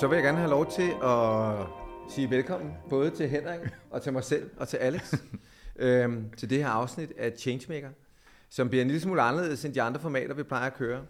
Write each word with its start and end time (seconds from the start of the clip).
Så 0.00 0.08
vil 0.08 0.16
jeg 0.16 0.24
gerne 0.24 0.38
have 0.38 0.50
lov 0.50 0.70
til 0.70 0.90
at 1.02 1.66
sige 2.14 2.30
velkommen, 2.30 2.72
både 2.90 3.10
til 3.10 3.28
Henrik 3.28 3.60
og 3.90 4.02
til 4.02 4.12
mig 4.12 4.24
selv 4.24 4.50
og 4.56 4.68
til 4.68 4.76
Alex, 4.76 5.14
øhm, 5.76 6.30
til 6.36 6.50
det 6.50 6.58
her 6.58 6.68
afsnit 6.68 7.12
af 7.18 7.32
Changemaker, 7.38 7.90
som 8.48 8.68
bliver 8.68 8.82
en 8.82 8.88
lille 8.88 9.00
smule 9.00 9.22
anderledes 9.22 9.64
end 9.64 9.74
de 9.74 9.82
andre 9.82 10.00
formater, 10.00 10.34
vi 10.34 10.42
plejer 10.42 10.66
at 10.66 10.74
køre. 10.74 11.02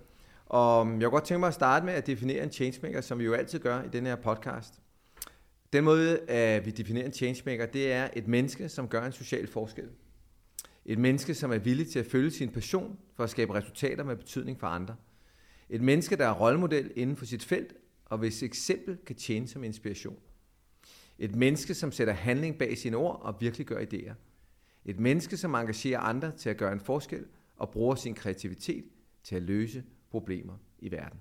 Og 0.47 0.87
jeg 0.87 1.03
kunne 1.03 1.11
godt 1.11 1.25
tænke 1.25 1.39
mig 1.39 1.47
at 1.47 1.55
starte 1.55 1.87
med 1.87 1.95
at 1.95 2.07
definere 2.07 2.43
en 2.43 2.53
changemaker, 2.53 3.01
som 3.01 3.19
vi 3.19 3.25
jo 3.25 3.35
altid 3.35 3.59
gør 3.59 3.83
i 3.83 3.89
den 3.89 4.07
her 4.07 4.17
podcast. 4.17 4.75
Den 5.73 5.85
måde, 5.85 6.19
at 6.31 6.67
vi 6.67 6.71
definerer 6.71 7.07
en 7.07 7.13
changemaker, 7.13 7.67
det 7.67 7.93
er 7.93 8.09
et 8.13 8.29
menneske, 8.29 8.69
som 8.69 8.89
gør 8.89 9.07
en 9.07 9.13
social 9.13 9.47
forskel. 9.47 9.89
Et 10.85 10.99
menneske, 10.99 11.35
som 11.35 11.53
er 11.53 11.59
villig 11.59 11.89
til 11.89 11.99
at 11.99 12.07
følge 12.07 12.31
sin 12.31 12.49
passion 12.49 12.99
for 13.17 13.25
at 13.25 13.31
skabe 13.31 13.55
resultater 13.55 14.05
med 14.05 14.17
betydning 14.17 14.61
for 14.61 14.67
andre. 14.67 14.97
Et 15.69 15.81
menneske, 15.81 16.17
der 16.17 16.27
er 16.27 16.33
rollemodel 16.33 16.93
inden 16.97 17.17
for 17.17 17.25
sit 17.25 17.45
felt, 17.45 17.75
og 18.11 18.19
hvis 18.19 18.43
eksempel 18.43 18.97
kan 19.07 19.17
tjene 19.17 19.49
som 19.49 19.65
inspiration. 19.65 20.19
Et 21.19 21.37
menneske, 21.37 21.75
som 21.75 21.93
sætter 21.93 22.15
handling 22.15 22.59
bag 22.59 22.79
sine 22.79 22.97
ord 22.97 23.21
og 23.23 23.41
virkelig 23.41 23.67
gør 23.67 23.85
idéer. 23.85 24.15
Et 24.85 25.01
menneske, 25.01 25.37
som 25.37 25.55
engagerer 25.55 26.01
andre 26.01 26.33
til 26.37 26.51
at 26.51 26.57
gøre 26.57 26.73
en 26.73 26.81
forskel 26.81 27.27
og 27.57 27.71
bruger 27.71 27.95
sin 27.95 28.15
kreativitet 28.15 28.85
til 29.23 29.37
at 29.37 29.43
løse 29.43 29.85
problemer 30.11 30.57
i 30.79 30.91
verden. 30.91 31.21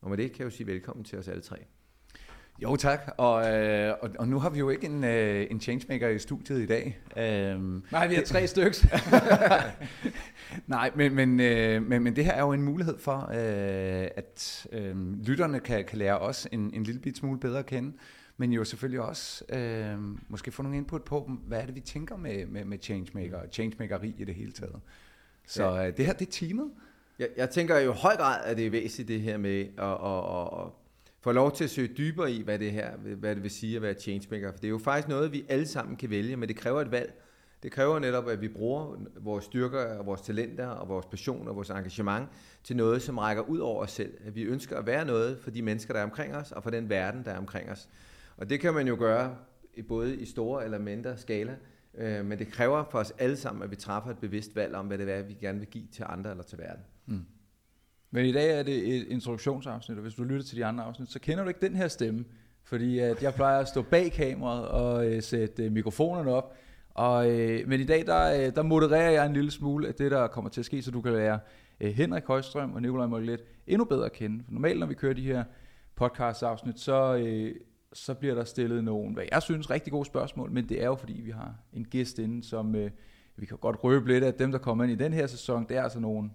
Og 0.00 0.10
med 0.10 0.18
det 0.18 0.32
kan 0.32 0.38
jeg 0.38 0.44
jo 0.44 0.56
sige 0.56 0.66
velkommen 0.66 1.04
til 1.04 1.18
os 1.18 1.28
alle 1.28 1.42
tre. 1.42 1.64
Jo 2.62 2.76
tak, 2.76 3.14
og, 3.16 3.56
øh, 3.56 3.94
og, 4.00 4.10
og 4.18 4.28
nu 4.28 4.38
har 4.38 4.50
vi 4.50 4.58
jo 4.58 4.68
ikke 4.70 4.86
en, 4.86 5.04
øh, 5.04 5.46
en 5.50 5.60
changemaker 5.60 6.08
i 6.08 6.18
studiet 6.18 6.62
i 6.62 6.66
dag. 6.66 6.98
Øhm, 7.16 7.82
Nej, 7.92 8.06
vi 8.06 8.14
har 8.14 8.22
tre 8.22 8.46
stykker. 8.52 8.88
Nej, 10.66 10.90
men, 10.94 11.14
men, 11.14 11.40
øh, 11.40 11.82
men, 11.82 12.02
men 12.02 12.16
det 12.16 12.24
her 12.24 12.32
er 12.32 12.40
jo 12.40 12.52
en 12.52 12.62
mulighed 12.62 12.98
for, 12.98 13.30
øh, 13.30 14.08
at 14.16 14.66
øh, 14.72 15.12
lytterne 15.22 15.60
kan, 15.60 15.84
kan 15.84 15.98
lære 15.98 16.18
os 16.18 16.48
en, 16.52 16.74
en 16.74 16.82
lille 16.82 17.00
bit 17.00 17.16
smule 17.16 17.40
bedre 17.40 17.58
at 17.58 17.66
kende, 17.66 17.92
men 18.36 18.52
jo 18.52 18.64
selvfølgelig 18.64 19.00
også 19.00 19.44
øh, 19.48 19.98
måske 20.28 20.52
få 20.52 20.62
nogle 20.62 20.76
input 20.76 21.02
på, 21.02 21.30
hvad 21.46 21.60
er 21.60 21.66
det, 21.66 21.74
vi 21.74 21.80
tænker 21.80 22.16
med, 22.16 22.46
med, 22.46 22.64
med 22.64 22.78
changemaker 22.82 23.36
og 23.36 23.46
changemakeri 23.52 24.14
i 24.18 24.24
det 24.24 24.34
hele 24.34 24.52
taget. 24.52 24.80
Så 25.46 25.82
øh, 25.82 25.96
det 25.96 26.06
her, 26.06 26.12
det 26.12 26.28
er 26.28 26.32
teamet. 26.32 26.70
Jeg, 27.18 27.28
jeg 27.36 27.50
tænker 27.50 27.78
jo 27.78 27.92
i 27.92 27.96
høj 27.96 28.16
grad, 28.16 28.44
at 28.44 28.56
det 28.56 28.66
er 28.66 28.70
væsentligt 28.70 29.08
det 29.08 29.20
her 29.20 29.36
med 29.36 29.60
at, 29.60 29.88
at, 29.88 30.66
at, 30.66 30.72
får 31.28 31.32
lov 31.32 31.52
til 31.52 31.64
at 31.64 31.70
søge 31.70 31.88
dybere 31.88 32.32
i, 32.32 32.42
hvad 32.42 32.58
det 32.58 32.72
her 32.72 32.96
hvad 32.96 33.34
det 33.34 33.42
vil 33.42 33.50
sige 33.50 33.76
at 33.76 33.82
være 33.82 33.94
changemaker. 33.94 34.52
For 34.52 34.58
det 34.58 34.64
er 34.64 34.70
jo 34.70 34.78
faktisk 34.78 35.08
noget, 35.08 35.32
vi 35.32 35.44
alle 35.48 35.66
sammen 35.66 35.96
kan 35.96 36.10
vælge, 36.10 36.36
men 36.36 36.48
det 36.48 36.56
kræver 36.56 36.80
et 36.80 36.90
valg. 36.90 37.22
Det 37.62 37.72
kræver 37.72 37.98
netop, 37.98 38.28
at 38.28 38.40
vi 38.40 38.48
bruger 38.48 38.96
vores 39.20 39.44
styrker 39.44 39.98
og 39.98 40.06
vores 40.06 40.20
talenter 40.20 40.66
og 40.66 40.88
vores 40.88 41.06
passion 41.06 41.48
og 41.48 41.56
vores 41.56 41.70
engagement 41.70 42.28
til 42.64 42.76
noget, 42.76 43.02
som 43.02 43.18
rækker 43.18 43.42
ud 43.42 43.58
over 43.58 43.82
os 43.82 43.90
selv. 43.90 44.14
At 44.24 44.34
vi 44.34 44.42
ønsker 44.42 44.76
at 44.76 44.86
være 44.86 45.04
noget 45.04 45.38
for 45.38 45.50
de 45.50 45.62
mennesker, 45.62 45.94
der 45.94 46.00
er 46.00 46.04
omkring 46.04 46.34
os, 46.34 46.52
og 46.52 46.62
for 46.62 46.70
den 46.70 46.88
verden, 46.88 47.24
der 47.24 47.30
er 47.30 47.38
omkring 47.38 47.70
os. 47.70 47.88
Og 48.36 48.50
det 48.50 48.60
kan 48.60 48.74
man 48.74 48.88
jo 48.88 48.96
gøre 48.98 49.36
både 49.88 50.16
i 50.16 50.24
store 50.24 50.64
eller 50.64 50.78
mindre 50.78 51.18
skala, 51.18 51.56
øh, 51.98 52.24
men 52.24 52.38
det 52.38 52.48
kræver 52.48 52.84
for 52.90 52.98
os 52.98 53.12
alle 53.18 53.36
sammen, 53.36 53.62
at 53.62 53.70
vi 53.70 53.76
træffer 53.76 54.10
et 54.10 54.18
bevidst 54.18 54.56
valg 54.56 54.74
om, 54.74 54.86
hvad 54.86 54.98
det 54.98 55.10
er, 55.10 55.22
vi 55.22 55.34
gerne 55.34 55.58
vil 55.58 55.68
give 55.68 55.86
til 55.92 56.04
andre 56.08 56.30
eller 56.30 56.44
til 56.44 56.58
verden. 56.58 56.82
Mm. 57.06 57.24
Men 58.10 58.26
i 58.26 58.32
dag 58.32 58.58
er 58.58 58.62
det 58.62 58.96
et 58.96 59.06
introduktionsafsnit, 59.08 59.98
og 59.98 60.02
hvis 60.02 60.14
du 60.14 60.24
lytter 60.24 60.46
til 60.46 60.56
de 60.56 60.64
andre 60.64 60.84
afsnit, 60.84 61.10
så 61.10 61.18
kender 61.18 61.44
du 61.44 61.48
ikke 61.48 61.60
den 61.60 61.76
her 61.76 61.88
stemme. 61.88 62.24
Fordi 62.64 62.98
at 62.98 63.22
jeg 63.22 63.34
plejer 63.34 63.60
at 63.60 63.68
stå 63.68 63.82
bag 63.82 64.12
kameraet 64.12 64.68
og 64.68 65.06
øh, 65.06 65.22
sætte 65.22 65.64
øh, 65.64 65.72
mikrofonerne 65.72 66.30
op. 66.30 66.56
Og, 66.90 67.30
øh, 67.30 67.68
men 67.68 67.80
i 67.80 67.84
dag, 67.84 68.06
der, 68.06 68.46
øh, 68.46 68.54
der 68.54 68.62
modererer 68.62 69.10
jeg 69.10 69.26
en 69.26 69.32
lille 69.32 69.50
smule 69.50 69.88
af 69.88 69.94
det, 69.94 70.10
der 70.10 70.26
kommer 70.26 70.50
til 70.50 70.60
at 70.60 70.64
ske, 70.64 70.82
så 70.82 70.90
du 70.90 71.00
kan 71.00 71.12
lære 71.12 71.38
øh, 71.80 71.90
Henrik 71.90 72.24
Højstrøm 72.24 72.74
og 72.74 72.82
Nikolaj 72.82 73.06
Mørklet 73.06 73.40
endnu 73.66 73.84
bedre 73.84 74.04
at 74.04 74.12
kende. 74.12 74.44
For 74.44 74.52
normalt, 74.52 74.80
når 74.80 74.86
vi 74.86 74.94
kører 74.94 75.14
de 75.14 75.22
her 75.22 75.44
podcast-afsnit, 75.96 76.80
så, 76.80 77.16
øh, 77.16 77.54
så 77.92 78.14
bliver 78.14 78.34
der 78.34 78.44
stillet 78.44 78.84
nogle, 78.84 79.14
hvad 79.14 79.24
jeg 79.32 79.42
synes, 79.42 79.70
rigtig 79.70 79.92
gode 79.92 80.04
spørgsmål, 80.04 80.50
men 80.50 80.68
det 80.68 80.82
er 80.82 80.86
jo 80.86 80.94
fordi, 80.94 81.20
vi 81.20 81.30
har 81.30 81.54
en 81.72 81.84
gæst 81.84 82.18
inde, 82.18 82.44
som 82.44 82.74
øh, 82.74 82.90
vi 83.36 83.46
kan 83.46 83.56
godt 83.56 83.84
røbe 83.84 84.08
lidt, 84.08 84.24
at 84.24 84.38
dem, 84.38 84.52
der 84.52 84.58
kommer 84.58 84.84
ind 84.84 84.92
i 84.92 85.04
den 85.04 85.12
her 85.12 85.26
sæson, 85.26 85.66
det 85.68 85.76
er 85.76 85.82
altså 85.82 86.00
nogle 86.00 86.30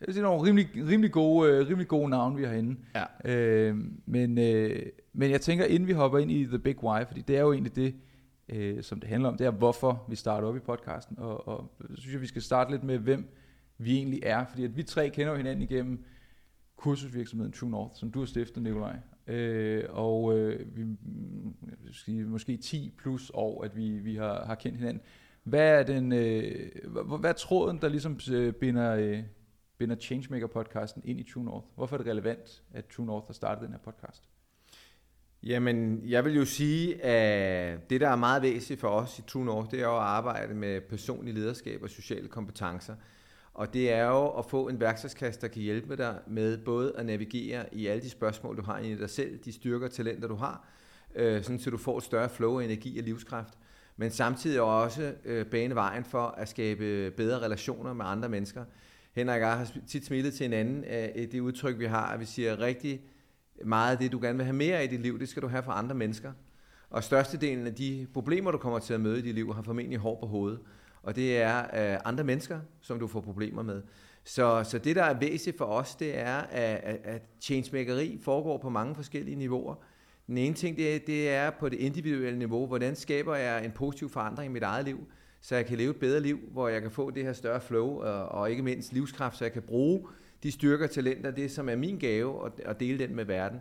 jeg 0.00 0.06
vil 0.06 0.14
sige, 0.14 0.22
nogle 0.22 0.42
rimelig, 0.42 0.68
rimelig, 0.88 1.12
gode, 1.12 1.52
øh, 1.52 1.68
rimelig 1.68 1.88
gode 1.88 2.10
navne, 2.10 2.36
vi 2.36 2.44
har 2.44 2.52
inde. 2.52 2.76
Ja. 2.94 3.32
Øh, 3.32 3.76
men, 4.06 4.38
øh, 4.38 4.82
men 5.12 5.30
jeg 5.30 5.40
tænker, 5.40 5.64
inden 5.64 5.86
vi 5.88 5.92
hopper 5.92 6.18
ind 6.18 6.30
i 6.30 6.44
The 6.44 6.58
Big 6.58 6.84
Why, 6.84 7.04
fordi 7.06 7.22
det 7.22 7.36
er 7.36 7.40
jo 7.40 7.52
egentlig 7.52 7.76
det, 7.76 7.94
øh, 8.48 8.82
som 8.82 9.00
det 9.00 9.08
handler 9.08 9.28
om, 9.28 9.36
det 9.36 9.46
er, 9.46 9.50
hvorfor 9.50 10.04
vi 10.08 10.16
starter 10.16 10.48
op 10.48 10.56
i 10.56 10.60
podcasten. 10.60 11.18
Og, 11.18 11.48
og 11.48 11.72
så 11.80 12.00
synes 12.00 12.12
jeg, 12.12 12.20
vi 12.20 12.26
skal 12.26 12.42
starte 12.42 12.70
lidt 12.70 12.84
med, 12.84 12.98
hvem 12.98 13.28
vi 13.78 13.96
egentlig 13.96 14.20
er. 14.22 14.44
Fordi 14.44 14.64
at 14.64 14.76
vi 14.76 14.82
tre 14.82 15.08
kender 15.10 15.30
jo 15.32 15.36
hinanden 15.36 15.62
igennem 15.62 16.04
kursusvirksomheden 16.76 17.52
True 17.52 17.70
North, 17.70 17.94
som 17.94 18.10
du 18.10 18.18
har 18.18 18.26
stiftet, 18.26 18.62
Nikolaj. 18.62 18.96
Øh, 19.26 19.84
og 19.88 20.38
øh, 20.38 20.76
vi, 20.76 20.84
sige, 21.92 22.24
måske 22.24 22.56
10 22.56 22.94
plus 22.98 23.30
år, 23.34 23.64
at 23.64 23.76
vi, 23.76 23.90
vi 23.90 24.14
har, 24.14 24.44
har 24.44 24.54
kendt 24.54 24.78
hinanden. 24.78 25.02
Hvad 25.42 25.80
er, 25.80 25.82
den, 25.82 26.12
øh, 26.12 26.70
hvad, 26.86 27.18
hvad 27.20 27.30
er 27.30 27.34
tråden, 27.34 27.78
der 27.80 27.88
ligesom 27.88 28.18
øh, 28.32 28.52
binder... 28.52 28.94
Øh, 28.94 29.22
binder 29.78 29.96
Changemaker-podcasten 29.96 31.02
ind 31.04 31.20
i 31.20 31.32
True 31.32 31.44
North? 31.44 31.66
Hvorfor 31.74 31.96
er 31.96 31.98
det 31.98 32.06
relevant, 32.06 32.62
at 32.72 32.86
True 32.86 33.06
North 33.06 33.26
har 33.26 33.34
startet 33.34 33.62
den 33.62 33.72
her 33.72 33.78
podcast? 33.78 34.28
Jamen, 35.42 36.02
jeg 36.04 36.24
vil 36.24 36.34
jo 36.34 36.44
sige, 36.44 37.04
at 37.04 37.90
det, 37.90 38.00
der 38.00 38.08
er 38.08 38.16
meget 38.16 38.42
væsentligt 38.42 38.80
for 38.80 38.88
os 38.88 39.18
i 39.18 39.22
True 39.22 39.44
North, 39.44 39.70
det 39.70 39.80
er 39.80 39.84
jo 39.84 39.96
at 39.96 40.02
arbejde 40.02 40.54
med 40.54 40.80
personlig 40.80 41.34
lederskab 41.34 41.82
og 41.82 41.90
sociale 41.90 42.28
kompetencer. 42.28 42.94
Og 43.54 43.74
det 43.74 43.92
er 43.92 44.04
jo 44.04 44.28
at 44.28 44.44
få 44.44 44.68
en 44.68 44.80
værktøjskasse, 44.80 45.40
der 45.40 45.48
kan 45.48 45.62
hjælpe 45.62 45.96
dig 45.96 46.18
med 46.26 46.58
både 46.58 46.92
at 46.96 47.06
navigere 47.06 47.74
i 47.74 47.86
alle 47.86 48.02
de 48.02 48.10
spørgsmål, 48.10 48.56
du 48.56 48.62
har 48.62 48.78
i 48.78 48.94
dig 48.94 49.10
selv, 49.10 49.38
de 49.44 49.52
styrker 49.52 49.86
og 49.86 49.92
talenter, 49.92 50.28
du 50.28 50.34
har, 50.34 50.68
øh, 51.14 51.42
sådan 51.42 51.58
så 51.58 51.70
du 51.70 51.76
får 51.76 51.98
et 51.98 52.04
større 52.04 52.28
flow 52.28 52.60
af 52.60 52.64
energi 52.64 52.98
og 52.98 53.04
livskraft, 53.04 53.54
men 53.96 54.10
samtidig 54.10 54.60
også 54.60 55.14
øh, 55.24 55.46
bane 55.46 55.74
vejen 55.74 56.04
for 56.04 56.22
at 56.22 56.48
skabe 56.48 57.10
bedre 57.16 57.38
relationer 57.38 57.92
med 57.92 58.04
andre 58.04 58.28
mennesker. 58.28 58.64
Henrik 59.18 59.42
og 59.42 59.48
jeg 59.48 59.58
har 59.58 59.68
tit 59.86 60.06
smilet 60.06 60.34
til 60.34 60.44
hinanden 60.44 60.84
øh, 60.84 60.90
af 60.90 61.28
det 61.32 61.40
udtryk, 61.40 61.78
vi 61.78 61.84
har, 61.84 62.06
at 62.06 62.20
vi 62.20 62.24
siger 62.24 62.60
rigtig 62.60 63.00
meget 63.64 63.92
af 63.92 63.98
det, 63.98 64.12
du 64.12 64.18
gerne 64.22 64.38
vil 64.38 64.44
have 64.44 64.56
mere 64.56 64.76
af 64.76 64.84
i 64.84 64.86
dit 64.86 65.00
liv, 65.00 65.18
det 65.18 65.28
skal 65.28 65.42
du 65.42 65.48
have 65.48 65.62
fra 65.62 65.78
andre 65.78 65.94
mennesker. 65.94 66.32
Og 66.90 67.04
størstedelen 67.04 67.66
af 67.66 67.74
de 67.74 68.06
problemer, 68.12 68.50
du 68.50 68.58
kommer 68.58 68.78
til 68.78 68.94
at 68.94 69.00
møde 69.00 69.18
i 69.18 69.22
dit 69.22 69.34
liv, 69.34 69.54
har 69.54 69.62
formentlig 69.62 69.98
hår 69.98 70.18
på 70.20 70.26
hovedet. 70.26 70.60
Og 71.02 71.16
det 71.16 71.38
er 71.42 71.58
øh, 71.58 72.00
andre 72.04 72.24
mennesker, 72.24 72.60
som 72.80 72.98
du 72.98 73.06
får 73.06 73.20
problemer 73.20 73.62
med. 73.62 73.82
Så, 74.24 74.64
så 74.64 74.78
det, 74.78 74.96
der 74.96 75.04
er 75.04 75.18
væsentligt 75.18 75.58
for 75.58 75.64
os, 75.64 75.94
det 75.94 76.18
er, 76.18 76.36
at, 76.36 76.80
at, 76.82 77.00
at 77.04 77.22
changemakeri 77.40 78.18
foregår 78.22 78.58
på 78.58 78.68
mange 78.68 78.94
forskellige 78.94 79.36
niveauer. 79.36 79.74
Den 80.26 80.38
ene 80.38 80.54
ting, 80.54 80.76
det 80.76 80.94
er, 80.94 80.98
det 80.98 81.30
er 81.30 81.50
på 81.50 81.68
det 81.68 81.76
individuelle 81.76 82.38
niveau. 82.38 82.66
Hvordan 82.66 82.96
skaber 82.96 83.36
jeg 83.36 83.64
en 83.64 83.72
positiv 83.72 84.08
forandring 84.08 84.50
i 84.50 84.52
mit 84.52 84.62
eget 84.62 84.84
liv? 84.84 85.06
Så 85.40 85.56
jeg 85.56 85.66
kan 85.66 85.78
leve 85.78 85.90
et 85.90 85.96
bedre 85.96 86.20
liv, 86.20 86.38
hvor 86.52 86.68
jeg 86.68 86.82
kan 86.82 86.90
få 86.90 87.10
det 87.10 87.24
her 87.24 87.32
større 87.32 87.60
flow, 87.60 88.00
og, 88.00 88.28
og 88.28 88.50
ikke 88.50 88.62
mindst 88.62 88.92
livskraft, 88.92 89.36
så 89.36 89.44
jeg 89.44 89.52
kan 89.52 89.62
bruge 89.62 90.08
de 90.42 90.52
styrker 90.52 90.84
og 90.84 90.90
talenter, 90.90 91.30
det 91.30 91.50
som 91.50 91.68
er 91.68 91.76
min 91.76 91.98
gave, 91.98 92.40
og, 92.40 92.52
og 92.66 92.80
dele 92.80 92.98
den 92.98 93.16
med 93.16 93.24
verden. 93.24 93.60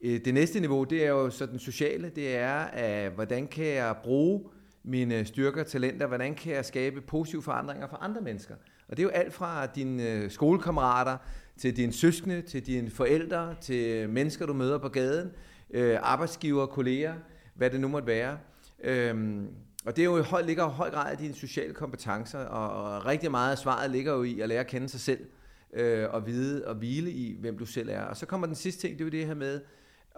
Øh, 0.00 0.20
det 0.24 0.34
næste 0.34 0.60
niveau, 0.60 0.84
det 0.84 1.04
er 1.04 1.08
jo 1.08 1.30
så 1.30 1.46
den 1.46 1.58
sociale, 1.58 2.10
det 2.16 2.36
er, 2.36 2.58
at 2.58 3.12
hvordan 3.12 3.46
kan 3.46 3.66
jeg 3.66 3.96
bruge 4.02 4.44
mine 4.82 5.24
styrker 5.24 5.60
og 5.60 5.66
talenter, 5.66 6.06
hvordan 6.06 6.34
kan 6.34 6.52
jeg 6.52 6.64
skabe 6.64 7.00
positive 7.00 7.42
forandringer 7.42 7.88
for 7.88 7.96
andre 7.96 8.20
mennesker. 8.20 8.54
Og 8.88 8.96
det 8.96 8.98
er 8.98 9.04
jo 9.04 9.10
alt 9.10 9.32
fra 9.32 9.66
dine 9.66 10.12
øh, 10.12 10.30
skolekammerater, 10.30 11.16
til 11.56 11.76
dine 11.76 11.92
søskende, 11.92 12.42
til 12.42 12.66
dine 12.66 12.90
forældre, 12.90 13.54
til 13.60 14.08
mennesker, 14.10 14.46
du 14.46 14.52
møder 14.52 14.78
på 14.78 14.88
gaden, 14.88 15.30
øh, 15.70 15.98
arbejdsgiver, 16.02 16.66
kolleger, 16.66 17.14
hvad 17.54 17.70
det 17.70 17.80
nu 17.80 17.88
måtte 17.88 18.06
være. 18.06 18.38
Øhm, 18.84 19.48
og 19.84 19.96
det 19.96 20.02
er 20.02 20.06
jo 20.06 20.18
i 20.18 20.22
høj, 20.22 20.42
ligger 20.42 20.68
i 20.68 20.72
høj 20.72 20.90
grad 20.90 21.12
i 21.12 21.16
dine 21.16 21.34
sociale 21.34 21.74
kompetencer, 21.74 22.38
og, 22.38 22.84
og 22.84 23.06
rigtig 23.06 23.30
meget 23.30 23.52
af 23.52 23.58
svaret 23.58 23.90
ligger 23.90 24.12
jo 24.12 24.22
i 24.22 24.40
at 24.40 24.48
lære 24.48 24.60
at 24.60 24.66
kende 24.66 24.88
sig 24.88 25.00
selv, 25.00 25.26
øh, 25.72 26.06
og 26.10 26.26
vide 26.26 26.66
og 26.66 26.74
hvile 26.74 27.10
i, 27.10 27.36
hvem 27.40 27.58
du 27.58 27.66
selv 27.66 27.88
er. 27.88 28.02
Og 28.02 28.16
så 28.16 28.26
kommer 28.26 28.46
den 28.46 28.56
sidste 28.56 28.80
ting, 28.80 28.98
det 28.98 29.00
er 29.00 29.06
jo 29.06 29.10
det 29.10 29.26
her 29.26 29.34
med 29.34 29.60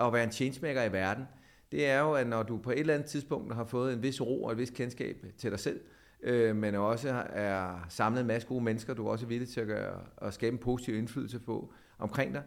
at 0.01 0.13
være 0.13 0.25
en 0.25 0.33
changemaker 0.33 0.85
i 0.85 0.93
verden. 0.93 1.25
Det 1.73 1.87
er 1.87 2.01
jo, 2.01 2.13
at 2.13 2.27
når 2.27 2.43
du 2.43 2.59
på 2.59 2.71
et 2.71 2.81
eller 2.81 2.95
andet 2.95 3.09
tidspunkt 3.09 3.55
har 3.55 3.65
fået 3.65 3.93
en 3.93 4.03
vis 4.03 4.21
ro 4.21 4.45
og 4.45 4.53
et 4.53 4.59
vis 4.59 4.71
kendskab 4.71 5.27
til 5.39 5.51
dig 5.51 5.59
selv, 5.59 5.81
øh, 6.23 6.57
men 6.57 6.75
også 6.75 7.25
er 7.29 7.87
samlet 7.89 8.21
en 8.21 8.27
masse 8.27 8.49
gode 8.49 8.65
mennesker, 8.65 8.95
du 8.95 9.07
er 9.07 9.11
også 9.11 9.27
villig 9.27 9.49
til 9.49 9.61
at, 9.61 9.67
gøre, 9.67 10.01
at 10.23 10.35
skabe 10.35 10.53
en 10.53 10.59
positiv 10.59 10.95
indflydelse 10.95 11.39
på 11.39 11.73
omkring 11.99 12.35
dig, 12.35 12.43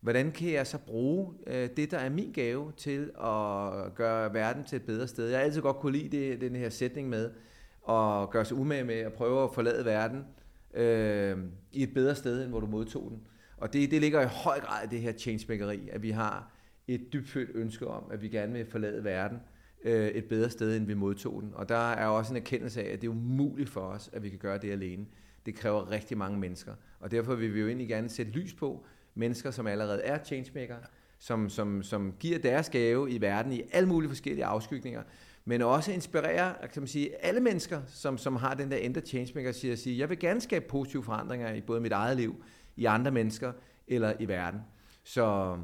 Hvordan 0.00 0.32
kan 0.32 0.52
jeg 0.52 0.66
så 0.66 0.78
bruge 0.78 1.34
øh, 1.46 1.68
det, 1.76 1.90
der 1.90 1.98
er 1.98 2.10
min 2.10 2.32
gave, 2.32 2.72
til 2.76 3.00
at 3.04 3.94
gøre 3.94 4.34
verden 4.34 4.64
til 4.64 4.76
et 4.76 4.82
bedre 4.82 5.08
sted? 5.08 5.28
Jeg 5.28 5.38
har 5.38 5.44
altid 5.44 5.60
godt 5.60 5.76
kunne 5.76 5.98
lide 5.98 6.16
det, 6.16 6.40
den 6.40 6.56
her 6.56 6.68
sætning 6.68 7.08
med 7.08 7.30
at 7.88 8.30
gøre 8.30 8.44
sig 8.44 8.56
umage 8.56 8.84
med 8.84 8.94
at 8.94 9.12
prøve 9.12 9.44
at 9.44 9.50
forlade 9.54 9.84
verden 9.84 10.24
øh, 10.74 11.38
i 11.72 11.82
et 11.82 11.94
bedre 11.94 12.14
sted, 12.14 12.42
end 12.42 12.50
hvor 12.50 12.60
du 12.60 12.66
modtog 12.66 13.10
den. 13.10 13.20
Og 13.56 13.72
det, 13.72 13.90
det 13.90 14.00
ligger 14.00 14.20
i 14.20 14.26
høj 14.26 14.60
grad 14.60 14.84
i 14.84 14.88
det 14.88 15.00
her 15.00 15.12
changemakeri, 15.12 15.88
at 15.92 16.02
vi 16.02 16.10
har 16.10 16.52
et 16.88 17.12
dybfølt 17.12 17.50
ønske 17.54 17.86
om, 17.86 18.04
at 18.10 18.22
vi 18.22 18.28
gerne 18.28 18.52
vil 18.52 18.66
forlade 18.66 19.04
verden 19.04 19.38
øh, 19.84 20.08
et 20.08 20.24
bedre 20.24 20.50
sted, 20.50 20.76
end 20.76 20.86
vi 20.86 20.94
modtog 20.94 21.42
den. 21.42 21.50
Og 21.54 21.68
der 21.68 21.92
er 21.92 22.06
også 22.06 22.32
en 22.32 22.36
erkendelse 22.36 22.82
af, 22.82 22.92
at 22.92 23.00
det 23.00 23.06
er 23.06 23.10
umuligt 23.10 23.68
for 23.68 23.80
os, 23.80 24.10
at 24.12 24.22
vi 24.22 24.28
kan 24.28 24.38
gøre 24.38 24.58
det 24.58 24.70
alene. 24.70 25.06
Det 25.46 25.54
kræver 25.54 25.90
rigtig 25.90 26.18
mange 26.18 26.38
mennesker. 26.38 26.74
Og 27.00 27.10
derfor 27.10 27.34
vil 27.34 27.54
vi 27.54 27.60
jo 27.60 27.66
egentlig 27.66 27.88
gerne 27.88 28.08
sætte 28.08 28.32
lys 28.32 28.54
på, 28.54 28.84
mennesker, 29.18 29.50
som 29.50 29.66
allerede 29.66 30.02
er 30.02 30.24
changemaker, 30.24 30.76
som, 31.18 31.48
som, 31.48 31.82
som 31.82 32.14
giver 32.20 32.38
deres 32.38 32.70
gave 32.70 33.10
i 33.10 33.20
verden 33.20 33.52
i 33.52 33.62
alle 33.72 33.88
mulige 33.88 34.10
forskellige 34.10 34.44
afskygninger, 34.44 35.02
men 35.44 35.62
også 35.62 35.92
inspirere 35.92 36.54
kan 36.72 36.82
man 36.82 36.88
sige, 36.88 37.24
alle 37.24 37.40
mennesker, 37.40 37.80
som, 37.86 38.18
som 38.18 38.36
har 38.36 38.54
den 38.54 38.70
der 38.70 38.76
ender 38.76 39.00
changemaker, 39.00 39.52
siger, 39.52 39.76
siger, 39.76 39.96
jeg 39.96 40.08
vil 40.08 40.18
gerne 40.18 40.40
skabe 40.40 40.64
positive 40.68 41.04
forandringer 41.04 41.52
i 41.52 41.60
både 41.60 41.80
mit 41.80 41.92
eget 41.92 42.16
liv, 42.16 42.44
i 42.76 42.84
andre 42.84 43.10
mennesker 43.10 43.52
eller 43.86 44.12
i 44.20 44.28
verden. 44.28 44.60
Så 45.04 45.56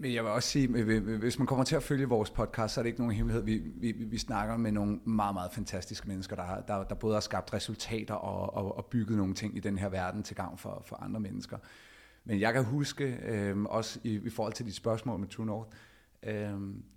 men 0.00 0.14
jeg 0.14 0.24
vil 0.24 0.32
også 0.32 0.48
sige, 0.48 0.84
hvis 1.18 1.38
man 1.38 1.46
kommer 1.46 1.64
til 1.64 1.76
at 1.76 1.82
følge 1.82 2.06
vores 2.06 2.30
podcast, 2.30 2.74
så 2.74 2.80
er 2.80 2.82
det 2.82 2.88
ikke 2.88 3.00
nogen 3.00 3.14
hemmelighed. 3.14 3.44
Vi, 3.44 3.62
vi, 3.76 3.92
vi 3.92 4.18
snakker 4.18 4.56
med 4.56 4.72
nogle 4.72 5.00
meget, 5.04 5.34
meget 5.34 5.52
fantastiske 5.52 6.08
mennesker, 6.08 6.36
der, 6.36 6.60
der, 6.60 6.84
der 6.84 6.94
både 6.94 7.14
har 7.14 7.20
skabt 7.20 7.54
resultater 7.54 8.14
og, 8.14 8.54
og, 8.54 8.76
og 8.76 8.86
bygget 8.86 9.18
nogle 9.18 9.34
ting 9.34 9.56
i 9.56 9.60
den 9.60 9.78
her 9.78 9.88
verden 9.88 10.22
til 10.22 10.36
gavn 10.36 10.58
for, 10.58 10.82
for 10.86 10.96
andre 10.96 11.20
mennesker. 11.20 11.58
Men 12.24 12.40
jeg 12.40 12.52
kan 12.52 12.64
huske, 12.64 13.18
øh, 13.24 13.62
også 13.62 14.00
i, 14.04 14.20
i 14.24 14.30
forhold 14.30 14.52
til 14.52 14.66
de 14.66 14.72
spørgsmål 14.72 15.20
med 15.20 15.28
True 15.28 15.46
North, 15.46 15.70
øh, 16.22 16.32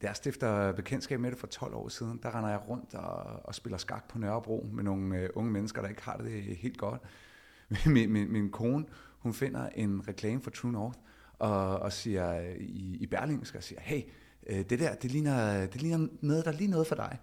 da 0.01 0.07
jeg 0.07 0.15
stifter 0.15 0.71
bekendtskab 0.71 1.19
med 1.19 1.31
det 1.31 1.39
for 1.39 1.47
12 1.47 1.73
år 1.73 1.87
siden, 1.87 2.19
der 2.23 2.35
render 2.35 2.49
jeg 2.49 2.69
rundt 2.69 2.93
og, 2.93 3.45
og 3.45 3.55
spiller 3.55 3.77
skak 3.77 4.09
på 4.09 4.17
Nørrebro 4.19 4.69
med 4.73 4.83
nogle 4.83 5.17
øh, 5.17 5.29
unge 5.35 5.51
mennesker, 5.51 5.81
der 5.81 5.89
ikke 5.89 6.03
har 6.03 6.17
det 6.17 6.31
øh, 6.31 6.43
helt 6.43 6.77
godt. 6.77 7.01
min, 7.85 8.11
min, 8.11 8.31
min 8.31 8.49
kone, 8.49 8.85
hun 9.19 9.33
finder 9.33 9.69
en 9.69 10.07
reklame 10.07 10.41
for 10.41 10.51
True 10.51 10.71
North, 10.71 10.99
og, 11.39 11.79
og 11.79 11.93
siger 11.93 12.39
øh, 12.39 12.55
i, 12.55 12.97
i 12.97 13.05
Berlingsk, 13.05 13.55
og 13.55 13.63
siger, 13.63 13.81
hey, 13.81 14.01
øh, 14.47 14.57
det 14.69 14.79
der, 14.79 14.95
det 14.95 15.11
ligner, 15.11 15.65
det 15.65 15.81
ligner 15.81 16.07
noget, 16.21 16.45
der 16.45 16.51
er 16.51 16.55
lige 16.55 16.69
noget 16.69 16.87
for 16.87 16.95
dig. 16.95 17.19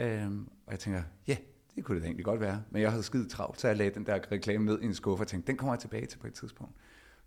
Øhm, 0.00 0.48
og 0.66 0.72
jeg 0.72 0.80
tænker, 0.80 1.02
ja, 1.26 1.32
yeah, 1.32 1.42
det 1.76 1.84
kunne 1.84 1.98
det 1.98 2.04
egentlig 2.04 2.24
godt 2.24 2.40
være. 2.40 2.62
Men 2.70 2.82
jeg 2.82 2.90
havde 2.90 3.02
skidt 3.02 3.30
travlt, 3.30 3.60
så 3.60 3.68
jeg 3.68 3.76
lagde 3.76 3.94
den 3.94 4.06
der 4.06 4.32
reklame 4.32 4.64
ned 4.64 4.80
i 4.80 4.84
en 4.84 4.94
skuffe 4.94 5.24
og 5.24 5.28
tænkte, 5.28 5.46
den 5.46 5.56
kommer 5.56 5.74
jeg 5.74 5.80
tilbage 5.80 6.06
til 6.06 6.18
på 6.18 6.26
et 6.26 6.34
tidspunkt. 6.34 6.74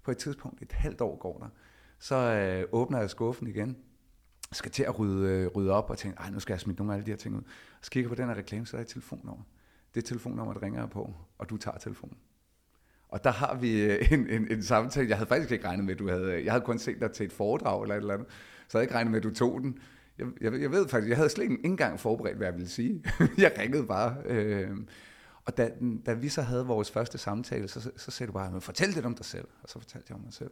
På 0.04 0.12
et 0.12 0.18
tidspunkt, 0.18 0.62
et 0.62 0.72
halvt 0.72 1.02
år 1.02 1.18
går 1.18 1.38
der, 1.38 1.48
så 2.00 2.16
øh, 2.16 2.64
åbner 2.72 3.00
jeg 3.00 3.10
skuffen 3.10 3.48
igen, 3.48 3.78
skal 4.52 4.72
til 4.72 4.84
at 4.84 5.00
rydde, 5.00 5.30
øh, 5.30 5.48
rydde 5.48 5.72
op 5.72 5.90
og 5.90 5.98
tænke, 5.98 6.18
ej, 6.20 6.30
nu 6.30 6.40
skal 6.40 6.54
jeg 6.54 6.60
smide 6.60 6.78
nogle 6.78 6.94
af 6.94 6.98
alle 6.98 7.06
de 7.06 7.12
her 7.12 7.18
ting 7.18 7.36
ud. 7.36 7.42
Så 7.82 7.92
kigger 7.92 8.10
på 8.10 8.16
den 8.16 8.28
her 8.28 8.36
reklame, 8.36 8.66
så 8.66 8.78
er 8.78 8.80
der 8.80 8.86
et 8.86 8.90
telefonnummer. 8.90 9.44
Det 9.96 10.06
telefonnummer, 10.06 10.54
der 10.54 10.64
ringer 10.64 10.80
jeg 10.80 10.90
på, 10.90 11.14
og 11.38 11.50
du 11.50 11.58
tager 11.58 11.78
telefonen. 11.78 12.18
Og 13.10 13.24
der 13.24 13.32
har 13.32 13.56
vi 13.56 13.82
øh, 13.82 14.12
en, 14.12 14.30
en, 14.30 14.52
en 14.52 14.64
samtale. 14.64 15.10
Jeg 15.10 15.18
havde 15.18 15.28
faktisk 15.28 15.52
ikke 15.52 15.68
regnet 15.68 15.86
med, 15.86 15.94
at 15.94 16.00
du 16.00 16.10
havde... 16.10 16.34
Øh, 16.34 16.46
jeg 16.46 16.54
havde 16.54 16.66
kun 16.66 16.80
set 16.80 17.00
dig 17.00 17.12
til 17.12 17.26
et 17.26 17.34
foredrag 17.34 17.82
eller 17.82 17.96
et 17.96 18.00
eller 18.00 18.14
andet. 18.14 18.28
Så 18.68 18.78
jeg 18.78 18.80
havde 18.80 18.84
ikke 18.84 18.96
regnet 18.96 19.12
med, 19.12 19.18
at 19.18 19.24
du 19.24 19.34
tog 19.34 19.62
den. 19.62 19.80
Jeg, 20.18 20.28
jeg, 20.42 20.62
jeg 20.62 20.72
ved 20.72 20.88
faktisk, 20.88 21.10
jeg 21.10 21.18
havde 21.18 21.30
slet 21.30 21.44
ikke 21.44 21.66
engang 21.66 22.00
forberedt, 22.00 22.38
hvad 22.38 22.48
jeg 22.48 22.54
ville 22.54 22.70
sige. 22.70 23.04
jeg 23.38 23.52
ringede 23.60 23.88
bare. 23.88 24.16
Øh, 24.26 24.70
og 25.46 25.58
da, 25.58 25.72
da 26.06 26.14
vi 26.14 26.30
så 26.30 26.42
havde 26.42 26.66
vores 26.66 26.92
første 26.92 27.18
samtale, 27.18 27.68
så, 27.68 27.92
så 27.98 28.12
sagde 28.12 28.28
du 28.28 28.34
bare, 28.34 28.52
men 28.52 28.62
fortæl 28.62 28.96
det 28.96 29.06
om 29.06 29.16
dig 29.16 29.26
selv. 29.26 29.48
Og 29.64 29.70
så 29.70 29.80
fortalte 29.80 30.06
jeg 30.10 30.16
om 30.16 30.24
mig 30.24 30.34
selv. 30.34 30.52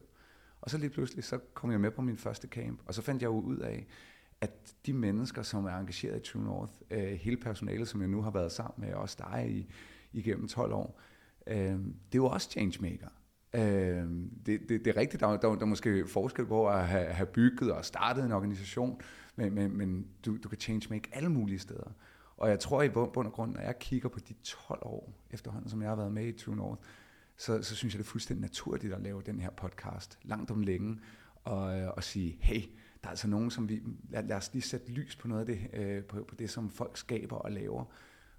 Og 0.61 0.69
så 0.69 0.77
lige 0.77 0.89
pludselig, 0.89 1.23
så 1.23 1.37
kom 1.53 1.71
jeg 1.71 1.81
med 1.81 1.91
på 1.91 2.01
min 2.01 2.17
første 2.17 2.47
camp. 2.47 2.79
Og 2.85 2.93
så 2.93 3.01
fandt 3.01 3.21
jeg 3.21 3.27
jo 3.27 3.39
ud 3.39 3.57
af, 3.57 3.87
at 4.41 4.75
de 4.85 4.93
mennesker, 4.93 5.41
som 5.41 5.65
er 5.65 5.77
engageret 5.77 6.27
i 6.27 6.31
True 6.31 6.43
North, 6.43 6.73
øh, 6.91 7.11
hele 7.11 7.37
personalet, 7.37 7.87
som 7.87 8.01
jeg 8.01 8.09
nu 8.09 8.21
har 8.21 8.31
været 8.31 8.51
sammen 8.51 8.87
med, 8.87 8.93
også 8.93 9.17
dig 9.19 9.49
i, 9.49 9.71
igennem 10.13 10.47
12 10.47 10.73
år, 10.73 10.99
øh, 11.47 11.57
det 11.57 12.13
er 12.13 12.15
jo 12.15 12.25
også 12.25 12.49
changemaker. 12.49 13.07
Øh, 13.53 13.61
det, 14.45 14.59
det, 14.69 14.69
det 14.69 14.87
er 14.87 14.97
rigtigt, 14.97 15.21
der, 15.21 15.27
der, 15.27 15.37
der 15.37 15.61
er 15.61 15.65
måske 15.65 16.07
forskel 16.07 16.45
på 16.45 16.69
at 16.69 16.87
have, 16.87 17.05
have 17.05 17.25
bygget 17.25 17.71
og 17.71 17.85
startet 17.85 18.25
en 18.25 18.31
organisation, 18.31 19.01
men, 19.35 19.53
men, 19.53 19.77
men 19.77 20.07
du, 20.25 20.37
du 20.43 20.49
kan 20.49 20.59
changemake 20.59 21.09
alle 21.13 21.29
mulige 21.29 21.59
steder. 21.59 21.91
Og 22.39 22.49
jeg 22.49 22.59
tror 22.59 22.81
i 22.81 22.89
bund 22.89 23.27
og 23.27 23.33
grund, 23.33 23.53
når 23.53 23.61
jeg 23.61 23.79
kigger 23.79 24.09
på 24.09 24.19
de 24.19 24.33
12 24.43 24.79
år 24.85 25.13
efterhånden, 25.31 25.69
som 25.69 25.81
jeg 25.81 25.89
har 25.89 25.95
været 25.95 26.11
med 26.11 26.27
i 26.27 26.31
True 26.31 26.55
North, 26.55 26.81
så, 27.37 27.61
så 27.63 27.75
synes 27.75 27.93
jeg, 27.93 27.99
det 27.99 28.05
er 28.05 28.09
fuldstændig 28.09 28.41
naturligt 28.41 28.93
at 28.93 29.01
lave 29.01 29.21
den 29.21 29.39
her 29.39 29.49
podcast 29.49 30.19
langt 30.23 30.51
om 30.51 30.61
længe, 30.61 30.99
og, 31.43 31.79
øh, 31.79 31.89
og 31.89 32.03
sige, 32.03 32.37
hey, 32.41 32.61
der 33.01 33.07
er 33.07 33.09
altså 33.09 33.27
nogen, 33.27 33.51
som 33.51 33.69
vi, 33.69 33.81
lad, 34.09 34.23
lad 34.23 34.37
os 34.37 34.53
lige 34.53 34.61
sætte 34.61 34.91
lys 34.91 35.15
på 35.15 35.27
noget 35.27 35.41
af 35.41 35.45
det, 35.45 35.79
øh, 35.79 36.03
på, 36.03 36.23
på 36.27 36.35
det, 36.35 36.49
som 36.49 36.69
folk 36.69 36.97
skaber 36.97 37.35
og 37.35 37.51
laver, 37.51 37.85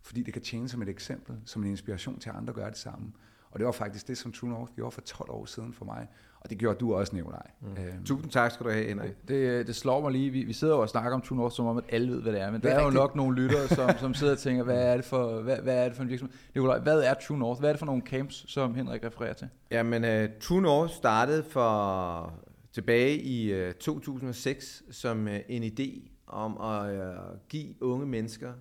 fordi 0.03 0.23
det 0.23 0.32
kan 0.32 0.43
tjene 0.43 0.69
som 0.69 0.82
et 0.82 0.88
eksempel, 0.88 1.37
som 1.44 1.62
en 1.62 1.70
inspiration 1.70 2.19
til 2.19 2.31
andre 2.31 2.50
at 2.50 2.55
gøre 2.55 2.70
det 2.70 2.79
samme. 2.79 3.12
Og 3.50 3.58
det 3.58 3.67
var 3.67 3.73
faktisk 3.73 4.08
det, 4.08 4.19
som 4.19 4.32
True 4.32 4.50
North 4.50 4.73
gjorde 4.75 4.91
for 4.91 5.00
12 5.00 5.31
år 5.31 5.44
siden 5.44 5.73
for 5.73 5.85
mig. 5.85 6.06
Og 6.41 6.50
det 6.50 6.58
gjorde 6.58 6.79
du 6.79 6.94
også, 6.94 7.17
Nikolaj. 7.17 7.50
Mm. 7.61 7.69
Øhm. 7.69 8.05
Tusind 8.05 8.31
tak 8.31 8.52
skal 8.52 8.67
du 8.67 8.70
have, 8.70 8.85
Henrik. 8.85 9.11
Det, 9.29 9.67
det 9.67 9.76
slår 9.76 10.00
mig 10.00 10.12
lige. 10.12 10.31
Vi, 10.31 10.44
vi 10.44 10.52
sidder 10.52 10.75
jo 10.75 10.81
og 10.81 10.88
snakker 10.88 11.12
om 11.12 11.20
True 11.20 11.38
North, 11.38 11.55
som 11.55 11.67
om 11.67 11.76
at 11.76 11.85
alle 11.88 12.12
ved, 12.12 12.23
hvad 12.23 12.32
det 12.32 12.41
er. 12.41 12.50
Men 12.50 12.55
det 12.55 12.70
der 12.70 12.76
er, 12.76 12.81
er 12.81 12.85
jo 12.85 12.91
nok 12.91 13.17
nogle 13.17 13.43
lyttere, 13.43 13.69
som, 13.69 13.91
som 13.99 14.14
sidder 14.14 14.32
og 14.32 14.38
tænker, 14.38 14.62
hvad 14.64 14.93
er 14.93 14.97
det 14.97 15.05
for, 15.05 15.41
hvad, 15.41 15.56
hvad 15.56 15.85
er 15.85 15.85
det 15.85 15.97
for 15.97 16.02
en 16.02 16.08
virksomhed? 16.08 16.37
Nikolaj, 16.55 16.79
hvad 16.79 17.00
er 17.00 17.14
True 17.14 17.38
North? 17.38 17.61
Hvad 17.61 17.70
er 17.70 17.73
det 17.73 17.79
for 17.79 17.87
nogle 17.87 18.02
camps, 18.02 18.44
som 18.52 18.75
Henrik 18.75 19.05
refererer 19.05 19.32
til? 19.32 19.49
Jamen, 19.70 20.05
uh, 20.05 20.31
True 20.41 20.62
North 20.62 20.93
startede 20.93 21.43
for 21.43 22.32
tilbage 22.73 23.20
i 23.20 23.67
uh, 23.67 23.73
2006 23.73 24.82
som 24.91 25.26
uh, 25.26 25.32
en 25.49 25.62
idé 25.62 26.11
om 26.26 26.61
at 26.61 26.94
uh, 26.94 27.38
give 27.49 27.82
unge 27.82 28.06
mennesker 28.06 28.53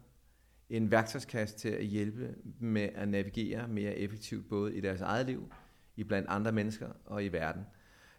en 0.69 0.92
værktøjskasse 0.92 1.57
til 1.57 1.69
at 1.69 1.86
hjælpe 1.86 2.36
med 2.60 2.89
at 2.95 3.10
navigere 3.10 3.68
mere 3.68 3.95
effektivt, 3.95 4.50
både 4.50 4.75
i 4.75 4.81
deres 4.81 5.01
eget 5.01 5.25
liv, 5.25 5.51
i 5.95 6.04
blandt 6.04 6.27
andre 6.30 6.51
mennesker 6.51 6.88
og 7.06 7.24
i 7.24 7.27
verden. 7.27 7.62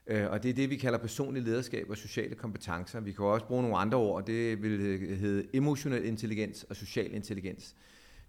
Øh, 0.06 0.30
og 0.30 0.42
det 0.42 0.48
er 0.48 0.54
det, 0.54 0.70
vi 0.70 0.76
kalder 0.76 0.98
personlig 0.98 1.42
lederskab 1.42 1.90
og 1.90 1.96
sociale 1.96 2.34
kompetencer. 2.34 3.00
Vi 3.00 3.12
kan 3.12 3.24
også 3.24 3.46
bruge 3.46 3.62
nogle 3.62 3.76
andre 3.76 3.98
ord, 3.98 4.26
det 4.26 4.62
vil 4.62 4.78
hedde 5.16 5.46
emotionel 5.52 6.04
intelligens 6.04 6.64
og 6.64 6.76
social 6.76 7.14
intelligens. 7.14 7.74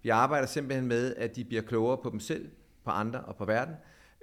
Vi 0.02 0.08
arbejder 0.08 0.46
simpelthen 0.46 0.88
med, 0.88 1.14
at 1.14 1.36
de 1.36 1.44
bliver 1.44 1.62
klogere 1.62 1.98
på 2.02 2.10
dem 2.10 2.20
selv, 2.20 2.50
på 2.84 2.90
andre 2.90 3.20
og 3.20 3.36
på 3.36 3.44
verden, 3.44 3.74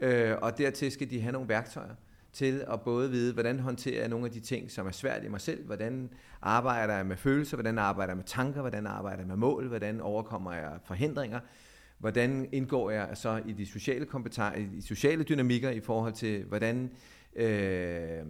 øh, 0.02 0.36
og 0.42 0.58
dertil 0.58 0.92
skal 0.92 1.10
de 1.10 1.22
have 1.22 1.32
nogle 1.32 1.50
værktøjer 1.50 1.96
til 2.34 2.64
at 2.74 2.82
både 2.82 3.10
vide, 3.10 3.34
hvordan 3.34 3.60
håndterer 3.60 4.00
jeg 4.00 4.10
nogle 4.10 4.26
af 4.26 4.32
de 4.32 4.40
ting, 4.40 4.72
som 4.72 4.88
er 4.88 4.92
svært 4.92 5.24
i 5.24 5.28
mig 5.28 5.42
selv, 5.42 5.66
hvordan 5.66 6.10
arbejder 6.42 6.96
jeg 6.96 7.06
med 7.06 7.18
følelser, 7.18 7.58
hvordan 7.58 7.78
arbejder 7.78 8.12
jeg 8.12 8.18
med 8.18 8.26
tanker, 8.26 8.62
hvordan 8.62 8.88
arbejder 8.88 9.18
jeg 9.18 9.28
med 9.28 9.36
mål, 9.36 9.68
hvordan 9.68 10.02
overkommer 10.02 10.54
jeg 10.54 10.72
forhindringer, 10.86 11.40
hvordan 11.98 12.50
indgår 12.52 12.92
jeg 12.92 13.10
så 13.14 13.42
i 13.46 13.52
de 13.52 13.66
sociale 13.66 14.06
kompetencer, 14.06 14.54
i 14.54 14.66
de 14.66 14.82
sociale 14.82 15.24
dynamikker 15.24 15.70
i 15.70 15.80
forhold 15.80 16.14
til, 16.14 16.44
hvordan 16.44 16.92
øh, 17.36 18.26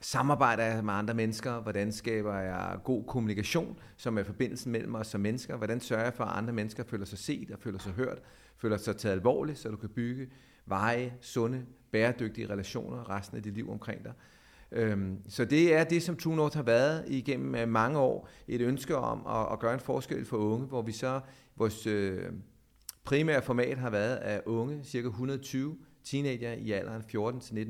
samarbejder 0.00 0.64
jeg 0.64 0.84
med 0.84 0.94
andre 0.94 1.14
mennesker, 1.14 1.60
hvordan 1.60 1.92
skaber 1.92 2.38
jeg 2.38 2.78
god 2.84 3.04
kommunikation, 3.04 3.78
som 3.96 4.18
er 4.18 4.22
forbindelsen 4.22 4.72
mellem 4.72 4.94
os 4.94 5.06
som 5.06 5.20
mennesker, 5.20 5.56
hvordan 5.56 5.80
sørger 5.80 6.04
jeg 6.04 6.14
for, 6.14 6.24
at 6.24 6.38
andre 6.38 6.52
mennesker 6.52 6.84
føler 6.84 7.04
sig 7.04 7.18
set 7.18 7.50
og 7.50 7.58
føler 7.58 7.78
sig 7.78 7.92
hørt, 7.92 8.18
føler 8.56 8.76
sig 8.76 8.96
taget 8.96 9.12
alvorligt, 9.12 9.58
så 9.58 9.68
du 9.68 9.76
kan 9.76 9.88
bygge 9.88 10.28
veje, 10.66 11.12
sunde, 11.20 11.66
bæredygtige 11.92 12.48
relationer 12.48 13.10
resten 13.10 13.36
af 13.36 13.42
dit 13.42 13.54
liv 13.54 13.70
omkring 13.70 14.04
dig. 14.04 14.12
Øhm, 14.72 15.18
så 15.28 15.44
det 15.44 15.74
er 15.74 15.84
det, 15.84 16.02
som 16.02 16.16
True 16.16 16.36
North 16.36 16.56
har 16.56 16.62
været 16.62 17.04
igennem 17.08 17.54
øh, 17.54 17.68
mange 17.68 17.98
år. 17.98 18.28
Et 18.48 18.60
ønske 18.60 18.96
om 18.96 19.26
at, 19.26 19.52
at 19.52 19.58
gøre 19.58 19.74
en 19.74 19.80
forskel 19.80 20.24
for 20.24 20.36
unge, 20.36 20.66
hvor 20.66 20.82
vi 20.82 20.92
så, 20.92 21.20
vores 21.56 21.86
øh, 21.86 22.32
primære 23.04 23.42
format 23.42 23.78
har 23.78 23.90
været, 23.90 24.16
at 24.16 24.42
unge, 24.46 24.84
cirka 24.84 25.08
120 25.08 25.76
teenager 26.04 26.52
i 26.52 26.70
alderen 26.70 27.02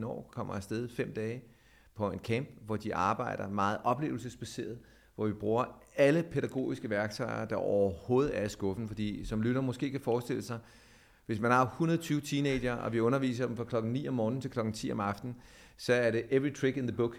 14-19 0.02 0.06
år, 0.06 0.30
kommer 0.32 0.54
afsted 0.54 0.88
fem 0.88 1.12
dage 1.12 1.42
på 1.94 2.10
en 2.10 2.18
camp, 2.18 2.48
hvor 2.66 2.76
de 2.76 2.94
arbejder 2.94 3.48
meget 3.48 3.78
oplevelsesbaseret, 3.84 4.78
hvor 5.14 5.26
vi 5.26 5.32
bruger 5.32 5.64
alle 5.96 6.22
pædagogiske 6.22 6.90
værktøjer, 6.90 7.44
der 7.44 7.56
overhovedet 7.56 8.38
er 8.38 8.44
i 8.44 8.48
skuffen, 8.48 8.88
fordi 8.88 9.24
som 9.24 9.42
lytter 9.42 9.60
måske 9.60 9.90
kan 9.90 10.00
forestille 10.00 10.42
sig, 10.42 10.58
hvis 11.30 11.40
man 11.40 11.50
har 11.50 11.64
120 11.64 12.20
teenager, 12.20 12.74
og 12.74 12.92
vi 12.92 13.00
underviser 13.00 13.46
dem 13.46 13.56
fra 13.56 13.64
klokken 13.64 13.92
9 13.92 14.08
om 14.08 14.14
morgenen 14.14 14.40
til 14.40 14.50
klokken 14.50 14.74
10 14.74 14.92
om 14.92 15.00
aftenen, 15.00 15.36
så 15.76 15.92
er 15.92 16.10
det 16.10 16.24
every 16.30 16.54
trick 16.54 16.76
in 16.76 16.86
the 16.86 16.96
book, 16.96 17.16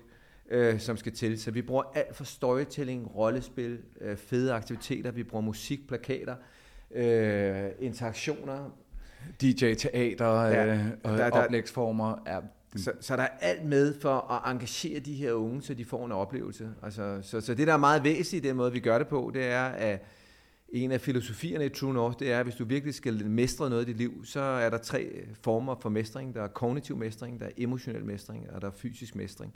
øh, 0.50 0.80
som 0.80 0.98
skal 0.98 1.12
til. 1.12 1.42
Så 1.42 1.52
vi 1.52 1.62
bruger 1.62 1.84
alt 1.96 2.16
fra 2.16 2.26
storytelling, 2.26 3.16
rollespil, 3.16 3.80
øh, 4.02 4.18
fede 4.18 4.54
aktiviteter, 4.54 5.12
vi 5.12 5.24
bruger 5.24 5.42
musik, 5.42 5.88
plakater, 5.88 6.36
øh, 6.96 7.70
interaktioner. 7.80 8.70
DJ-teater, 9.42 10.42
ja, 10.42 10.66
øh, 10.66 10.86
og 11.04 11.18
der, 11.18 11.30
der, 11.30 11.44
oplægsformer. 11.44 12.16
Ja. 12.28 12.40
Så, 12.76 12.92
så 13.00 13.16
der 13.16 13.24
er 13.24 13.38
alt 13.42 13.66
med 13.66 14.00
for 14.02 14.32
at 14.32 14.52
engagere 14.52 15.00
de 15.00 15.14
her 15.14 15.32
unge, 15.34 15.62
så 15.62 15.74
de 15.74 15.86
får 15.86 16.06
en 16.06 16.12
oplevelse. 16.12 16.70
Altså, 16.84 17.20
så, 17.22 17.42
så 17.42 17.54
det, 17.54 17.68
der 17.68 17.74
er 17.74 17.78
meget 17.78 18.04
væsentligt 18.04 18.46
i 18.46 18.48
den 18.48 18.58
måde, 18.58 18.72
vi 18.72 18.80
gør 18.80 18.98
det 18.98 19.08
på, 19.08 19.32
det 19.34 19.46
er, 19.46 19.66
at 19.66 20.06
en 20.72 20.92
af 20.92 21.02
filosofierne 21.02 21.66
i 21.66 21.70
True 21.70 21.94
North, 21.94 22.20
det 22.20 22.32
er, 22.32 22.40
at 22.40 22.46
hvis 22.46 22.56
du 22.56 22.66
virkelig 22.66 22.96
skal 22.96 23.26
mestre 23.26 23.70
noget 23.70 23.84
i 23.84 23.86
dit 23.86 23.98
liv, 23.98 24.26
så 24.26 24.40
er 24.40 24.70
der 24.70 24.78
tre 24.78 25.04
øh, 25.04 25.28
former 25.42 25.76
for 25.76 25.90
mestring. 25.90 26.36
Der 26.36 26.44
er 26.44 26.48
kognitiv 26.48 26.98
mestring, 26.98 27.40
der 27.40 27.46
er 27.46 27.52
emotionel 27.58 28.06
mestring, 28.06 28.52
og 28.52 28.62
der 28.62 28.68
er 28.68 28.72
fysisk 28.72 29.16
mestring. 29.16 29.54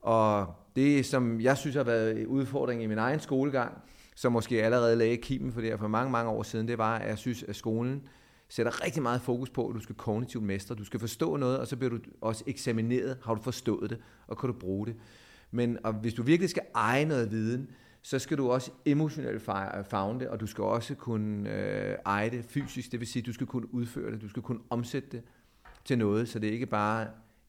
Og 0.00 0.54
det, 0.76 1.06
som 1.06 1.40
jeg 1.40 1.58
synes 1.58 1.76
har 1.76 1.84
været 1.84 2.20
en 2.20 2.26
udfordring 2.26 2.82
i 2.82 2.86
min 2.86 2.98
egen 2.98 3.20
skolegang, 3.20 3.78
som 4.14 4.32
måske 4.32 4.62
allerede 4.62 4.96
lagde 4.96 5.16
kimen 5.16 5.52
for 5.52 5.60
det 5.60 5.70
her 5.70 5.76
for 5.76 5.88
mange, 5.88 6.10
mange 6.12 6.30
år 6.30 6.42
siden, 6.42 6.68
det 6.68 6.78
var, 6.78 6.98
at 6.98 7.08
jeg 7.08 7.18
synes, 7.18 7.42
at 7.42 7.56
skolen 7.56 8.02
sætter 8.48 8.84
rigtig 8.84 9.02
meget 9.02 9.20
fokus 9.20 9.50
på, 9.50 9.68
at 9.68 9.74
du 9.74 9.80
skal 9.80 9.94
kognitivt 9.94 10.44
mestre. 10.44 10.74
Du 10.74 10.84
skal 10.84 11.00
forstå 11.00 11.36
noget, 11.36 11.58
og 11.58 11.66
så 11.66 11.76
bliver 11.76 11.90
du 11.90 11.98
også 12.20 12.44
eksamineret. 12.46 13.18
Har 13.24 13.34
du 13.34 13.42
forstået 13.42 13.90
det, 13.90 13.98
og 14.26 14.38
kan 14.38 14.46
du 14.46 14.52
bruge 14.52 14.86
det? 14.86 14.96
Men 15.50 15.78
og 15.84 15.92
hvis 15.92 16.14
du 16.14 16.22
virkelig 16.22 16.50
skal 16.50 16.62
eje 16.74 17.04
noget 17.04 17.30
viden, 17.30 17.70
så 18.06 18.18
skal 18.18 18.38
du 18.38 18.50
også 18.50 18.70
emotionelt 18.84 19.42
fagne 19.42 20.20
det, 20.20 20.28
og 20.28 20.40
du 20.40 20.46
skal 20.46 20.64
også 20.64 20.94
kunne 20.94 21.50
øh, 21.50 21.96
eje 22.06 22.30
det 22.30 22.44
fysisk, 22.44 22.92
det 22.92 23.00
vil 23.00 23.08
sige, 23.08 23.22
du 23.22 23.32
skal 23.32 23.46
kunne 23.46 23.74
udføre 23.74 24.12
det, 24.12 24.22
du 24.22 24.28
skal 24.28 24.42
kunne 24.42 24.60
omsætte 24.70 25.08
det 25.12 25.22
til 25.84 25.98
noget, 25.98 26.28
så 26.28 26.38
det 26.38 26.48
er 26.48 26.52
ikke 26.52 26.66
bare 26.66 27.06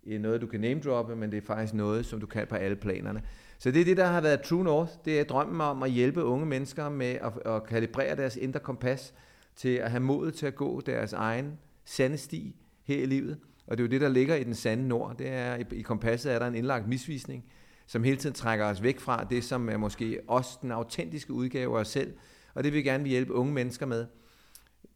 øh, 0.07 0.21
noget, 0.21 0.41
du 0.41 0.47
kan 0.47 0.59
name 0.59 0.79
droppe, 0.79 1.15
men 1.15 1.31
det 1.31 1.37
er 1.37 1.41
faktisk 1.41 1.73
noget, 1.73 2.05
som 2.05 2.19
du 2.19 2.25
kan 2.25 2.47
på 2.47 2.55
alle 2.55 2.75
planerne. 2.75 3.21
Så 3.57 3.71
det 3.71 3.81
er 3.81 3.85
det, 3.85 3.97
der 3.97 4.05
har 4.05 4.21
været 4.21 4.41
True 4.41 4.63
North. 4.63 4.91
Det 5.05 5.19
er 5.19 5.23
drømmen 5.23 5.61
om 5.61 5.83
at 5.83 5.91
hjælpe 5.91 6.23
unge 6.23 6.45
mennesker 6.45 6.89
med 6.89 7.17
at, 7.21 7.53
at 7.53 7.65
kalibrere 7.65 8.15
deres 8.15 8.35
indre 8.35 8.59
kompas 8.59 9.13
til 9.55 9.69
at 9.69 9.91
have 9.91 10.03
mod 10.03 10.31
til 10.31 10.45
at 10.45 10.55
gå 10.55 10.81
deres 10.81 11.13
egen 11.13 11.57
sande 11.85 12.17
sti 12.17 12.55
her 12.83 13.03
i 13.03 13.05
livet. 13.05 13.37
Og 13.67 13.77
det 13.77 13.83
er 13.83 13.87
jo 13.87 13.91
det, 13.91 14.01
der 14.01 14.09
ligger 14.09 14.35
i 14.35 14.43
den 14.43 14.55
sande 14.55 14.87
nord. 14.87 15.17
Det 15.17 15.27
er, 15.27 15.55
i, 15.55 15.65
i 15.71 15.81
kompasset 15.81 16.33
er 16.33 16.39
der 16.39 16.47
en 16.47 16.55
indlagt 16.55 16.87
misvisning, 16.87 17.45
som 17.85 18.03
hele 18.03 18.17
tiden 18.17 18.35
trækker 18.35 18.65
os 18.65 18.83
væk 18.83 18.99
fra 18.99 19.23
det, 19.23 19.43
som 19.43 19.69
er 19.69 19.77
måske 19.77 20.19
også 20.27 20.59
den 20.61 20.71
autentiske 20.71 21.33
udgave 21.33 21.75
af 21.75 21.79
os 21.79 21.87
selv. 21.87 22.13
Og 22.53 22.63
det 22.63 22.73
vil 22.73 22.77
vi 22.77 22.89
gerne 22.89 23.03
vil 23.03 23.09
hjælpe 23.09 23.33
unge 23.33 23.53
mennesker 23.53 23.85
med, 23.85 24.05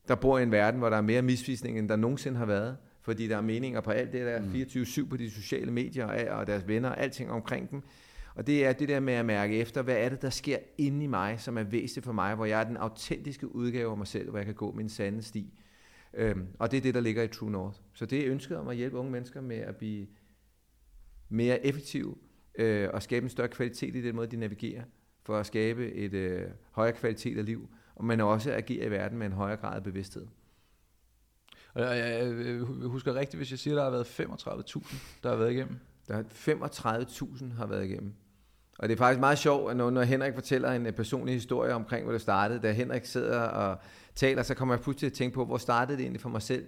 der 0.08 0.16
bor 0.16 0.38
i 0.38 0.44
en 0.44 0.52
verden, 0.52 0.80
hvor 0.80 0.90
der 0.90 0.98
er 0.98 1.02
mere 1.02 1.22
misvisning, 1.22 1.80
end 1.80 1.90
der 1.90 1.96
nogensinde 1.96 2.38
har 2.38 2.46
været. 2.46 2.78
Fordi 3.02 3.28
der 3.28 3.38
er 3.38 3.42
meninger 3.42 3.82
på 3.82 3.92
alt 3.92 4.14
det, 4.14 4.26
der 4.26 4.32
er 4.32 4.42
24-7 5.06 5.10
på 5.10 5.18
de 5.18 5.32
sociale 5.32 5.72
medier 5.72 6.32
og 6.32 6.48
deres 6.48 6.68
venner 6.68 6.90
og 6.90 7.00
alting 7.00 7.32
omkring 7.32 7.72
dem. 7.72 7.82
Og 8.36 8.48
det 8.48 8.66
er 8.66 8.74
det 8.74 8.90
der 8.90 9.00
med 9.00 9.14
at 9.14 9.26
mærke 9.26 9.58
efter, 9.58 9.82
hvad 9.82 9.96
er 9.98 10.10
det, 10.10 10.22
der 10.22 10.30
sker 10.30 10.58
inde 10.78 11.04
i 11.04 11.08
mig, 11.08 11.40
som 11.40 11.58
er 11.58 11.64
væsentligt 11.64 12.06
for 12.06 12.14
mig, 12.14 12.36
hvor 12.36 12.46
jeg 12.46 12.60
er 12.60 12.64
den 12.64 12.78
autentiske 12.78 13.56
udgave 13.56 13.92
af 13.92 13.98
mig 13.98 14.08
selv, 14.08 14.30
hvor 14.30 14.40
jeg 14.40 14.46
kan 14.46 14.56
gå 14.56 14.72
min 14.72 14.90
sande 14.90 15.22
sti. 15.22 15.54
Øhm, 16.14 16.48
og 16.60 16.72
det 16.72 16.78
er 16.78 16.82
det, 16.82 16.94
der 16.94 17.02
ligger 17.02 17.24
i 17.24 17.28
True 17.28 17.52
North. 17.52 17.78
Så 17.94 18.06
det 18.06 18.26
er 18.26 18.32
ønsket 18.32 18.58
om 18.58 18.68
at 18.68 18.76
hjælpe 18.76 18.98
unge 18.98 19.12
mennesker 19.12 19.42
med 19.42 19.58
at 19.58 19.76
blive 19.76 20.08
mere 21.30 21.66
effektive 21.66 22.16
øh, 22.60 22.90
og 22.94 23.04
skabe 23.04 23.24
en 23.24 23.30
større 23.30 23.48
kvalitet 23.48 23.96
i 23.96 24.02
den 24.02 24.16
måde, 24.16 24.28
de 24.28 24.38
navigerer, 24.38 24.84
for 25.24 25.38
at 25.38 25.46
skabe 25.46 25.94
et 25.94 26.14
øh, 26.14 26.48
højere 26.72 26.94
kvalitet 26.94 27.38
af 27.38 27.46
liv, 27.46 27.70
og 27.96 28.06
man 28.06 28.22
også 28.22 28.54
agere 28.54 28.86
i 28.86 28.92
verden 28.92 29.18
med 29.18 29.28
en 29.28 29.34
højere 29.34 29.58
grad 29.58 29.76
af 29.76 29.84
bevidsthed. 29.84 30.28
Og 31.74 31.82
jeg, 31.82 31.98
jeg, 31.98 32.48
jeg 32.48 32.60
husker 32.88 33.16
rigtigt, 33.16 33.40
hvis 33.40 33.52
jeg 33.52 33.60
siger, 33.60 33.74
at 33.74 33.78
der 33.78 33.84
har 33.84 33.92
været 33.92 34.06
35.000, 34.20 34.96
der 35.24 35.30
har 35.30 35.36
været 35.36 35.52
igennem. 35.52 35.76
Der 36.08 36.16
er 36.18 36.24
35.000 36.24 37.54
har 37.58 37.66
været 37.66 37.86
igennem. 37.86 38.14
Og 38.80 38.90
det 38.90 38.96
er 38.96 38.98
faktisk 38.98 39.20
meget 39.20 39.38
sjovt, 39.38 39.72
at 39.72 39.78
når, 39.78 39.90
når 39.90 40.02
Henrik 40.02 40.34
fortæller 40.34 40.72
en 40.72 40.94
personlig 40.94 41.36
historie 41.36 41.74
omkring, 41.74 42.04
hvor 42.04 42.12
det 42.12 42.22
startede, 42.22 42.60
da 42.60 42.72
Henrik 42.72 43.06
sidder 43.06 43.42
og 43.42 43.78
taler, 44.16 44.44
så 44.44 44.56
kommer 44.56 44.76
jeg 44.76 44.82
pludselig 44.82 45.00
til 45.00 45.06
at 45.14 45.18
tænke 45.18 45.36
på, 45.36 45.46
hvor 45.46 45.58
startede 45.58 45.98
det 45.98 46.04
egentlig 46.04 46.22
for 46.22 46.30
mig 46.30 46.42
selv. 46.42 46.66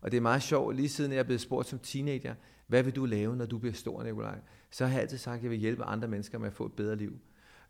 Og 0.00 0.10
det 0.10 0.16
er 0.16 0.20
meget 0.20 0.42
sjovt, 0.42 0.76
lige 0.76 0.88
siden 0.88 1.12
jeg 1.12 1.18
er 1.18 1.22
blevet 1.22 1.40
spurgt 1.40 1.68
som 1.68 1.78
teenager, 1.78 2.34
hvad 2.66 2.82
vil 2.82 2.96
du 2.96 3.04
lave, 3.04 3.36
når 3.36 3.46
du 3.46 3.58
bliver 3.58 3.74
stor, 3.74 4.02
Nikolaj? 4.02 4.38
Så 4.72 4.86
har 4.86 4.92
jeg 4.92 5.02
altid 5.02 5.18
sagt, 5.18 5.36
at 5.36 5.42
jeg 5.42 5.50
vil 5.50 5.58
hjælpe 5.58 5.84
andre 5.84 6.08
mennesker 6.08 6.38
med 6.38 6.46
at 6.46 6.52
få 6.52 6.66
et 6.66 6.72
bedre 6.72 6.96
liv. 6.96 7.18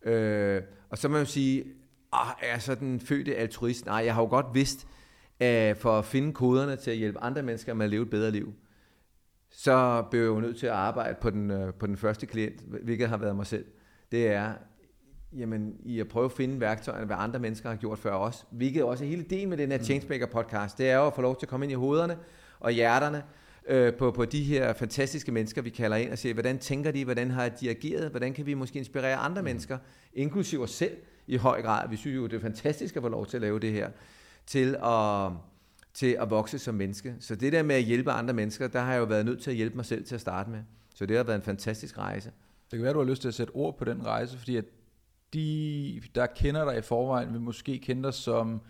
Øh, 0.03 0.63
og 0.91 0.99
så 0.99 1.09
må 1.09 1.13
man 1.13 1.21
jo 1.23 1.27
sige, 1.27 1.65
ah, 2.13 2.35
er 2.43 2.53
jeg 2.53 2.63
så 2.63 2.75
den 2.75 3.01
fødte 3.01 3.37
altruist? 3.37 3.87
Nej, 3.87 3.97
jeg 4.05 4.15
har 4.15 4.23
jo 4.23 4.29
godt 4.29 4.47
vidst, 4.55 4.87
at 5.41 5.77
for 5.77 5.99
at 5.99 6.05
finde 6.05 6.33
koderne 6.33 6.77
til 6.77 6.91
at 6.91 6.97
hjælpe 6.97 7.19
andre 7.19 7.43
mennesker 7.43 7.75
med 7.75 7.85
at 7.85 7.91
leve 7.91 8.03
et 8.03 8.11
bedre 8.11 8.31
liv, 8.31 8.55
så 9.51 10.05
blev 10.11 10.21
jeg 10.21 10.29
jo 10.29 10.41
nødt 10.41 10.59
til 10.59 10.67
at 10.67 10.73
arbejde 10.73 11.17
på 11.21 11.31
den, 11.31 11.51
øh, 11.51 11.75
på 11.75 11.87
den 11.87 11.97
første 11.97 12.27
klient, 12.27 12.61
hvilket 12.61 13.09
har 13.09 13.17
været 13.17 13.37
mig 13.37 13.47
selv. 13.47 13.65
Det 14.13 14.29
er, 14.29 14.53
jamen, 15.33 15.77
i 15.85 16.01
at 16.01 16.09
prøve 16.09 16.25
at 16.25 16.33
finde 16.33 16.61
værktøjerne, 16.61 17.07
hvad 17.07 17.17
andre 17.19 17.39
mennesker 17.39 17.69
har 17.69 17.77
gjort 17.77 17.99
før 17.99 18.13
os. 18.13 18.47
Hvilket 18.51 18.83
også 18.83 19.05
er 19.05 19.09
hele 19.09 19.25
ideen 19.25 19.49
med 19.49 19.57
den 19.57 19.71
her 19.71 19.79
mm. 19.79 19.85
Changemaker 19.85 20.27
podcast. 20.27 20.79
Det 20.79 20.91
er 20.91 20.97
jo 20.97 21.07
at 21.07 21.15
få 21.15 21.23
lov 21.23 21.39
til 21.39 21.47
at 21.47 21.51
komme 21.51 21.67
ind 21.67 21.73
i 21.73 21.75
hovederne 21.75 22.17
og 22.61 22.71
hjerterne 22.71 23.23
øh, 23.69 23.95
på, 23.95 24.11
på 24.11 24.25
de 24.25 24.43
her 24.43 24.73
fantastiske 24.73 25.33
mennesker, 25.33 25.63
vi 25.63 25.71
kalder 25.71 25.97
ind 25.97 26.13
og 26.13 26.19
se, 26.19 26.33
hvordan 26.33 26.59
tænker 26.59 26.91
de, 26.91 27.05
hvordan 27.05 27.31
har 27.31 27.49
de 27.49 27.71
ageret, 27.71 28.11
hvordan 28.11 28.35
kan 28.35 28.47
vi 28.47 28.55
måske 28.55 28.79
inspirere 28.79 29.17
andre 29.17 29.43
mm. 29.43 29.45
mennesker, 29.45 29.79
inklusive 30.15 30.63
os 30.63 30.71
selv 30.71 30.97
i 31.27 31.37
høj 31.37 31.63
grad. 31.63 31.89
Vi 31.89 31.97
synes 31.97 32.17
jo, 32.17 32.27
det 32.27 32.37
er 32.37 32.41
fantastisk 32.41 32.97
at 32.97 33.03
få 33.03 33.09
lov 33.09 33.27
til 33.27 33.37
at 33.37 33.41
lave 33.41 33.61
det 33.61 33.73
her, 33.73 33.91
til 34.47 34.77
at, 34.85 35.33
til 35.95 36.17
at 36.21 36.31
vokse 36.31 36.59
som 36.59 36.75
menneske. 36.75 37.15
Så 37.21 37.35
det 37.35 37.53
der 37.53 37.63
med 37.63 37.75
at 37.77 37.83
hjælpe 37.83 38.11
andre 38.11 38.35
mennesker, 38.35 38.69
der 38.69 38.81
har 38.81 38.93
jeg 38.93 39.01
jo 39.01 39.05
været 39.05 39.27
nødt 39.27 39.43
til 39.43 39.51
at 39.51 39.57
hjælpe 39.57 39.77
mig 39.77 39.85
selv 39.85 40.05
til 40.05 40.15
at 40.15 40.21
starte 40.21 40.51
med. 40.51 40.63
Så 40.95 41.07
det 41.07 41.17
har 41.17 41.25
været 41.25 41.37
en 41.37 41.43
fantastisk 41.43 41.99
rejse. 41.99 42.33
Det 42.71 42.79
kan 42.79 42.83
være, 42.83 42.93
du 42.93 42.99
har 42.99 43.07
lyst 43.07 43.21
til 43.21 43.29
at 43.29 43.35
sætte 43.35 43.51
ord 43.51 43.79
på 43.79 43.85
den 43.85 44.07
rejse, 44.07 44.39
fordi 44.39 44.57
at 44.57 44.65
de, 45.35 46.03
der 46.15 46.27
kender 46.27 46.65
dig 46.65 46.79
i 46.79 46.83
forvejen, 46.83 47.33
vil 47.33 47.41
måske 47.41 47.79
kende 47.79 48.03
dig 48.03 48.15
som 48.15 48.61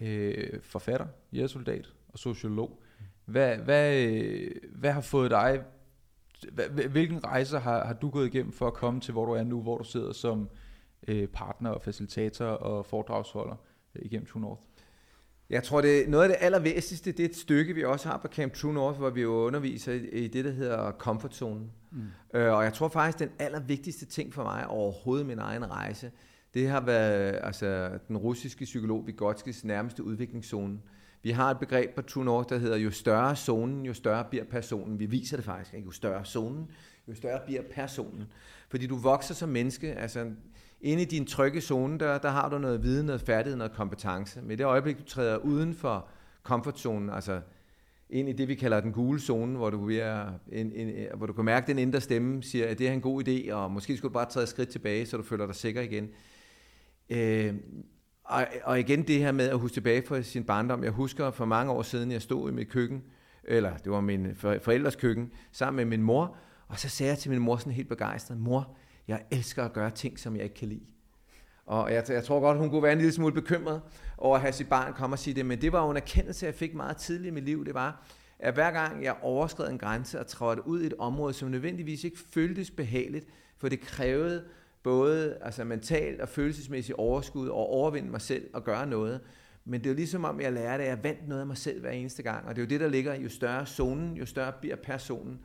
øh, 0.00 0.60
forfatter, 0.62 1.06
jægersoldat 1.32 1.92
og 2.08 2.18
sociolog. 2.18 2.82
Hvad, 3.26 3.56
hvad, 3.56 4.06
hvad 4.72 4.92
har 4.92 5.00
fået 5.00 5.30
dig, 5.30 5.62
hvilken 6.90 7.24
rejse 7.24 7.58
har, 7.58 7.84
har 7.84 7.94
du 7.94 8.10
gået 8.10 8.26
igennem 8.26 8.52
for 8.52 8.66
at 8.66 8.74
komme 8.74 9.00
til, 9.00 9.12
hvor 9.12 9.24
du 9.24 9.32
er 9.32 9.44
nu, 9.44 9.62
hvor 9.62 9.78
du 9.78 9.84
sidder 9.84 10.12
som 10.12 10.48
øh, 11.08 11.28
partner 11.28 11.70
og 11.70 11.82
facilitator 11.82 12.46
og 12.46 12.86
foredragsholder 12.86 13.56
øh, 13.94 14.02
igennem 14.04 14.26
True 14.26 14.42
North? 14.42 14.62
Jeg 15.50 15.62
tror, 15.62 15.80
det 15.80 16.04
er 16.04 16.08
noget 16.08 16.24
af 16.24 16.28
det 16.28 16.36
allervæsentligste, 16.40 17.12
det 17.12 17.20
er 17.20 17.28
et 17.28 17.36
stykke, 17.36 17.74
vi 17.74 17.84
også 17.84 18.08
har 18.08 18.16
på 18.16 18.28
Camp 18.28 18.54
True 18.54 18.74
North, 18.74 18.98
hvor 18.98 19.10
vi 19.10 19.22
jo 19.22 19.32
underviser 19.32 19.92
i, 20.12 20.28
det, 20.28 20.44
der 20.44 20.50
hedder 20.50 20.92
comfort 20.92 21.34
zone. 21.34 21.70
Mm. 21.90 22.02
Øh, 22.34 22.52
og 22.52 22.64
jeg 22.64 22.72
tror 22.72 22.88
faktisk, 22.88 23.18
den 23.18 23.30
allervigtigste 23.38 24.06
ting 24.06 24.34
for 24.34 24.42
mig 24.42 24.66
overhovedet 24.66 25.26
min 25.26 25.38
egen 25.38 25.70
rejse, 25.70 26.10
det 26.54 26.68
har 26.68 26.80
været 26.80 27.40
altså, 27.42 27.98
den 28.08 28.16
russiske 28.16 28.64
psykolog 28.64 29.06
Vygotskis 29.06 29.64
nærmeste 29.64 30.04
udviklingszone. 30.04 30.78
Vi 31.26 31.30
har 31.30 31.50
et 31.50 31.58
begreb 31.58 31.94
på 31.94 32.02
Tunor, 32.02 32.42
der 32.42 32.58
hedder, 32.58 32.76
jo 32.76 32.90
større 32.90 33.36
zonen, 33.36 33.86
jo 33.86 33.94
større 33.94 34.24
bliver 34.30 34.44
personen. 34.44 34.98
Vi 34.98 35.06
viser 35.06 35.36
det 35.36 35.44
faktisk, 35.44 35.74
ikke? 35.74 35.84
jo 35.84 35.90
større 35.90 36.24
zonen, 36.24 36.70
jo 37.08 37.14
større 37.14 37.40
bliver 37.46 37.62
personen. 37.70 38.24
Fordi 38.68 38.86
du 38.86 38.96
vokser 38.96 39.34
som 39.34 39.48
menneske, 39.48 39.94
altså 39.94 40.30
inde 40.80 41.02
i 41.02 41.04
din 41.04 41.26
trygge 41.26 41.60
zone, 41.60 41.98
der, 41.98 42.18
der 42.18 42.28
har 42.28 42.48
du 42.48 42.58
noget 42.58 42.82
viden, 42.82 43.06
noget 43.06 43.20
færdighed, 43.20 43.56
noget 43.56 43.72
kompetence. 43.72 44.42
Men 44.42 44.50
i 44.50 44.56
det 44.56 44.64
øjeblik, 44.64 44.98
du 44.98 45.04
træder 45.04 45.36
uden 45.36 45.74
for 45.74 46.08
komfortzonen, 46.42 47.10
altså 47.10 47.40
ind 48.10 48.28
i 48.28 48.32
det, 48.32 48.48
vi 48.48 48.54
kalder 48.54 48.80
den 48.80 48.92
gule 48.92 49.20
zone, 49.20 49.56
hvor 49.56 49.70
du, 49.70 49.90
er 49.90 50.32
en, 50.52 50.72
en, 50.72 51.06
hvor 51.16 51.26
du 51.26 51.32
kan 51.32 51.44
mærke, 51.44 51.64
at 51.64 51.68
den 51.68 51.78
indre 51.78 52.00
stemme 52.00 52.42
siger, 52.42 52.68
at 52.68 52.78
det 52.78 52.88
er 52.88 52.92
en 52.92 53.00
god 53.00 53.28
idé, 53.28 53.52
og 53.52 53.70
måske 53.70 53.96
skulle 53.96 54.10
du 54.10 54.14
bare 54.14 54.30
træde 54.30 54.42
et 54.42 54.48
skridt 54.48 54.68
tilbage, 54.68 55.06
så 55.06 55.16
du 55.16 55.22
føler 55.22 55.46
dig 55.46 55.54
sikker 55.54 55.80
igen. 55.80 56.08
Øh, 57.10 57.54
og, 58.26 58.46
og 58.64 58.80
igen 58.80 59.02
det 59.02 59.18
her 59.18 59.32
med 59.32 59.48
at 59.48 59.58
huske 59.58 59.74
tilbage 59.74 60.06
fra 60.06 60.22
sin 60.22 60.44
barndom. 60.44 60.84
Jeg 60.84 60.92
husker 60.92 61.30
for 61.30 61.44
mange 61.44 61.72
år 61.72 61.82
siden, 61.82 62.12
jeg 62.12 62.22
stod 62.22 62.50
i 62.50 62.54
mit 62.54 62.68
køkken, 62.68 63.02
eller 63.44 63.76
det 63.76 63.92
var 63.92 64.00
min 64.00 64.36
forældres 64.36 64.96
køkken, 64.96 65.32
sammen 65.52 65.76
med 65.76 65.84
min 65.84 66.02
mor, 66.02 66.36
og 66.68 66.78
så 66.78 66.88
sagde 66.88 67.10
jeg 67.10 67.18
til 67.18 67.30
min 67.30 67.40
mor 67.40 67.56
sådan 67.56 67.72
helt 67.72 67.88
begejstret, 67.88 68.38
mor, 68.38 68.76
jeg 69.08 69.22
elsker 69.30 69.64
at 69.64 69.72
gøre 69.72 69.90
ting, 69.90 70.18
som 70.18 70.36
jeg 70.36 70.44
ikke 70.44 70.54
kan 70.54 70.68
lide. 70.68 70.84
Og 71.66 71.92
jeg, 71.92 72.04
jeg 72.08 72.24
tror 72.24 72.40
godt, 72.40 72.58
hun 72.58 72.70
kunne 72.70 72.82
være 72.82 72.92
en 72.92 72.98
lille 72.98 73.12
smule 73.12 73.34
bekymret 73.34 73.82
over 74.18 74.34
at 74.34 74.40
have 74.40 74.52
sit 74.52 74.68
barn 74.68 74.92
komme 74.92 75.14
og 75.14 75.18
sige 75.18 75.34
det, 75.34 75.46
men 75.46 75.60
det 75.60 75.72
var 75.72 75.84
jo 75.84 75.90
en 75.90 75.96
erkendelse, 75.96 76.46
jeg 76.46 76.54
fik 76.54 76.74
meget 76.74 76.96
tidligt 76.96 77.32
i 77.32 77.34
mit 77.34 77.44
liv. 77.44 77.64
Det 77.64 77.74
var, 77.74 78.06
at 78.38 78.54
hver 78.54 78.70
gang 78.70 79.04
jeg 79.04 79.16
overskred 79.22 79.68
en 79.68 79.78
grænse 79.78 80.20
og 80.20 80.26
trådte 80.26 80.66
ud 80.66 80.82
i 80.82 80.86
et 80.86 80.94
område, 80.98 81.32
som 81.32 81.50
nødvendigvis 81.50 82.04
ikke 82.04 82.18
føltes 82.32 82.70
behageligt, 82.70 83.26
for 83.58 83.68
det 83.68 83.80
krævede 83.80 84.44
både 84.86 85.38
altså 85.40 85.64
mentalt 85.64 86.20
og 86.20 86.28
følelsesmæssigt 86.28 86.98
overskud 86.98 87.48
og 87.48 87.56
overvinde 87.56 88.10
mig 88.10 88.20
selv 88.20 88.44
og 88.52 88.64
gøre 88.64 88.86
noget. 88.86 89.20
Men 89.64 89.80
det 89.80 89.86
er 89.86 89.90
jo 89.90 89.96
ligesom 89.96 90.24
om, 90.24 90.40
jeg 90.40 90.52
lærte, 90.52 90.82
at 90.82 90.88
jeg 90.88 91.04
vandt 91.04 91.28
noget 91.28 91.40
af 91.40 91.46
mig 91.46 91.56
selv 91.56 91.80
hver 91.80 91.90
eneste 91.90 92.22
gang. 92.22 92.46
Og 92.46 92.56
det 92.56 92.62
er 92.62 92.66
jo 92.66 92.68
det, 92.68 92.80
der 92.80 92.88
ligger, 92.88 93.14
jo 93.14 93.28
større 93.28 93.66
zonen, 93.66 94.16
jo 94.16 94.26
større 94.26 94.52
bliver 94.60 94.76
personen. 94.76 95.38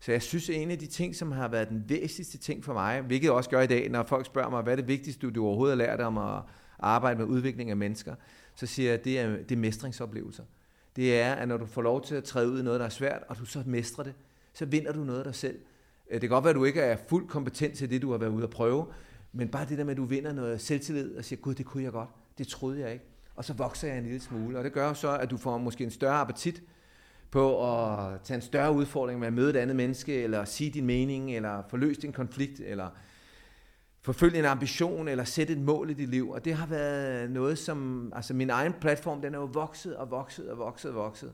Så 0.00 0.12
jeg 0.12 0.22
synes, 0.22 0.48
at 0.48 0.56
en 0.56 0.70
af 0.70 0.78
de 0.78 0.86
ting, 0.86 1.16
som 1.16 1.32
har 1.32 1.48
været 1.48 1.68
den 1.68 1.84
væsentligste 1.88 2.38
ting 2.38 2.64
for 2.64 2.72
mig, 2.72 3.00
hvilket 3.00 3.24
jeg 3.24 3.32
også 3.32 3.50
gør 3.50 3.60
i 3.60 3.66
dag, 3.66 3.88
når 3.90 4.02
folk 4.02 4.26
spørger 4.26 4.50
mig, 4.50 4.62
hvad 4.62 4.72
er 4.72 4.76
det 4.76 4.88
vigtigste, 4.88 5.30
du 5.30 5.46
overhovedet 5.46 5.78
har 5.78 5.86
lært 5.86 6.00
om 6.00 6.18
at 6.18 6.42
arbejde 6.78 7.18
med 7.18 7.26
udvikling 7.26 7.70
af 7.70 7.76
mennesker, 7.76 8.14
så 8.54 8.66
siger 8.66 8.90
jeg, 8.90 8.98
at 8.98 9.04
det 9.04 9.18
er, 9.18 9.36
det 9.36 9.52
er 9.52 9.56
mestringsoplevelser. 9.56 10.44
Det 10.96 11.20
er, 11.20 11.32
at 11.32 11.48
når 11.48 11.56
du 11.56 11.66
får 11.66 11.82
lov 11.82 12.04
til 12.04 12.14
at 12.14 12.24
træde 12.24 12.50
ud 12.50 12.60
i 12.60 12.62
noget, 12.62 12.80
der 12.80 12.86
er 12.86 12.90
svært, 12.90 13.22
og 13.28 13.38
du 13.38 13.44
så 13.44 13.62
mestrer 13.66 14.04
det, 14.04 14.14
så 14.54 14.64
vinder 14.64 14.92
du 14.92 15.04
noget 15.04 15.18
af 15.18 15.24
dig 15.24 15.34
selv. 15.34 15.58
Øh, 16.12 16.20
det 16.20 16.20
kan 16.20 16.28
godt 16.28 16.44
være, 16.44 16.50
at 16.50 16.56
du 16.56 16.64
ikke 16.64 16.80
er 16.80 16.96
fuldt 17.08 17.30
kompetent 17.30 17.74
til 17.74 17.90
det, 17.90 18.02
du 18.02 18.10
har 18.10 18.18
været 18.18 18.30
ude 18.30 18.44
at 18.44 18.50
prøve, 18.50 18.86
men 19.32 19.48
bare 19.48 19.66
det 19.68 19.78
der 19.78 19.84
med, 19.84 19.90
at 19.90 19.96
du 19.96 20.04
vinder 20.04 20.32
noget 20.32 20.60
selvtillid 20.60 21.16
og 21.16 21.24
siger, 21.24 21.40
gud, 21.40 21.54
det 21.54 21.66
kunne 21.66 21.82
jeg 21.82 21.92
godt. 21.92 22.08
Det 22.38 22.48
troede 22.48 22.80
jeg 22.80 22.92
ikke. 22.92 23.04
Og 23.36 23.44
så 23.44 23.52
vokser 23.52 23.88
jeg 23.88 23.98
en 23.98 24.04
lille 24.04 24.20
smule. 24.20 24.58
Og 24.58 24.64
det 24.64 24.72
gør 24.72 24.92
så, 24.92 25.18
at 25.18 25.30
du 25.30 25.36
får 25.36 25.58
måske 25.58 25.84
en 25.84 25.90
større 25.90 26.20
appetit 26.20 26.62
på 27.30 27.72
at 27.72 28.20
tage 28.24 28.34
en 28.34 28.42
større 28.42 28.72
udfordring 28.72 29.18
med 29.18 29.26
at 29.26 29.32
møde 29.32 29.50
et 29.50 29.56
andet 29.56 29.76
menneske, 29.76 30.22
eller 30.22 30.44
sige 30.44 30.70
din 30.70 30.86
mening, 30.86 31.36
eller 31.36 31.62
forløse 31.68 32.06
en 32.06 32.12
konflikt, 32.12 32.60
eller 32.60 32.88
forfølge 34.02 34.38
en 34.38 34.44
ambition, 34.44 35.08
eller 35.08 35.24
sætte 35.24 35.52
et 35.52 35.58
mål 35.58 35.90
i 35.90 35.94
dit 35.94 36.08
liv. 36.08 36.30
Og 36.30 36.44
det 36.44 36.54
har 36.54 36.66
været 36.66 37.30
noget, 37.30 37.58
som, 37.58 38.12
altså 38.16 38.34
min 38.34 38.50
egen 38.50 38.72
platform, 38.72 39.22
den 39.22 39.34
er 39.34 39.38
jo 39.38 39.44
vokset 39.44 39.96
og 39.96 40.10
vokset 40.10 40.50
og 40.50 40.58
vokset 40.58 40.90
og 40.90 40.96
vokset. 40.96 41.32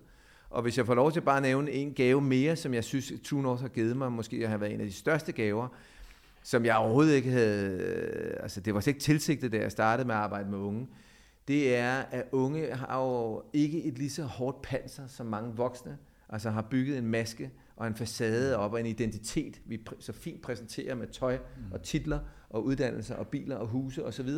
Og 0.50 0.62
hvis 0.62 0.78
jeg 0.78 0.86
får 0.86 0.94
lov 0.94 1.12
til 1.12 1.20
bare 1.20 1.36
at 1.36 1.42
nævne 1.42 1.70
en 1.70 1.92
gave 1.92 2.20
mere, 2.20 2.56
som 2.56 2.74
jeg 2.74 2.84
synes, 2.84 3.12
True 3.24 3.42
North 3.42 3.60
har 3.60 3.68
givet 3.68 3.96
mig, 3.96 4.12
måske 4.12 4.48
har 4.48 4.56
været 4.56 4.74
en 4.74 4.80
af 4.80 4.86
de 4.86 4.92
største 4.92 5.32
gaver, 5.32 5.68
som 6.42 6.64
jeg 6.64 6.76
overhovedet 6.76 7.14
ikke 7.14 7.30
havde, 7.30 8.38
altså 8.40 8.60
det 8.60 8.74
var 8.74 8.80
slet 8.80 8.94
ikke 8.94 9.04
tilsigtet, 9.04 9.52
da 9.52 9.58
jeg 9.58 9.72
startede 9.72 10.06
med 10.06 10.14
at 10.14 10.20
arbejde 10.20 10.50
med 10.50 10.58
unge, 10.58 10.88
det 11.48 11.76
er, 11.76 11.94
at 12.10 12.24
unge 12.32 12.74
har 12.74 13.04
jo 13.04 13.42
ikke 13.52 13.84
et 13.84 13.98
lige 13.98 14.10
så 14.10 14.22
hårdt 14.22 14.62
panser 14.62 15.06
som 15.06 15.26
mange 15.26 15.56
voksne, 15.56 15.98
altså 16.28 16.50
har 16.50 16.62
bygget 16.62 16.98
en 16.98 17.06
maske 17.06 17.50
og 17.76 17.86
en 17.86 17.94
facade 17.94 18.56
op 18.56 18.72
og 18.72 18.80
en 18.80 18.86
identitet, 18.86 19.60
vi 19.64 19.80
så 20.00 20.12
fint 20.12 20.42
præsenterer 20.42 20.94
med 20.94 21.06
tøj 21.06 21.36
mm. 21.36 21.72
og 21.72 21.82
titler 21.82 22.18
og 22.50 22.64
uddannelser 22.64 23.14
og 23.14 23.26
biler 23.26 23.56
og 23.56 23.66
huse 23.66 24.04
osv. 24.04 24.28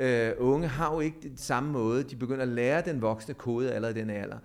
Uh, 0.00 0.06
unge 0.38 0.68
har 0.68 0.94
jo 0.94 1.00
ikke 1.00 1.16
den 1.22 1.36
samme 1.36 1.72
måde, 1.72 2.02
de 2.02 2.16
begynder 2.16 2.42
at 2.42 2.48
lære 2.48 2.82
den 2.84 3.02
voksne 3.02 3.34
kode 3.34 3.72
allerede 3.72 3.98
i 3.98 4.00
den 4.00 4.10
alder. 4.10 4.38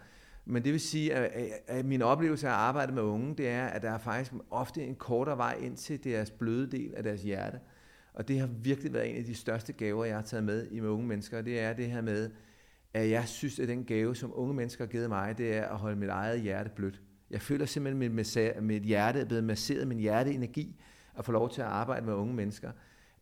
Men 0.46 0.64
det 0.64 0.72
vil 0.72 0.80
sige, 0.82 1.14
at, 1.14 1.52
at 1.68 1.86
min 1.86 2.02
oplevelse 2.02 2.48
af 2.48 2.52
at 2.52 2.58
arbejde 2.58 2.94
med 2.94 3.02
unge, 3.02 3.36
det 3.36 3.48
er, 3.50 3.66
at 3.66 3.82
der 3.82 3.92
er 3.92 3.98
faktisk 3.98 4.34
ofte 4.52 4.84
en 4.84 4.96
kortere 4.96 5.38
vej 5.38 5.58
ind 5.62 5.78
til 5.78 6.04
deres 6.04 6.32
bløde 6.32 6.72
del 6.72 6.94
af 6.96 7.04
deres 7.04 7.22
hjerte. 7.22 7.60
Og 8.14 8.28
det 8.28 8.40
har 8.40 8.48
virkelig 8.48 8.94
været 8.94 9.10
en 9.10 9.16
af 9.16 9.24
de 9.24 9.36
største 9.36 9.74
gaver, 9.74 10.06
jeg 10.06 10.16
har 10.16 10.22
taget 10.22 10.44
med 10.44 10.68
i 10.72 10.80
med 10.80 10.90
unge 10.90 11.08
mennesker. 11.08 11.42
Det 11.42 11.60
er 11.60 11.74
det 11.74 11.86
her 11.86 12.02
med, 12.02 12.30
at 12.94 13.10
jeg 13.10 13.28
synes, 13.28 13.60
at 13.60 13.68
den 13.68 13.84
gave, 13.84 14.16
som 14.16 14.32
unge 14.36 14.54
mennesker 14.54 14.86
har 14.86 14.92
givet 14.92 15.10
mig, 15.10 15.38
det 15.38 15.56
er 15.56 15.64
at 15.64 15.78
holde 15.78 15.96
mit 15.96 16.10
eget 16.10 16.42
hjerte 16.42 16.70
blødt. 16.76 17.02
Jeg 17.30 17.42
føler 17.42 17.66
simpelthen, 17.66 18.20
at 18.38 18.64
mit 18.64 18.84
hjerte 18.84 19.20
er 19.20 19.26
blevet 19.26 19.44
masseret, 19.44 19.88
min 19.88 20.00
hjerteenergi, 20.00 20.82
at 21.18 21.26
få 21.26 21.32
lov 21.32 21.50
til 21.50 21.62
at 21.62 21.68
arbejde 21.68 22.06
med 22.06 22.14
unge 22.14 22.34
mennesker. 22.34 22.72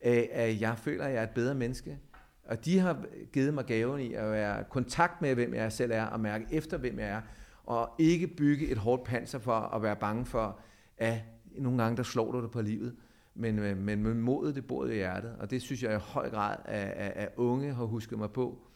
At 0.02 0.62
jeg 0.62 0.78
føler, 0.78 1.04
at 1.04 1.14
jeg 1.14 1.20
er 1.20 1.24
et 1.24 1.34
bedre 1.36 1.56
menneske. 1.56 2.00
Og 2.44 2.66
de 2.66 2.80
har 2.80 3.06
givet 3.34 3.54
mig 3.54 3.66
gaven 3.66 4.02
i 4.02 4.14
at 4.14 4.32
være 4.32 4.62
i 4.62 4.64
kontakt 4.70 5.22
med, 5.22 5.36
hvem 5.36 5.54
jeg 5.54 5.72
selv 5.72 5.92
er, 5.92 6.06
og 6.06 6.20
mærke 6.20 6.46
efter, 6.52 6.78
hvem 6.78 7.00
jeg 7.00 7.10
er, 7.10 7.22
og 7.64 7.96
ikke 8.00 8.28
bygge 8.28 8.68
et 8.68 8.78
hårdt 8.78 9.04
panser 9.04 9.40
for 9.40 9.54
at 9.54 9.84
være 9.84 9.96
bange 9.96 10.26
for, 10.26 10.60
at 10.98 11.20
nogle 11.58 11.84
gange 11.84 11.98
der 11.98 12.04
slår 12.04 12.32
du 12.32 12.42
dig 12.42 12.52
på 12.52 12.62
livet. 12.62 12.96
Men, 13.36 13.60
øh, 13.60 13.78
men 13.78 14.04
med 14.04 14.14
modet, 14.14 14.56
det 14.56 14.68
bor 14.68 14.86
i 14.86 14.94
hjertet, 14.94 15.36
og 15.40 15.52
det 15.52 15.62
synes 15.62 15.84
jeg 15.84 15.96
i 15.96 16.00
høj 16.00 16.30
grad, 16.30 16.58
at, 16.66 16.88
at, 16.88 17.12
at 17.16 17.30
unge 17.38 17.74
har 17.74 17.84
husket 17.84 18.18
mig 18.18 18.32
på, 18.32 18.68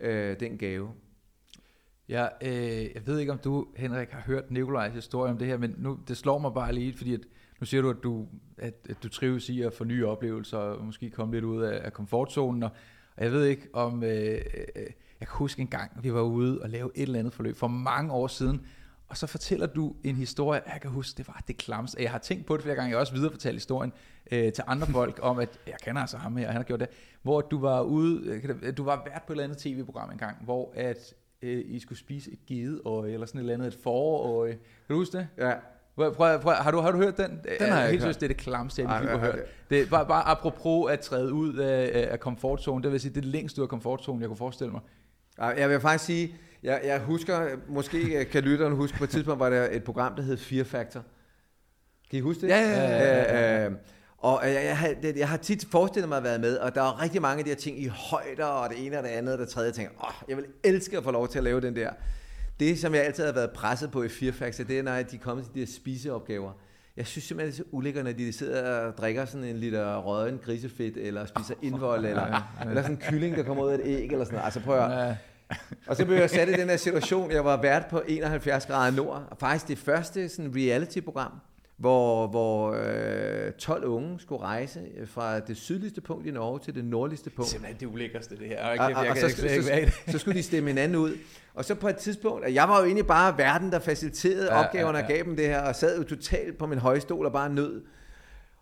øh, 0.00 0.40
den 0.40 0.58
gave. 0.58 0.90
Ja, 2.08 2.26
øh, 2.42 2.94
jeg 2.94 3.06
ved 3.06 3.18
ikke, 3.18 3.32
om 3.32 3.38
du, 3.38 3.66
Henrik, 3.76 4.10
har 4.10 4.20
hørt 4.20 4.50
Nikolajs 4.50 4.94
historie 4.94 5.32
om 5.32 5.38
det 5.38 5.46
her, 5.46 5.56
men 5.56 5.74
nu, 5.78 5.98
det 6.08 6.16
slår 6.16 6.38
mig 6.38 6.54
bare 6.54 6.72
lige, 6.72 6.92
fordi 6.96 7.14
at, 7.14 7.20
nu 7.60 7.66
siger 7.66 7.82
du, 7.82 7.90
at 7.90 8.02
du, 8.02 8.28
at, 8.58 8.74
at 8.88 9.02
du 9.02 9.08
trives 9.08 9.48
i 9.48 9.62
at 9.62 9.72
få 9.72 9.84
nye 9.84 10.06
oplevelser, 10.06 10.58
og 10.58 10.84
måske 10.84 11.10
komme 11.10 11.34
lidt 11.34 11.44
ud 11.44 11.62
af, 11.62 11.84
af 11.84 11.92
komfortzonen, 11.92 12.62
og, 12.62 12.70
og 13.16 13.24
jeg 13.24 13.32
ved 13.32 13.44
ikke 13.44 13.68
om, 13.72 14.02
øh, 14.02 14.10
øh, 14.10 14.38
øh, 14.76 14.86
jeg 15.20 15.28
kan 15.28 15.36
huske 15.36 15.60
en 15.60 15.68
gang, 15.68 15.90
vi 16.02 16.14
var 16.14 16.20
ude 16.20 16.62
og 16.62 16.68
lave 16.68 16.90
et 16.94 17.02
eller 17.02 17.18
andet 17.18 17.32
forløb 17.32 17.56
for 17.56 17.68
mange 17.68 18.12
år 18.12 18.26
siden, 18.26 18.66
og 19.08 19.16
så 19.16 19.26
fortæller 19.26 19.66
du 19.66 19.94
en 20.04 20.16
historie, 20.16 20.60
jeg 20.72 20.80
kan 20.80 20.90
huske, 20.90 21.18
det 21.18 21.28
var 21.28 21.42
det 21.48 21.56
klamste. 21.56 22.02
Jeg 22.02 22.10
har 22.10 22.18
tænkt 22.18 22.46
på 22.46 22.56
det 22.56 22.62
flere 22.62 22.76
gange, 22.76 22.88
jeg 22.88 22.96
har 22.96 23.00
også 23.00 23.12
viderefortalt 23.12 23.56
historien 23.56 23.92
øh, 24.32 24.52
til 24.52 24.64
andre 24.66 24.86
folk 24.86 25.18
om, 25.22 25.38
at 25.38 25.58
jeg 25.66 25.74
kender 25.82 26.00
altså 26.00 26.16
ham 26.16 26.36
her, 26.36 26.46
han 26.46 26.56
har 26.56 26.62
gjort 26.62 26.80
det, 26.80 26.88
hvor 27.22 27.40
du 27.40 27.58
var 27.58 27.82
ude, 27.82 28.40
øh, 28.62 28.76
du 28.76 28.84
var 28.84 29.02
vært 29.06 29.22
på 29.26 29.32
et 29.32 29.34
eller 29.34 29.44
andet 29.44 29.58
tv-program 29.58 30.10
en 30.10 30.18
gang, 30.18 30.44
hvor 30.44 30.72
at 30.74 31.14
øh, 31.42 31.64
I 31.66 31.78
skulle 31.78 31.98
spise 31.98 32.32
et 32.32 32.46
gedeøje, 32.46 33.12
eller 33.12 33.26
sådan 33.26 33.38
et 33.38 33.42
eller 33.42 33.54
andet, 33.54 33.66
et 33.66 33.78
forøje. 33.82 34.52
Kan 34.52 34.60
du 34.88 34.94
huske 34.94 35.18
det? 35.18 35.28
Ja. 35.38 35.54
Prøv, 35.96 36.14
prøv, 36.14 36.40
prøv, 36.40 36.54
har, 36.54 36.70
du, 36.70 36.80
har 36.80 36.90
du 36.90 36.98
hørt 36.98 37.16
den? 37.16 37.40
Den 37.60 37.68
har 37.70 37.80
jeg 37.80 37.90
helt 37.90 38.04
hørt. 38.04 38.14
det 38.14 38.22
er 38.22 38.28
det 38.28 38.36
klamste, 38.36 38.82
jeg 38.82 38.90
har 38.90 39.18
hørt. 39.18 39.34
ej. 39.34 39.40
Det 39.70 39.80
er 39.80 39.86
bare, 39.86 40.06
bare 40.06 40.28
apropos 40.28 40.92
at 40.92 41.00
træde 41.00 41.32
ud 41.32 41.54
af, 41.56 42.08
af 42.12 42.20
komfortzonen, 42.20 42.82
det 42.84 42.92
vil 42.92 43.00
sige, 43.00 43.14
det 43.14 43.24
er 43.24 43.28
længst 43.28 43.58
ud 43.58 43.62
af 43.62 43.68
komfortzonen, 43.68 44.20
jeg 44.20 44.28
kunne 44.28 44.36
forestille 44.36 44.72
mig. 44.72 44.80
Jeg 45.38 45.70
vil 45.70 45.80
faktisk 45.80 46.04
sige, 46.04 46.34
jeg, 46.62 46.80
jeg 46.84 47.00
husker, 47.00 47.48
måske 47.68 48.24
kan 48.24 48.42
lytteren 48.42 48.72
huske, 48.72 48.98
på 48.98 49.04
et 49.04 49.10
tidspunkt 49.10 49.40
var 49.40 49.50
der 49.50 49.68
et 49.70 49.84
program, 49.84 50.14
der 50.14 50.22
hed 50.22 50.36
Fear 50.36 50.64
Factor. 50.64 51.02
Kan 52.10 52.18
I 52.18 52.20
huske 52.22 52.40
det? 52.40 52.48
Ja, 52.48 52.60
ja, 52.60 52.80
ja, 52.80 53.22
ja, 53.22 53.64
Øh, 53.64 53.72
øh, 53.72 53.78
og 54.18 54.40
jeg, 54.44 54.64
jeg, 54.64 54.78
har, 54.78 54.94
jeg 55.16 55.28
har 55.28 55.36
tit 55.36 55.66
forestillet 55.70 56.08
mig 56.08 56.18
at 56.18 56.24
være 56.24 56.38
med, 56.38 56.56
og 56.56 56.74
der 56.74 56.82
er 56.82 57.02
rigtig 57.02 57.22
mange 57.22 57.38
af 57.38 57.44
de 57.44 57.50
her 57.50 57.56
ting 57.56 57.82
i 57.82 57.86
højder, 57.86 58.44
og 58.44 58.70
det 58.70 58.86
ene 58.86 58.98
og 58.98 59.02
det 59.02 59.08
andet 59.10 59.32
og 59.34 59.40
det 59.40 59.48
tredje. 59.48 59.66
Jeg 59.66 59.74
tænker, 59.74 59.92
åh, 60.04 60.28
jeg 60.28 60.36
vil 60.36 60.46
elske 60.64 60.98
at 60.98 61.04
få 61.04 61.10
lov 61.10 61.28
til 61.28 61.38
at 61.38 61.44
lave 61.44 61.60
den 61.60 61.76
der. 61.76 61.90
Det, 62.60 62.78
som 62.78 62.94
jeg 62.94 63.04
altid 63.04 63.24
har 63.24 63.32
været 63.32 63.50
presset 63.50 63.90
på 63.90 64.02
i 64.02 64.08
Factor, 64.08 64.64
det 64.64 64.78
er, 64.78 64.82
når 64.82 65.02
de 65.02 65.18
kommer 65.18 65.44
til 65.44 65.54
de 65.54 65.58
her 65.58 65.66
spiseopgaver. 65.66 66.52
Jeg 66.96 67.06
synes 67.06 67.24
simpelthen, 67.24 67.52
det 67.52 67.58
er 67.58 67.64
så 67.64 67.76
ulækkert, 67.76 68.04
når 68.04 68.12
de 68.12 68.32
sidder 68.32 68.80
og 68.80 68.96
drikker 68.96 69.24
sådan 69.24 69.46
en 69.46 69.56
liter 69.56 69.96
rødden 69.96 70.38
grisefedt, 70.44 70.96
eller 70.96 71.26
spiser 71.26 71.54
indvold, 71.62 72.06
eller, 72.06 72.22
eller 72.68 72.82
sådan 72.82 72.96
en 72.96 73.02
kylling, 73.02 73.36
der 73.36 73.42
kommer 73.42 73.64
ud 73.64 73.70
af 73.70 73.74
et 73.74 73.80
æg, 73.84 74.04
eller 74.04 74.24
sådan 74.24 74.34
noget. 74.34 74.44
Altså 74.44 74.60
prøv 74.60 74.78
at. 74.78 75.16
Og 75.86 75.96
så 75.96 76.04
blev 76.04 76.16
jeg 76.16 76.30
sat 76.30 76.48
i 76.48 76.52
den 76.52 76.68
her 76.68 76.76
situation, 76.76 77.30
jeg 77.30 77.44
var 77.44 77.62
vært 77.62 77.86
på 77.86 78.02
71 78.08 78.66
grader 78.66 78.96
nord, 78.96 79.26
og 79.30 79.36
faktisk 79.38 79.68
det 79.68 79.78
første 79.78 80.28
sådan 80.28 80.52
reality-program, 80.56 81.32
hvor, 81.76 82.26
hvor 82.26 82.72
øh, 82.72 83.52
12 83.52 83.84
unge 83.84 84.20
skulle 84.20 84.42
rejse 84.42 84.80
fra 85.06 85.40
det 85.40 85.56
sydligste 85.56 86.00
punkt 86.00 86.26
i 86.26 86.30
Norge 86.30 86.58
til 86.58 86.74
det 86.74 86.84
nordligste 86.84 87.30
punkt. 87.30 87.50
Simpelthen 87.50 87.80
det 87.80 87.86
ulækkerste, 87.86 88.36
det 88.36 88.46
her. 88.46 88.80
Og, 88.80 88.94
og, 88.96 89.06
og 89.06 89.16
så, 89.16 89.28
så, 89.28 89.36
så, 89.36 89.92
så 90.12 90.18
skulle 90.18 90.38
de 90.38 90.42
stemme 90.42 90.70
hinanden 90.70 90.98
ud. 90.98 91.16
Og 91.54 91.64
så 91.64 91.74
på 91.74 91.88
et 91.88 91.96
tidspunkt, 91.96 92.44
og 92.44 92.54
jeg 92.54 92.68
var 92.68 92.78
jo 92.78 92.84
egentlig 92.84 93.06
bare 93.06 93.38
verden, 93.38 93.72
der 93.72 93.78
faciliterede 93.78 94.44
Ja, 94.44 94.64
opgaverne 94.64 94.98
ja, 94.98 95.04
og 95.04 95.10
ja. 95.10 95.16
gav 95.16 95.24
dem 95.24 95.36
det 95.36 95.46
her, 95.46 95.62
og 95.62 95.76
sad 95.76 95.98
jo 95.98 96.04
totalt 96.04 96.58
på 96.58 96.66
min 96.66 96.78
højstol 96.78 97.26
og 97.26 97.32
bare 97.32 97.50
nød. 97.50 97.82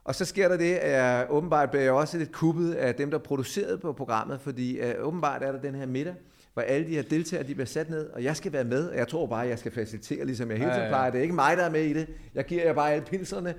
Og 0.05 0.14
så 0.14 0.24
sker 0.24 0.48
der 0.48 0.57
det, 0.57 0.74
at 0.74 0.92
jeg 0.92 1.26
åbenbart 1.31 1.70
bliver 1.70 1.83
jeg 1.83 1.92
også 1.92 2.18
lidt 2.18 2.33
kuppet 2.33 2.72
af 2.74 2.94
dem, 2.94 3.11
der 3.11 3.18
producerede 3.18 3.79
på 3.79 3.92
programmet, 3.92 4.40
fordi 4.40 4.81
uh, 4.81 5.07
åbenbart 5.07 5.42
er 5.42 5.53
der 5.53 5.61
den 5.61 5.74
her 5.74 5.87
middag, 5.87 6.14
hvor 6.55 6.62
alle 6.62 6.87
de 6.87 6.94
her 6.94 7.03
deltagere, 7.03 7.46
de 7.46 7.55
bliver 7.55 7.66
sat 7.66 7.90
ned, 7.90 8.11
og 8.11 8.24
jeg 8.24 8.37
skal 8.37 8.53
være 8.53 8.64
med, 8.64 8.88
og 8.88 8.96
jeg 8.96 9.09
tror 9.09 9.26
bare, 9.26 9.42
at 9.42 9.50
jeg 9.50 9.59
skal 9.59 9.72
facilitere, 9.72 10.24
ligesom 10.24 10.50
jeg 10.50 10.59
hele 10.59 10.70
tiden 10.72 10.88
plejer. 10.88 11.11
Det 11.11 11.18
er 11.18 11.22
ikke 11.22 11.35
mig, 11.35 11.57
der 11.57 11.64
er 11.64 11.70
med 11.70 11.83
i 11.83 11.92
det. 11.92 12.09
Jeg 12.35 12.44
giver 12.44 12.64
jer 12.64 12.72
bare 12.72 12.92
alle 12.92 13.05
pilserne. 13.05 13.55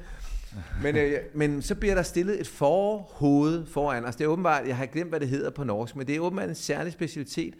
Men, 0.82 0.98
øh, 0.98 1.20
men 1.34 1.62
så 1.62 1.76
bliver 1.76 1.96
der 1.96 2.02
stillet 2.02 2.40
et 2.40 2.48
forhoved 2.48 3.66
foran 3.66 4.06
os. 4.06 4.16
Det 4.16 4.24
er 4.24 4.28
åbenbart, 4.28 4.68
jeg 4.68 4.78
har 4.78 4.86
glemt, 4.86 5.10
hvad 5.10 5.20
det 5.20 5.28
hedder 5.28 5.50
på 5.50 5.64
norsk, 5.64 5.96
men 5.96 6.08
det 6.08 6.16
er 6.16 6.20
åbenbart 6.20 6.50
en 6.50 6.56
særlig 6.56 6.94
specialitet, 6.94 7.54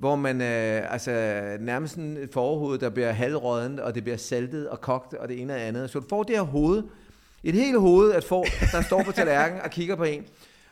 hvor 0.00 0.16
man 0.16 0.40
øh, 0.40 0.92
altså 0.92 1.10
nærmest 1.60 1.94
sådan 1.94 2.28
forhoved, 2.32 2.78
der 2.78 2.90
bliver 2.90 3.12
halvrådent, 3.12 3.80
og 3.80 3.94
det 3.94 4.02
bliver 4.02 4.16
saltet 4.16 4.68
og 4.68 4.80
kogt, 4.80 5.14
og 5.14 5.28
det 5.28 5.40
ene 5.40 5.54
og 5.54 5.60
andet. 5.60 5.90
Så 5.90 5.98
du 5.98 6.06
får 6.08 6.22
det 6.22 6.36
her 6.36 6.42
hoved, 6.42 6.82
et 7.44 7.54
helt 7.54 7.80
hoved, 7.80 8.12
at 8.12 8.24
få, 8.24 8.44
der 8.72 8.82
står 8.82 9.02
på 9.02 9.12
tallerkenen 9.12 9.62
og 9.62 9.70
kigger 9.70 9.96
på 9.96 10.04
en. 10.04 10.24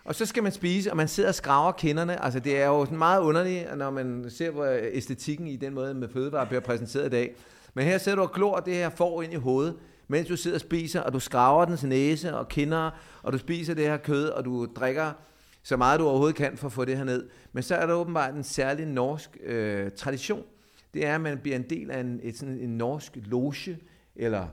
Og 0.05 0.15
så 0.15 0.27
skal 0.27 0.43
man 0.43 0.53
spise, 0.53 0.91
og 0.91 0.97
man 0.97 1.09
sidder 1.09 1.29
og 1.29 1.35
skraver 1.35 1.73
kinderne. 1.73 2.25
Altså 2.25 2.41
det 2.41 2.61
er 2.61 2.67
jo 2.67 2.85
sådan 2.85 2.99
meget 2.99 3.21
underligt, 3.21 3.77
når 3.77 3.91
man 3.91 4.27
ser 4.29 4.51
på 4.51 4.67
æstetikken 4.67 5.47
i 5.47 5.57
den 5.57 5.75
måde, 5.75 5.95
med 5.95 6.09
fødevarer 6.09 6.47
bliver 6.47 6.61
præsenteret 6.61 7.07
i 7.07 7.11
dag. 7.11 7.35
Men 7.75 7.85
her 7.85 7.99
sidder 7.99 8.17
du 8.17 8.23
og 8.23 8.33
glor 8.33 8.57
det 8.57 8.75
her 8.75 8.91
får 8.91 9.23
ind 9.23 9.33
i 9.33 9.37
hovedet, 9.37 9.75
mens 10.09 10.29
du 10.29 10.37
sidder 10.37 10.57
og 10.57 10.61
spiser, 10.61 11.01
og 11.01 11.13
du 11.13 11.21
skraver 11.21 11.65
dens 11.65 11.83
næse 11.83 12.37
og 12.37 12.49
kinder, 12.49 12.91
og 13.23 13.33
du 13.33 13.39
spiser 13.39 13.75
det 13.75 13.85
her 13.85 13.97
kød, 13.97 14.29
og 14.29 14.45
du 14.45 14.67
drikker 14.77 15.13
så 15.69 15.77
meget 15.77 16.01
du 16.01 16.07
overhovedet 16.07 16.37
kan 16.37 16.57
for 16.57 16.67
at 16.67 16.73
få 16.73 16.85
det 16.85 16.97
her 16.97 17.05
ned. 17.05 17.29
Men 17.53 17.63
så 17.63 17.75
er 17.75 17.87
der 17.87 17.95
åbenbart 17.95 18.35
en 18.35 18.45
særlig 18.45 18.87
norsk 18.87 19.37
øh, 19.45 19.91
tradition. 19.97 20.45
Det 20.95 21.07
er, 21.07 21.15
at 21.15 21.21
man 21.21 21.39
bliver 21.39 21.57
en 21.57 21.65
del 21.71 21.91
af 21.91 22.01
en, 22.01 22.21
et, 22.23 22.39
sådan 22.39 22.59
en 22.59 22.79
norsk 22.79 23.13
loge, 23.15 23.79
eller 24.17 24.47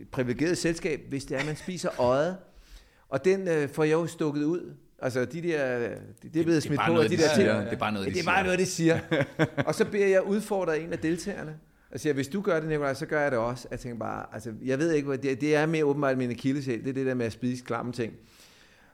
et 0.00 0.08
privilegeret 0.08 0.58
selskab, 0.58 1.00
hvis 1.08 1.24
det 1.24 1.34
er, 1.34 1.40
at 1.40 1.46
man 1.46 1.56
spiser 1.56 2.00
øjet. 2.00 2.36
Og 3.08 3.24
den 3.24 3.48
øh, 3.48 3.68
får 3.68 3.84
jeg 3.84 3.92
jo 3.92 4.06
stukket 4.06 4.44
ud. 4.44 4.74
Altså 4.98 5.24
de 5.24 5.42
der, 5.42 5.78
det, 5.88 6.34
det 6.34 6.40
er 6.40 6.44
blevet 6.44 6.62
smidt 6.62 6.80
på, 6.86 7.00
af 7.00 7.08
de 7.08 7.16
der 7.16 7.34
ting. 7.34 7.48
Det 7.48 7.72
er 7.72 7.76
bare 7.76 7.92
noget, 7.92 8.06
de 8.06 8.12
Det 8.12 8.18
er 8.18 8.22
siger. 8.22 8.34
bare 8.34 8.44
noget, 8.44 8.58
de 8.58 8.66
siger. 8.66 9.00
og 9.68 9.74
så 9.74 9.84
bliver 9.84 10.06
jeg 10.06 10.22
udfordret 10.22 10.72
af 10.74 10.80
en 10.80 10.92
af 10.92 10.98
deltagerne. 10.98 11.58
Og 11.90 12.00
siger, 12.00 12.12
hvis 12.12 12.28
du 12.28 12.40
gør 12.40 12.60
det, 12.60 12.68
Nicolaj, 12.68 12.94
så 12.94 13.06
gør 13.06 13.20
jeg 13.20 13.30
det 13.30 13.38
også. 13.38 13.68
Jeg 13.70 13.80
tænker 13.80 13.98
bare, 13.98 14.26
altså, 14.32 14.52
jeg 14.64 14.78
ved 14.78 14.92
ikke, 14.92 15.08
hvad 15.08 15.18
det, 15.18 15.40
det 15.40 15.54
er 15.56 15.66
mere 15.66 15.84
åbenbart 15.84 16.18
min 16.18 16.30
akilleshæl. 16.30 16.80
Det 16.80 16.88
er 16.88 16.92
det 16.92 17.06
der 17.06 17.14
med 17.14 17.26
at 17.26 17.32
spise 17.32 17.64
klamme 17.64 17.92
ting. 17.92 18.12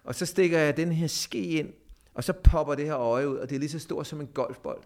Og 0.05 0.15
så 0.15 0.27
stikker 0.27 0.59
jeg 0.59 0.77
den 0.77 0.93
her 0.93 1.07
ske 1.07 1.43
ind, 1.43 1.69
og 2.15 2.25
så 2.25 2.33
popper 2.33 2.75
det 2.75 2.85
her 2.85 2.97
øje 2.97 3.29
ud, 3.29 3.37
og 3.37 3.51
det 3.51 3.57
er 3.57 3.61
lige 3.61 3.71
så 3.71 3.79
stort 3.79 4.07
som 4.07 4.21
en 4.21 4.27
golfbold. 4.27 4.83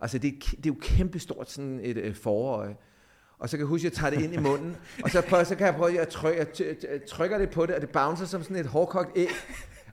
Altså, 0.00 0.18
det 0.18 0.28
er, 0.28 0.50
det 0.50 0.66
er 0.66 0.70
jo 0.70 0.76
kæmpestort, 0.80 1.50
sådan 1.50 1.80
et 1.82 1.96
øh, 1.96 2.14
forøje. 2.14 2.76
Og 3.38 3.48
så 3.48 3.56
kan 3.56 3.60
jeg 3.60 3.68
huske, 3.68 3.86
at 3.86 3.92
jeg 3.92 3.98
tager 3.98 4.10
det 4.10 4.22
ind 4.22 4.34
i 4.34 4.38
munden, 4.38 4.76
og 5.04 5.10
så, 5.10 5.22
prøver, 5.28 5.44
så 5.44 5.54
kan 5.54 5.66
jeg 5.66 5.74
prøve 5.74 6.00
at 6.00 6.08
trykke, 6.08 6.46
jeg 6.60 7.00
trykker 7.08 7.38
det 7.38 7.50
på 7.50 7.66
det, 7.66 7.74
og 7.74 7.80
det 7.80 7.90
bouncer 7.90 8.26
som 8.26 8.42
sådan 8.42 8.56
et 8.56 8.66
hårdkogt 8.66 9.10
æg. 9.16 9.28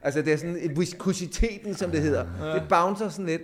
Altså, 0.02 0.22
det 0.22 0.32
er 0.32 0.36
sådan 0.36 0.56
et 0.60 0.78
viskositeten, 0.78 1.74
som 1.74 1.90
det 1.90 2.02
hedder. 2.02 2.54
Det 2.54 2.68
bouncer 2.68 3.08
sådan 3.08 3.26
lidt, 3.26 3.42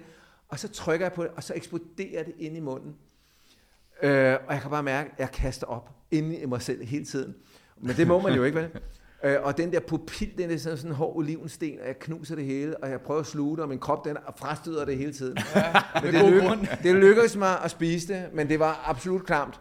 og 0.48 0.58
så 0.58 0.68
trykker 0.68 1.06
jeg 1.06 1.12
på 1.12 1.22
det, 1.22 1.30
og 1.36 1.42
så 1.42 1.54
eksploderer 1.54 2.22
det 2.24 2.34
ind 2.38 2.56
i 2.56 2.60
munden. 2.60 2.96
Øh, 4.02 4.36
og 4.46 4.54
jeg 4.54 4.60
kan 4.60 4.70
bare 4.70 4.82
mærke, 4.82 5.10
at 5.12 5.18
jeg 5.18 5.30
kaster 5.30 5.66
op 5.66 5.90
inde 6.10 6.36
i 6.36 6.46
mig 6.46 6.62
selv 6.62 6.84
hele 6.84 7.04
tiden. 7.04 7.34
Men 7.80 7.96
det 7.96 8.06
må 8.06 8.20
man 8.20 8.34
jo 8.34 8.44
ikke, 8.44 8.58
vel? 8.58 8.70
Øh, 9.24 9.36
og 9.42 9.56
den 9.58 9.72
der 9.72 9.80
pupil, 9.80 10.30
den 10.38 10.50
er 10.50 10.56
sådan, 10.58 10.76
sådan 10.78 10.90
en 10.90 10.94
hård 10.96 11.16
olivensten, 11.16 11.78
og 11.82 11.86
jeg 11.86 11.98
knuser 11.98 12.34
det 12.34 12.44
hele, 12.44 12.76
og 12.76 12.90
jeg 12.90 13.00
prøver 13.00 13.20
at 13.20 13.26
sluge 13.26 13.56
det, 13.56 13.62
og 13.62 13.68
min 13.68 13.78
krop 13.78 14.04
den 14.04 14.16
frastøder 14.38 14.84
det 14.84 14.96
hele 14.98 15.12
tiden. 15.12 15.38
men 16.02 16.14
det, 16.14 16.42
grund. 16.42 16.66
det 16.82 16.94
lykkedes 16.94 17.36
mig 17.36 17.56
at 17.64 17.70
spise 17.70 18.08
det, 18.14 18.24
men 18.32 18.48
det 18.48 18.58
var 18.58 18.84
absolut 18.86 19.26
klamt. 19.26 19.60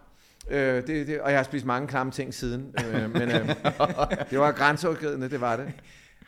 Øh, 0.51 0.87
det, 0.87 1.07
det, 1.07 1.21
og 1.21 1.29
jeg 1.31 1.39
har 1.39 1.43
spist 1.43 1.65
mange 1.65 1.87
klamme 1.87 2.11
ting 2.11 2.33
siden, 2.33 2.75
øh, 2.93 3.13
men 3.13 3.21
øh, 3.21 3.47
det 4.29 4.39
var 4.39 4.51
grænseoverskridende, 4.51 5.29
det 5.29 5.41
var 5.41 5.55
det. 5.55 5.65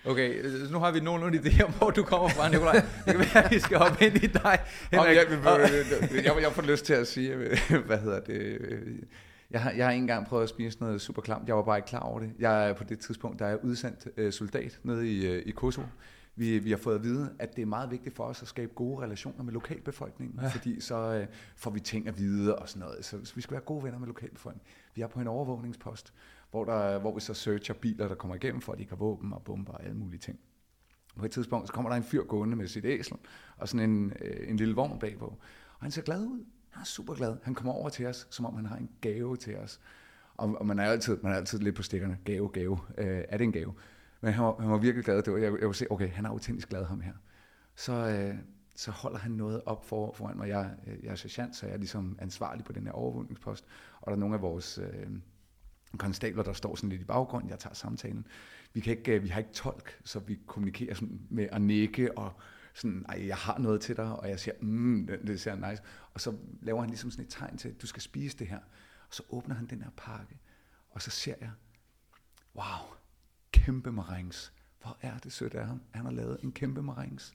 Okay, 0.05 0.43
så 0.43 0.73
nu 0.73 0.79
har 0.79 0.91
vi 0.91 0.99
nogenlunde 0.99 1.37
idé 1.37 1.63
om, 1.63 1.71
hvor 1.71 1.89
du 1.89 2.03
kommer 2.03 2.29
fra, 2.29 2.49
Nikolaj. 2.49 2.73
Det 3.05 3.15
kan 3.15 3.19
være, 3.19 3.45
at 3.45 3.51
vi 3.51 3.59
skal 3.59 3.77
hoppe 3.77 4.05
ind 4.05 4.15
i 4.15 4.27
dig, 4.27 4.59
Om 4.93 4.99
Henrik. 4.99 5.15
jeg, 5.15 5.25
Og- 5.45 5.59
jeg, 5.59 6.25
jeg, 6.25 6.33
jeg 6.41 6.51
får 6.51 6.61
lyst 6.61 6.85
til 6.85 6.93
at 6.93 7.07
sige, 7.07 7.35
hvad 7.85 7.97
hedder 7.97 8.19
det, 8.19 8.57
jeg 9.51 9.61
har, 9.61 9.71
jeg 9.71 9.85
har 9.85 9.91
ikke 9.91 10.01
engang 10.01 10.27
prøvet 10.27 10.43
at 10.43 10.49
spise 10.49 10.79
noget 10.79 11.01
super 11.01 11.21
klamt, 11.21 11.47
jeg 11.47 11.55
var 11.55 11.63
bare 11.63 11.77
ikke 11.77 11.87
klar 11.87 11.99
over 11.99 12.19
det. 12.19 12.33
Jeg 12.39 12.69
er 12.69 12.73
på 12.73 12.83
det 12.83 12.99
tidspunkt, 12.99 13.39
der 13.39 13.45
er 13.45 13.55
udsendt 13.55 14.07
øh, 14.17 14.31
soldat 14.33 14.79
nede 14.83 15.11
i, 15.11 15.27
øh, 15.27 15.43
i 15.45 15.51
Kosovo. 15.51 15.87
Vi, 16.35 16.59
vi 16.59 16.69
har 16.71 16.77
fået 16.77 16.95
at 16.95 17.03
vide, 17.03 17.35
at 17.39 17.55
det 17.55 17.61
er 17.61 17.65
meget 17.65 17.91
vigtigt 17.91 18.15
for 18.15 18.23
os 18.23 18.41
at 18.41 18.47
skabe 18.47 18.71
gode 18.75 19.01
relationer 19.03 19.43
med 19.43 19.53
lokalbefolkningen, 19.53 20.39
ja. 20.41 20.47
fordi 20.47 20.79
så 20.79 20.95
øh, 20.95 21.27
får 21.55 21.71
vi 21.71 21.79
ting 21.79 22.07
at 22.07 22.17
vide 22.19 22.55
og 22.55 22.69
sådan 22.69 22.79
noget. 22.87 23.05
Så, 23.05 23.25
så 23.25 23.35
vi 23.35 23.41
skal 23.41 23.51
være 23.51 23.61
gode 23.61 23.83
venner 23.83 23.99
med 23.99 24.07
lokalbefolkningen. 24.07 24.67
Vi 24.95 25.01
er 25.01 25.07
på 25.07 25.19
en 25.19 25.27
overvågningspost, 25.27 26.13
hvor, 26.51 26.65
der, 26.65 26.99
hvor 26.99 27.15
vi 27.15 27.19
så 27.21 27.33
searcher 27.33 27.73
biler, 27.73 28.07
der 28.07 28.15
kommer 28.15 28.35
igennem, 28.35 28.61
for 28.61 28.73
at 28.73 28.79
de 28.79 28.85
har 28.89 28.95
våben 28.95 29.33
og 29.33 29.41
bomber 29.43 29.73
og 29.73 29.83
alle 29.83 29.97
mulige 29.97 30.19
ting. 30.19 30.39
På 31.17 31.25
et 31.25 31.31
tidspunkt, 31.31 31.67
så 31.67 31.73
kommer 31.73 31.89
der 31.89 31.97
en 31.97 32.03
fyr 32.03 32.23
gående 32.23 32.55
med 32.55 32.67
sit 32.67 32.85
æsel, 32.85 33.17
og 33.57 33.67
sådan 33.67 33.89
en, 33.89 34.13
øh, 34.21 34.49
en 34.49 34.57
lille 34.57 34.75
vogn 34.75 34.99
bagpå. 34.99 35.25
Og 35.25 35.81
han 35.81 35.91
ser 35.91 36.01
glad 36.01 36.25
ud. 36.25 36.45
Han 36.71 36.81
er 36.81 36.85
super 36.85 37.13
glad. 37.13 37.37
Han 37.43 37.55
kommer 37.55 37.73
over 37.73 37.89
til 37.89 38.05
os, 38.05 38.27
som 38.29 38.45
om 38.45 38.55
han 38.55 38.65
har 38.65 38.75
en 38.75 38.89
gave 39.01 39.37
til 39.37 39.57
os. 39.57 39.79
Og, 40.37 40.55
og 40.59 40.65
man, 40.65 40.79
er 40.79 40.83
altid, 40.83 41.17
man 41.21 41.31
er 41.31 41.35
altid 41.35 41.59
lidt 41.59 41.75
på 41.75 41.83
stikkerne. 41.83 42.17
Gave, 42.25 42.49
gave. 42.49 42.79
Øh, 42.97 43.23
er 43.29 43.37
det 43.37 43.43
en 43.43 43.51
gave? 43.51 43.73
Men 44.21 44.33
han 44.33 44.45
var, 44.45 44.55
han 44.59 44.71
var 44.71 44.77
virkelig 44.77 45.05
glad. 45.05 45.21
Det 45.23 45.33
var, 45.33 45.39
jeg, 45.39 45.51
jeg 45.51 45.61
kunne 45.61 45.75
se, 45.75 45.91
okay, 45.91 46.09
han 46.09 46.25
er 46.25 46.29
autentisk 46.29 46.69
glad 46.69 46.85
ham 46.85 47.01
her. 47.01 47.13
Så, 47.75 47.93
øh, 47.93 48.35
så 48.75 48.91
holder 48.91 49.19
han 49.19 49.31
noget 49.31 49.61
op 49.65 49.85
for, 49.85 50.13
foran 50.13 50.37
mig. 50.37 50.49
Jeg, 50.49 50.71
øh, 50.87 51.03
jeg 51.03 51.11
er 51.11 51.15
sergeant, 51.15 51.55
så 51.55 51.65
jeg 51.65 51.73
er 51.73 51.77
ligesom 51.77 52.17
ansvarlig 52.21 52.65
på 52.65 52.73
den 52.73 52.85
her 52.85 52.91
overvågningspost. 52.91 53.65
Og 54.01 54.07
der 54.07 54.15
er 54.15 54.19
nogle 54.19 54.35
af 54.35 54.41
vores 54.41 54.77
øh, 54.77 55.07
konstabler, 55.97 56.43
der 56.43 56.53
står 56.53 56.75
sådan 56.75 56.89
lidt 56.89 57.01
i 57.01 57.05
baggrunden. 57.05 57.49
Jeg 57.49 57.59
tager 57.59 57.73
samtalen. 57.73 58.27
Vi, 58.73 58.79
kan 58.79 58.97
ikke, 58.97 59.15
øh, 59.15 59.23
vi 59.23 59.27
har 59.27 59.39
ikke 59.39 59.53
tolk, 59.53 59.99
så 60.03 60.19
vi 60.19 60.39
kommunikerer 60.45 60.93
sådan 60.93 61.21
med 61.29 61.47
at 61.51 61.61
nikke 61.61 62.17
og 62.17 62.33
sådan, 62.73 63.05
ej, 63.09 63.27
jeg 63.27 63.35
har 63.35 63.57
noget 63.59 63.81
til 63.81 63.97
dig, 63.97 64.15
og 64.15 64.29
jeg 64.29 64.39
siger, 64.39 64.55
mm, 64.61 65.07
det, 65.07 65.19
det 65.27 65.41
ser 65.41 65.69
nice. 65.69 65.83
Og 66.13 66.21
så 66.21 66.37
laver 66.61 66.79
han 66.79 66.89
ligesom 66.89 67.11
sådan 67.11 67.25
et 67.25 67.31
tegn 67.31 67.57
til, 67.57 67.69
at 67.69 67.81
du 67.81 67.87
skal 67.87 68.01
spise 68.01 68.37
det 68.37 68.47
her. 68.47 68.59
Og 69.07 69.13
så 69.13 69.23
åbner 69.29 69.55
han 69.55 69.65
den 69.65 69.81
her 69.81 69.89
pakke, 69.97 70.39
og 70.89 71.01
så 71.01 71.09
ser 71.09 71.35
jeg, 71.41 71.51
wow, 72.55 72.95
kæmpe 73.51 73.91
marings. 73.91 74.53
Hvor 74.81 74.97
er 75.01 75.17
det 75.17 75.31
sødt 75.31 75.53
af 75.53 75.67
ham. 75.67 75.81
Han 75.91 76.05
har 76.05 76.11
lavet 76.11 76.37
en 76.43 76.51
kæmpe 76.51 76.81
marings. 76.81 77.33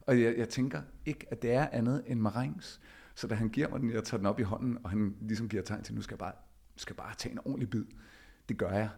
Og 0.00 0.20
jeg, 0.20 0.38
jeg 0.38 0.48
tænker 0.48 0.82
ikke, 1.06 1.26
at 1.30 1.42
det 1.42 1.52
er 1.52 1.68
andet 1.72 2.04
end 2.06 2.20
marings. 2.20 2.80
Så 3.14 3.26
da 3.26 3.34
han 3.34 3.48
giver 3.48 3.68
mig 3.68 3.80
den, 3.80 3.90
jeg 3.90 4.04
tager 4.04 4.18
den 4.18 4.26
op 4.26 4.40
i 4.40 4.42
hånden, 4.42 4.78
og 4.84 4.90
han 4.90 5.16
ligesom 5.20 5.48
giver 5.48 5.62
tegn 5.62 5.82
til, 5.82 5.94
nu 5.94 6.02
skal 6.02 6.14
jeg 6.14 6.18
bare, 6.18 6.32
skal 6.76 6.96
bare 6.96 7.14
tage 7.14 7.32
en 7.32 7.38
ordentlig 7.38 7.70
bid. 7.70 7.84
Det 8.48 8.58
gør 8.58 8.70
jeg. 8.70 8.90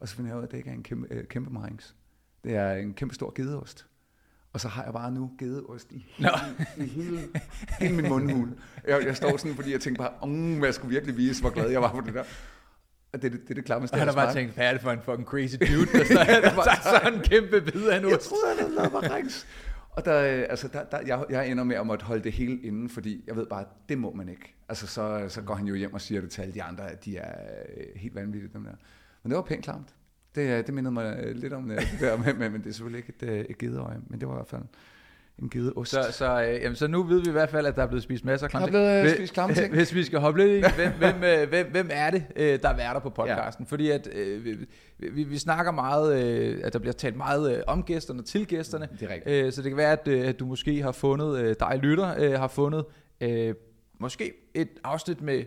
Og 0.00 0.08
så 0.08 0.16
finder 0.16 0.30
jeg 0.30 0.36
ud 0.36 0.42
af, 0.42 0.46
at 0.46 0.50
det 0.50 0.58
ikke 0.58 0.70
er 0.70 0.74
en 0.74 0.82
kæmpe, 0.82 1.06
øh, 1.10 1.26
kæmpe 1.26 1.50
marings. 1.50 1.96
Det 2.44 2.54
er 2.56 2.72
en 2.72 2.94
kæmpe 2.94 3.14
stor 3.14 3.32
gedeost. 3.34 3.86
Og 4.54 4.60
så 4.60 4.68
har 4.68 4.84
jeg 4.84 4.92
bare 4.92 5.12
nu 5.12 5.30
gedeost 5.38 5.92
i 5.92 6.06
hele, 6.08 6.30
i 6.76 6.86
hele, 6.86 7.18
hele 7.80 7.94
min 7.94 8.08
mundhul. 8.08 8.48
Jeg, 8.88 9.04
jeg 9.06 9.16
står 9.16 9.36
sådan, 9.36 9.54
fordi 9.54 9.72
jeg 9.72 9.80
tænker 9.80 10.02
bare, 10.02 10.28
mm, 10.28 10.64
jeg 10.64 10.74
skulle 10.74 10.94
virkelig 10.94 11.16
vise, 11.16 11.40
hvor 11.40 11.50
glad 11.50 11.70
jeg 11.70 11.82
var 11.82 11.90
for 11.90 12.00
det 12.00 12.14
der. 12.14 12.24
Og 13.12 13.22
det, 13.22 13.32
det, 13.32 13.40
det 13.42 13.50
er 13.50 13.54
det 13.54 13.64
klammeste, 13.64 13.94
Og 13.94 13.98
han 13.98 14.08
har 14.08 14.14
bare 14.14 14.34
tænkt, 14.34 14.54
hvad 14.54 14.66
er 14.66 14.72
det 14.72 14.80
for 14.80 14.90
en 14.90 15.00
fucking 15.02 15.26
crazy 15.28 15.56
dude, 15.60 15.86
der 15.98 16.04
så, 16.04 16.14
tager 16.84 17.00
sådan 17.00 17.14
en 17.14 17.20
kæmpe 17.20 17.60
bid 17.60 17.86
af 17.86 18.02
nu. 18.02 18.08
Jeg 18.08 18.20
troede, 18.20 18.44
han 18.48 18.58
havde 18.58 18.74
lavet. 18.74 19.46
Og 19.90 20.04
der, 20.04 20.38
øh, 20.38 20.46
altså 20.50 20.68
der, 20.68 20.84
der, 20.84 21.00
jeg, 21.06 21.24
jeg 21.30 21.48
ender 21.48 21.64
med 21.64 21.76
at 21.76 21.86
måtte 21.86 22.04
holde 22.04 22.24
det 22.24 22.32
hele 22.32 22.62
inde, 22.62 22.88
fordi 22.88 23.24
jeg 23.26 23.36
ved 23.36 23.46
bare, 23.46 23.64
det 23.88 23.98
må 23.98 24.12
man 24.14 24.28
ikke. 24.28 24.54
Altså 24.68 24.86
så, 24.86 25.24
så 25.28 25.42
går 25.42 25.54
han 25.54 25.66
jo 25.66 25.74
hjem 25.74 25.94
og 25.94 26.00
siger 26.00 26.20
det 26.20 26.30
til 26.30 26.42
alle 26.42 26.54
de 26.54 26.62
andre, 26.62 26.90
at 26.90 27.04
de 27.04 27.16
er 27.16 27.34
øh, 27.76 27.86
helt 27.96 28.14
vanvittige, 28.14 28.50
dem 28.52 28.64
der. 28.64 28.72
Men 29.22 29.30
det 29.30 29.36
var 29.36 29.42
pænt 29.42 29.64
klamt. 29.64 29.88
Det, 30.34 30.66
det 30.66 30.74
mindede 30.74 30.94
mig 30.94 31.18
øh, 31.22 31.36
lidt 31.36 31.52
om 31.52 31.68
det 31.68 31.88
der, 32.00 32.16
men, 32.38 32.52
men 32.52 32.60
det 32.60 32.66
er 32.68 32.72
selvfølgelig 32.72 33.04
ikke 33.08 33.38
et, 33.40 33.50
et 33.50 33.58
gedeøje, 33.58 33.98
men 34.06 34.20
det 34.20 34.28
var 34.28 34.34
i 34.34 34.36
hvert 34.36 34.48
fald 34.48 34.62
en 35.38 35.50
gedeost. 35.50 35.90
Så, 35.90 36.02
så, 36.10 36.42
øh, 36.42 36.62
jamen, 36.62 36.76
så 36.76 36.86
nu 36.86 37.02
ved 37.02 37.22
vi 37.22 37.28
i 37.28 37.32
hvert 37.32 37.50
fald, 37.50 37.66
at 37.66 37.76
der 37.76 37.82
er 37.82 37.86
blevet 37.86 38.02
spist 38.02 38.24
masser 38.24 38.46
af 38.46 38.50
klamme 38.50 38.66
ting. 38.66 38.74
Der 38.74 38.80
er 38.80 39.02
blevet 39.02 39.12
øh, 39.12 39.18
spist 39.18 39.34
klamme 39.34 39.54
ting. 39.54 39.74
Hvis 39.74 39.94
vi 39.94 40.04
skal 40.04 40.18
hoppe 40.18 40.40
lidt 40.40 40.66
i, 40.66 40.70
hvem, 40.76 40.92
hvem, 41.02 41.24
øh, 41.24 41.48
hvem, 41.48 41.70
hvem 41.70 41.88
er 41.92 42.10
det, 42.10 42.24
øh, 42.36 42.58
der 42.62 42.68
er 42.68 42.76
værter 42.76 43.00
på 43.00 43.10
podcasten? 43.10 43.64
Ja. 43.64 43.70
Fordi 43.70 43.90
at, 43.90 44.08
øh, 44.12 44.44
vi, 44.44 44.56
vi, 44.98 45.22
vi 45.22 45.38
snakker 45.38 45.72
meget, 45.72 46.24
øh, 46.24 46.60
at 46.64 46.72
der 46.72 46.78
bliver 46.78 46.92
talt 46.92 47.16
meget 47.16 47.56
øh, 47.56 47.62
om 47.66 47.82
gæsterne, 47.82 48.22
til 48.22 48.46
gæsterne. 48.46 48.88
Det 49.00 49.10
er 49.10 49.14
rigtigt. 49.14 49.46
Øh, 49.46 49.52
så 49.52 49.62
det 49.62 49.70
kan 49.70 49.76
være, 49.76 49.92
at, 49.92 50.08
øh, 50.08 50.34
du 50.38 50.46
måske 50.46 50.82
har 50.82 50.92
fundet, 50.92 51.38
øh, 51.38 51.56
dig 51.60 51.78
lytter, 51.82 52.14
øh, 52.18 52.32
har 52.32 52.48
fundet 52.48 52.84
øh, 53.20 53.54
måske 53.98 54.32
et 54.54 54.68
afsnit 54.84 55.22
med 55.22 55.44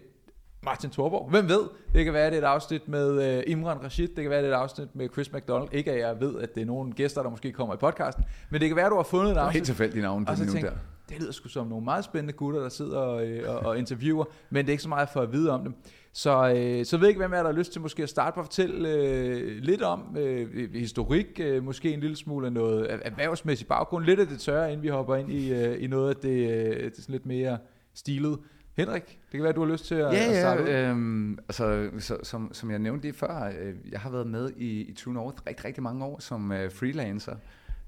Martin 0.68 0.90
Thorborg. 0.90 1.30
Hvem 1.30 1.50
ved? 1.50 1.62
Det 1.94 2.06
kan 2.06 2.14
være, 2.14 2.30
det 2.30 2.34
er 2.34 2.42
et 2.42 2.46
afsnit 2.46 2.88
med 2.88 3.38
uh, 3.38 3.52
Imran 3.52 3.84
Rashid. 3.84 4.08
Det 4.08 4.24
kan 4.24 4.30
være, 4.30 4.42
det 4.42 4.50
er 4.50 4.58
et 4.58 4.62
afsnit 4.62 4.96
med 4.96 5.10
Chris 5.14 5.34
McDonald. 5.34 5.70
Ikke 5.72 5.92
at 5.92 6.00
jeg 6.00 6.16
ved, 6.20 6.40
at 6.40 6.56
det 6.56 6.62
er 6.62 6.66
nogle 6.66 6.92
gæster, 6.92 7.24
der 7.24 7.30
måske 7.30 7.52
kommer 7.52 7.74
i 7.74 7.78
podcasten. 7.78 8.24
Men 8.50 8.62
det 8.62 8.70
kan 8.70 8.76
være, 8.76 8.90
du 8.90 8.96
har 8.96 9.04
fundet 9.04 9.32
et 9.32 9.38
afsnit. 9.38 9.54
helt 9.54 9.66
tilfældigt 9.66 10.04
navn 10.04 10.26
på 10.26 10.34
nu 10.46 10.54
der. 10.54 10.72
Det 11.10 11.20
lyder 11.20 11.32
sgu 11.32 11.48
som 11.48 11.68
nogle 11.68 11.86
meget 11.86 12.06
spændende 12.06 12.34
gutter, 12.34 12.62
der 12.62 12.70
sidder 12.70 12.98
og, 12.98 13.28
øh, 13.28 13.56
og, 13.56 13.60
og 13.60 13.78
interviewer. 13.78 14.26
Men 14.50 14.66
det 14.66 14.70
er 14.70 14.74
ikke 14.74 14.84
så 14.84 14.90
meget 14.90 15.10
for 15.10 15.22
at 15.22 15.32
vide 15.32 15.52
om 15.52 15.64
dem. 15.64 15.76
Så, 16.14 16.54
øh, 16.56 16.86
så 16.86 16.98
ved 16.98 17.06
jeg 17.06 17.10
ikke, 17.10 17.20
hvem 17.20 17.34
er 17.34 17.38
der 17.38 17.46
har 17.46 17.52
lyst 17.52 17.72
til 17.72 17.82
måske 17.82 18.04
at 18.04 18.10
starte 18.10 18.34
på 18.34 18.40
at 18.40 18.46
fortælle 18.46 18.90
øh, 18.90 19.58
lidt 19.62 19.82
om 19.82 20.18
øh, 20.18 20.74
historik, 20.74 21.40
øh, 21.40 21.64
måske 21.64 21.94
en 21.94 22.00
lille 22.00 22.16
smule 22.16 22.48
af 22.48 22.54
noget 22.54 23.00
erhvervsmæssig 23.02 23.68
baggrund, 23.68 24.06
lidt 24.06 24.20
af 24.20 24.28
det 24.28 24.40
tørre, 24.40 24.72
inden 24.72 24.84
vi 24.84 24.88
hopper 24.88 25.16
ind 25.16 25.32
i, 25.32 25.54
øh, 25.54 25.84
i 25.84 25.88
noget 25.88 26.10
af 26.10 26.16
det, 26.16 26.52
øh, 26.52 26.84
det 26.84 26.98
sådan 26.98 27.14
lidt 27.14 27.26
mere 27.26 27.58
stilet. 27.94 28.40
Henrik, 28.78 29.04
det 29.04 29.32
kan 29.32 29.42
være, 29.42 29.50
at 29.50 29.56
du 29.56 29.66
har 29.66 29.72
lyst 29.72 29.86
til 29.86 29.96
at, 29.96 30.14
ja, 30.14 30.30
at 30.30 30.38
starte 30.38 30.64
ja, 30.64 30.90
øhm, 30.90 31.40
altså, 31.40 31.90
så, 32.00 32.18
som, 32.24 32.54
som 32.54 32.72
jeg 32.72 32.80
nævnte 32.80 33.02
lige 33.02 33.14
før, 33.14 33.52
øh, 33.60 33.76
jeg 33.92 34.00
har 34.00 34.10
været 34.10 34.28
med 34.28 34.52
i, 34.58 34.82
i 34.82 34.94
True 34.94 35.14
North 35.14 35.42
rigtig, 35.48 35.66
rigtig 35.66 35.84
mange 35.84 36.06
år 36.06 36.20
som 36.20 36.52
øh, 36.52 36.72
freelancer, 36.72 37.36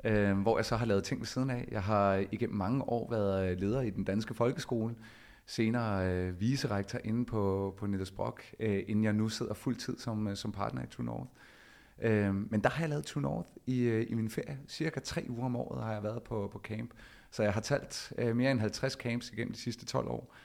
øh, 0.04 0.38
hvor 0.38 0.58
jeg 0.58 0.66
så 0.66 0.76
har 0.76 0.86
lavet 0.86 1.04
ting 1.04 1.22
ved 1.22 1.28
siden 1.28 1.50
af. 1.50 1.68
Jeg 1.72 1.84
har 1.84 2.24
igennem 2.32 2.58
mange 2.58 2.84
år 2.84 3.10
været 3.10 3.52
øh, 3.52 3.58
leder 3.58 3.82
i 3.82 3.90
den 3.90 4.04
danske 4.04 4.34
folkeskole, 4.34 4.96
senere 5.46 6.14
øh, 6.14 6.40
viserektor 6.40 7.00
inde 7.04 7.26
på, 7.26 7.76
på 7.78 7.86
Niels 7.86 8.12
Brock, 8.12 8.44
øh, 8.60 8.84
inden 8.88 9.04
jeg 9.04 9.14
nu 9.14 9.30
sidder 9.30 9.54
fuldtid 9.54 9.98
som, 9.98 10.28
øh, 10.28 10.36
som 10.36 10.52
partner 10.52 10.84
i 10.84 10.88
True 10.88 11.06
North. 11.06 11.30
Øh, 12.02 12.36
men 12.52 12.62
der 12.62 12.70
har 12.70 12.84
jeg 12.84 12.90
lavet 12.90 13.06
True 13.06 13.22
North 13.22 13.50
i, 13.66 13.82
øh, 13.82 14.06
i 14.10 14.14
min 14.14 14.30
ferie. 14.30 14.60
Cirka 14.68 15.00
tre 15.00 15.26
uger 15.30 15.46
om 15.46 15.56
året 15.56 15.84
har 15.84 15.94
jeg 15.94 16.04
været 16.04 16.24
på, 16.24 16.50
på 16.54 16.60
camp. 16.60 16.90
Så 17.32 17.44
jeg 17.44 17.54
har 17.54 17.62
talt 17.62 18.14
øh, 18.18 18.36
mere 18.36 18.52
end 18.52 18.60
50 18.60 18.94
camps 18.94 19.32
igennem 19.32 19.54
de 19.54 19.60
sidste 19.60 19.86
12 19.86 20.08
år. 20.08 20.36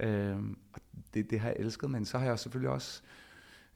Øh, 0.00 0.36
og 0.72 0.80
det, 1.14 1.30
det 1.30 1.40
har 1.40 1.48
jeg 1.48 1.56
elsket, 1.58 1.90
men 1.90 2.04
så 2.04 2.18
har 2.18 2.26
jeg 2.26 2.38
selvfølgelig 2.38 2.70
også 2.70 3.02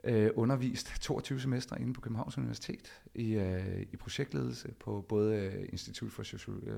øh, 0.04 0.30
undervist 0.34 1.00
22 1.00 1.40
semestre 1.40 1.80
inde 1.80 1.94
på 1.94 2.00
Københavns 2.00 2.38
Universitet 2.38 3.02
i, 3.14 3.32
øh, 3.32 3.82
i 3.92 3.96
projektledelse 3.96 4.72
på 4.80 5.06
både 5.08 5.36
øh, 5.36 5.68
Institut 5.72 6.12
for 6.12 6.22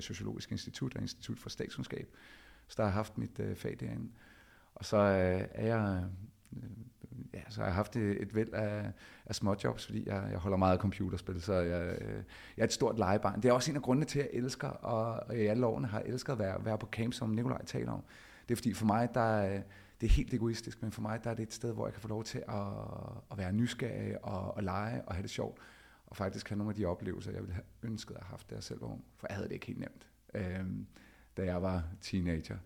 Sociologisk 0.01 0.53
Institut 0.53 0.95
og 0.95 1.03
Institut 1.03 1.39
for 1.39 1.51
Statskundskab. 1.51 2.09
Så 2.69 2.75
der 2.77 2.83
har 2.83 2.89
jeg 2.89 2.95
haft 2.95 3.19
mit 3.19 3.41
øh, 3.41 3.57
fag 3.57 3.77
derinde. 3.81 4.11
Og 4.75 4.85
så 4.85 4.97
øh, 4.97 5.49
er 5.51 5.67
jeg... 5.67 6.05
Øh, 6.53 6.61
ja, 7.35 7.41
så 7.49 7.61
har 7.61 7.67
jeg 7.67 7.75
haft 7.75 7.97
et, 7.97 8.23
et 8.23 8.35
væld 8.35 8.53
af, 8.53 8.93
af 9.27 9.35
småjobs, 9.35 9.87
fordi 9.87 10.09
jeg, 10.09 10.29
jeg 10.31 10.39
holder 10.39 10.57
meget 10.57 10.73
af 10.73 10.79
computerspil, 10.81 11.43
så 11.43 11.53
jeg, 11.53 11.97
øh, 12.01 12.23
jeg 12.57 12.63
er 12.63 12.65
et 12.65 12.73
stort 12.73 12.99
legebarn. 12.99 13.43
Det 13.43 13.49
er 13.49 13.53
også 13.53 13.71
en 13.71 13.77
af 13.77 13.83
grundene 13.83 14.07
til, 14.07 14.19
at 14.19 14.29
jeg 14.33 14.39
elsker, 14.43 14.69
og, 14.69 15.23
og 15.29 15.37
i 15.37 15.47
alle 15.47 15.67
årene 15.67 15.87
har 15.87 16.01
jeg 16.01 16.09
elsket 16.09 16.33
at 16.33 16.39
være, 16.39 16.65
være 16.65 16.79
på 16.79 16.87
camp, 16.87 17.13
som 17.13 17.31
Nikolaj 17.31 17.65
taler 17.65 17.93
om. 17.93 18.03
Det 18.53 18.57
er 18.57 18.61
fordi 18.61 18.73
for 18.73 18.87
mig, 18.87 19.15
der 19.15 19.47
øh, 19.47 19.61
det 20.01 20.07
er 20.07 20.11
helt 20.11 20.35
egoistisk, 20.35 20.83
men 20.83 20.93
for 20.93 21.03
mig 21.03 21.25
der 21.25 21.31
er 21.31 21.35
det 21.35 21.43
et 21.43 21.53
sted, 21.53 21.75
hvor 21.75 21.87
jeg 21.87 21.93
kan 21.93 22.03
få 22.03 22.09
lov 22.09 22.25
til 22.25 22.39
at, 22.39 22.67
at 23.31 23.39
være 23.39 23.53
nysgerrig 23.53 24.25
og, 24.25 24.57
og 24.57 24.63
lege 24.63 25.03
og 25.03 25.15
have 25.15 25.23
det 25.23 25.31
sjovt. 25.31 25.59
Og 26.07 26.17
faktisk 26.17 26.49
have 26.49 26.59
nogle 26.59 26.71
af 26.71 26.77
de 26.77 26.85
oplevelser, 26.85 27.31
jeg 27.33 27.41
ville 27.41 27.55
have 27.55 27.65
ønsket 27.83 28.15
at 28.15 28.23
have 28.23 28.31
haft, 28.31 28.51
der 28.51 28.61
selv 28.61 28.81
var 28.81 28.87
ung. 28.87 29.05
For 29.17 29.27
jeg 29.31 29.37
havde 29.37 29.49
det 29.49 29.55
ikke 29.55 29.67
helt 29.67 29.79
nemt, 29.79 30.09
øh, 30.35 30.65
da 31.37 31.45
jeg 31.45 31.63
var 31.63 31.85
teenager. 32.01 32.57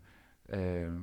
Øh, 0.49 0.93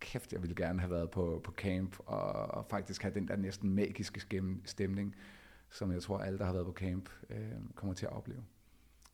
kæft, 0.00 0.32
jeg 0.32 0.42
ville 0.42 0.56
gerne 0.56 0.80
have 0.80 0.90
været 0.90 1.10
på, 1.10 1.40
på 1.44 1.52
camp 1.52 1.96
og, 1.98 2.32
og 2.32 2.66
faktisk 2.70 3.02
have 3.02 3.14
den 3.14 3.28
der 3.28 3.36
næsten 3.36 3.70
magiske 3.70 4.20
stemning, 4.64 5.16
som 5.70 5.92
jeg 5.92 6.02
tror, 6.02 6.18
alle, 6.18 6.38
der 6.38 6.44
har 6.44 6.52
været 6.52 6.66
på 6.66 6.72
camp, 6.72 7.10
øh, 7.30 7.38
kommer 7.74 7.94
til 7.94 8.06
at 8.06 8.12
opleve. 8.12 8.42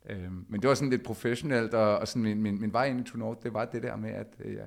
Øh, 0.07 0.33
men 0.49 0.63
det 0.63 0.69
var 0.69 0.75
sådan 0.75 0.91
lidt 0.91 1.05
professionelt, 1.05 1.75
og, 1.75 1.99
og 1.99 2.09
sådan 2.09 2.23
min, 2.23 2.43
min, 2.43 2.61
min 2.61 2.73
vej 2.73 2.87
ind 2.87 3.01
i 3.01 3.11
Tunort, 3.11 3.43
det 3.43 3.55
var 3.55 3.65
det 3.65 3.83
der 3.83 3.97
med, 3.97 4.11
at 4.11 4.37
øh, 4.41 4.59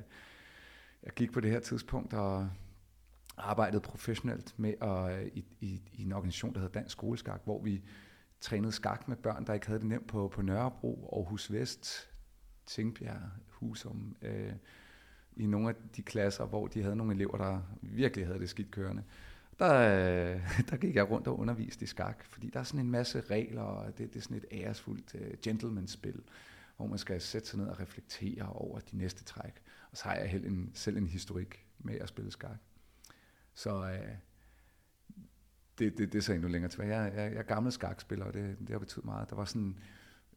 jeg, 1.06 1.14
gik 1.14 1.32
på 1.32 1.40
det 1.40 1.52
her 1.52 1.60
tidspunkt 1.60 2.14
og 2.14 2.50
arbejdede 3.38 3.82
professionelt 3.82 4.60
med 4.60 4.74
at, 4.82 5.20
øh, 5.20 5.28
i, 5.34 5.46
i, 5.60 5.82
i 5.94 6.02
en 6.04 6.12
organisation, 6.12 6.54
der 6.54 6.60
hedder 6.60 6.80
Dansk 6.80 6.92
Skoleskak, 6.92 7.42
hvor 7.44 7.62
vi 7.64 7.84
trænede 8.42 8.72
skak 8.72 9.08
med 9.08 9.18
børn, 9.18 9.46
der 9.46 9.54
ikke 9.54 9.68
havde 9.68 9.80
det 9.80 9.88
nemt 9.88 10.08
på, 10.08 10.28
på 10.28 10.42
Nørrebro, 10.42 11.10
Aarhus 11.16 11.52
Vest, 11.52 12.10
Tingbjerg, 12.66 13.22
Husum, 13.48 14.16
øh, 14.22 14.54
i 15.36 15.46
nogle 15.46 15.70
af 15.70 15.76
de 15.96 16.02
klasser, 16.02 16.46
hvor 16.46 16.68
de 16.68 16.82
havde 16.82 16.96
nogle 16.96 17.14
elever, 17.14 17.38
der 17.38 17.62
virkelig 17.82 18.28
havde 18.28 18.40
det 18.40 18.50
skidt 18.50 18.72
kørende 18.72 19.04
der, 19.60 19.74
øh, 19.74 20.42
der 20.70 20.78
gik 20.78 20.96
jeg 20.96 21.12
rundt 21.12 21.28
og 21.28 21.40
underviste 21.40 21.84
i 21.84 21.88
skak, 21.88 22.26
fordi 22.30 22.50
der 22.50 22.60
er 22.60 22.64
sådan 22.64 22.80
en 22.80 22.92
masse 22.92 23.22
regler, 23.22 23.62
og 23.62 23.98
det, 23.98 24.14
det 24.14 24.20
er 24.20 24.24
sådan 24.24 24.38
et 24.38 24.46
æresfuldt 24.52 25.14
uh, 25.14 25.40
gentleman-spil, 25.42 26.22
hvor 26.78 26.88
man 26.88 26.98
skal 26.98 27.22
sætte 27.22 27.48
sig 27.48 27.60
ned 27.60 27.68
og 27.68 27.80
reflektere 27.80 28.50
over 28.50 28.80
de 28.80 28.98
næste 28.98 29.24
træk. 29.24 29.62
Og 29.96 30.00
så 30.00 30.04
har 30.10 30.16
jeg 30.16 30.30
selv 30.32 30.46
en, 30.46 30.72
selv 30.74 30.98
en 30.98 31.08
historik 31.08 31.66
med 31.80 31.96
at 31.96 32.10
spille 32.10 32.32
skak. 32.32 32.58
Så 33.54 33.92
øh, 33.92 34.16
det, 35.80 35.98
det, 35.98 36.14
det 36.14 36.16
er 36.16 36.22
så 36.22 36.34
endnu 36.34 36.48
længere 36.48 36.72
tilbage. 36.72 36.98
Jeg, 36.98 37.14
jeg, 37.16 37.32
jeg 37.32 37.40
er 37.40 37.44
gammel 37.44 37.72
skakspiller, 37.72 38.26
og 38.26 38.34
det, 38.34 38.58
det 38.60 38.70
har 38.70 38.80
betydet 38.80 39.06
meget. 39.06 39.30
Der 39.30 39.36
var 39.36 39.46
sådan, 39.46 39.80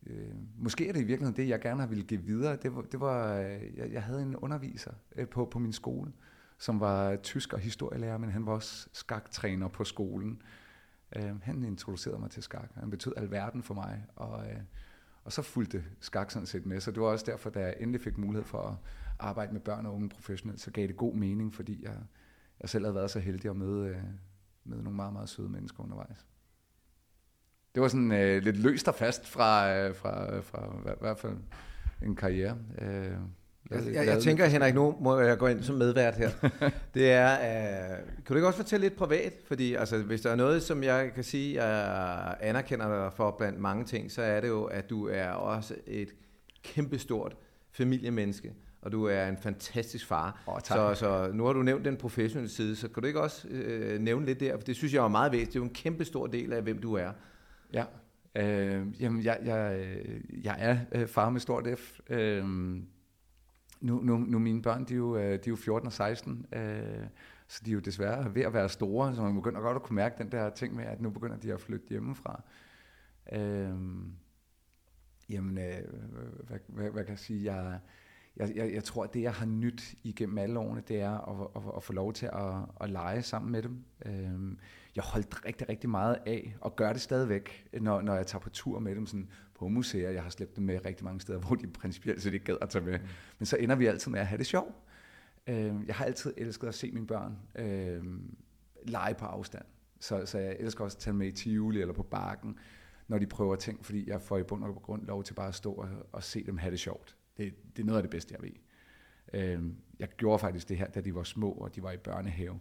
øh, 0.06 0.34
måske 0.56 0.88
er 0.88 0.92
det 0.92 1.00
i 1.00 1.04
virkeligheden 1.04 1.36
det, 1.36 1.48
jeg 1.48 1.60
gerne 1.60 1.80
har 1.80 1.86
ville 1.86 2.04
give 2.04 2.22
videre. 2.22 2.56
Det 2.56 2.74
var, 2.74 2.82
det 2.82 3.00
var 3.00 3.38
øh, 3.38 3.76
jeg, 3.76 3.92
jeg 3.92 4.02
havde 4.02 4.22
en 4.22 4.36
underviser 4.36 4.92
øh, 5.16 5.28
på, 5.28 5.44
på 5.44 5.58
min 5.58 5.72
skole, 5.72 6.12
som 6.58 6.80
var 6.80 7.16
tysk 7.16 7.52
og 7.52 7.58
historielærer, 7.58 8.18
men 8.18 8.30
han 8.30 8.46
var 8.46 8.52
også 8.52 8.88
skaktræner 8.92 9.68
på 9.68 9.84
skolen. 9.84 10.42
Øh, 11.16 11.42
han 11.42 11.64
introducerede 11.64 12.20
mig 12.20 12.30
til 12.30 12.42
skak. 12.42 12.70
Han 12.74 12.90
betød 12.90 13.12
alverden 13.16 13.62
for 13.62 13.74
mig, 13.74 14.06
og, 14.16 14.46
øh, 14.50 14.60
og 15.24 15.32
så 15.32 15.42
fulgte 15.42 15.84
skak 16.00 16.30
sådan 16.30 16.46
set 16.46 16.66
med. 16.66 16.80
Så 16.80 16.90
det 16.90 17.00
var 17.00 17.08
også 17.08 17.24
derfor, 17.28 17.50
da 17.50 17.60
jeg 17.60 17.74
endelig 17.80 18.00
fik 18.00 18.18
mulighed 18.18 18.44
for 18.44 18.58
at 18.58 18.76
arbejde 19.18 19.52
med 19.52 19.60
børn 19.60 19.86
og 19.86 19.94
unge 19.94 20.08
professionelt, 20.08 20.60
så 20.60 20.70
gav 20.70 20.86
det 20.86 20.96
god 20.96 21.14
mening, 21.14 21.54
fordi 21.54 21.82
jeg, 21.84 21.96
jeg 22.60 22.68
selv 22.68 22.84
havde 22.84 22.94
været 22.94 23.10
så 23.10 23.18
heldig 23.20 23.50
at 23.50 23.56
møde, 23.56 23.90
uh, 23.90 23.96
med 24.64 24.82
nogle 24.82 24.96
meget, 24.96 25.12
meget 25.12 25.28
søde 25.28 25.48
mennesker 25.48 25.82
undervejs. 25.82 26.26
Det 27.74 27.82
var 27.82 27.88
sådan 27.88 28.10
uh, 28.10 28.42
lidt 28.44 28.56
løst 28.56 28.88
og 28.88 28.94
fast 28.94 29.26
fra, 29.28 29.86
uh, 29.88 29.94
fra, 29.96 30.40
fra, 30.40 30.92
i 30.92 30.98
hvert 31.00 31.18
fald 31.18 31.36
en 32.02 32.16
karriere. 32.16 32.58
Uh, 32.82 32.86
Jeg, 33.70 33.94
jeg, 33.94 34.06
jeg 34.06 34.22
tænker, 34.22 34.46
Henrik, 34.46 34.74
nu 34.74 34.96
må 35.00 35.20
jeg 35.20 35.38
gå 35.38 35.46
ind 35.46 35.62
som 35.62 35.76
medvært 35.76 36.14
her. 36.14 36.30
det 36.94 37.12
er, 37.12 37.36
uh, 37.36 38.06
kan 38.06 38.24
du 38.28 38.34
ikke 38.34 38.46
også 38.46 38.56
fortælle 38.56 38.86
lidt 38.86 38.96
privat? 38.96 39.32
Fordi 39.46 39.74
altså, 39.74 39.98
hvis 39.98 40.20
der 40.20 40.30
er 40.30 40.36
noget, 40.36 40.62
som 40.62 40.82
jeg 40.82 41.10
kan 41.14 41.24
sige, 41.24 41.64
jeg 41.64 42.36
anerkender 42.40 43.02
dig 43.02 43.12
for 43.12 43.30
blandt 43.38 43.58
mange 43.58 43.84
ting, 43.84 44.12
så 44.12 44.22
er 44.22 44.40
det 44.40 44.48
jo, 44.48 44.64
at 44.64 44.90
du 44.90 45.08
er 45.08 45.28
også 45.28 45.74
et 45.86 46.08
kæmpestort 46.62 47.36
familiemenneske 47.70 48.54
og 48.82 48.92
du 48.92 49.04
er 49.04 49.26
en 49.26 49.36
fantastisk 49.36 50.06
far. 50.06 50.42
Oh, 50.46 50.60
så, 50.64 50.94
så 50.94 51.30
nu 51.32 51.44
har 51.44 51.52
du 51.52 51.62
nævnt 51.62 51.84
den 51.84 51.96
professionelle 51.96 52.50
side, 52.50 52.76
så 52.76 52.88
kan 52.88 53.02
du 53.02 53.06
ikke 53.06 53.20
også 53.20 53.48
øh, 53.48 54.00
nævne 54.00 54.26
lidt 54.26 54.40
der? 54.40 54.56
For 54.56 54.64
det 54.64 54.76
synes 54.76 54.94
jeg 54.94 55.04
er 55.04 55.08
meget 55.08 55.32
væsentligt. 55.32 55.52
Det 55.52 55.58
er 55.58 55.60
jo 55.60 55.64
en 55.64 55.74
kæmpe 55.74 56.04
stor 56.04 56.26
del 56.26 56.52
af, 56.52 56.62
hvem 56.62 56.78
du 56.78 56.94
er. 56.94 57.12
Ja, 57.72 57.84
øh, 58.34 59.02
jamen 59.02 59.24
jeg, 59.24 59.38
jeg, 59.44 59.88
jeg 60.44 60.56
er 60.58 60.78
øh, 60.92 61.08
far 61.08 61.30
med 61.30 61.40
stort 61.40 61.78
F. 61.78 62.00
Øh, 62.10 62.44
nu, 63.80 64.00
nu, 64.00 64.18
nu 64.18 64.38
mine 64.38 64.62
børn, 64.62 64.84
de 64.84 64.92
er, 64.92 64.96
jo, 64.96 65.16
øh, 65.16 65.22
de 65.24 65.32
er 65.32 65.38
jo 65.48 65.56
14 65.56 65.86
og 65.86 65.92
16, 65.92 66.46
øh, 66.52 66.60
så 67.48 67.62
de 67.64 67.70
er 67.70 67.74
jo 67.74 67.80
desværre 67.80 68.34
ved 68.34 68.42
at 68.42 68.52
være 68.52 68.68
store, 68.68 69.14
så 69.14 69.22
man 69.22 69.34
begynder 69.34 69.60
godt 69.60 69.76
at 69.76 69.82
kunne 69.82 69.96
mærke 69.96 70.14
den 70.18 70.32
der 70.32 70.50
ting 70.50 70.74
med, 70.74 70.84
at 70.84 71.00
nu 71.00 71.10
begynder 71.10 71.36
de 71.36 71.52
at 71.52 71.60
flytte 71.60 71.86
hjemmefra. 71.88 72.42
Øh, 73.32 73.74
jamen, 75.30 75.58
øh, 75.58 75.82
hvad, 76.46 76.58
hvad, 76.66 76.90
hvad 76.90 77.04
kan 77.04 77.10
jeg 77.10 77.18
sige? 77.18 77.54
Jeg, 77.54 77.78
jeg, 78.38 78.56
jeg, 78.56 78.74
jeg 78.74 78.84
tror, 78.84 79.04
at 79.04 79.14
det, 79.14 79.22
jeg 79.22 79.32
har 79.32 79.46
nyt 79.46 79.94
igennem 80.02 80.38
alle 80.38 80.58
årene, 80.58 80.82
det 80.88 81.00
er 81.00 81.10
at, 81.10 81.48
at, 81.56 81.62
at 81.76 81.82
få 81.82 81.92
lov 81.92 82.12
til 82.12 82.26
at, 82.26 82.54
at 82.80 82.90
lege 82.90 83.22
sammen 83.22 83.52
med 83.52 83.62
dem. 83.62 83.84
Øhm, 84.06 84.58
jeg 84.96 85.04
holdt 85.04 85.44
rigtig, 85.44 85.68
rigtig 85.68 85.90
meget 85.90 86.18
af, 86.26 86.56
og 86.60 86.76
gør 86.76 86.92
det 86.92 87.02
stadigvæk, 87.02 87.68
når, 87.80 88.02
når 88.02 88.14
jeg 88.14 88.26
tager 88.26 88.40
på 88.40 88.50
tur 88.50 88.78
med 88.78 88.94
dem 88.94 89.06
sådan 89.06 89.28
på 89.54 89.68
museer. 89.68 90.10
Jeg 90.10 90.22
har 90.22 90.30
slæbt 90.30 90.56
dem 90.56 90.64
med 90.64 90.84
rigtig 90.84 91.04
mange 91.04 91.20
steder, 91.20 91.38
hvor 91.46 91.56
de 91.56 91.66
principielt 91.66 92.22
så 92.22 92.30
de 92.30 92.38
gad 92.38 92.56
at 92.60 92.68
tage 92.68 92.84
med. 92.84 92.98
Mm. 92.98 93.06
Men 93.38 93.46
så 93.46 93.56
ender 93.56 93.76
vi 93.76 93.86
altid 93.86 94.10
med 94.10 94.20
at 94.20 94.26
have 94.26 94.38
det 94.38 94.46
sjovt. 94.46 94.74
Øhm, 95.46 95.84
jeg 95.86 95.94
har 95.94 96.04
altid 96.04 96.34
elsket 96.36 96.68
at 96.68 96.74
se 96.74 96.90
mine 96.90 97.06
børn 97.06 97.36
øhm, 97.54 98.36
lege 98.84 99.14
på 99.14 99.24
afstand. 99.24 99.64
Så, 100.00 100.26
så 100.26 100.38
jeg 100.38 100.56
elsker 100.58 100.84
også 100.84 100.96
at 100.96 101.00
tage 101.00 101.14
med 101.14 101.26
i 101.26 101.32
Tivoli 101.32 101.80
eller 101.80 101.94
på 101.94 102.02
Bakken, 102.02 102.58
når 103.08 103.18
de 103.18 103.26
prøver 103.26 103.56
ting, 103.56 103.84
fordi 103.84 104.10
jeg 104.10 104.20
får 104.20 104.38
i 104.38 104.42
bund 104.42 104.64
og 104.64 104.74
grund 104.74 105.06
lov 105.06 105.24
til 105.24 105.34
bare 105.34 105.48
at 105.48 105.54
stå 105.54 105.72
og, 105.72 105.88
og 106.12 106.22
se 106.22 106.44
dem 106.46 106.58
have 106.58 106.70
det 106.70 106.80
sjovt. 106.80 107.17
Det, 107.38 107.54
det 107.76 107.82
er 107.82 107.86
noget 107.86 107.98
af 107.98 108.02
det 108.02 108.10
bedste, 108.10 108.34
jeg 108.34 108.42
ved. 108.42 108.52
Øh, 109.34 109.62
jeg 109.98 110.08
gjorde 110.08 110.38
faktisk 110.38 110.68
det 110.68 110.76
her, 110.76 110.86
da 110.86 111.00
de 111.00 111.14
var 111.14 111.22
små, 111.22 111.50
og 111.50 111.74
de 111.74 111.82
var 111.82 111.92
i 111.92 111.96
børnehave. 111.96 112.60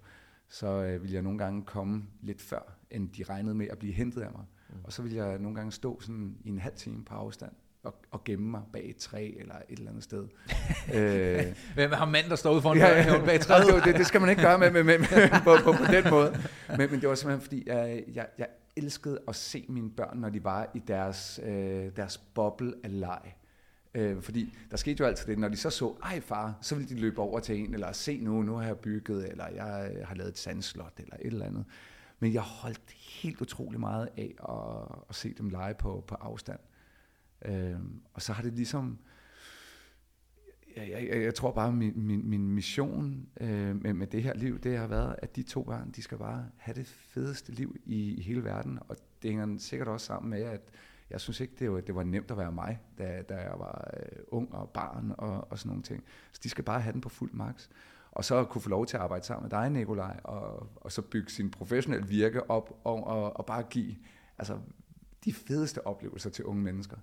Så 0.49 0.67
øh, 0.67 1.01
ville 1.01 1.13
jeg 1.13 1.21
nogle 1.21 1.37
gange 1.37 1.63
komme 1.63 2.03
lidt 2.21 2.41
før, 2.41 2.77
end 2.91 3.09
de 3.09 3.23
regnede 3.23 3.55
med 3.55 3.67
at 3.67 3.77
blive 3.77 3.93
hentet 3.93 4.21
af 4.21 4.31
mig. 4.31 4.45
Mm. 4.69 4.75
Og 4.83 4.93
så 4.93 5.01
ville 5.01 5.17
jeg 5.17 5.39
nogle 5.39 5.55
gange 5.55 5.71
stå 5.71 6.01
sådan 6.01 6.37
i 6.43 6.49
en 6.49 6.59
halv 6.59 6.75
time 6.75 7.05
på 7.05 7.13
afstand 7.13 7.51
og, 7.83 7.93
og 8.11 8.23
gemme 8.23 8.51
mig 8.51 8.61
bag 8.73 8.89
et 8.89 8.97
træ 8.97 9.33
eller 9.39 9.55
et 9.69 9.77
eller 9.77 9.89
andet 9.89 10.03
sted. 10.03 10.27
øh, 10.95 11.43
Hvem 11.73 11.91
har 11.91 12.05
mand, 12.05 12.29
der 12.29 12.35
står 12.35 12.53
ude 12.53 12.61
foran 12.61 12.77
ja, 12.77 13.13
ja, 13.13 13.25
bag 13.25 13.39
træet? 13.39 13.83
det, 13.85 13.95
det 13.95 14.07
skal 14.07 14.21
man 14.21 14.29
ikke 14.29 14.41
gøre 14.41 14.59
med, 14.59 14.71
med, 14.71 14.83
med, 14.83 14.99
med 14.99 15.29
på, 15.43 15.55
på, 15.63 15.71
på 15.71 15.91
den 15.91 16.09
måde. 16.09 16.37
Men, 16.77 16.91
men 16.91 17.01
det 17.01 17.09
var 17.09 17.15
simpelthen 17.15 17.41
fordi, 17.41 17.63
jeg, 17.67 18.03
jeg, 18.13 18.27
jeg 18.37 18.47
elskede 18.75 19.19
at 19.27 19.35
se 19.35 19.65
mine 19.69 19.91
børn, 19.91 20.17
når 20.17 20.29
de 20.29 20.43
var 20.43 20.71
i 20.73 20.79
deres, 20.87 21.39
øh, 21.43 21.91
deres 21.95 22.17
boble 22.17 22.73
af 22.83 22.99
leg. 22.99 23.35
Øh, 23.93 24.21
fordi 24.21 24.53
der 24.71 24.77
skete 24.77 25.01
jo 25.01 25.05
altid 25.05 25.27
det, 25.27 25.39
når 25.39 25.47
de 25.47 25.57
så 25.57 25.69
så, 25.69 25.95
ej 26.03 26.19
far, 26.19 26.57
så 26.61 26.75
ville 26.75 26.89
de 26.89 26.99
løbe 26.99 27.21
over 27.21 27.39
til 27.39 27.59
en, 27.59 27.73
eller 27.73 27.91
se 27.91 28.19
nu, 28.19 28.41
nu 28.41 28.55
har 28.55 28.65
jeg 28.65 28.77
bygget, 28.77 29.31
eller 29.31 29.47
jeg 29.47 29.91
øh, 29.95 30.07
har 30.07 30.15
lavet 30.15 30.29
et 30.29 30.37
sandslot, 30.37 30.93
eller 30.97 31.15
et 31.15 31.27
eller 31.27 31.45
andet. 31.45 31.65
Men 32.19 32.33
jeg 32.33 32.41
holdt 32.41 32.91
helt 32.91 33.41
utrolig 33.41 33.79
meget 33.79 34.09
af 34.17 34.35
at, 34.49 34.95
at 35.09 35.15
se 35.15 35.33
dem 35.33 35.49
lege 35.49 35.73
på, 35.73 36.03
på 36.07 36.15
afstand. 36.15 36.59
Øh, 37.45 37.75
og 38.13 38.21
så 38.21 38.33
har 38.33 38.43
det 38.43 38.53
ligesom, 38.53 38.99
jeg, 40.77 41.07
jeg, 41.11 41.23
jeg 41.23 41.35
tror 41.35 41.51
bare, 41.51 41.71
min, 41.71 41.93
min, 41.95 42.29
min 42.29 42.51
mission 42.51 43.27
øh, 43.41 43.81
med, 43.81 43.93
med 43.93 44.07
det 44.07 44.23
her 44.23 44.33
liv, 44.33 44.59
det 44.59 44.77
har 44.77 44.87
været, 44.87 45.15
at 45.21 45.35
de 45.35 45.43
to 45.43 45.63
børn, 45.63 45.91
de 45.91 46.01
skal 46.01 46.17
bare 46.17 46.45
have 46.57 46.75
det 46.75 46.87
fedeste 46.87 47.51
liv 47.51 47.75
i, 47.85 48.13
i 48.13 48.21
hele 48.21 48.43
verden. 48.43 48.79
Og 48.87 48.97
det 49.21 49.31
hænger 49.31 49.57
sikkert 49.57 49.87
også 49.87 50.05
sammen 50.05 50.29
med, 50.29 50.41
at 50.41 50.61
jeg 51.09 51.21
synes 51.21 51.39
ikke, 51.39 51.53
det 51.59 51.71
var, 51.71 51.81
det 51.81 51.95
var 51.95 52.03
nemt 52.03 52.31
at 52.31 52.37
være 52.37 52.51
mig, 52.51 52.79
da, 52.97 53.21
da 53.29 53.35
jeg 53.35 53.53
var 53.57 53.91
øh, 53.97 54.19
ung 54.27 54.53
og 54.53 54.69
barn 54.69 55.13
og, 55.17 55.51
og 55.51 55.59
sådan 55.59 55.69
nogle 55.69 55.83
ting. 55.83 56.03
Så 56.31 56.41
de 56.43 56.49
skal 56.49 56.63
bare 56.63 56.81
have 56.81 56.93
den 56.93 57.01
på 57.01 57.09
fuld 57.09 57.33
maks. 57.33 57.69
Og 58.11 58.25
så 58.25 58.43
kunne 58.43 58.61
få 58.61 58.69
lov 58.69 58.85
til 58.85 58.97
at 58.97 59.03
arbejde 59.03 59.25
sammen 59.25 59.43
med 59.43 59.49
dig, 59.49 59.69
Nikolaj, 59.69 60.19
og, 60.23 60.69
og 60.75 60.91
så 60.91 61.01
bygge 61.01 61.31
sin 61.31 61.51
professionelle 61.51 62.07
virke 62.07 62.49
op 62.49 62.79
og, 62.83 63.07
og, 63.07 63.37
og 63.37 63.45
bare 63.45 63.63
give 63.63 63.95
altså, 64.37 64.59
de 65.25 65.33
fedeste 65.33 65.87
oplevelser 65.87 66.29
til 66.29 66.45
unge 66.45 66.63
mennesker. 66.63 66.97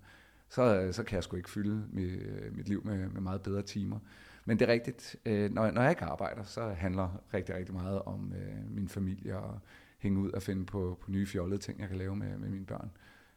Så, 0.49 0.89
så 0.93 1.03
kan 1.03 1.15
jeg 1.15 1.25
sgu 1.25 1.37
ikke 1.37 1.51
fylde 1.51 1.87
mit, 1.93 2.23
øh, 2.23 2.57
mit 2.57 2.69
liv 2.69 2.83
med, 2.85 3.09
med 3.09 3.21
meget 3.21 3.43
bedre 3.43 3.63
timer. 3.63 3.99
Men 4.45 4.59
det 4.59 4.69
er 4.69 4.73
rigtigt, 4.73 5.17
øh, 5.27 5.51
når, 5.51 5.71
når 5.71 5.83
jeg 5.83 5.91
ikke 5.91 6.05
arbejder, 6.05 6.43
så 6.43 6.69
handler 6.69 7.23
rigtig, 7.35 7.55
rigtig 7.55 7.75
meget 7.75 8.03
om 8.03 8.33
øh, 8.37 8.75
min 8.75 8.89
familie 8.89 9.39
og 9.39 9.59
hænge 9.99 10.21
ud 10.21 10.31
og 10.31 10.43
finde 10.43 10.67
på, 10.67 10.99
på 11.01 11.11
nye 11.11 11.27
fjollede 11.27 11.61
ting, 11.61 11.81
jeg 11.81 11.89
kan 11.89 11.99
lave 11.99 12.17
med, 12.17 12.39
med 12.39 12.49
mine 12.49 12.67
børn 12.67 12.91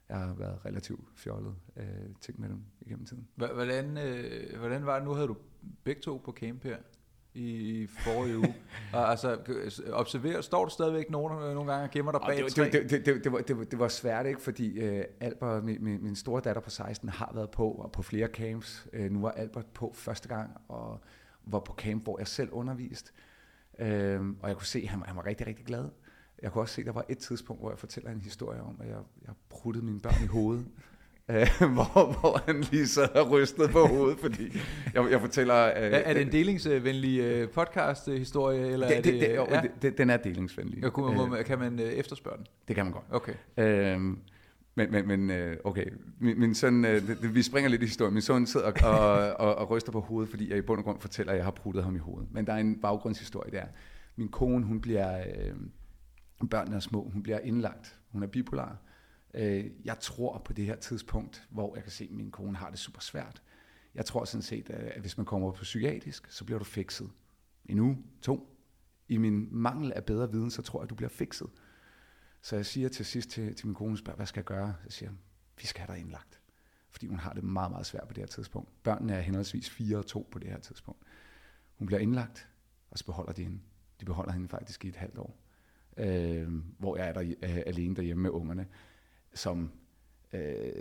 jeg 0.10 0.18
har 0.18 0.34
været 0.34 0.66
relativt 0.66 1.10
fjollet 1.16 1.56
øh, 1.78 1.86
ting 2.22 2.40
med 2.42 2.50
dem 2.50 2.62
igennem 2.82 3.06
tiden. 3.06 3.28
Hvordan, 3.36 3.98
øh, 3.98 4.60
hvordan 4.60 4.86
var 4.86 4.96
det, 4.96 5.08
nu 5.08 5.14
havde 5.14 5.28
du 5.28 5.38
begge 5.84 6.02
to 6.02 6.22
på 6.26 6.32
camp 6.32 6.64
her 6.64 6.78
i 7.38 7.88
forrige 7.88 8.38
uge. 8.38 8.56
Og 8.94 9.10
altså, 9.10 9.38
observer, 9.92 10.42
står 10.42 10.66
du 10.66 10.72
stadigvæk 10.72 11.10
nogle, 11.10 11.54
nogle 11.54 11.72
gange 11.72 11.84
og 11.84 11.92
gemmer 11.92 12.12
dig 12.12 12.22
bag 12.28 12.38
det, 12.38 12.90
det, 12.90 13.06
det, 13.06 13.24
det, 13.24 13.32
var, 13.32 13.40
det, 13.40 13.58
var, 13.58 13.64
det 13.64 13.80
var 13.80 13.88
svært, 13.88 14.26
ikke? 14.26 14.42
Fordi 14.42 14.98
uh, 14.98 15.04
Albert, 15.20 15.64
min, 15.64 15.84
min, 15.84 16.04
min 16.04 16.16
store 16.16 16.42
datter 16.42 16.62
på 16.62 16.70
16, 16.70 17.10
har 17.10 17.32
været 17.34 17.50
på 17.50 17.72
og 17.72 17.92
på 17.92 18.02
flere 18.02 18.28
camps. 18.28 18.88
Uh, 19.00 19.12
nu 19.12 19.22
var 19.22 19.32
Albert 19.32 19.66
på 19.66 19.92
første 19.96 20.28
gang, 20.28 20.52
og 20.68 21.02
var 21.44 21.60
på 21.60 21.74
camp, 21.74 22.04
hvor 22.04 22.20
jeg 22.20 22.28
selv 22.28 22.50
underviste. 22.52 23.12
Uh, 23.80 23.86
og 24.42 24.48
jeg 24.50 24.56
kunne 24.56 24.66
se, 24.66 24.80
at 24.80 24.88
han, 24.88 25.04
han 25.06 25.16
var 25.16 25.26
rigtig, 25.26 25.48
rigtig 25.48 25.66
glad. 25.66 25.90
Jeg 26.42 26.52
kunne 26.52 26.62
også 26.62 26.76
se, 26.76 26.82
at 26.82 26.86
der 26.86 26.94
var 26.94 27.06
et 27.10 27.18
tidspunkt, 27.18 27.62
hvor 27.62 27.70
jeg 27.72 27.80
fortæller 27.80 28.12
en 28.12 28.22
historie 28.22 28.62
om, 28.62 28.76
at 28.80 28.88
jeg, 28.88 28.98
jeg 29.28 29.34
pruttede 29.50 29.86
mine 29.86 30.00
børn 30.00 30.24
i 30.24 30.28
hovedet. 30.28 30.66
Øh, 31.30 31.48
hvor, 31.74 32.20
hvor 32.20 32.42
han 32.46 32.62
lige 32.62 32.88
sad 32.88 33.16
og 33.16 33.32
rystede 33.32 33.68
på 33.68 33.88
hovedet, 33.88 34.20
fordi 34.20 34.60
jeg, 34.94 35.12
jeg 35.12 35.22
fortæller... 35.22 35.54
Uh, 35.54 35.78
er, 35.78 35.98
er 35.98 36.14
det 36.14 36.22
en 36.22 36.32
delingsvenlig 36.32 37.44
uh, 37.44 37.50
podcast-historie? 37.50 38.68
Eller 38.68 38.88
det, 38.88 38.98
er 38.98 39.02
det, 39.02 39.14
det, 39.14 39.30
ja? 39.30 39.62
det, 39.62 39.72
det, 39.82 39.98
den 39.98 40.10
er 40.10 40.18
delingsvenlig. 40.18 40.84
Ja, 40.84 40.90
kunne, 40.90 41.16
må, 41.16 41.38
kan 41.46 41.60
man 41.60 41.74
uh, 41.74 41.86
efterspørge 41.86 42.38
den? 42.38 42.46
Det 42.68 42.76
kan 42.76 42.86
man 42.86 42.94
godt. 42.94 43.06
Okay. 43.10 43.34
Uh, 43.58 44.02
men, 44.76 44.92
men, 44.92 45.08
men 45.08 45.32
okay, 45.64 45.86
min, 46.20 46.40
min 46.40 46.56
søn, 46.56 46.84
det, 46.84 47.08
det, 47.22 47.36
vi 47.36 47.42
springer 47.42 47.70
lidt 47.70 47.82
i 47.82 47.86
historien. 47.86 48.14
Min 48.14 48.22
søn 48.22 48.46
sidder 48.46 48.72
og, 48.84 48.92
og, 48.92 49.34
og, 49.40 49.56
og 49.56 49.70
ryster 49.70 49.92
på 49.92 50.00
hovedet, 50.00 50.30
fordi 50.30 50.50
jeg 50.50 50.58
i 50.58 50.62
bund 50.62 50.80
og 50.80 50.86
grund 50.86 51.00
fortæller, 51.00 51.32
at 51.32 51.38
jeg 51.38 51.46
har 51.46 51.52
pruttet 51.52 51.84
ham 51.84 51.96
i 51.96 52.00
hovedet. 52.00 52.28
Men 52.32 52.48
der 52.48 52.54
er 52.54 52.58
en 52.58 52.80
baggrundshistorie 52.82 53.52
der. 53.52 53.66
Min 54.16 54.28
kone, 54.28 54.66
hun 54.66 54.82
bliver... 54.82 55.18
Uh, 55.18 55.58
børnene 56.46 56.76
er 56.76 56.80
små, 56.80 57.10
hun 57.10 57.24
bliver 57.24 57.40
indlagt, 57.40 58.00
hun 58.10 58.24
er 58.24 58.28
bipolar. 58.28 58.78
Øh, 59.34 59.66
jeg 59.86 60.00
tror 60.00 60.42
på 60.46 60.54
det 60.54 60.66
her 60.66 60.76
tidspunkt, 60.76 61.48
hvor 61.50 61.76
jeg 61.76 61.84
kan 61.84 61.92
se, 61.92 62.04
at 62.04 62.12
min 62.12 62.32
kone 62.32 62.58
har 62.58 62.70
det 62.70 62.80
super 62.80 63.02
svært. 63.02 63.42
Jeg 63.96 64.06
tror 64.06 64.26
sådan 64.26 64.42
set, 64.42 64.70
øh, 64.70 64.90
at 64.96 65.02
hvis 65.02 65.18
man 65.18 65.26
kommer 65.26 65.52
på 65.52 65.64
psykiatrisk, 65.64 66.32
så 66.32 66.46
bliver 66.46 66.60
du 66.60 66.66
fikset. 66.66 67.10
En 67.66 67.80
uge, 67.80 67.98
to. 68.22 68.58
I 69.08 69.18
min 69.18 69.48
mangel 69.52 69.94
af 69.94 70.06
bedre 70.06 70.32
viden, 70.32 70.52
så 70.52 70.62
tror 70.62 70.80
jeg, 70.80 70.84
at 70.84 70.90
du 70.90 70.96
bliver 70.96 71.10
fikset. 71.10 71.50
Så 72.42 72.56
jeg 72.56 72.66
siger 72.66 72.90
til 72.90 73.06
sidst 73.06 73.30
til, 73.30 73.56
til 73.56 73.68
min 73.68 73.76
kone, 73.76 73.98
spørger, 73.98 74.16
hvad 74.16 74.26
skal 74.26 74.40
jeg 74.40 74.46
gøre? 74.46 74.76
Jeg 74.84 74.92
siger, 74.92 75.12
vi 75.62 75.66
skal 75.66 75.82
have 75.86 75.96
dig 75.96 76.02
indlagt. 76.02 76.42
Fordi 76.90 77.08
hun 77.08 77.20
har 77.20 77.34
det 77.34 77.44
meget, 77.44 77.72
meget 77.72 77.86
svært 77.86 78.08
på 78.08 78.14
det 78.14 78.22
her 78.22 78.28
tidspunkt. 78.28 78.84
Børnene 78.84 79.14
er 79.14 79.22
henholdsvis 79.22 79.70
4 79.70 79.98
og 79.98 80.06
2 80.06 80.28
på 80.32 80.40
det 80.40 80.50
her 80.50 80.60
tidspunkt. 80.60 81.02
Hun 81.78 81.88
bliver 81.88 82.00
indlagt, 82.00 82.50
og 82.90 82.98
så 82.98 83.06
beholder 83.06 83.32
de 83.32 83.44
hende. 83.44 83.60
De 84.00 84.06
beholder 84.06 84.32
hende 84.32 84.50
faktisk 84.50 84.86
i 84.86 84.88
et 84.88 84.96
halvt 84.96 85.18
år 85.18 85.47
øh, 85.98 86.48
hvor 86.80 86.98
jeg 86.98 87.08
er 87.08 87.14
der 87.14 87.22
øh, 87.22 87.64
alene 87.66 87.96
derhjemme 87.96 88.24
med 88.24 88.30
ungerne, 88.30 88.68
som 89.34 89.72
øh, 90.34 90.72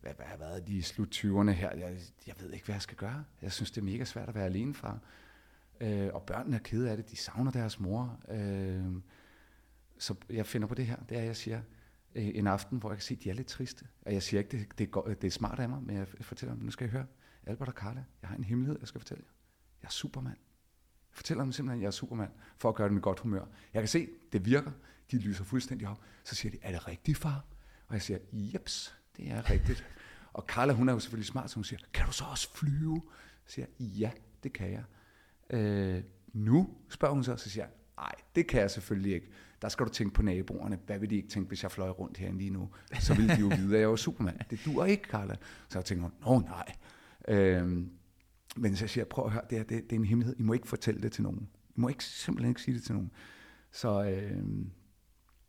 hvad, 0.00 0.14
hvad 0.14 0.26
har 0.26 0.36
været 0.36 0.66
de 0.66 0.82
slut 0.82 1.16
20'erne 1.16 1.50
her. 1.50 1.76
Jeg, 1.76 1.96
jeg 2.26 2.34
ved 2.40 2.52
ikke, 2.52 2.64
hvad 2.64 2.74
jeg 2.74 2.82
skal 2.82 2.96
gøre. 2.96 3.24
Jeg 3.42 3.52
synes, 3.52 3.70
det 3.70 3.80
er 3.80 3.84
mega 3.84 4.04
svært 4.04 4.28
at 4.28 4.34
være 4.34 4.44
alene 4.44 4.74
fra. 4.74 4.98
Øh, 5.80 6.10
og 6.14 6.22
børnene 6.22 6.56
er 6.56 6.60
kede 6.60 6.90
af 6.90 6.96
det. 6.96 7.10
De 7.10 7.16
savner 7.16 7.50
deres 7.50 7.80
mor. 7.80 8.20
Øh, 8.28 8.92
så 9.98 10.14
jeg 10.30 10.46
finder 10.46 10.68
på 10.68 10.74
det 10.74 10.86
her. 10.86 10.96
Det 11.08 11.18
er, 11.18 11.22
jeg 11.22 11.36
siger, 11.36 11.60
øh, 12.14 12.28
en 12.34 12.46
aften, 12.46 12.78
hvor 12.78 12.90
jeg 12.90 12.98
kan 12.98 13.02
se, 13.02 13.14
at 13.14 13.24
de 13.24 13.30
er 13.30 13.34
lidt 13.34 13.46
triste. 13.46 13.86
Og 14.02 14.12
jeg 14.12 14.22
siger 14.22 14.40
ikke, 14.40 14.58
det, 14.58 14.78
det, 14.78 14.90
går, 14.90 15.02
det 15.02 15.24
er 15.24 15.30
smart 15.30 15.58
af 15.58 15.68
mig, 15.68 15.82
men 15.82 15.96
jeg 15.96 16.08
fortæller 16.20 16.54
dem, 16.54 16.64
nu 16.64 16.70
skal 16.70 16.86
I 16.86 16.90
høre, 16.90 17.06
Albert 17.46 17.68
og 17.68 17.74
Carla, 17.74 18.04
jeg 18.22 18.28
har 18.28 18.36
en 18.36 18.44
hemmelighed, 18.44 18.78
jeg 18.80 18.88
skal 18.88 19.00
fortælle 19.00 19.24
jer. 19.26 19.32
Jeg 19.82 19.86
er 19.86 20.49
fortæller 21.12 21.44
dem 21.44 21.52
simpelthen, 21.52 21.80
at 21.80 21.82
jeg 21.82 21.86
er 21.86 21.90
supermand, 21.90 22.30
for 22.56 22.68
at 22.68 22.74
gøre 22.74 22.88
dem 22.88 22.96
i 22.96 23.00
godt 23.00 23.20
humør. 23.20 23.44
Jeg 23.74 23.82
kan 23.82 23.88
se, 23.88 24.08
det 24.32 24.44
virker. 24.44 24.70
De 25.10 25.18
lyser 25.18 25.44
fuldstændig 25.44 25.88
op. 25.88 26.00
Så 26.24 26.34
siger 26.34 26.52
de, 26.52 26.58
er 26.62 26.72
det 26.72 26.88
rigtigt, 26.88 27.18
far? 27.18 27.44
Og 27.86 27.94
jeg 27.94 28.02
siger, 28.02 28.18
jeps, 28.32 28.94
det 29.16 29.30
er 29.30 29.50
rigtigt. 29.50 29.86
og 30.32 30.44
Carla, 30.48 30.72
hun 30.72 30.88
er 30.88 30.92
jo 30.92 30.98
selvfølgelig 30.98 31.26
smart, 31.26 31.50
så 31.50 31.54
hun 31.54 31.64
siger, 31.64 31.80
kan 31.92 32.06
du 32.06 32.12
så 32.12 32.24
også 32.24 32.54
flyve? 32.54 33.02
Så 33.46 33.54
siger 33.54 33.66
jeg, 33.80 33.86
ja, 33.86 34.10
det 34.42 34.52
kan 34.52 34.72
jeg. 34.72 34.84
Øh, 35.58 36.02
nu, 36.32 36.76
spørger 36.88 37.14
hun 37.14 37.24
så, 37.24 37.36
så 37.36 37.50
siger 37.50 37.64
jeg, 37.64 37.72
nej, 37.96 38.12
det 38.34 38.46
kan 38.46 38.60
jeg 38.60 38.70
selvfølgelig 38.70 39.14
ikke. 39.14 39.30
Der 39.62 39.68
skal 39.68 39.86
du 39.86 39.90
tænke 39.90 40.14
på 40.14 40.22
naboerne. 40.22 40.78
Hvad 40.86 40.98
vil 40.98 41.10
de 41.10 41.16
ikke 41.16 41.28
tænke, 41.28 41.48
hvis 41.48 41.62
jeg 41.62 41.70
fløj 41.70 41.88
rundt 41.88 42.16
herinde 42.16 42.38
lige 42.38 42.50
nu? 42.50 42.70
Så 43.00 43.14
ville 43.14 43.34
de 43.34 43.40
jo 43.40 43.46
vide, 43.56 43.74
at 43.74 43.80
jeg 43.80 43.90
var 43.90 43.96
supermand. 43.96 44.38
Det 44.50 44.60
dur 44.64 44.84
ikke, 44.84 45.04
Carla. 45.10 45.36
Så 45.68 45.78
jeg 45.78 45.84
tænker, 45.84 46.10
nå 46.20 46.38
nej. 46.38 46.74
Øh, 47.28 47.86
men 48.56 48.76
så 48.76 48.86
siger 48.86 49.02
jeg, 49.02 49.08
prøv 49.08 49.24
at 49.24 49.32
høre, 49.32 49.44
det, 49.50 49.58
her, 49.58 49.64
det, 49.64 49.82
det 49.82 49.92
er 49.92 50.00
en 50.00 50.04
hemmelighed. 50.04 50.36
I 50.38 50.42
må 50.42 50.52
ikke 50.52 50.68
fortælle 50.68 51.02
det 51.02 51.12
til 51.12 51.22
nogen. 51.22 51.48
I 51.76 51.80
må 51.80 51.88
ikke, 51.88 52.04
simpelthen 52.04 52.50
ikke 52.50 52.62
sige 52.62 52.74
det 52.74 52.82
til 52.82 52.94
nogen. 52.94 53.12
Så 53.72 54.02
øh, 54.04 54.66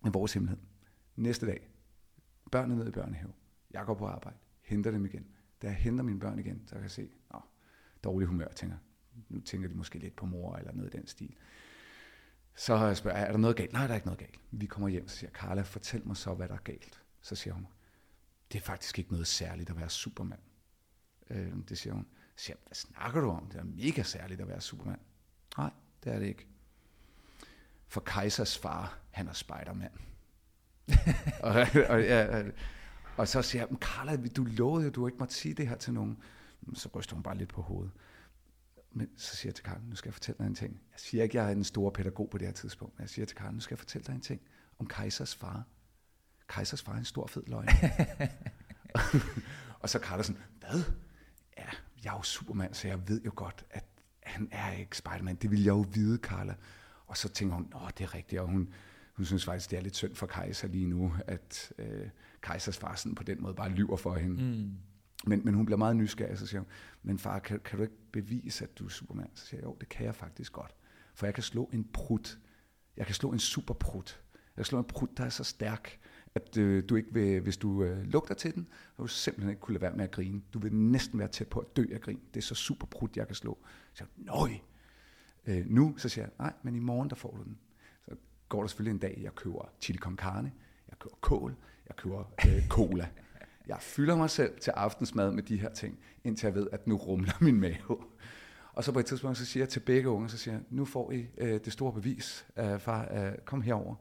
er 0.06 0.10
vores 0.10 0.34
hemmelighed. 0.34 0.64
Næste 1.16 1.46
dag, 1.46 1.70
børnene 2.52 2.76
ned 2.76 2.88
i 2.88 2.92
børnehave. 2.92 3.34
Jeg 3.72 3.86
går 3.86 3.94
på 3.94 4.06
arbejde, 4.06 4.38
henter 4.62 4.92
dem 4.92 5.06
igen. 5.06 5.26
Da 5.62 5.68
jeg 5.68 5.76
henter 5.76 6.04
mine 6.04 6.20
børn 6.20 6.40
igen, 6.40 6.64
så 6.68 6.76
kan 6.76 6.84
jeg 6.84 6.92
se, 6.92 7.10
åh, 7.34 7.42
dårlig 8.04 8.28
humør, 8.28 8.48
tænker 8.48 8.78
nu 9.30 9.40
tænker 9.40 9.68
de 9.68 9.76
måske 9.76 10.00
lidt 10.00 10.16
på 10.16 10.26
mor 10.26 10.56
eller 10.56 10.74
noget 10.74 10.94
i 10.94 10.98
den 10.98 11.08
stil. 11.08 11.36
Så 12.56 12.94
spørger 12.96 13.18
jeg, 13.18 13.28
er 13.28 13.32
der 13.32 13.40
noget 13.40 13.56
galt? 13.56 13.74
Nej, 13.74 13.84
der 13.88 13.92
er 13.92 13.96
ikke 13.96 14.08
noget 14.08 14.20
galt. 14.20 14.40
Vi 14.52 14.66
kommer 14.66 14.90
hjem, 14.90 15.08
så 15.08 15.18
siger 15.18 15.32
Carla, 15.32 15.62
fortæl 15.62 16.08
mig 16.08 16.18
så, 16.18 16.34
hvad 16.34 16.48
der 16.48 16.54
er 16.54 16.60
galt. 16.64 17.02
Så 17.22 17.36
siger 17.36 17.54
hun, 17.54 17.68
det 18.52 18.58
er 18.58 18.64
faktisk 18.64 19.00
ikke 19.00 19.12
noget 19.12 19.28
særligt 19.28 19.70
at 19.70 19.78
være 19.78 19.90
supermand. 19.90 20.40
Øh, 21.30 21.54
det 21.70 21.78
siger 21.78 21.94
hun. 21.94 22.08
Så 22.42 22.46
siger 22.46 22.58
hvad 22.66 22.76
snakker 22.76 23.22
du 23.22 23.30
om? 23.30 23.48
Det 23.48 23.60
er 23.60 23.64
mega 23.64 24.04
særligt 24.04 24.42
at 24.42 24.48
være 24.48 24.62
supermand. 24.62 25.00
Nej, 25.58 25.70
det 26.04 26.14
er 26.14 26.20
det 26.20 26.26
ikke. 26.26 26.48
For 27.88 28.02
Kejsers 28.02 28.58
far, 28.58 29.00
han 29.12 29.28
er 29.28 29.34
spidermand. 29.34 29.92
og, 31.44 31.54
og, 31.90 32.02
ja, 32.02 32.44
og 33.18 33.28
så 33.28 33.42
siger 33.42 33.68
jeg, 33.68 33.78
Carla, 33.78 34.16
du 34.16 34.44
lovede 34.44 34.86
jo, 34.86 34.92
du 34.92 35.08
ikke 35.08 35.18
måtte 35.18 35.34
sige 35.34 35.54
det 35.54 35.68
her 35.68 35.76
til 35.76 35.94
nogen. 35.94 36.18
Så 36.74 36.90
ryster 36.96 37.16
hun 37.16 37.24
bare 37.24 37.38
lidt 37.38 37.50
på 37.50 37.62
hovedet. 37.62 37.92
Men 38.92 39.10
så 39.18 39.36
siger 39.36 39.50
jeg 39.50 39.56
til 39.56 39.66
Karen, 39.66 39.84
nu 39.90 39.96
skal 39.96 40.10
jeg 40.10 40.14
fortælle 40.14 40.38
dig 40.38 40.48
en 40.48 40.56
ting. 40.56 40.82
Jeg 40.92 41.00
siger 41.00 41.24
ikke, 41.24 41.38
jeg 41.38 41.48
er 41.48 41.52
en 41.52 41.64
stor 41.64 41.90
pædagog 41.90 42.30
på 42.30 42.38
det 42.38 42.48
her 42.48 42.54
tidspunkt, 42.54 42.98
men 42.98 43.02
jeg 43.02 43.10
siger 43.10 43.26
til 43.26 43.38
Karen, 43.38 43.56
nu 43.56 43.62
skal 43.62 43.74
jeg 43.74 43.80
fortælle 43.80 44.08
dig 44.08 44.14
en 44.14 44.22
ting 44.22 44.42
om 44.80 44.88
Kejsers 44.88 45.36
far. 45.36 45.64
Kejsers 46.48 46.82
far 46.82 46.94
er 46.94 46.98
en 46.98 47.06
stor 47.06 47.28
fed 47.28 47.44
løgn. 47.48 47.70
og 49.82 49.90
så 49.90 50.00
Karen 50.00 50.24
sådan, 50.24 50.42
hvad? 50.60 50.84
Jeg 52.04 52.12
er 52.12 52.18
jo 52.18 52.22
supermand, 52.22 52.74
så 52.74 52.88
jeg 52.88 53.10
ved 53.10 53.22
jo 53.22 53.32
godt, 53.36 53.66
at 53.70 53.86
han 54.24 54.48
er 54.52 54.72
ikke 54.72 54.98
Spiderman. 54.98 55.36
Det 55.36 55.52
vil 55.52 55.64
jeg 55.64 55.72
jo 55.72 55.86
vide, 55.94 56.18
Carla. 56.18 56.56
Og 57.08 57.18
så 57.18 57.30
tænker 57.30 57.56
hun, 57.56 57.74
åh, 57.76 57.90
det 57.98 58.04
er 58.04 58.16
rigtigt, 58.16 58.42
og 58.42 58.48
hun, 58.48 58.74
hun 59.14 59.26
synes 59.26 59.46
faktisk, 59.46 59.72
det 59.72 59.78
er 59.78 59.82
lidt 59.82 59.96
synd 59.96 60.16
for 60.16 60.28
Kejser 60.28 60.68
lige 60.68 60.86
nu, 60.86 61.14
at 61.28 61.74
øh, 61.78 62.10
Kejsers 62.42 62.78
far 62.78 62.96
sådan 62.96 63.16
på 63.16 63.24
den 63.24 63.42
måde 63.42 63.54
bare 63.54 63.70
lyver 63.70 63.98
for 63.98 64.16
hende. 64.16 64.44
Mm. 64.44 64.78
Men, 65.26 65.46
men 65.46 65.54
hun 65.54 65.66
bliver 65.66 65.78
meget 65.78 65.96
nysgerrig, 65.96 66.38
så 66.38 66.48
siger 66.48 66.60
hun, 66.60 66.68
men 67.04 67.20
far, 67.20 67.40
kan, 67.40 67.60
kan 67.60 67.78
du 67.78 67.84
ikke 67.84 68.12
bevise, 68.12 68.64
at 68.64 68.80
du 68.80 68.86
er 68.86 68.90
Superman? 68.90 69.30
Så 69.34 69.46
siger 69.46 69.60
jeg, 69.60 69.66
jo, 69.66 69.78
det 69.80 69.90
kan 69.90 70.06
jeg 70.06 70.16
faktisk 70.16 70.54
godt. 70.54 70.76
For 71.14 71.26
jeg 71.26 71.34
kan 71.34 71.44
slå 71.44 71.70
en 71.74 71.84
prut. 71.94 72.40
Jeg 72.98 73.06
kan 73.06 73.16
slå 73.16 73.32
en 73.32 73.40
superprut. 73.40 74.22
Jeg 74.34 74.56
kan 74.56 74.66
slå 74.66 74.78
en 74.78 74.86
prut, 74.86 75.18
der 75.18 75.26
er 75.26 75.30
så 75.30 75.44
stærk, 75.44 76.00
at 76.36 76.58
øh, 76.58 76.84
du 76.90 76.96
ikke 76.96 77.14
vil, 77.14 77.40
hvis 77.40 77.58
du 77.58 77.84
øh, 77.84 78.04
lugter 78.04 78.36
til 78.36 78.56
den, 78.56 78.68
så 78.72 78.98
vil 78.98 79.04
du 79.04 79.08
simpelthen 79.08 79.50
ikke 79.50 79.60
kunne 79.60 79.74
lade 79.74 79.82
være 79.82 79.96
med 79.96 80.04
at 80.04 80.12
grine. 80.12 80.42
Du 80.54 80.60
vil 80.60 80.74
næsten 80.74 81.20
være 81.20 81.28
tæt 81.28 81.48
på 81.48 81.60
at 81.60 81.76
dø 81.76 81.86
af 81.92 82.02
grin. 82.02 82.20
Det 82.34 82.40
er 82.40 82.42
så 82.42 82.56
super 82.56 82.86
superprut, 82.86 83.18
jeg 83.18 83.28
kan 83.28 83.36
slå. 83.36 83.58
Så 83.94 84.04
jeg, 84.04 84.26
nøj. 84.26 84.52
Øh, 85.46 85.66
nu, 85.70 85.98
så 85.98 86.10
siger 86.10 86.26
jeg, 86.26 86.32
nej, 86.40 86.54
men 86.64 86.76
i 86.76 86.80
morgen, 86.80 87.10
der 87.10 87.16
får 87.16 87.32
du 87.38 87.44
den. 87.44 87.58
Så 88.06 88.16
går 88.50 88.62
der 88.62 88.68
selvfølgelig 88.68 88.94
en 88.94 89.00
dag, 89.00 89.20
jeg 89.24 89.36
køber 89.36 89.70
chili 89.82 89.98
con 89.98 90.18
carne, 90.18 90.52
jeg 90.90 91.00
køber 91.00 91.16
kål, 91.22 91.56
jeg 91.88 91.96
køber 91.96 92.24
øh, 92.48 92.68
cola. 92.68 93.10
Jeg 93.68 93.78
fylder 93.80 94.16
mig 94.16 94.30
selv 94.30 94.60
til 94.60 94.72
aftensmad 94.72 95.32
med 95.32 95.44
de 95.44 95.58
her 95.58 95.70
ting, 95.70 96.00
indtil 96.24 96.48
jeg 96.48 96.56
ved, 96.56 96.68
at 96.72 96.88
nu 96.88 96.98
rumler 96.98 97.34
min 97.42 97.60
mave. 97.60 97.98
Og 98.74 98.84
så 98.84 98.92
på 98.92 99.00
et 99.00 99.06
tidspunkt, 99.06 99.38
så 99.38 99.46
siger 99.46 99.62
jeg 99.62 99.70
til 99.70 99.80
begge 99.80 100.10
unge, 100.10 100.30
så 100.30 100.38
siger 100.38 100.54
jeg, 100.54 100.64
nu 100.70 100.86
får 100.86 101.12
I 101.12 101.28
øh, 101.38 101.60
det 101.66 101.74
store 101.74 101.94
bevis, 101.94 102.46
øh, 102.58 102.80
far, 102.80 103.08
øh, 103.14 103.38
kom 103.46 103.62
herover. 103.62 103.96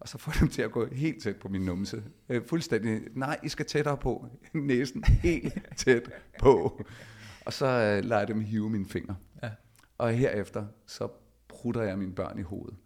Og 0.00 0.08
så 0.08 0.18
får 0.18 0.32
dem 0.40 0.48
til 0.48 0.62
at 0.62 0.72
gå 0.72 0.94
helt 0.94 1.22
tæt 1.22 1.36
på 1.36 1.48
min 1.48 1.62
numse. 1.62 2.04
Øh, 2.28 2.46
fuldstændig, 2.46 3.00
nej, 3.14 3.38
I 3.42 3.48
skal 3.48 3.66
tættere 3.66 3.96
på. 3.96 4.28
Næsen 4.52 5.04
helt 5.04 5.76
tæt 5.76 6.10
på. 6.38 6.84
Og 7.46 7.52
så 7.52 7.66
øh, 7.66 8.04
lader 8.04 8.18
jeg 8.18 8.28
dem 8.28 8.40
hive 8.40 8.70
mine 8.70 8.86
fingre. 8.86 9.16
Ja. 9.42 9.50
Og 9.98 10.12
herefter, 10.12 10.66
så 10.86 11.08
prutter 11.48 11.82
jeg 11.82 11.98
mine 11.98 12.14
børn 12.14 12.38
i 12.38 12.42
hovedet. 12.42 12.76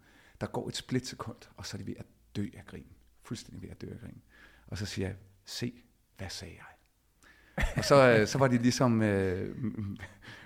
Der 0.41 0.47
går 0.47 0.67
et 0.67 0.75
splitsekund, 0.75 1.37
og 1.57 1.65
så 1.65 1.77
er 1.77 1.81
de 1.81 1.87
ved 1.87 1.95
at 1.97 2.05
dø 2.35 2.47
af 2.57 2.65
grin. 2.65 2.85
Fuldstændig 3.23 3.61
ved 3.61 3.69
at 3.69 3.81
dø 3.81 3.87
af 3.91 3.99
grin. 3.99 4.21
Og 4.67 4.77
så 4.77 4.85
siger 4.85 5.07
jeg, 5.07 5.15
se, 5.45 5.73
hvad 6.17 6.29
sagde 6.29 6.53
jeg? 6.53 6.65
og 7.77 7.85
så, 7.85 8.17
øh, 8.19 8.27
så 8.27 8.37
var 8.37 8.47
de 8.47 8.57
ligesom 8.57 9.01
øh, 9.01 9.55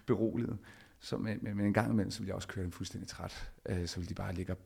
beroliget. 0.05 0.57
Så, 0.99 1.17
men, 1.17 1.39
men 1.41 1.59
en 1.59 1.73
gang 1.73 1.91
imellem, 1.91 2.11
så 2.11 2.19
ville 2.19 2.27
jeg 2.27 2.35
også 2.35 2.47
køre 2.47 2.63
dem 2.63 2.71
fuldstændig 2.71 3.09
træt. 3.09 3.51
Øh, 3.69 3.87
så 3.87 3.99
ville 3.99 4.09
de 4.09 4.13
bare 4.13 4.33
ligge 4.33 4.53
og 4.53 4.57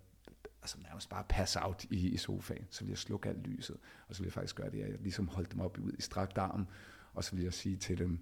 altså 0.61 0.77
nærmest 0.79 1.09
bare 1.09 1.23
passe 1.29 1.59
out 1.61 1.83
i, 1.83 2.09
i 2.09 2.17
sofaen. 2.17 2.67
Så 2.69 2.81
ville 2.81 2.91
jeg 2.91 2.97
slukke 2.97 3.29
alt 3.29 3.47
lyset, 3.47 3.77
og 4.07 4.15
så 4.15 4.21
ville 4.21 4.27
jeg 4.27 4.33
faktisk 4.33 4.55
gøre 4.55 4.71
det, 4.71 4.81
at 4.81 4.89
jeg 4.89 4.99
ligesom 4.99 5.27
holdt 5.27 5.51
dem 5.51 5.59
op 5.59 5.77
ud 5.77 5.93
i 5.97 6.01
strakt 6.01 6.37
arm, 6.37 6.67
og 7.13 7.23
så 7.23 7.31
ville 7.31 7.45
jeg 7.45 7.53
sige 7.53 7.77
til 7.77 7.97
dem, 7.97 8.19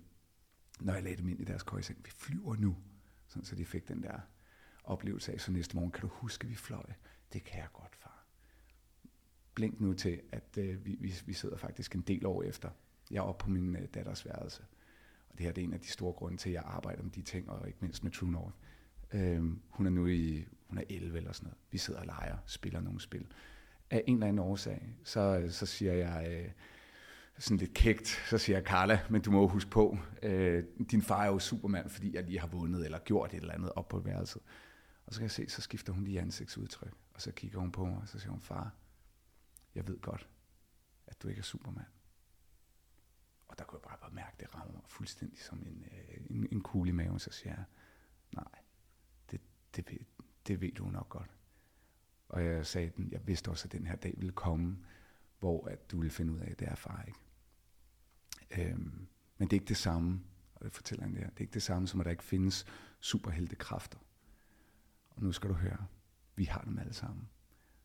når 0.80 0.93
jeg 0.93 1.04
lagde 1.04 1.17
dem 1.17 1.30
ind 1.30 1.39
i 1.39 1.43
deres 1.43 1.63
køjseng, 1.63 1.99
vi 2.06 2.12
flyver 2.12 2.56
nu. 2.56 2.78
Sådan, 3.28 3.45
så 3.45 3.56
de 3.56 3.65
fik 3.65 3.88
den 3.88 4.04
der 4.04 4.19
oplevelse 4.84 5.34
af, 5.34 5.41
så 5.41 5.52
næste 5.52 5.75
morgen, 5.75 5.91
kan 5.91 6.02
du 6.02 6.08
huske, 6.08 6.43
at 6.43 6.49
vi 6.49 6.56
fløj? 6.56 6.86
Det 7.34 7.43
kan 7.43 7.60
jeg 7.60 7.67
godt, 7.73 7.95
far 7.95 8.19
blink 9.60 9.82
nu 9.82 9.93
til, 9.93 10.21
at 10.32 10.58
øh, 10.58 10.86
vi, 10.86 10.97
vi, 10.99 11.13
vi 11.25 11.34
sidder 11.34 11.58
faktisk 11.58 11.95
en 11.95 12.02
del 12.02 12.25
år 12.25 12.43
efter. 12.43 12.69
Jeg 13.12 13.17
er 13.17 13.21
oppe 13.21 13.43
på 13.43 13.49
min 13.49 13.75
øh, 13.75 13.88
datters 13.93 14.25
værelse. 14.25 14.63
Og 15.30 15.38
det 15.38 15.45
her 15.45 15.52
det 15.52 15.62
er 15.62 15.65
en 15.65 15.73
af 15.73 15.80
de 15.80 15.88
store 15.88 16.13
grunde 16.13 16.38
til, 16.38 16.49
at 16.49 16.54
jeg 16.54 16.63
arbejder 16.65 17.04
med 17.04 17.12
de 17.12 17.21
ting, 17.21 17.49
og 17.49 17.67
ikke 17.67 17.80
mindst 17.82 18.04
med 18.04 18.12
True 18.12 18.32
North. 18.32 18.56
Øh, 19.13 19.43
hun 19.69 19.86
er 19.86 19.89
nu 19.89 20.08
i, 20.08 20.45
hun 20.67 20.78
er 20.78 20.84
11 20.89 21.17
eller 21.17 21.32
sådan 21.32 21.48
noget. 21.48 21.58
Vi 21.72 21.78
sidder 21.78 22.00
og 22.00 22.06
leger, 22.06 22.38
spiller 22.45 22.80
nogle 22.80 23.02
spil. 23.02 23.28
Af 23.89 24.04
en 24.08 24.13
eller 24.13 24.28
anden 24.28 24.39
årsag, 24.39 24.95
så, 25.04 25.48
så 25.50 25.65
siger 25.65 25.93
jeg, 25.93 26.28
øh, 26.32 26.52
sådan 27.38 27.58
lidt 27.58 27.74
kægt, 27.74 28.08
så 28.08 28.38
siger 28.38 28.58
jeg, 28.58 28.65
Carla, 28.65 29.00
men 29.10 29.22
du 29.22 29.32
må 29.32 29.48
huske 29.48 29.69
på, 29.69 29.98
øh, 30.24 30.63
din 30.91 31.02
far 31.02 31.24
er 31.24 31.28
jo 31.28 31.39
supermand, 31.39 31.89
fordi 31.89 32.15
jeg 32.15 32.24
lige 32.24 32.39
har 32.39 32.48
vundet 32.48 32.86
eller 32.86 33.00
gjort 33.00 33.34
et 33.34 33.38
eller 33.38 33.54
andet 33.54 33.72
op 33.76 33.88
på 33.88 34.00
værelset. 34.00 34.41
Og 35.06 35.13
så 35.13 35.19
kan 35.19 35.24
jeg 35.24 35.32
se, 35.32 35.50
så 35.50 35.62
skifter 35.62 35.93
hun 35.93 36.04
lige 36.04 36.22
ansigtsudtryk, 36.22 36.93
og 37.13 37.22
så 37.22 37.32
kigger 37.32 37.60
hun 37.60 37.72
på 37.72 37.86
mig, 37.86 37.98
og 38.02 38.08
så 38.08 38.19
siger 38.19 38.32
hun, 38.32 38.41
far, 38.41 38.76
jeg 39.76 39.88
ved 39.88 40.00
godt, 40.02 40.30
at 41.08 41.22
du 41.24 41.28
ikke 41.28 41.39
er 41.39 41.43
Superman. 41.43 41.86
Og 43.48 43.58
der 43.58 43.63
kunne 43.63 43.80
jeg 43.84 43.89
bare, 43.89 43.98
bare 44.02 44.12
mærke, 44.13 44.34
at 44.34 44.39
det 44.39 44.56
rammer 44.56 44.74
mig 44.74 44.82
fuldstændig 44.88 45.39
som 45.39 45.63
en, 45.65 45.86
øh, 45.91 46.17
en, 46.30 46.48
en 46.52 46.62
kugle 46.62 46.89
i 46.89 46.93
maven, 46.93 47.19
så 47.19 47.32
siger 47.32 47.54
jeg, 47.54 47.63
nej, 48.32 48.60
det, 49.75 49.88
det, 49.88 49.91
ved, 49.91 50.05
det 50.47 50.62
ved 50.62 50.71
du 50.71 50.86
nok 50.86 51.10
godt. 51.10 51.36
Og 52.29 52.45
jeg 52.45 52.65
sagde, 52.65 52.91
den, 52.97 53.12
jeg 53.12 53.27
vidste 53.27 53.49
også, 53.49 53.67
at 53.67 53.71
den 53.71 53.88
her 53.88 53.95
dag 53.95 54.13
ville 54.17 54.34
komme, 54.34 54.77
hvor 55.39 55.67
at 55.67 55.91
du 55.91 55.97
ville 55.97 56.12
finde 56.12 56.34
ud 56.34 56.39
af, 56.39 56.51
at 56.51 56.60
det 56.60 56.67
er 56.67 56.75
far 56.75 57.03
ikke. 57.08 57.19
Øhm, 58.69 59.08
men 59.38 59.47
det 59.47 59.53
er 59.53 59.62
ikke 59.62 59.69
det 59.69 59.77
samme, 59.77 60.21
og 60.55 60.65
det 60.65 60.73
fortæller 60.73 61.03
han 61.03 61.15
der, 61.15 61.19
det 61.19 61.38
er 61.38 61.41
ikke 61.41 61.53
det 61.53 61.63
samme 61.63 61.88
som, 61.88 61.99
at 61.99 62.05
der 62.05 62.12
ikke 62.12 62.23
findes 62.23 62.65
superheltekræfter. 62.99 63.99
Og 65.10 65.23
nu 65.23 65.32
skal 65.32 65.49
du 65.49 65.55
høre, 65.55 65.86
vi 66.36 66.43
har 66.43 66.62
dem 66.62 66.79
alle 66.79 66.93
sammen 66.93 67.29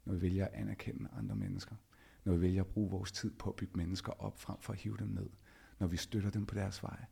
når 0.04 0.14
vi 0.14 0.22
vælger 0.22 0.46
at 0.46 0.54
anerkende 0.54 1.10
andre 1.12 1.36
mennesker, 1.36 1.76
når 2.24 2.32
vi 2.32 2.40
vælger 2.40 2.62
at 2.62 2.66
bruge 2.66 2.90
vores 2.90 3.12
tid 3.12 3.30
på 3.30 3.50
at 3.50 3.56
bygge 3.56 3.76
mennesker 3.76 4.12
op 4.12 4.38
frem 4.38 4.56
for 4.60 4.72
at 4.72 4.78
hive 4.78 4.96
dem 4.96 5.08
ned, 5.08 5.30
når 5.78 5.86
vi 5.86 5.96
støtter 5.96 6.30
dem 6.30 6.46
på 6.46 6.54
deres 6.54 6.82
vej, 6.82 7.04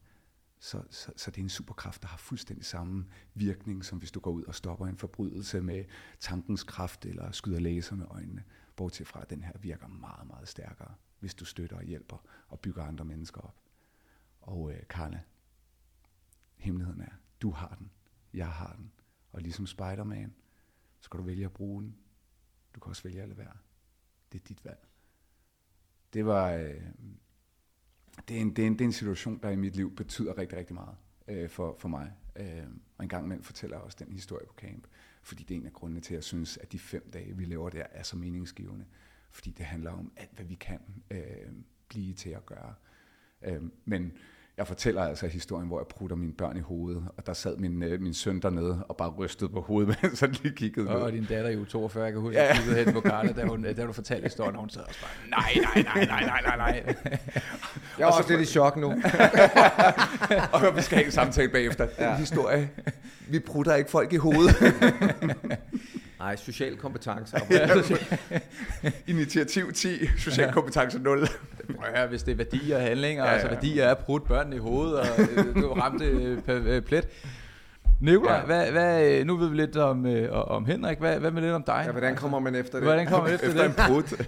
så, 0.62 0.82
så, 0.90 1.12
så 1.16 1.30
det 1.30 1.38
er 1.38 1.42
en 1.42 1.48
superkraft, 1.48 2.02
der 2.02 2.08
har 2.08 2.16
fuldstændig 2.16 2.64
samme 2.64 3.06
virkning, 3.34 3.84
som 3.84 3.98
hvis 3.98 4.10
du 4.12 4.20
går 4.20 4.30
ud 4.30 4.44
og 4.44 4.54
stopper 4.54 4.86
en 4.86 4.96
forbrydelse 4.96 5.60
med 5.60 5.84
tankens 6.20 6.62
kraft 6.62 7.06
eller 7.06 7.30
skyder 7.30 7.60
laser 7.60 7.96
med 7.96 8.06
øjnene. 8.10 8.44
Bortset 8.76 9.06
fra, 9.06 9.22
at 9.22 9.30
den 9.30 9.42
her 9.42 9.52
virker 9.58 9.88
meget, 9.88 10.26
meget 10.26 10.48
stærkere, 10.48 10.94
hvis 11.18 11.34
du 11.34 11.44
støtter 11.44 11.76
og 11.76 11.82
hjælper 11.82 12.24
og 12.48 12.60
bygger 12.60 12.84
andre 12.84 13.04
mennesker 13.04 13.40
op. 13.40 13.60
Og 14.40 14.72
øh, 14.72 14.82
Karla, 14.90 15.20
hemmeligheden 16.56 17.00
er, 17.00 17.12
du 17.40 17.50
har 17.50 17.74
den, 17.78 17.90
jeg 18.34 18.52
har 18.52 18.72
den, 18.76 18.92
og 19.32 19.40
ligesom 19.40 19.66
Spider-Man, 19.66 20.34
så 21.00 21.10
kan 21.10 21.18
du 21.18 21.26
vælge 21.26 21.44
at 21.44 21.52
bruge 21.52 21.82
den, 21.82 21.96
du 22.74 22.80
kan 22.80 22.90
også 22.90 23.02
vælge 23.02 23.22
at 23.22 23.28
lade 23.28 23.38
være. 23.38 23.56
Det 24.32 24.40
er 24.40 24.44
dit 24.44 24.64
valg. 24.64 24.88
Det 26.12 26.26
var... 26.26 26.50
Øh, 26.50 26.82
det, 28.28 28.36
er 28.36 28.40
en, 28.40 28.56
det, 28.56 28.62
er 28.62 28.66
en, 28.66 28.72
det 28.72 28.80
er 28.80 28.84
en 28.84 28.92
situation, 28.92 29.40
der 29.42 29.50
i 29.50 29.56
mit 29.56 29.76
liv 29.76 29.96
betyder 29.96 30.38
rigtig, 30.38 30.58
rigtig 30.58 30.74
meget 30.74 30.96
øh, 31.28 31.48
for, 31.48 31.76
for 31.78 31.88
mig. 31.88 32.12
Øh, 32.36 32.66
og 32.98 33.02
en 33.02 33.08
gang 33.08 33.24
imellem 33.24 33.44
fortæller 33.44 33.76
jeg 33.76 33.84
også 33.84 33.96
den 34.04 34.12
historie 34.12 34.46
på 34.46 34.54
camp, 34.54 34.86
fordi 35.22 35.44
det 35.44 35.54
er 35.54 35.60
en 35.60 35.66
af 35.66 35.72
grundene 35.72 36.00
til, 36.00 36.14
at 36.14 36.16
jeg 36.16 36.24
synes, 36.24 36.56
at 36.56 36.72
de 36.72 36.78
fem 36.78 37.10
dage, 37.12 37.36
vi 37.36 37.44
lever 37.44 37.70
der, 37.70 37.84
er 37.90 38.02
så 38.02 38.16
meningsgivende. 38.16 38.84
Fordi 39.30 39.50
det 39.50 39.66
handler 39.66 39.90
om 39.90 40.12
alt, 40.16 40.30
hvad 40.34 40.44
vi 40.44 40.54
kan 40.54 40.78
øh, 41.10 41.52
blive 41.88 42.14
til 42.14 42.30
at 42.30 42.46
gøre. 42.46 42.74
Øh, 43.42 43.62
men 43.84 44.12
jeg 44.56 44.66
fortæller 44.66 45.02
altså 45.02 45.26
historien, 45.26 45.68
hvor 45.68 45.78
jeg 45.78 45.86
prutter 45.86 46.16
mine 46.16 46.32
børn 46.32 46.56
i 46.56 46.60
hovedet, 46.60 47.04
og 47.16 47.26
der 47.26 47.32
sad 47.32 47.56
min, 47.56 47.82
øh, 47.82 48.00
min 48.00 48.14
søn 48.14 48.40
dernede 48.40 48.84
og 48.88 48.96
bare 48.96 49.08
rystede 49.08 49.50
på 49.50 49.60
hovedet, 49.60 49.96
mens 50.02 50.20
han 50.20 50.30
lige 50.42 50.54
kiggede 50.54 50.88
og, 50.88 51.02
og 51.02 51.12
din 51.12 51.24
datter 51.24 51.50
er 51.50 51.54
jo 51.54 51.64
42, 51.64 52.04
jeg 52.04 52.12
kan 52.12 52.20
huske, 52.20 52.38
ja. 52.38 52.46
jeg 52.46 52.56
kiggede 52.56 52.84
hen 52.84 52.94
på 52.94 53.00
Karla, 53.00 53.32
da, 53.32 53.44
hun, 53.44 53.62
da 53.62 53.72
du 53.72 53.92
fortalte 53.92 54.24
historien, 54.24 54.54
og 54.54 54.60
hun 54.60 54.70
sad 54.70 54.80
og 54.80 54.88
bare, 55.02 55.30
nej, 55.40 55.52
nej, 55.74 55.82
nej, 55.94 56.04
nej, 56.04 56.40
nej, 56.42 56.56
nej, 56.56 56.56
nej. 56.56 56.94
Jeg 57.98 58.08
er 58.08 58.12
også 58.12 58.30
lidt 58.30 58.40
i 58.40 58.52
chok 58.52 58.76
nu. 58.76 58.88
og 60.52 60.76
vi 60.76 60.82
skal 60.82 60.96
have 60.96 61.06
en 61.06 61.12
samtale 61.12 61.48
bagefter. 61.48 61.86
Den 61.86 62.04
ja. 62.04 62.16
historie, 62.16 62.70
vi 63.28 63.38
prutter 63.38 63.74
ikke 63.74 63.90
folk 63.90 64.12
i 64.12 64.16
hovedet. 64.16 64.56
Nej, 66.18 66.36
social 66.36 66.76
kompetence. 66.76 67.36
Initiativ 69.06 69.72
10, 69.72 70.06
social 70.18 70.52
kompetence 70.52 70.98
0. 70.98 71.28
Ja, 71.94 72.06
hvis 72.06 72.22
det 72.22 72.32
er 72.32 72.36
værdier 72.36 72.76
og 72.76 72.82
handlinger, 72.82 73.24
ja, 73.24 73.28
ja. 73.28 73.34
altså 73.34 73.48
værdier 73.48 73.84
er 73.84 73.94
putte 73.94 74.26
børnene 74.26 74.56
i 74.56 74.58
hovedet, 74.58 75.00
og 75.00 75.06
øh, 75.20 75.62
du 75.62 75.72
ramte 75.72 76.04
øh, 76.48 76.82
plet. 76.82 77.08
Nikolaj, 78.00 78.36
ja. 78.36 78.44
hvad, 78.44 78.70
hvad, 78.70 79.24
nu 79.24 79.36
ved 79.36 79.48
vi 79.48 79.56
lidt 79.56 79.76
om, 79.76 80.06
øh, 80.06 80.50
om 80.50 80.66
Henrik. 80.66 80.98
Hvad, 80.98 81.18
hvad 81.18 81.30
med 81.30 81.42
lidt 81.42 81.52
om 81.52 81.62
dig? 81.62 81.82
Ja, 81.86 81.92
hvordan 81.92 82.16
kommer 82.16 82.38
man 82.38 82.54
efter 82.54 82.78
det? 82.78 82.86
Hvordan 82.86 83.06
kommer 83.06 83.24
man 83.24 83.34
efter, 83.34 83.48
efter 83.48 83.62
det? 83.62 83.78
en 83.78 83.86
brud? 83.86 84.24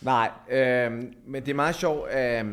Nej, 0.00 0.30
øh, 0.50 0.92
men 1.26 1.42
det 1.42 1.48
er 1.48 1.54
meget 1.54 1.74
sjovt. 1.74 2.08
Øh, 2.14 2.44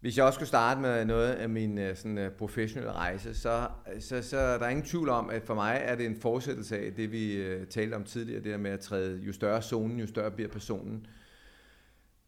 hvis 0.00 0.16
jeg 0.16 0.24
også 0.24 0.34
skulle 0.34 0.48
starte 0.48 0.80
med 0.80 1.04
noget 1.04 1.32
af 1.32 1.48
min 1.48 1.78
øh, 1.78 1.96
sådan, 1.96 2.30
professionelle 2.38 2.92
rejse, 2.92 3.34
så, 3.34 3.68
så, 4.00 4.22
så 4.22 4.36
der 4.36 4.64
er 4.64 4.68
ingen 4.68 4.86
tvivl 4.86 5.08
om, 5.08 5.30
at 5.30 5.42
for 5.42 5.54
mig 5.54 5.80
er 5.84 5.94
det 5.94 6.06
en 6.06 6.16
fortsættelse 6.20 6.78
af 6.78 6.92
det, 6.96 7.12
vi 7.12 7.40
uh, 7.40 7.66
talte 7.70 7.94
om 7.94 8.04
tidligere, 8.04 8.42
det 8.42 8.52
der 8.52 8.58
med 8.58 8.70
at 8.70 8.80
træde, 8.80 9.20
jo 9.22 9.32
større 9.32 9.62
zonen, 9.62 10.00
jo 10.00 10.06
større 10.06 10.30
bliver 10.30 10.48
personen. 10.48 11.06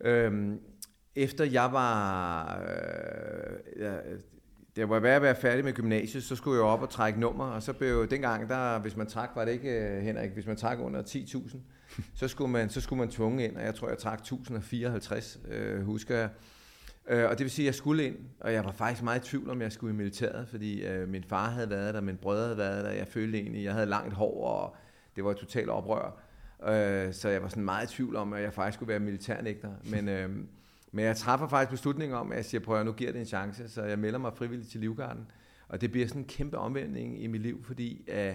Øhm, 0.00 0.60
efter 1.16 1.44
jeg 1.44 1.72
var, 1.72 2.62
øh, 2.62 3.82
jeg, 3.82 4.00
det 4.76 4.88
var 4.88 5.00
ved 5.00 5.10
at 5.10 5.22
være 5.22 5.34
færdig 5.34 5.64
med 5.64 5.72
gymnasiet, 5.72 6.22
så 6.24 6.36
skulle 6.36 6.56
jeg 6.56 6.64
op 6.64 6.82
og 6.82 6.90
trække 6.90 7.20
nummer, 7.20 7.44
og 7.44 7.62
så 7.62 7.72
blev 7.72 8.10
dengang, 8.10 8.48
der, 8.48 8.78
hvis 8.78 8.96
man 8.96 9.06
trak, 9.06 9.30
var 9.34 9.44
det 9.44 9.52
ikke, 9.52 9.70
øh, 9.70 10.02
Henrik, 10.02 10.30
hvis 10.30 10.46
man 10.46 10.56
trak 10.56 10.78
under 10.80 11.02
10.000, 11.02 11.58
så 12.14 12.28
skulle 12.28 12.52
man, 12.52 12.70
så 12.70 12.80
skulle 12.80 12.98
man 12.98 13.08
tvunge 13.08 13.44
ind, 13.44 13.56
og 13.56 13.62
jeg 13.62 13.74
tror, 13.74 13.88
jeg 13.88 13.98
trak 13.98 14.18
1054, 14.18 15.38
øh, 15.48 15.82
husker 15.82 16.16
jeg. 16.16 16.28
Øh, 17.08 17.24
og 17.24 17.38
det 17.38 17.44
vil 17.44 17.50
sige, 17.50 17.64
at 17.64 17.66
jeg 17.66 17.74
skulle 17.74 18.06
ind, 18.06 18.16
og 18.40 18.52
jeg 18.52 18.64
var 18.64 18.72
faktisk 18.72 19.02
meget 19.02 19.26
i 19.26 19.28
tvivl 19.28 19.50
om, 19.50 19.62
jeg 19.62 19.72
skulle 19.72 19.94
i 19.94 19.96
militæret, 19.96 20.48
fordi 20.48 20.84
øh, 20.86 21.08
min 21.08 21.24
far 21.24 21.50
havde 21.50 21.70
været 21.70 21.94
der, 21.94 22.00
min 22.00 22.16
brødre 22.16 22.44
havde 22.44 22.58
været 22.58 22.84
der, 22.84 22.90
jeg 22.90 23.06
følte 23.06 23.38
egentlig, 23.38 23.64
jeg 23.64 23.72
havde 23.72 23.86
langt 23.86 24.14
hår, 24.14 24.44
og 24.44 24.76
det 25.16 25.24
var 25.24 25.30
et 25.30 25.36
totalt 25.36 25.68
oprør. 25.68 26.20
Øh, 26.66 27.12
så 27.14 27.28
jeg 27.28 27.42
var 27.42 27.48
sådan 27.48 27.64
meget 27.64 27.92
i 27.92 27.94
tvivl 27.94 28.16
om, 28.16 28.32
at 28.32 28.42
jeg 28.42 28.52
faktisk 28.52 28.74
skulle 28.74 28.88
være 28.88 29.00
militærnægter. 29.00 29.70
Men, 29.90 30.08
øh, 30.08 30.30
men 30.92 31.04
jeg 31.04 31.16
træffer 31.16 31.48
faktisk 31.48 31.70
beslutningen 31.70 32.18
om, 32.18 32.30
at 32.32 32.36
jeg 32.36 32.44
siger, 32.44 32.60
prøv 32.60 32.80
at 32.80 32.86
nu 32.86 32.92
giver 32.92 33.12
det 33.12 33.20
en 33.20 33.26
chance, 33.26 33.68
så 33.68 33.82
jeg 33.82 33.98
melder 33.98 34.18
mig 34.18 34.32
frivilligt 34.36 34.70
til 34.70 34.80
Livgarden. 34.80 35.26
Og 35.68 35.80
det 35.80 35.92
bliver 35.92 36.08
sådan 36.08 36.22
en 36.22 36.28
kæmpe 36.28 36.58
omvendning 36.58 37.22
i 37.22 37.26
mit 37.26 37.40
liv, 37.40 37.64
fordi 37.64 38.08
øh, 38.08 38.34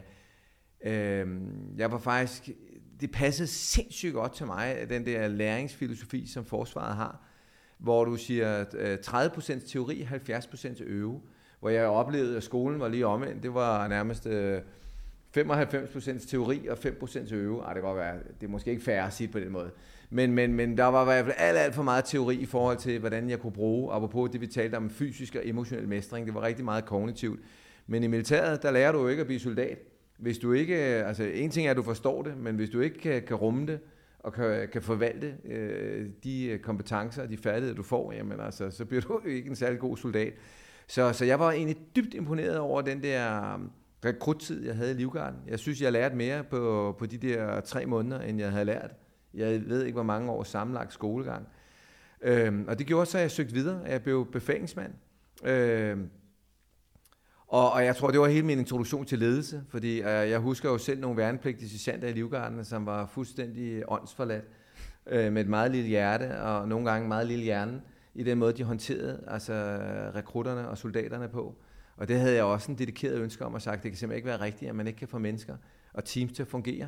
øh, 0.84 1.28
jeg 1.78 1.91
var 1.91 1.97
faktisk, 1.97 2.49
det 2.99 3.11
passede 3.11 3.47
sindssygt 3.47 4.13
godt 4.13 4.34
til 4.34 4.45
mig, 4.45 4.86
den 4.89 5.05
der 5.05 5.28
læringsfilosofi, 5.28 6.28
som 6.28 6.45
forsvaret 6.45 6.95
har 6.95 7.24
hvor 7.84 8.05
du 8.05 8.15
siger 8.15 8.65
øh, 8.74 8.97
30% 9.07 9.71
teori, 9.71 10.07
70% 10.11 10.84
øve. 10.84 11.21
Hvor 11.59 11.69
jeg 11.69 11.88
oplevede, 11.88 12.38
at 12.38 12.43
skolen 12.43 12.80
var 12.80 12.88
lige 12.88 13.07
omvendt. 13.07 13.43
Det 13.43 13.53
var 13.53 13.88
nærmest 13.88 14.26
øh, 14.26 14.61
95% 15.38 16.29
teori 16.29 16.67
og 16.67 16.77
5% 16.77 17.34
øve. 17.34 17.61
Ej, 17.61 17.73
det 17.73 17.81
kan 17.81 17.89
godt 17.89 17.97
være, 17.97 18.15
det 18.41 18.47
er 18.47 18.51
måske 18.51 18.71
ikke 18.71 18.84
fair 18.84 19.01
at 19.01 19.13
sige 19.13 19.27
på 19.27 19.39
den 19.39 19.51
måde. 19.51 19.71
Men, 20.09 20.31
men, 20.31 20.53
men 20.53 20.77
der 20.77 20.84
var 20.84 21.01
i 21.01 21.05
hvert 21.05 21.25
fald 21.25 21.36
alt, 21.38 21.57
alt 21.57 21.75
for 21.75 21.84
meget 21.84 22.05
teori 22.05 22.36
i 22.36 22.45
forhold 22.45 22.77
til, 22.77 22.99
hvordan 22.99 23.29
jeg 23.29 23.39
kunne 23.39 23.53
bruge, 23.53 23.93
apropos 23.93 24.29
det 24.31 24.41
vi 24.41 24.47
talte 24.47 24.75
om 24.75 24.89
fysisk 24.89 25.36
og 25.36 25.47
emotionel 25.47 25.88
mestring. 25.88 26.25
Det 26.25 26.36
var 26.36 26.41
rigtig 26.41 26.65
meget 26.65 26.86
kognitivt. 26.86 27.39
Men 27.88 28.03
i 28.03 28.07
militæret, 28.07 28.63
der 28.63 28.71
lærer 28.71 28.91
du 28.91 29.01
jo 29.01 29.07
ikke 29.07 29.21
at 29.21 29.27
blive 29.27 29.39
soldat. 29.39 29.77
Hvis 30.17 30.38
du 30.38 30.53
ikke, 30.53 30.99
øh, 30.99 31.07
altså 31.07 31.23
en 31.23 31.49
ting 31.49 31.67
er, 31.67 31.71
at 31.71 31.77
du 31.77 31.84
forstår 31.84 32.21
det, 32.21 32.38
men 32.38 32.55
hvis 32.55 32.69
du 32.69 32.79
ikke 32.79 32.99
kan, 32.99 33.23
kan 33.27 33.36
rumme 33.36 33.67
det, 33.67 33.79
og 34.19 34.34
kan, 34.34 34.67
kan 34.73 34.81
forvalte 34.81 35.36
øh, 35.45 36.09
de 36.23 36.45
øh, 36.45 36.59
kompetencer 36.59 37.21
og 37.21 37.29
de 37.29 37.38
færdigheder, 37.38 37.75
du 37.75 37.84
får, 37.84 38.11
jamen 38.11 38.39
altså, 38.39 38.71
så 38.71 38.86
bliver 38.86 39.01
du 39.01 39.21
ikke 39.27 39.49
en 39.49 39.55
særlig 39.55 39.79
god 39.79 39.97
soldat. 39.97 40.34
Så, 40.88 41.13
så 41.13 41.25
jeg 41.25 41.39
var 41.39 41.51
egentlig 41.51 41.77
dybt 41.95 42.13
imponeret 42.13 42.57
over 42.57 42.81
den 42.81 43.03
der 43.03 43.59
rekruttid, 44.06 44.66
jeg 44.66 44.76
havde 44.76 44.91
i 44.91 44.93
Livgarden. 44.93 45.39
Jeg 45.47 45.60
synes, 45.60 45.82
jeg 45.82 45.91
lærte 45.91 46.16
mere 46.16 46.43
på, 46.43 46.95
på 46.99 47.06
de 47.06 47.18
der 47.18 47.62
tre 47.62 47.86
måneder, 47.86 48.22
end 48.22 48.39
jeg 48.39 48.51
havde 48.51 48.66
lært. 48.66 48.91
Jeg 49.34 49.70
ved 49.70 49.84
ikke, 49.84 49.93
hvor 49.93 50.04
mange 50.04 50.32
år 50.32 50.43
sammenlagt 50.43 50.93
skolegang. 50.93 51.47
Øhm, 52.22 52.66
og 52.68 52.80
det 52.80 52.88
gjorde 52.88 53.06
så, 53.06 53.18
at 53.18 53.22
jeg 53.22 53.32
søgte 53.32 53.54
videre. 53.54 53.82
Jeg 53.86 54.04
blev 54.04 54.32
befalingsmand. 54.32 54.93
Øhm, 55.43 56.10
og, 57.47 57.72
og 57.72 57.86
jeg 57.86 57.95
tror, 57.95 58.12
det 58.12 58.20
var 58.20 58.28
hele 58.28 58.45
min 58.45 58.60
introduktion 58.60 59.06
til 59.06 59.20
ledelse, 59.20 59.64
fordi 59.70 59.99
øh, 59.99 60.06
jeg 60.06 60.39
husker 60.39 60.70
jo 60.70 60.78
selv 60.78 60.99
nogle 60.99 61.18
værnepligtige 61.18 61.70
sergeanter 61.70 62.08
i 62.08 62.12
Livgarden, 62.12 62.66
som 62.66 62.86
var 62.86 63.06
fuldstændig 63.06 63.84
åndsforladt, 63.88 64.45
øh, 65.08 65.34
med 65.34 65.41
et 65.41 65.49
meget 65.49 65.72
lille 65.72 65.88
hjerte, 65.88 66.41
og 66.41 66.68
nogle 66.68 66.91
gange 66.91 67.08
meget 67.08 67.28
lille 67.28 67.43
hjerne, 67.43 67.82
i 68.16 68.24
den 68.24 68.38
måde, 68.38 68.54
de 68.54 68.64
håndterede 68.64 69.24
altså, 69.28 69.54
rekrutterne 70.16 70.70
og 70.70 70.78
soldaterne 70.78 71.30
på. 71.30 71.56
Og 71.97 72.07
det 72.07 72.19
havde 72.19 72.35
jeg 72.35 72.43
også 72.43 72.71
en 72.71 72.77
dedikeret 72.77 73.19
ønske 73.19 73.45
om 73.45 73.55
at 73.55 73.61
sagt, 73.61 73.83
det 73.83 73.91
kan 73.91 73.97
simpelthen 73.97 74.17
ikke 74.17 74.27
være 74.27 74.41
rigtigt, 74.41 74.69
at 74.69 74.75
man 74.75 74.87
ikke 74.87 74.99
kan 74.99 75.07
få 75.07 75.17
mennesker 75.17 75.55
og 75.93 76.05
teams 76.05 76.31
til 76.33 76.41
at 76.43 76.47
fungere 76.47 76.87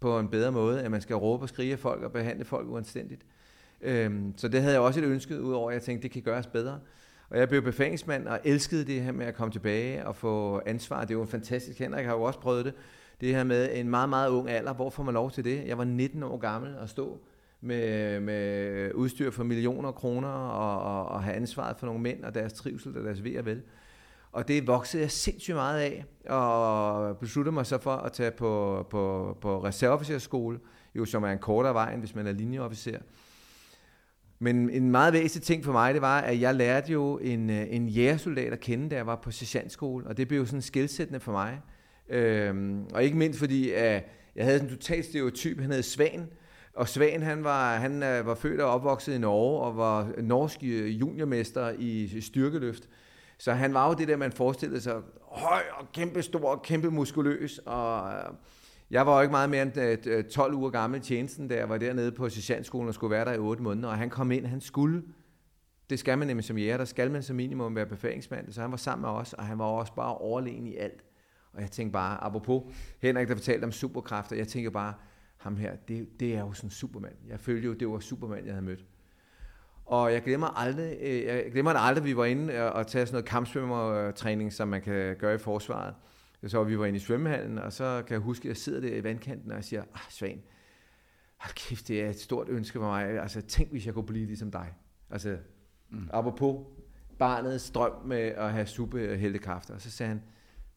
på 0.00 0.18
en 0.18 0.28
bedre 0.28 0.52
måde, 0.52 0.82
at 0.82 0.90
man 0.90 1.00
skal 1.00 1.16
råbe 1.16 1.44
og 1.44 1.48
skrige 1.48 1.72
af 1.72 1.78
folk 1.78 2.02
og 2.02 2.12
behandle 2.12 2.44
folk 2.44 2.68
uanstændigt. 2.68 3.22
Øhm, 3.80 4.34
så 4.36 4.48
det 4.48 4.60
havde 4.60 4.74
jeg 4.74 4.82
også 4.82 5.00
et 5.00 5.06
ønske, 5.06 5.42
udover 5.42 5.70
at 5.70 5.74
jeg 5.74 5.82
tænkte, 5.82 6.02
det 6.02 6.10
kan 6.10 6.22
gøres 6.22 6.46
bedre. 6.46 6.80
Og 7.30 7.38
jeg 7.38 7.48
blev 7.48 7.62
befængsmand 7.62 8.28
og 8.28 8.40
elskede 8.44 8.84
det 8.84 9.02
her 9.02 9.12
med 9.12 9.26
at 9.26 9.34
komme 9.34 9.52
tilbage 9.52 10.06
og 10.06 10.16
få 10.16 10.62
ansvar. 10.66 11.04
Det 11.04 11.18
var 11.18 11.24
fantastisk. 11.24 11.78
Henrik 11.78 12.06
har 12.06 12.12
jo 12.12 12.22
også 12.22 12.40
prøvet 12.40 12.64
det. 12.64 12.74
Det 13.20 13.34
her 13.34 13.44
med 13.44 13.68
en 13.72 13.88
meget, 13.88 14.08
meget 14.08 14.28
ung 14.30 14.50
alder. 14.50 14.72
Hvor 14.72 14.90
får 14.90 15.02
man 15.02 15.14
lov 15.14 15.30
til 15.30 15.44
det? 15.44 15.66
Jeg 15.66 15.78
var 15.78 15.84
19 15.84 16.22
år 16.22 16.36
gammel 16.36 16.78
og 16.78 16.88
stå 16.88 17.18
med, 17.60 18.20
med 18.20 18.92
udstyr 18.94 19.30
for 19.30 19.44
millioner 19.44 19.92
kroner 19.92 20.28
og, 20.28 20.82
og, 20.82 21.08
og 21.08 21.22
have 21.22 21.36
ansvaret 21.36 21.76
for 21.76 21.86
nogle 21.86 22.00
mænd 22.00 22.24
og 22.24 22.34
deres 22.34 22.52
trivsel 22.52 22.98
og 22.98 23.04
deres 23.04 23.24
ved 23.24 23.36
og 23.36 23.44
vel. 23.44 23.62
Og 24.32 24.48
det 24.48 24.66
voksede 24.66 25.02
jeg 25.02 25.10
sindssygt 25.10 25.54
meget 25.54 25.80
af, 25.80 26.04
og 26.34 27.18
besluttede 27.18 27.54
mig 27.54 27.66
så 27.66 27.78
for 27.78 27.92
at 27.92 28.12
tage 28.12 28.30
på, 28.30 28.86
på, 28.90 29.36
på 29.40 29.64
reserveofficerskole, 29.64 30.58
jo 30.94 31.04
som 31.04 31.24
er 31.24 31.28
en 31.28 31.38
kortere 31.38 31.74
vej, 31.74 31.92
end 31.92 32.00
hvis 32.00 32.14
man 32.14 32.26
er 32.26 32.32
linjeofficer. 32.32 32.98
Men 34.38 34.70
en 34.70 34.90
meget 34.90 35.12
væsentlig 35.12 35.42
ting 35.42 35.64
for 35.64 35.72
mig, 35.72 35.94
det 35.94 36.02
var, 36.02 36.20
at 36.20 36.40
jeg 36.40 36.54
lærte 36.54 36.92
jo 36.92 37.18
en, 37.18 37.50
øh, 37.50 37.66
en 37.70 37.88
jægersoldat 37.88 38.52
at 38.52 38.60
kende, 38.60 38.88
da 38.88 38.96
jeg 38.96 39.06
var 39.06 39.16
på 39.16 39.30
sergeantskole, 39.30 40.06
og 40.06 40.16
det 40.16 40.28
blev 40.28 40.40
jo 40.40 40.46
sådan 40.46 40.62
skilsættende 40.62 41.20
for 41.20 41.32
mig. 41.32 41.60
Øhm, 42.08 42.84
og 42.94 43.04
ikke 43.04 43.16
mindst 43.16 43.38
fordi, 43.38 43.70
at 43.70 44.04
jeg 44.36 44.44
havde 44.44 44.58
sådan 44.58 44.72
en 44.72 44.76
total 44.76 45.04
stereotyp, 45.04 45.60
han 45.60 45.72
hed 45.72 45.82
Svan, 45.82 46.28
og 46.74 46.88
Svan, 46.88 47.22
han 47.22 47.44
var, 47.44 47.76
han 47.76 48.02
øh, 48.02 48.26
var 48.26 48.34
født 48.34 48.60
og 48.60 48.70
opvokset 48.70 49.14
i 49.14 49.18
Norge, 49.18 49.60
og 49.60 49.76
var 49.76 50.12
norsk 50.22 50.58
øh, 50.62 51.00
juniormester 51.00 51.72
i 51.78 52.20
styrkeløft. 52.20 52.88
Så 53.40 53.52
han 53.52 53.74
var 53.74 53.88
jo 53.88 53.94
det 53.94 54.08
der, 54.08 54.16
man 54.16 54.32
forestillede 54.32 54.80
sig, 54.80 55.02
høj 55.22 55.62
og 55.72 55.92
kæmpe 55.92 56.22
stor, 56.22 56.50
og 56.50 56.62
kæmpe 56.62 56.90
muskuløs, 56.90 57.58
og 57.58 58.12
øh, 58.12 58.34
jeg 58.90 59.06
var 59.06 59.14
jo 59.14 59.20
ikke 59.20 59.30
meget 59.30 59.50
mere 59.50 59.62
end 59.62 59.78
øh, 59.78 59.98
øh, 60.06 60.24
12 60.24 60.54
uger 60.54 60.70
gammel 60.70 61.00
i 61.00 61.02
tjenesten, 61.02 61.48
da 61.48 61.56
jeg 61.56 61.68
var 61.68 61.78
dernede 61.78 62.12
på 62.12 62.28
sergeantskolen 62.28 62.88
og 62.88 62.94
skulle 62.94 63.10
være 63.10 63.24
der 63.24 63.32
i 63.32 63.38
8 63.38 63.62
måneder, 63.62 63.88
og 63.88 63.98
han 63.98 64.10
kom 64.10 64.32
ind, 64.32 64.46
han 64.46 64.60
skulle, 64.60 65.02
det 65.90 65.98
skal 65.98 66.18
man 66.18 66.26
nemlig 66.26 66.44
som 66.44 66.58
jæger, 66.58 66.76
der 66.76 66.84
skal 66.84 67.10
man 67.10 67.22
som 67.22 67.36
minimum 67.36 67.76
være 67.76 67.86
befalingsmand, 67.86 68.52
så 68.52 68.60
han 68.60 68.70
var 68.70 68.76
sammen 68.76 69.02
med 69.02 69.10
os, 69.10 69.32
og 69.32 69.46
han 69.46 69.58
var 69.58 69.64
også 69.64 69.94
bare 69.94 70.14
overlegen 70.14 70.66
i 70.66 70.76
alt. 70.76 71.04
Og 71.52 71.60
jeg 71.60 71.70
tænkte 71.70 71.92
bare, 71.92 72.24
apropos 72.24 72.62
Henrik, 72.98 73.28
der 73.28 73.34
fortalte 73.34 73.64
om 73.64 73.72
superkræfter, 73.72 74.36
jeg 74.36 74.48
tænker 74.48 74.70
bare, 74.70 74.94
ham 75.36 75.56
her, 75.56 75.76
det, 75.76 76.20
det 76.20 76.34
er 76.34 76.40
jo 76.40 76.52
sådan 76.52 76.70
Superman. 76.70 77.16
Jeg 77.28 77.40
følte 77.40 77.66
jo, 77.66 77.74
det 77.74 77.88
var 77.88 77.98
Superman, 77.98 78.44
jeg 78.44 78.52
havde 78.52 78.64
mødt. 78.64 78.84
Og 79.90 80.12
jeg 80.12 80.22
glemmer 80.22 80.46
aldrig, 80.46 80.96
øh, 81.00 81.24
jeg 81.24 81.52
glemmer 81.52 81.72
det 81.72 81.80
aldrig, 81.82 82.04
vi 82.04 82.16
var 82.16 82.24
inde 82.24 82.72
og 82.72 82.86
tage 82.86 83.06
sådan 83.06 83.14
noget 83.14 83.24
kampsvømmertræning, 83.24 84.52
som 84.52 84.68
man 84.68 84.82
kan 84.82 85.16
gøre 85.16 85.34
i 85.34 85.38
forsvaret. 85.38 85.94
Så 86.46 86.64
vi 86.64 86.78
var 86.78 86.86
inde 86.86 86.96
i 86.96 87.00
svømmehallen, 87.00 87.58
og 87.58 87.72
så 87.72 88.02
kan 88.06 88.14
jeg 88.14 88.20
huske, 88.20 88.44
at 88.44 88.48
jeg 88.48 88.56
sidder 88.56 88.80
der 88.80 88.96
i 88.96 89.04
vandkanten, 89.04 89.50
og 89.50 89.56
jeg 89.56 89.64
siger, 89.64 89.82
ah, 89.94 90.00
Svan, 90.10 90.42
hold 91.36 91.54
kæft, 91.54 91.88
det 91.88 92.02
er 92.02 92.10
et 92.10 92.20
stort 92.20 92.48
ønske 92.48 92.78
for 92.78 92.86
mig. 92.86 93.20
Altså, 93.20 93.40
tænk, 93.40 93.70
hvis 93.70 93.86
jeg 93.86 93.94
kunne 93.94 94.06
blive 94.06 94.26
ligesom 94.26 94.50
dig. 94.50 94.74
Altså, 95.10 95.36
mm. 95.90 96.08
apropos 96.12 96.66
barnets 97.18 97.70
drøm 97.70 97.92
med 98.06 98.18
at 98.20 98.52
have 98.52 98.66
superheltekræfter. 98.66 99.74
Og 99.74 99.80
så 99.80 99.90
sagde 99.90 100.08
han, 100.08 100.22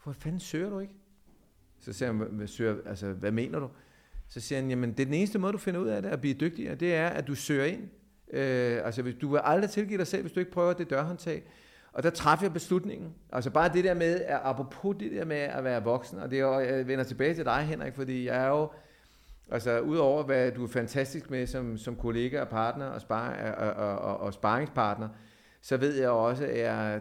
hvor 0.04 0.14
fanden 0.14 0.40
søger 0.40 0.70
du 0.70 0.80
ikke? 0.80 0.94
Så 1.80 1.94
sagde 1.94 2.14
han, 2.14 2.28
hvad, 2.32 2.48
søger, 2.48 2.76
altså, 2.86 3.14
hvad 3.14 3.32
mener 3.32 3.60
du? 3.60 3.70
Så 4.28 4.40
siger 4.40 4.62
han, 4.62 4.70
jamen 4.70 4.92
det 4.92 5.00
er 5.00 5.06
den 5.06 5.14
eneste 5.14 5.40
måde, 5.40 5.54
du 5.54 5.58
finder 5.58 5.80
ud 5.80 5.88
af 5.88 6.02
det, 6.02 6.10
at 6.10 6.22
blive 6.22 6.34
dygtigere, 6.34 6.76
det 6.76 6.96
er, 6.96 7.08
at 7.08 7.28
du 7.28 7.36
søger 7.36 7.66
ind. 7.66 7.90
Øh, 8.34 8.86
altså, 8.86 9.14
du 9.22 9.32
vil 9.32 9.42
aldrig 9.44 9.70
tilgive 9.70 9.98
dig 9.98 10.08
selv, 10.08 10.22
hvis 10.22 10.32
du 10.32 10.40
ikke 10.40 10.52
prøver 10.52 10.74
det 10.74 10.90
dørhåndtag. 10.90 11.44
Og 11.94 12.04
der 12.04 12.10
træffer 12.10 12.46
jeg 12.46 12.54
beslutningen. 12.54 13.14
Altså 13.32 13.50
bare 13.50 13.74
det 13.74 13.84
der 13.84 13.94
med, 13.94 14.22
at 14.22 14.40
apropos 14.44 14.96
det 15.00 15.12
der 15.12 15.26
med 15.26 15.38
at 15.38 15.64
være 15.64 15.84
voksen, 15.84 16.20
og 16.20 16.32
det 16.32 16.40
er 16.40 16.60
jeg 16.60 16.88
vender 16.88 17.04
tilbage 17.04 17.34
til 17.34 17.46
dig, 17.46 17.62
Henrik, 17.62 17.96
fordi 17.96 18.26
jeg 18.26 18.44
er 18.44 18.48
jo, 18.48 18.70
altså 19.52 19.80
udover 19.80 20.24
hvad 20.24 20.52
du 20.52 20.64
er 20.64 20.68
fantastisk 20.68 21.30
med 21.30 21.48
som, 21.48 21.78
som 21.78 21.96
kollega 21.96 22.42
og 22.42 22.50
partner 22.50 22.86
og, 22.86 23.02
spar, 23.02 23.54
og, 23.58 23.74
og, 23.74 23.98
og, 23.98 24.18
og 24.18 24.34
sparringspartner, 24.34 25.10
så 25.62 25.78
ved 25.78 25.96
jeg 25.96 26.10
også, 26.10 26.46
at 26.46 26.60
jeg 26.60 26.94
er 26.96 27.00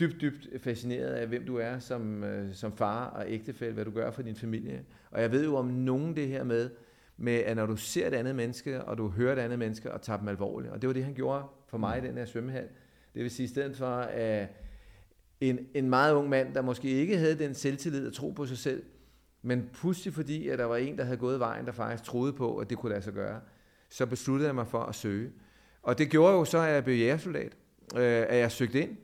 dybt, 0.00 0.20
dybt 0.20 0.62
fascineret 0.62 1.12
af, 1.12 1.26
hvem 1.26 1.46
du 1.46 1.56
er 1.56 1.78
som, 1.78 2.24
øh, 2.24 2.54
som 2.54 2.76
far 2.76 3.06
og 3.06 3.24
ægtefælle, 3.28 3.74
hvad 3.74 3.84
du 3.84 3.90
gør 3.90 4.10
for 4.10 4.22
din 4.22 4.36
familie. 4.36 4.84
Og 5.10 5.22
jeg 5.22 5.32
ved 5.32 5.44
jo 5.44 5.56
om 5.56 5.66
nogen 5.66 6.16
det 6.16 6.28
her 6.28 6.44
med, 6.44 6.70
med 7.16 7.34
at 7.34 7.56
når 7.56 7.66
du 7.66 7.76
ser 7.76 8.06
et 8.06 8.14
andet 8.14 8.34
menneske, 8.34 8.84
og 8.84 8.98
du 8.98 9.08
hører 9.08 9.32
et 9.32 9.38
andet 9.38 9.58
menneske, 9.58 9.92
og 9.92 10.02
tager 10.02 10.18
dem 10.18 10.28
alvorligt. 10.28 10.72
Og 10.72 10.82
det 10.82 10.86
var 10.86 10.94
det, 10.94 11.04
han 11.04 11.14
gjorde 11.14 11.44
for 11.68 11.78
mig 11.78 11.98
i 11.98 12.06
den 12.06 12.16
her 12.16 12.24
svømmehal 12.24 12.68
det 13.14 13.22
vil 13.22 13.30
sige, 13.30 13.44
i 13.44 13.48
stedet 13.48 13.76
for 13.76 13.96
at 13.96 14.48
en, 15.40 15.58
en 15.74 15.88
meget 15.88 16.14
ung 16.14 16.28
mand, 16.28 16.54
der 16.54 16.62
måske 16.62 16.88
ikke 16.88 17.18
havde 17.18 17.38
den 17.38 17.54
selvtillid 17.54 18.06
at 18.06 18.12
tro 18.12 18.30
på 18.30 18.46
sig 18.46 18.58
selv, 18.58 18.82
men 19.42 19.70
pludselig 19.72 20.14
fordi, 20.14 20.48
at 20.48 20.58
der 20.58 20.64
var 20.64 20.76
en, 20.76 20.98
der 20.98 21.04
havde 21.04 21.16
gået 21.16 21.40
vejen, 21.40 21.66
der 21.66 21.72
faktisk 21.72 22.04
troede 22.04 22.32
på, 22.32 22.56
at 22.56 22.70
det 22.70 22.78
kunne 22.78 22.90
lade 22.90 23.02
sig 23.02 23.12
gøre, 23.12 23.40
så 23.88 24.06
besluttede 24.06 24.46
jeg 24.46 24.54
mig 24.54 24.66
for 24.66 24.82
at 24.82 24.94
søge. 24.94 25.30
Og 25.82 25.98
det 25.98 26.10
gjorde 26.10 26.34
jo 26.34 26.44
så, 26.44 26.58
at 26.58 26.74
jeg 26.74 26.84
blev 26.84 26.96
jægersoldat, 26.96 27.56
øh, 27.96 28.24
at 28.28 28.38
jeg 28.38 28.52
søgte 28.52 28.82
ind, 28.82 28.96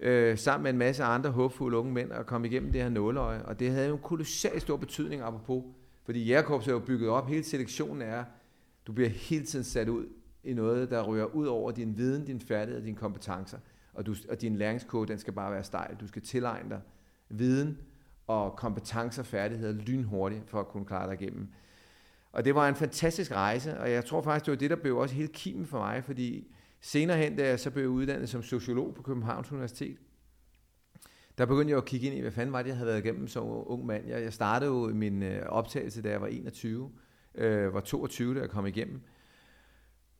øh, 0.00 0.38
sammen 0.38 0.62
med 0.62 0.70
en 0.70 0.78
masse 0.78 1.04
andre 1.04 1.30
håbfulde 1.30 1.78
unge 1.78 1.92
mænd, 1.92 2.10
og 2.10 2.26
kom 2.26 2.44
igennem 2.44 2.72
det 2.72 2.82
her 2.82 2.88
nåleøje. 2.88 3.42
Og 3.42 3.60
det 3.60 3.70
havde 3.70 3.88
jo 3.88 3.94
en 3.94 4.02
kolossal 4.02 4.60
stor 4.60 4.76
betydning, 4.76 5.22
apropos, 5.22 5.64
fordi 6.04 6.24
jægerkorps 6.24 6.68
er 6.68 6.72
jo 6.72 6.78
bygget 6.78 7.08
op, 7.08 7.28
hele 7.28 7.44
selektionen 7.44 8.02
er, 8.02 8.24
du 8.86 8.92
bliver 8.92 9.08
hele 9.08 9.44
tiden 9.44 9.64
sat 9.64 9.88
ud 9.88 10.06
i 10.44 10.54
noget, 10.54 10.90
der 10.90 11.02
rører 11.02 11.24
ud 11.24 11.46
over 11.46 11.70
din 11.70 11.96
viden, 11.96 12.24
din 12.24 12.40
færdighed 12.40 12.80
og 12.80 12.86
dine 12.86 12.96
kompetencer. 12.96 13.58
Og, 13.94 14.06
du, 14.06 14.14
og 14.28 14.40
din 14.40 14.56
læringskode, 14.56 15.08
den 15.08 15.18
skal 15.18 15.32
bare 15.32 15.52
være 15.52 15.64
stejl. 15.64 15.96
Du 16.00 16.06
skal 16.06 16.22
tilegne 16.22 16.70
dig 16.70 16.80
viden 17.28 17.78
og 18.26 18.56
kompetencer 18.56 19.22
og 19.22 19.26
færdigheder 19.26 19.72
lynhurtigt 19.72 20.50
for 20.50 20.60
at 20.60 20.68
kunne 20.68 20.84
klare 20.84 21.10
dig 21.10 21.22
igennem. 21.22 21.48
Og 22.32 22.44
det 22.44 22.54
var 22.54 22.68
en 22.68 22.74
fantastisk 22.74 23.32
rejse, 23.32 23.80
og 23.80 23.90
jeg 23.90 24.04
tror 24.04 24.22
faktisk, 24.22 24.46
det 24.46 24.52
var 24.52 24.58
det, 24.58 24.70
der 24.70 24.76
blev 24.76 24.96
også 24.96 25.14
helt 25.14 25.32
kimen 25.32 25.66
for 25.66 25.78
mig, 25.78 26.04
fordi 26.04 26.52
senere 26.80 27.18
hen, 27.18 27.36
da 27.36 27.48
jeg 27.48 27.60
så 27.60 27.70
blev 27.70 27.88
uddannet 27.88 28.28
som 28.28 28.42
sociolog 28.42 28.94
på 28.94 29.02
Københavns 29.02 29.52
Universitet, 29.52 29.96
der 31.38 31.46
begyndte 31.46 31.70
jeg 31.70 31.78
at 31.78 31.84
kigge 31.84 32.06
ind 32.06 32.16
i, 32.16 32.20
hvad 32.20 32.30
fanden 32.32 32.52
var 32.52 32.62
det, 32.62 32.68
jeg 32.68 32.76
havde 32.76 32.88
været 32.88 33.04
igennem 33.04 33.28
som 33.28 33.44
ung 33.46 33.86
mand. 33.86 34.08
Jeg, 34.08 34.22
jeg 34.22 34.32
startede 34.32 34.70
jo 34.70 34.86
min 34.94 35.22
øh, 35.22 35.42
optagelse, 35.48 36.02
da 36.02 36.10
jeg 36.10 36.20
var 36.20 36.26
21, 36.26 36.90
øh, 37.34 37.74
var 37.74 37.80
22, 37.80 38.34
da 38.34 38.40
jeg 38.40 38.50
kom 38.50 38.66
igennem. 38.66 39.00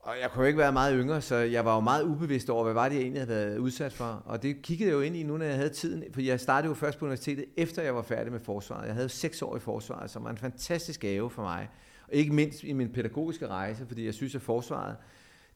Og 0.03 0.15
jeg 0.23 0.31
kunne 0.31 0.43
jo 0.43 0.47
ikke 0.47 0.59
være 0.59 0.73
meget 0.73 0.95
yngre, 0.99 1.21
så 1.21 1.37
jeg 1.37 1.65
var 1.65 1.75
jo 1.75 1.81
meget 1.81 2.05
ubevidst 2.05 2.51
over, 2.51 2.65
hvad 2.65 2.75
var 2.75 2.89
det, 2.89 2.95
jeg 2.95 3.03
egentlig 3.03 3.21
havde 3.21 3.29
været 3.29 3.59
udsat 3.59 3.93
for. 3.93 4.23
Og 4.25 4.43
det 4.43 4.63
kiggede 4.63 4.91
jeg 4.91 4.95
jo 4.95 5.01
ind 5.01 5.17
i 5.17 5.23
nu, 5.23 5.37
når 5.37 5.45
jeg 5.45 5.57
havde 5.57 5.69
tiden. 5.69 6.05
For 6.13 6.21
jeg 6.21 6.41
startede 6.41 6.69
jo 6.69 6.75
først 6.75 6.99
på 6.99 7.05
universitetet, 7.05 7.45
efter 7.57 7.83
jeg 7.83 7.95
var 7.95 8.03
færdig 8.03 8.33
med 8.33 8.41
forsvaret. 8.41 8.87
Jeg 8.87 8.95
havde 8.95 9.09
seks 9.09 9.43
år 9.43 9.57
i 9.57 9.61
forsvaret, 9.61 10.11
som 10.11 10.25
var 10.25 10.31
en 10.31 10.37
fantastisk 10.37 11.01
gave 11.01 11.31
for 11.31 11.43
mig. 11.43 11.69
Og 12.09 12.15
ikke 12.15 12.33
mindst 12.33 12.65
i 12.65 12.73
min 12.73 12.93
pædagogiske 12.93 13.49
rejse, 13.49 13.87
fordi 13.87 14.07
jeg 14.07 14.15
synes, 14.15 14.35
at 14.35 14.43
forsvaret, 14.43 14.97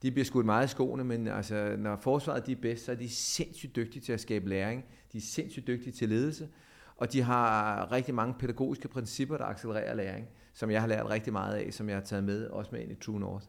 de 0.02 0.10
bliver 0.10 0.24
skudt 0.24 0.46
meget 0.46 0.66
i 0.66 0.70
skoene, 0.70 1.04
men 1.04 1.28
altså, 1.28 1.74
når 1.78 1.96
forsvaret 1.96 2.46
de 2.46 2.52
er 2.52 2.56
bedst, 2.62 2.84
så 2.84 2.92
er 2.92 2.96
de 2.96 3.08
sindssygt 3.08 3.76
dygtige 3.76 4.02
til 4.02 4.12
at 4.12 4.20
skabe 4.20 4.48
læring. 4.48 4.84
De 5.16 5.20
er 5.20 5.26
sindssygt 5.26 5.66
dygtige 5.66 5.92
til 5.92 6.08
ledelse. 6.08 6.48
Og 6.96 7.12
de 7.12 7.22
har 7.22 7.92
rigtig 7.92 8.14
mange 8.14 8.34
pædagogiske 8.38 8.88
principper, 8.88 9.36
der 9.36 9.44
accelererer 9.44 9.94
læring, 9.94 10.28
som 10.52 10.70
jeg 10.70 10.80
har 10.80 10.88
lært 10.88 11.10
rigtig 11.10 11.32
meget 11.32 11.54
af, 11.54 11.72
som 11.72 11.88
jeg 11.88 11.96
har 11.96 12.04
taget 12.04 12.24
med, 12.24 12.46
også 12.46 12.70
med 12.72 12.80
ind 12.80 12.92
i 12.92 12.94
True 12.94 13.20
North. 13.20 13.46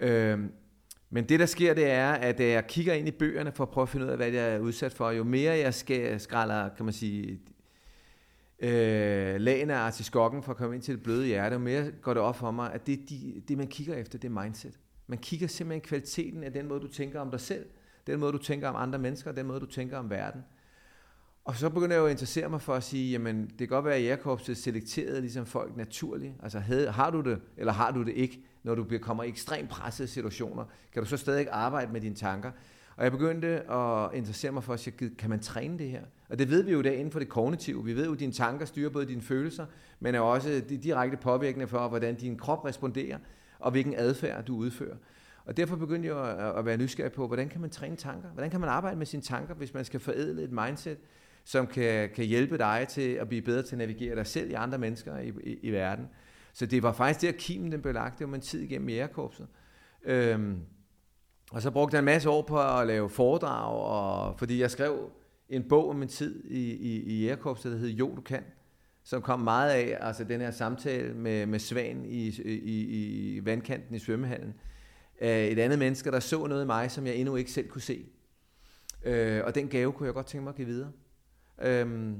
Øhm, 0.00 0.52
men 1.10 1.28
det, 1.28 1.40
der 1.40 1.46
sker, 1.46 1.74
det 1.74 1.90
er, 1.90 2.12
at 2.12 2.40
øh, 2.40 2.48
jeg 2.48 2.66
kigger 2.66 2.94
ind 2.94 3.08
i 3.08 3.10
bøgerne 3.10 3.52
for 3.52 3.64
at 3.64 3.70
prøve 3.70 3.82
at 3.82 3.88
finde 3.88 4.06
ud 4.06 4.10
af, 4.10 4.16
hvad 4.16 4.28
jeg 4.30 4.54
er 4.54 4.58
udsat 4.58 4.92
for. 4.92 5.10
Jo 5.10 5.24
mere 5.24 5.52
jeg 5.52 5.74
skal 5.74 6.20
skræller, 6.20 6.68
kan 6.76 6.84
man 6.84 6.94
sige, 6.94 7.40
øh, 8.58 9.40
lagene 9.40 9.74
af 9.74 9.78
artiskokken 9.78 10.42
for 10.42 10.50
at 10.50 10.56
komme 10.56 10.74
ind 10.74 10.82
til 10.82 10.94
det 10.94 11.02
bløde 11.02 11.26
hjerte, 11.26 11.52
jo 11.52 11.58
mere 11.58 11.90
går 12.02 12.14
det 12.14 12.22
op 12.22 12.36
for 12.36 12.50
mig, 12.50 12.72
at 12.72 12.86
det, 12.86 13.10
de, 13.10 13.42
det 13.48 13.58
man 13.58 13.66
kigger 13.66 13.94
efter, 13.94 14.18
det 14.18 14.28
er 14.28 14.42
mindset. 14.42 14.78
Man 15.06 15.18
kigger 15.18 15.46
simpelthen 15.46 15.80
kvaliteten 15.80 16.44
af 16.44 16.52
den 16.52 16.68
måde, 16.68 16.80
du 16.80 16.88
tænker 16.88 17.20
om 17.20 17.30
dig 17.30 17.40
selv, 17.40 17.66
den 18.06 18.20
måde, 18.20 18.32
du 18.32 18.38
tænker 18.38 18.68
om 18.68 18.76
andre 18.76 18.98
mennesker, 18.98 19.32
den 19.32 19.46
måde, 19.46 19.60
du 19.60 19.66
tænker 19.66 19.98
om 19.98 20.10
verden. 20.10 20.44
Og 21.44 21.56
så 21.56 21.70
begynder 21.70 21.96
jeg 21.96 22.00
jo 22.00 22.06
at 22.06 22.10
interessere 22.10 22.48
mig 22.48 22.62
for 22.62 22.74
at 22.74 22.82
sige, 22.82 23.12
jamen 23.12 23.42
det 23.42 23.58
kan 23.58 23.68
godt 23.68 23.84
være, 23.84 23.94
at 23.94 24.02
jægerkorpset 24.02 24.56
selekteret 24.56 25.20
ligesom 25.20 25.46
folk 25.46 25.76
naturligt. 25.76 26.34
Altså 26.42 26.58
har 26.90 27.10
du 27.10 27.20
det, 27.20 27.40
eller 27.56 27.72
har 27.72 27.90
du 27.90 28.02
det 28.02 28.12
ikke, 28.12 28.40
når 28.62 28.74
du 28.74 28.98
kommer 29.02 29.22
i 29.24 29.28
ekstremt 29.28 29.68
pressede 29.68 30.08
situationer? 30.08 30.64
Kan 30.92 31.02
du 31.02 31.08
så 31.08 31.16
stadig 31.16 31.48
arbejde 31.50 31.92
med 31.92 32.00
dine 32.00 32.14
tanker? 32.14 32.50
Og 32.96 33.04
jeg 33.04 33.12
begyndte 33.12 33.48
at 33.70 34.10
interessere 34.14 34.52
mig 34.52 34.64
for 34.64 34.72
at 34.72 34.80
sige, 34.80 35.10
kan 35.18 35.30
man 35.30 35.40
træne 35.40 35.78
det 35.78 35.90
her? 35.90 36.02
Og 36.28 36.38
det 36.38 36.50
ved 36.50 36.62
vi 36.62 36.72
jo 36.72 36.82
der 36.82 36.90
inden 36.90 37.10
for 37.10 37.18
det 37.18 37.28
kognitive. 37.28 37.84
Vi 37.84 37.96
ved 37.96 38.06
jo, 38.06 38.12
at 38.12 38.20
dine 38.20 38.32
tanker 38.32 38.66
styrer 38.66 38.90
både 38.90 39.06
dine 39.06 39.22
følelser, 39.22 39.66
men 40.00 40.14
er 40.14 40.20
også 40.20 40.62
de 40.68 40.76
direkte 40.76 41.16
påvirkende 41.16 41.68
for, 41.68 41.88
hvordan 41.88 42.14
din 42.14 42.38
krop 42.38 42.64
responderer, 42.64 43.18
og 43.58 43.70
hvilken 43.70 43.94
adfærd 43.96 44.44
du 44.44 44.56
udfører. 44.56 44.96
Og 45.50 45.56
derfor 45.56 45.76
begyndte 45.76 46.08
jeg 46.08 46.54
at 46.58 46.66
være 46.66 46.76
nysgerrig 46.76 47.12
på, 47.12 47.26
hvordan 47.26 47.48
kan 47.48 47.60
man 47.60 47.70
træne 47.70 47.96
tanker? 47.96 48.28
Hvordan 48.28 48.50
kan 48.50 48.60
man 48.60 48.68
arbejde 48.68 48.96
med 48.96 49.06
sine 49.06 49.22
tanker, 49.22 49.54
hvis 49.54 49.74
man 49.74 49.84
skal 49.84 50.00
forædle 50.00 50.42
et 50.42 50.52
mindset, 50.52 50.98
som 51.44 51.66
kan, 51.66 52.10
kan 52.14 52.24
hjælpe 52.24 52.58
dig 52.58 52.86
til 52.88 53.10
at 53.10 53.28
blive 53.28 53.42
bedre 53.42 53.62
til 53.62 53.74
at 53.74 53.78
navigere 53.78 54.14
dig 54.16 54.26
selv 54.26 54.50
i 54.50 54.54
andre 54.54 54.78
mennesker 54.78 55.18
i, 55.18 55.28
i, 55.28 55.58
i 55.62 55.70
verden. 55.70 56.06
Så 56.52 56.66
det 56.66 56.82
var 56.82 56.92
faktisk 56.92 57.20
det, 57.20 57.28
at 57.28 57.36
kimen 57.36 57.72
den 57.72 57.82
blev 57.82 57.94
lagt. 57.94 58.18
Det 58.18 58.28
var 58.28 58.34
en 58.34 58.40
tid 58.40 58.60
igennem 58.60 58.88
jægerkorpset. 58.88 59.46
Øhm, 60.04 60.58
og 61.52 61.62
så 61.62 61.70
brugte 61.70 61.94
jeg 61.94 61.98
en 61.98 62.04
masse 62.04 62.30
år 62.30 62.42
på 62.42 62.62
at 62.62 62.86
lave 62.86 63.10
foredrag, 63.10 63.74
og, 63.74 64.38
fordi 64.38 64.60
jeg 64.60 64.70
skrev 64.70 65.10
en 65.48 65.68
bog 65.68 65.88
om 65.88 65.96
min 65.96 66.08
tid 66.08 66.44
i, 66.44 66.74
i, 66.74 67.02
i 67.02 67.22
jægerkorpset, 67.22 67.72
der 67.72 67.78
hed 67.78 67.88
Jo, 67.88 68.14
du 68.16 68.20
kan, 68.20 68.42
som 69.02 69.22
kom 69.22 69.40
meget 69.40 69.70
af 69.70 69.98
altså 70.00 70.24
den 70.24 70.40
her 70.40 70.50
samtale 70.50 71.14
med, 71.14 71.46
med 71.46 71.58
Svan 71.58 72.04
i, 72.04 72.28
i, 72.44 73.36
i 73.36 73.44
vandkanten 73.44 73.94
i 73.94 73.98
svømmehallen. 73.98 74.54
Øh, 75.20 75.28
et 75.28 75.58
andet 75.58 75.78
menneske, 75.78 76.10
der 76.10 76.20
så 76.20 76.46
noget 76.46 76.62
i 76.62 76.66
mig, 76.66 76.90
som 76.90 77.06
jeg 77.06 77.16
endnu 77.16 77.36
ikke 77.36 77.50
selv 77.50 77.68
kunne 77.68 77.80
se. 77.80 78.06
Øh, 79.04 79.42
og 79.44 79.54
den 79.54 79.68
gave 79.68 79.92
kunne 79.92 80.06
jeg 80.06 80.14
godt 80.14 80.26
tænke 80.26 80.44
mig 80.44 80.50
at 80.50 80.56
give 80.56 80.66
videre. 80.66 80.92
Øhm, 81.62 82.16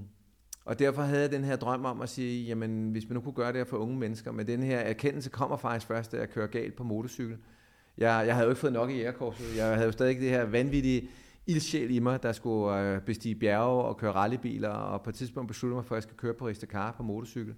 og 0.65 0.79
derfor 0.79 1.03
havde 1.03 1.21
jeg 1.21 1.33
den 1.33 1.45
her 1.45 1.57
drøm 1.57 1.85
om 1.85 2.01
at 2.01 2.09
sige, 2.09 2.45
jamen 2.47 2.91
hvis 2.91 3.09
man 3.09 3.15
nu 3.15 3.21
kunne 3.21 3.35
gøre 3.35 3.49
det 3.49 3.57
her 3.57 3.65
for 3.65 3.77
unge 3.77 3.99
mennesker, 3.99 4.33
men 4.33 4.47
den 4.47 4.63
her 4.63 4.79
erkendelse 4.79 5.31
kommer 5.31 5.57
faktisk 5.57 5.87
først, 5.87 6.13
da 6.13 6.17
jeg 6.17 6.31
kører 6.31 6.47
galt 6.47 6.77
på 6.77 6.85
motorcykel. 6.85 7.37
Jeg, 7.99 8.27
jeg 8.27 8.35
havde 8.35 8.45
jo 8.45 8.51
ikke 8.51 8.61
fået 8.61 8.73
nok 8.73 8.91
i 8.91 9.01
ærekorpset. 9.01 9.57
Jeg 9.57 9.67
havde 9.67 9.85
jo 9.87 9.93
stadig 9.93 10.21
det 10.21 10.31
her 10.31 10.45
vanvittige 10.45 11.09
ildsjæl 11.47 11.91
i 11.91 11.99
mig, 11.99 12.23
der 12.23 12.33
skulle 12.33 12.81
øh, 12.81 13.01
bestige 13.01 13.35
bjerge 13.35 13.85
og 13.85 13.97
køre 13.97 14.13
rallybiler, 14.13 14.69
og 14.69 15.03
på 15.03 15.11
et 15.11 15.17
tidspunkt 15.17 15.49
besluttede 15.49 15.77
mig 15.77 15.85
for, 15.85 15.95
at 15.95 15.97
jeg 15.97 16.03
skal 16.03 16.17
køre 16.17 16.35
på 16.35 16.47
Ristakar 16.47 16.93
på 16.93 17.03
motorcykel. 17.03 17.55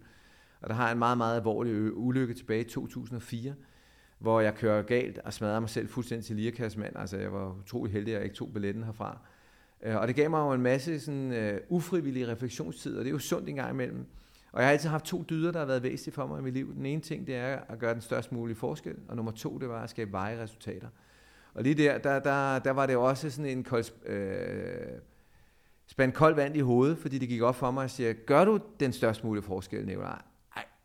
Og 0.60 0.68
der 0.68 0.74
har 0.74 0.84
jeg 0.84 0.92
en 0.92 0.98
meget, 0.98 1.18
meget 1.18 1.36
alvorlig 1.36 1.96
ulykke 1.96 2.34
tilbage 2.34 2.60
i 2.60 2.68
2004, 2.68 3.54
hvor 4.22 4.40
jeg 4.40 4.54
kører 4.54 4.82
galt 4.82 5.18
og 5.18 5.32
smadrer 5.32 5.60
mig 5.60 5.68
selv 5.68 5.88
fuldstændig 5.88 6.26
til 6.26 6.36
lirakassemand. 6.36 6.96
Altså 6.96 7.16
jeg 7.16 7.32
var 7.32 7.56
utrolig 7.60 7.92
heldig, 7.92 8.14
at 8.14 8.16
jeg 8.16 8.24
ikke 8.24 8.36
tog 8.36 8.52
billetten 8.52 8.84
herfra. 8.84 9.18
Øh, 9.82 9.96
og 9.96 10.08
det 10.08 10.16
gav 10.16 10.30
mig 10.30 10.38
jo 10.38 10.52
en 10.52 10.62
masse 10.62 11.00
sådan, 11.00 11.32
øh, 11.32 11.60
uh, 11.68 11.76
ufrivillig 11.76 12.28
refleksionstid, 12.28 12.96
og 12.96 13.04
det 13.04 13.10
er 13.10 13.12
jo 13.12 13.18
sundt 13.18 13.48
en 13.48 13.56
gang 13.56 13.70
imellem. 13.70 14.06
Og 14.52 14.60
jeg 14.60 14.68
har 14.68 14.72
altid 14.72 14.88
haft 14.88 15.04
to 15.04 15.24
dyder, 15.30 15.52
der 15.52 15.58
har 15.58 15.66
været 15.66 15.82
væsentlige 15.82 16.14
for 16.14 16.26
mig 16.26 16.38
i 16.38 16.42
mit 16.42 16.54
liv. 16.54 16.74
Den 16.74 16.86
ene 16.86 17.02
ting, 17.02 17.26
det 17.26 17.34
er 17.34 17.58
at 17.68 17.78
gøre 17.78 17.94
den 17.94 18.02
størst 18.02 18.32
mulige 18.32 18.56
forskel, 18.56 18.96
og 19.08 19.16
nummer 19.16 19.32
to, 19.32 19.58
det 19.58 19.68
var 19.68 19.82
at 19.82 19.90
skabe 19.90 20.12
veje 20.12 20.42
resultater. 20.42 20.88
Og 21.54 21.62
lige 21.62 21.74
der, 21.74 21.98
der, 21.98 22.18
der, 22.18 22.58
der 22.58 22.70
var 22.70 22.86
det 22.86 22.96
også 22.96 23.30
sådan 23.30 23.50
en 23.50 23.64
kold, 23.64 24.06
øh, 24.06 24.98
spand 25.86 26.12
koldt 26.12 26.36
vand 26.36 26.56
i 26.56 26.60
hovedet, 26.60 26.98
fordi 26.98 27.18
det 27.18 27.28
gik 27.28 27.42
op 27.42 27.54
for 27.54 27.70
mig 27.70 27.84
og 27.84 27.90
siger, 27.90 28.12
gør 28.12 28.44
du 28.44 28.60
den 28.80 28.92
størst 28.92 29.24
mulige 29.24 29.42
forskel, 29.42 29.86
Nicolaj? 29.86 30.22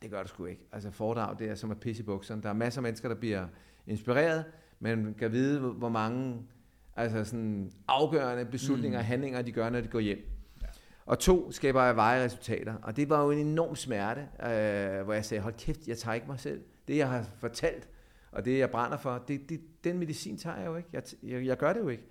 Det 0.02 0.12
gør 0.12 0.22
du 0.24 0.28
sgu 0.28 0.46
ikke. 0.46 0.68
Altså 0.72 0.92
foredrag, 0.92 1.40
det 1.40 1.50
er 1.50 1.56
som 1.56 1.72
at 1.72 1.80
pisse 1.80 2.04
i 2.04 2.06
bukserne. 2.06 2.42
Der 2.42 2.50
er 2.50 2.54
masser 2.54 2.80
af 2.80 2.84
mennesker, 2.84 3.10
der 3.10 3.16
bliver 3.16 3.48
inspireret, 3.88 4.46
men 4.80 5.14
kan 5.14 5.32
vide, 5.32 5.60
hvor 5.60 5.90
mange 5.90 6.48
altså 6.96 7.24
sådan 7.24 7.72
afgørende 7.88 8.46
beslutninger 8.46 9.00
og 9.00 9.04
mm. 9.04 9.08
handlinger, 9.08 9.42
de 9.42 9.52
gør, 9.52 9.70
når 9.70 9.82
de 9.82 9.88
går 9.88 10.00
hjem. 10.00 10.30
Ja. 10.62 10.68
Og 11.06 11.20
to, 11.20 11.52
skaber 11.52 11.84
jeg 11.84 11.96
veje 11.96 12.24
resultater. 12.24 12.76
Og 12.82 12.96
det 12.96 13.10
var 13.10 13.24
jo 13.24 13.32
en 13.32 13.48
enorm 13.48 13.76
smerte, 13.76 14.22
øh, 14.22 15.04
hvor 15.04 15.14
jeg 15.14 15.26
sagde, 15.26 15.42
hold 15.42 15.54
kæft, 15.54 15.88
jeg 15.88 15.98
tager 15.98 16.16
ikke 16.16 16.28
mig 16.28 16.40
selv. 16.40 16.62
Det, 16.88 16.98
jeg 16.98 17.10
har 17.10 17.24
fortalt, 17.40 17.90
og 18.32 18.46
det, 18.46 18.60
jeg 18.60 18.70
brænder 18.70 18.98
for, 18.98 19.24
det, 19.28 19.50
det, 19.50 19.62
den 19.84 20.00
medicin 20.00 20.38
tager 20.38 20.58
jeg 20.58 20.66
jo 20.66 20.76
ikke. 20.76 20.90
Jeg, 20.94 21.04
jeg, 21.24 21.46
jeg 21.46 21.58
gør 21.58 21.74
det 21.74 21.80
jo 21.80 21.90
ikke. 21.90 22.04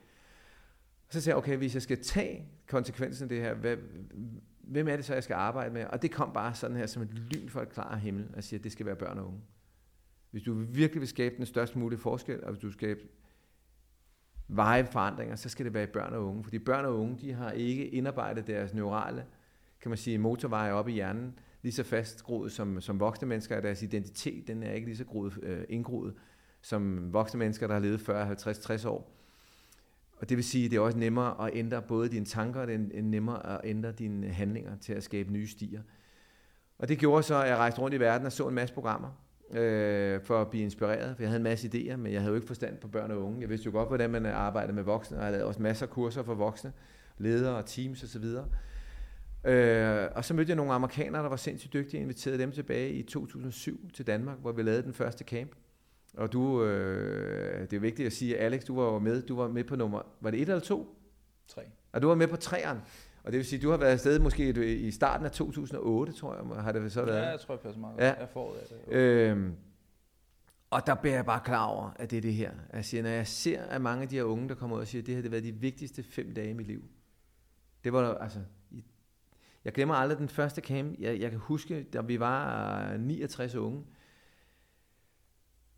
Og 1.07 1.13
så 1.13 1.21
sagde 1.21 1.35
jeg, 1.35 1.39
okay, 1.39 1.57
hvis 1.57 1.75
jeg 1.75 1.83
skal 1.83 2.03
tage 2.03 2.49
konsekvensen 2.67 3.25
af 3.25 3.29
det 3.29 3.41
her, 3.41 3.55
hvad, 3.55 3.77
hvem 4.67 4.89
er 4.89 4.97
det 4.97 5.05
så, 5.05 5.15
jeg 5.15 5.23
skal 5.23 5.35
arbejde 5.35 5.75
med? 5.75 5.85
Og 5.85 6.03
det 6.03 6.11
kom 6.11 6.33
bare 6.33 6.55
sådan 6.55 6.77
her 6.77 6.87
som 6.87 7.03
et 7.03 7.13
lyn 7.13 7.49
for 7.49 7.63
et 7.63 7.69
klar 7.69 7.97
himmel, 7.97 8.29
og 8.37 8.45
siger, 8.45 8.61
at 8.61 8.65
det 8.65 8.73
skal 8.73 8.87
være 8.87 8.97
børn 8.97 9.19
og 9.19 9.27
unge. 9.27 9.41
Hvis 10.31 10.43
du 10.43 10.55
virkelig 10.55 11.01
vil 11.01 11.09
skabe 11.09 11.37
den 11.37 11.47
størst 11.47 11.77
mulige 11.77 11.99
forskel, 11.99 12.45
og 12.45 12.51
hvis 12.51 12.61
du 12.61 12.73
skal 12.73 12.97
veje 14.49 14.87
forandringer, 14.87 15.37
så 15.37 15.49
skal 15.49 15.67
det 15.67 15.75
være 15.75 15.85
i 15.85 15.93
børn 15.93 16.13
og 16.13 16.27
unge. 16.27 16.45
Fordi 16.45 16.59
børn 16.59 16.85
og 16.85 16.99
unge, 16.99 17.19
de 17.21 17.33
har 17.33 17.51
ikke 17.51 17.89
indarbejdet 17.89 18.47
deres 18.47 18.75
neurale, 18.75 19.25
kan 19.81 19.89
man 19.89 19.99
sige, 19.99 20.19
motorveje 20.19 20.73
op 20.73 20.89
i 20.89 20.93
hjernen, 20.93 21.39
lige 21.63 21.73
så 21.73 21.83
fastgroet 21.83 22.53
som, 22.53 22.81
som 22.81 23.01
voksne 23.01 23.29
mennesker, 23.29 23.57
og 23.57 23.63
deres 23.63 23.83
identitet, 23.83 24.49
den 24.49 24.63
er 24.63 24.73
ikke 24.73 24.87
lige 24.87 24.97
så 24.97 25.05
groet, 25.05 25.39
øh, 25.43 25.65
indgroet 25.69 26.15
som 26.61 27.13
voksne 27.13 27.39
mennesker, 27.39 27.67
der 27.67 27.75
har 27.75 27.81
levet 27.81 28.01
40, 28.01 28.27
50, 28.27 28.59
60 28.59 28.85
år. 28.85 29.13
Og 30.17 30.29
det 30.29 30.37
vil 30.37 30.45
sige, 30.45 30.65
at 30.65 30.71
det 30.71 30.77
er 30.77 30.81
også 30.81 30.99
nemmere 30.99 31.47
at 31.47 31.51
ændre 31.55 31.83
både 31.83 32.09
dine 32.09 32.25
tanker, 32.25 32.61
og 32.61 32.67
det 32.67 32.91
er 32.95 33.03
nemmere 33.03 33.53
at 33.53 33.61
ændre 33.65 33.93
dine 33.93 34.29
handlinger 34.29 34.77
til 34.77 34.93
at 34.93 35.03
skabe 35.03 35.33
nye 35.33 35.47
stier. 35.47 35.83
Og 36.79 36.89
det 36.89 36.99
gjorde 36.99 37.23
så, 37.23 37.43
at 37.43 37.49
jeg 37.49 37.57
rejste 37.57 37.81
rundt 37.81 37.97
i 37.97 38.01
verden 38.01 38.27
og 38.27 38.33
så 38.33 38.49
en 38.49 38.55
masse 38.55 38.75
programmer 38.75 39.09
øh, 39.51 40.21
for 40.21 40.41
at 40.41 40.51
blive 40.51 40.65
inspireret, 40.65 41.17
for 41.17 41.23
jeg 41.23 41.31
havde 41.31 41.37
en 41.37 41.43
masse 41.43 41.69
idéer, 41.69 41.97
men 41.97 42.13
jeg 42.13 42.21
havde 42.21 42.31
jo 42.31 42.35
ikke 42.35 42.47
forstand 42.47 42.79
på 42.79 42.89
børn 42.89 43.11
og 43.11 43.23
unge. 43.23 43.41
Jeg 43.41 43.49
vidste 43.49 43.67
jo 43.67 43.73
godt, 43.73 43.89
hvordan 43.89 44.11
man 44.11 44.27
arbejder 44.27 44.73
med 44.73 44.83
voksne, 44.83 45.19
og 45.19 45.25
jeg 45.25 45.33
lavede 45.33 45.49
også 45.49 45.63
masser 45.63 45.87
af 45.87 45.91
kurser 45.91 46.23
for 46.23 46.35
voksne, 46.35 46.73
ledere 47.19 47.57
og 47.57 47.67
teams 47.67 48.03
osv. 48.03 48.25
Øh, 49.45 50.09
og 50.15 50.25
så 50.25 50.35
mødte 50.35 50.51
jeg 50.51 50.57
nogle 50.57 50.73
amerikanere, 50.73 51.23
der 51.23 51.29
var 51.29 51.37
sindssygt 51.37 51.73
dygtige, 51.73 52.01
og 52.01 52.03
inviterede 52.03 52.39
dem 52.39 52.53
tilbage 52.53 52.93
i 52.93 53.03
2007 53.03 53.91
til 53.95 54.07
Danmark, 54.07 54.39
hvor 54.41 54.53
vi 54.53 54.63
lavede 54.63 54.83
den 54.83 54.95
første 54.95 55.25
camp. 55.25 55.51
Og 56.17 56.33
du, 56.33 56.65
øh, 56.65 57.61
det 57.71 57.77
er 57.77 57.81
vigtigt 57.81 58.07
at 58.07 58.13
sige, 58.13 58.39
Alex, 58.39 58.65
du 58.65 58.77
var 58.81 58.93
jo 58.93 58.99
med, 58.99 59.23
du 59.23 59.37
var 59.37 59.49
med 59.49 59.65
på 59.65 59.77
nummer, 59.77 60.03
var 60.21 60.31
det 60.31 60.43
et 60.43 60.49
eller 60.49 60.61
to? 60.61 60.97
Tre. 61.49 61.63
Og 61.93 62.03
du 62.03 62.09
var 62.09 62.15
med 62.15 62.29
på 62.29 62.37
træerne. 62.37 62.83
Og 63.25 63.33
det 63.33 63.39
vil 63.39 63.47
sige, 63.47 63.63
du 63.63 63.71
har 63.71 63.77
været 63.77 63.93
afsted 63.93 64.19
måske 64.19 64.77
i 64.77 64.91
starten 64.91 65.27
af 65.27 65.33
2008, 65.33 66.13
tror 66.13 66.55
jeg, 66.55 66.63
har 66.63 66.73
det 66.73 66.93
så 66.93 67.05
været? 67.05 67.23
Ja, 67.23 67.29
jeg 67.31 67.41
tror, 67.41 67.55
jeg 67.55 67.61
passer 67.61 67.81
meget. 67.81 67.99
Ja. 67.99 68.15
Jeg 68.19 68.29
får 68.33 68.57
det. 68.89 68.95
Øhm, 68.95 69.55
Og 70.71 70.87
der 70.87 70.95
bliver 70.95 71.15
jeg 71.15 71.27
bare 71.27 71.41
klar 71.45 71.65
over, 71.67 71.91
at 71.97 72.11
det 72.11 72.17
er 72.17 72.21
det 72.21 72.35
her. 72.35 72.51
Jeg 72.73 72.85
siger, 72.85 73.03
når 73.03 73.11
jeg 73.11 73.27
ser, 73.27 73.63
at 73.63 73.81
mange 73.81 74.03
af 74.03 74.09
de 74.09 74.17
her 74.17 74.23
unge, 74.23 74.49
der 74.49 74.55
kommer 74.55 74.77
ud 74.77 74.81
og 74.81 74.87
siger, 74.87 75.03
at 75.03 75.07
det 75.07 75.15
her 75.15 75.23
det 75.23 75.31
har 75.31 75.41
været 75.41 75.45
de 75.55 75.61
vigtigste 75.61 76.03
fem 76.03 76.35
dage 76.35 76.51
i 76.51 76.53
mit 76.53 76.67
liv. 76.67 76.85
Det 77.85 77.93
var 77.93 78.15
altså, 78.15 78.39
jeg 79.65 79.73
glemmer 79.73 79.95
aldrig 79.95 80.19
den 80.19 80.29
første 80.29 80.61
camp. 80.61 80.99
Jeg, 80.99 81.21
jeg 81.21 81.31
kan 81.31 81.39
huske, 81.39 81.83
da 81.83 82.01
vi 82.01 82.21
var 82.21 82.97
69 82.97 83.55
unge, 83.55 83.85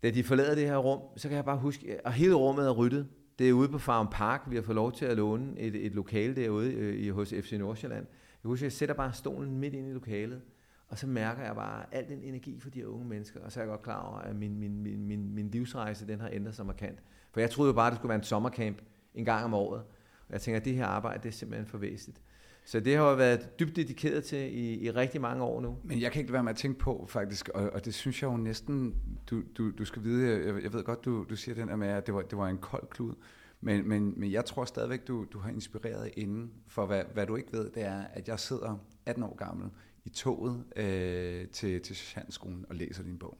da 0.03 0.09
de 0.11 0.23
forlader 0.23 0.55
det 0.55 0.67
her 0.67 0.77
rum, 0.77 1.01
så 1.17 1.27
kan 1.27 1.35
jeg 1.35 1.45
bare 1.45 1.57
huske, 1.57 1.99
og 2.05 2.13
hele 2.13 2.33
rummet 2.33 2.65
er 2.65 2.71
ryddet. 2.71 3.07
Det 3.39 3.49
er 3.49 3.53
ude 3.53 3.69
på 3.69 3.77
Farm 3.77 4.07
Park. 4.11 4.41
Vi 4.47 4.55
har 4.55 4.63
fået 4.63 4.75
lov 4.75 4.91
til 4.91 5.05
at 5.05 5.17
låne 5.17 5.59
et, 5.59 5.85
et 5.85 5.95
lokale 5.95 6.35
derude 6.35 6.73
øh, 6.73 6.99
i, 6.99 7.09
hos 7.09 7.29
FC 7.41 7.51
Nordsjælland. 7.51 8.05
Jeg 8.43 8.49
husker, 8.49 8.65
jeg 8.65 8.71
sætter 8.71 8.95
bare 8.95 9.13
stolen 9.13 9.57
midt 9.57 9.73
ind 9.73 9.89
i 9.89 9.93
lokalet, 9.93 10.41
og 10.87 10.97
så 10.97 11.07
mærker 11.07 11.43
jeg 11.43 11.55
bare 11.55 11.83
al 11.91 12.09
den 12.09 12.21
energi 12.23 12.59
for 12.59 12.69
de 12.69 12.79
her 12.79 12.87
unge 12.87 13.05
mennesker, 13.05 13.39
og 13.39 13.51
så 13.51 13.59
er 13.59 13.63
jeg 13.63 13.69
godt 13.69 13.81
klar 13.81 14.01
over, 14.01 14.17
at 14.17 14.35
min, 14.35 14.59
min, 14.59 14.83
min, 14.83 15.07
min, 15.07 15.35
min 15.35 15.49
livsrejse, 15.49 16.07
den 16.07 16.19
har 16.19 16.29
ændret 16.33 16.55
sig 16.55 16.65
markant. 16.65 16.99
For 17.31 17.39
jeg 17.39 17.49
troede 17.49 17.69
jo 17.69 17.73
bare, 17.73 17.87
at 17.87 17.91
det 17.91 17.97
skulle 17.97 18.09
være 18.09 18.17
en 18.17 18.23
sommercamp 18.23 18.81
en 19.15 19.25
gang 19.25 19.45
om 19.45 19.53
året. 19.53 19.81
Og 20.27 20.33
jeg 20.33 20.41
tænker, 20.41 20.59
at 20.59 20.65
det 20.65 20.75
her 20.75 20.85
arbejde, 20.85 21.23
det 21.23 21.29
er 21.29 21.33
simpelthen 21.33 21.67
for 21.67 21.77
væsentligt. 21.77 22.21
Så 22.69 22.79
det 22.79 22.97
har 22.97 23.07
jeg 23.07 23.17
været 23.17 23.59
dybt 23.59 23.75
dedikeret 23.75 24.23
til 24.23 24.57
i, 24.57 24.85
i 24.85 24.91
rigtig 24.91 25.21
mange 25.21 25.43
år 25.43 25.61
nu. 25.61 25.77
Men 25.83 26.01
jeg 26.01 26.11
kan 26.11 26.19
ikke 26.19 26.29
lade 26.29 26.33
være 26.33 26.43
med 26.43 26.51
at 26.51 26.57
tænke 26.57 26.79
på, 26.79 27.05
faktisk, 27.09 27.49
og, 27.49 27.69
og 27.69 27.85
det 27.85 27.93
synes 27.93 28.21
jeg 28.21 28.31
jo 28.31 28.37
næsten, 28.37 28.95
du, 29.29 29.43
du, 29.57 29.71
du 29.71 29.85
skal 29.85 30.03
vide, 30.03 30.29
jeg, 30.29 30.63
jeg 30.63 30.73
ved 30.73 30.83
godt, 30.83 31.05
du, 31.05 31.25
du 31.29 31.35
siger 31.35 31.55
den 31.55 31.67
der 31.67 31.75
med, 31.75 31.87
at 31.87 32.05
det 32.05 32.15
var, 32.15 32.21
det 32.21 32.37
var 32.37 32.47
en 32.47 32.57
kold 32.57 32.87
klud, 32.89 33.13
men, 33.61 33.87
men, 33.87 34.19
men 34.19 34.31
jeg 34.31 34.45
tror 34.45 34.65
stadigvæk, 34.65 35.07
du, 35.07 35.25
du 35.33 35.39
har 35.39 35.49
inspireret 35.49 36.09
inden, 36.17 36.51
for 36.67 36.85
hvad, 36.85 37.03
hvad 37.13 37.27
du 37.27 37.35
ikke 37.35 37.53
ved, 37.53 37.71
det 37.71 37.83
er, 37.83 38.01
at 38.13 38.27
jeg 38.27 38.39
sidder 38.39 38.85
18 39.05 39.23
år 39.23 39.35
gammel 39.35 39.69
i 40.05 40.09
toget 40.09 40.63
øh, 40.75 41.47
til, 41.47 41.81
til 41.81 41.95
sergeantskolen 41.95 42.65
og 42.69 42.75
læser 42.75 43.03
din 43.03 43.17
bog. 43.17 43.37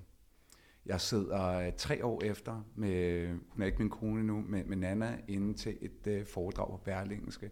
Jeg 0.86 1.02
sidder 1.02 1.46
øh, 1.46 1.72
tre 1.78 2.06
år 2.06 2.24
efter, 2.24 2.66
med, 2.76 3.28
hun 3.28 3.62
er 3.62 3.66
ikke 3.66 3.80
min 3.80 3.90
kone 3.90 4.24
nu, 4.24 4.44
med, 4.48 4.64
med 4.64 4.78
Nana, 4.78 5.18
inde 5.28 5.54
til 5.54 5.78
et 5.82 6.08
øh, 6.08 6.26
foredrag 6.26 6.68
på 6.68 6.78
Berlingske, 6.86 7.52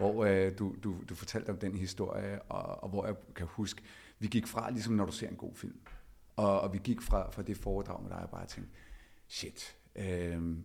hvor 0.00 0.24
øh, 0.24 0.58
du, 0.58 0.74
du, 0.84 0.96
du 1.08 1.14
fortalte 1.14 1.50
om 1.50 1.58
den 1.58 1.76
historie, 1.76 2.42
og, 2.42 2.82
og 2.82 2.88
hvor 2.88 3.06
jeg 3.06 3.14
kan 3.34 3.46
huske, 3.50 3.82
vi 4.18 4.26
gik 4.26 4.46
fra, 4.46 4.70
ligesom 4.70 4.94
når 4.94 5.04
du 5.06 5.12
ser 5.12 5.28
en 5.28 5.36
god 5.36 5.54
film, 5.54 5.80
og, 6.36 6.60
og 6.60 6.72
vi 6.72 6.78
gik 6.84 7.00
fra, 7.00 7.30
fra 7.30 7.42
det 7.42 7.56
foredrag 7.56 8.02
med 8.02 8.10
dig 8.10 8.18
og 8.18 8.30
bare 8.30 8.46
tænkte, 8.46 8.72
shit, 9.28 9.76
øh, 9.96 10.56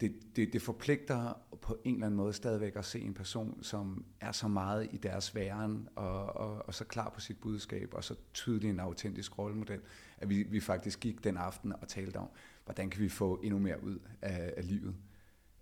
det, 0.00 0.36
det, 0.36 0.52
det 0.52 0.62
forpligter 0.62 1.34
på 1.62 1.76
en 1.84 1.94
eller 1.94 2.06
anden 2.06 2.16
måde 2.16 2.32
stadigvæk 2.32 2.76
at 2.76 2.84
se 2.84 3.00
en 3.00 3.14
person, 3.14 3.62
som 3.62 4.04
er 4.20 4.32
så 4.32 4.48
meget 4.48 4.88
i 4.92 4.96
deres 4.96 5.34
væren, 5.34 5.88
og, 5.96 6.36
og, 6.36 6.66
og 6.66 6.74
så 6.74 6.84
klar 6.84 7.10
på 7.10 7.20
sit 7.20 7.40
budskab, 7.40 7.94
og 7.94 8.04
så 8.04 8.14
tydelig 8.34 8.70
en 8.70 8.80
autentisk 8.80 9.38
rollemodel, 9.38 9.80
at 10.18 10.28
vi, 10.28 10.42
vi 10.42 10.60
faktisk 10.60 11.00
gik 11.00 11.24
den 11.24 11.36
aften 11.36 11.72
og 11.72 11.88
talte 11.88 12.16
om, 12.16 12.28
hvordan 12.64 12.90
kan 12.90 13.00
vi 13.00 13.08
få 13.08 13.40
endnu 13.42 13.58
mere 13.58 13.82
ud 13.82 13.98
af, 14.22 14.54
af 14.56 14.68
livet. 14.68 14.94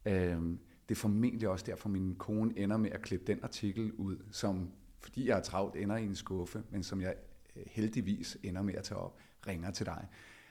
Øh, 0.06 0.56
det 0.88 0.94
er 0.94 0.98
formentlig 0.98 1.48
også 1.48 1.64
derfor, 1.68 1.88
min 1.88 2.14
kone 2.14 2.58
ender 2.58 2.76
med 2.76 2.90
at 2.90 3.02
klippe 3.02 3.26
den 3.26 3.38
artikel 3.42 3.92
ud, 3.92 4.16
som, 4.30 4.70
fordi 5.00 5.28
jeg 5.28 5.38
er 5.38 5.42
travlt, 5.42 5.76
ender 5.76 5.96
i 5.96 6.04
en 6.04 6.14
skuffe, 6.14 6.62
men 6.70 6.82
som 6.82 7.00
jeg 7.00 7.14
øh, 7.56 7.62
heldigvis 7.66 8.38
ender 8.42 8.62
med 8.62 8.74
at 8.74 8.84
tage 8.84 8.98
op, 8.98 9.18
ringer 9.46 9.70
til 9.70 9.86
dig. 9.86 10.06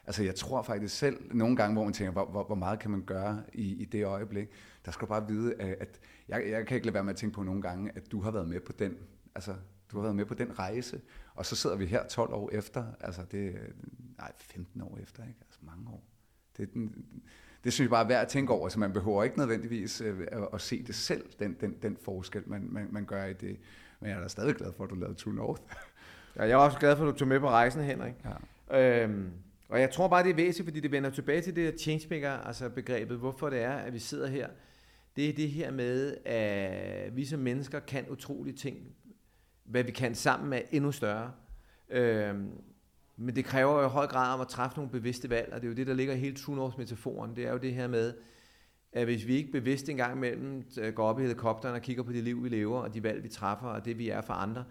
Altså 0.06 0.24
jeg 0.24 0.36
tror 0.36 0.62
faktisk 0.62 0.96
selv, 0.96 1.36
nogle 1.36 1.56
gange, 1.56 1.74
hvor 1.74 1.84
man 1.84 1.94
tænker, 1.94 2.12
hvor, 2.12 2.26
hvor, 2.26 2.44
hvor 2.44 2.56
meget 2.56 2.80
kan 2.80 2.92
man 2.92 3.02
gøre 3.02 3.44
i, 3.54 3.82
i 3.82 3.86
det 3.86 4.06
øjeblik, 4.06 4.48
der 4.86 4.92
skal 4.92 5.08
du 5.08 5.10
bare 5.10 5.28
vide, 5.28 5.54
at, 5.62 5.78
at 5.80 6.00
jeg, 6.28 6.50
jeg 6.50 6.68
kan 6.68 6.76
ikke 6.76 6.88
lade 6.88 6.94
være 6.94 7.04
med 7.04 7.14
at 7.14 7.18
tænke 7.18 7.36
på 7.36 7.44
nogle 7.44 7.62
gange, 7.62 7.92
at 7.96 8.12
du 8.12 8.22
har 8.22 8.32
været 8.32 8.48
med 8.48 8.60
på 8.60 8.72
den, 8.72 8.98
altså 9.36 9.56
du 9.92 9.98
har 9.98 10.02
været 10.02 10.16
med 10.16 10.26
på 10.26 10.34
den 10.34 10.60
rejse, 10.60 11.02
og 11.36 11.46
så 11.46 11.56
sidder 11.56 11.76
vi 11.76 11.86
her 11.86 12.08
12 12.08 12.34
år 12.34 12.50
efter, 12.52 12.86
altså 13.00 13.22
det, 13.32 13.56
nej, 14.18 14.32
15 14.38 14.82
år 14.82 14.98
efter, 14.98 15.24
ikke? 15.24 15.40
altså 15.42 15.60
mange 15.62 15.90
år. 15.90 16.04
Det, 16.58 16.74
den, 16.74 17.06
det 17.64 17.74
synes 17.74 17.86
jeg 17.86 17.90
bare 17.90 18.04
er 18.04 18.08
værd 18.08 18.22
at 18.22 18.28
tænke 18.28 18.54
over, 18.54 18.70
så 18.70 18.80
man 18.80 18.94
behøver 18.94 19.24
ikke 19.24 19.38
nødvendigvis 19.38 20.02
øh, 20.02 20.20
at 20.54 20.62
se 20.62 20.84
det 20.84 20.96
selv, 20.96 21.26
den, 21.40 21.58
den, 21.62 21.76
den 21.82 21.98
forskel, 22.02 22.44
man, 22.46 22.68
man, 22.72 22.88
man 22.92 23.06
gør 23.06 23.26
i 23.26 23.34
det. 23.34 23.58
Men 24.00 24.10
jeg 24.10 24.18
er 24.18 24.22
da 24.22 24.28
stadig 24.28 24.56
glad 24.56 24.74
for, 24.78 24.84
at 24.84 24.90
du 24.90 24.96
lavede 24.96 25.16
True 25.16 25.34
North. 25.34 25.62
ja, 26.36 26.44
jeg 26.44 26.52
er 26.52 26.56
også 26.56 26.80
glad 26.80 26.98
for, 26.98 27.08
at 27.08 27.14
du 27.14 27.20
tog 27.20 27.28
med 27.28 27.40
på 27.40 27.50
rejsen, 27.50 27.84
Henrik. 27.84 28.14
Ja. 28.70 29.04
Øhm, 29.04 29.32
og 29.70 29.80
jeg 29.80 29.92
tror 29.92 30.08
bare, 30.08 30.24
det 30.24 30.30
er 30.30 30.36
væsentligt, 30.36 30.66
fordi 30.66 30.80
det 30.80 30.92
vender 30.92 31.10
tilbage 31.10 31.42
til 31.42 31.56
det 31.56 31.64
her 31.64 31.78
changemaker, 31.78 32.32
altså 32.32 32.70
begrebet, 32.70 33.18
hvorfor 33.18 33.50
det 33.50 33.62
er, 33.62 33.74
at 33.74 33.94
vi 33.94 34.00
sidder 34.00 34.28
her. 34.28 34.48
Det 35.16 35.30
er 35.30 35.34
det 35.34 35.50
her 35.50 35.72
med, 35.72 36.18
at 36.26 37.16
vi 37.16 37.26
som 37.26 37.40
mennesker 37.40 37.80
kan 37.80 38.06
utrolige 38.10 38.56
ting. 38.56 38.78
Hvad 39.64 39.84
vi 39.84 39.92
kan 39.92 40.16
sammen 40.16 40.54
er 40.54 40.62
endnu 40.72 40.92
større. 40.92 41.32
Øhm, 41.90 42.50
men 43.24 43.36
det 43.36 43.46
kræver 43.46 43.82
jo 43.82 43.88
i 43.88 43.90
høj 43.90 44.08
grad 44.08 44.34
om 44.34 44.42
at 44.42 44.48
træffe 44.48 44.78
nogle 44.78 44.92
bevidste 44.92 45.30
valg, 45.30 45.54
og 45.54 45.62
det 45.62 45.68
er 45.68 45.72
jo 45.72 45.76
det, 45.76 45.88
der 45.88 45.94
ligger 45.94 46.16
helt 46.16 46.48
metaforen. 46.78 47.36
Det 47.36 47.46
er 47.48 47.52
jo 47.52 47.58
det 47.58 47.74
her 47.74 47.88
med, 47.88 48.14
at 48.94 49.06
hvis 49.06 49.28
vi 49.28 49.36
ikke 49.36 49.52
bevidst 49.52 49.90
engang 49.90 50.18
imellem 50.18 50.64
øh, 50.82 50.94
går 50.94 51.04
op 51.04 51.20
i 51.20 51.22
helikopteren 51.22 51.76
og 51.76 51.82
kigger 51.82 52.04
på 52.04 52.12
det 52.12 52.24
liv, 52.24 52.44
vi 52.44 52.50
lever, 52.50 52.80
og 52.80 52.94
de 52.94 53.04
valg, 53.04 53.24
vi 53.24 53.30
træffer, 53.30 53.68
og 53.68 53.86
det, 53.86 53.98
vi 53.98 54.10
er 54.10 54.22
for 54.22 54.34
andre, 54.34 54.64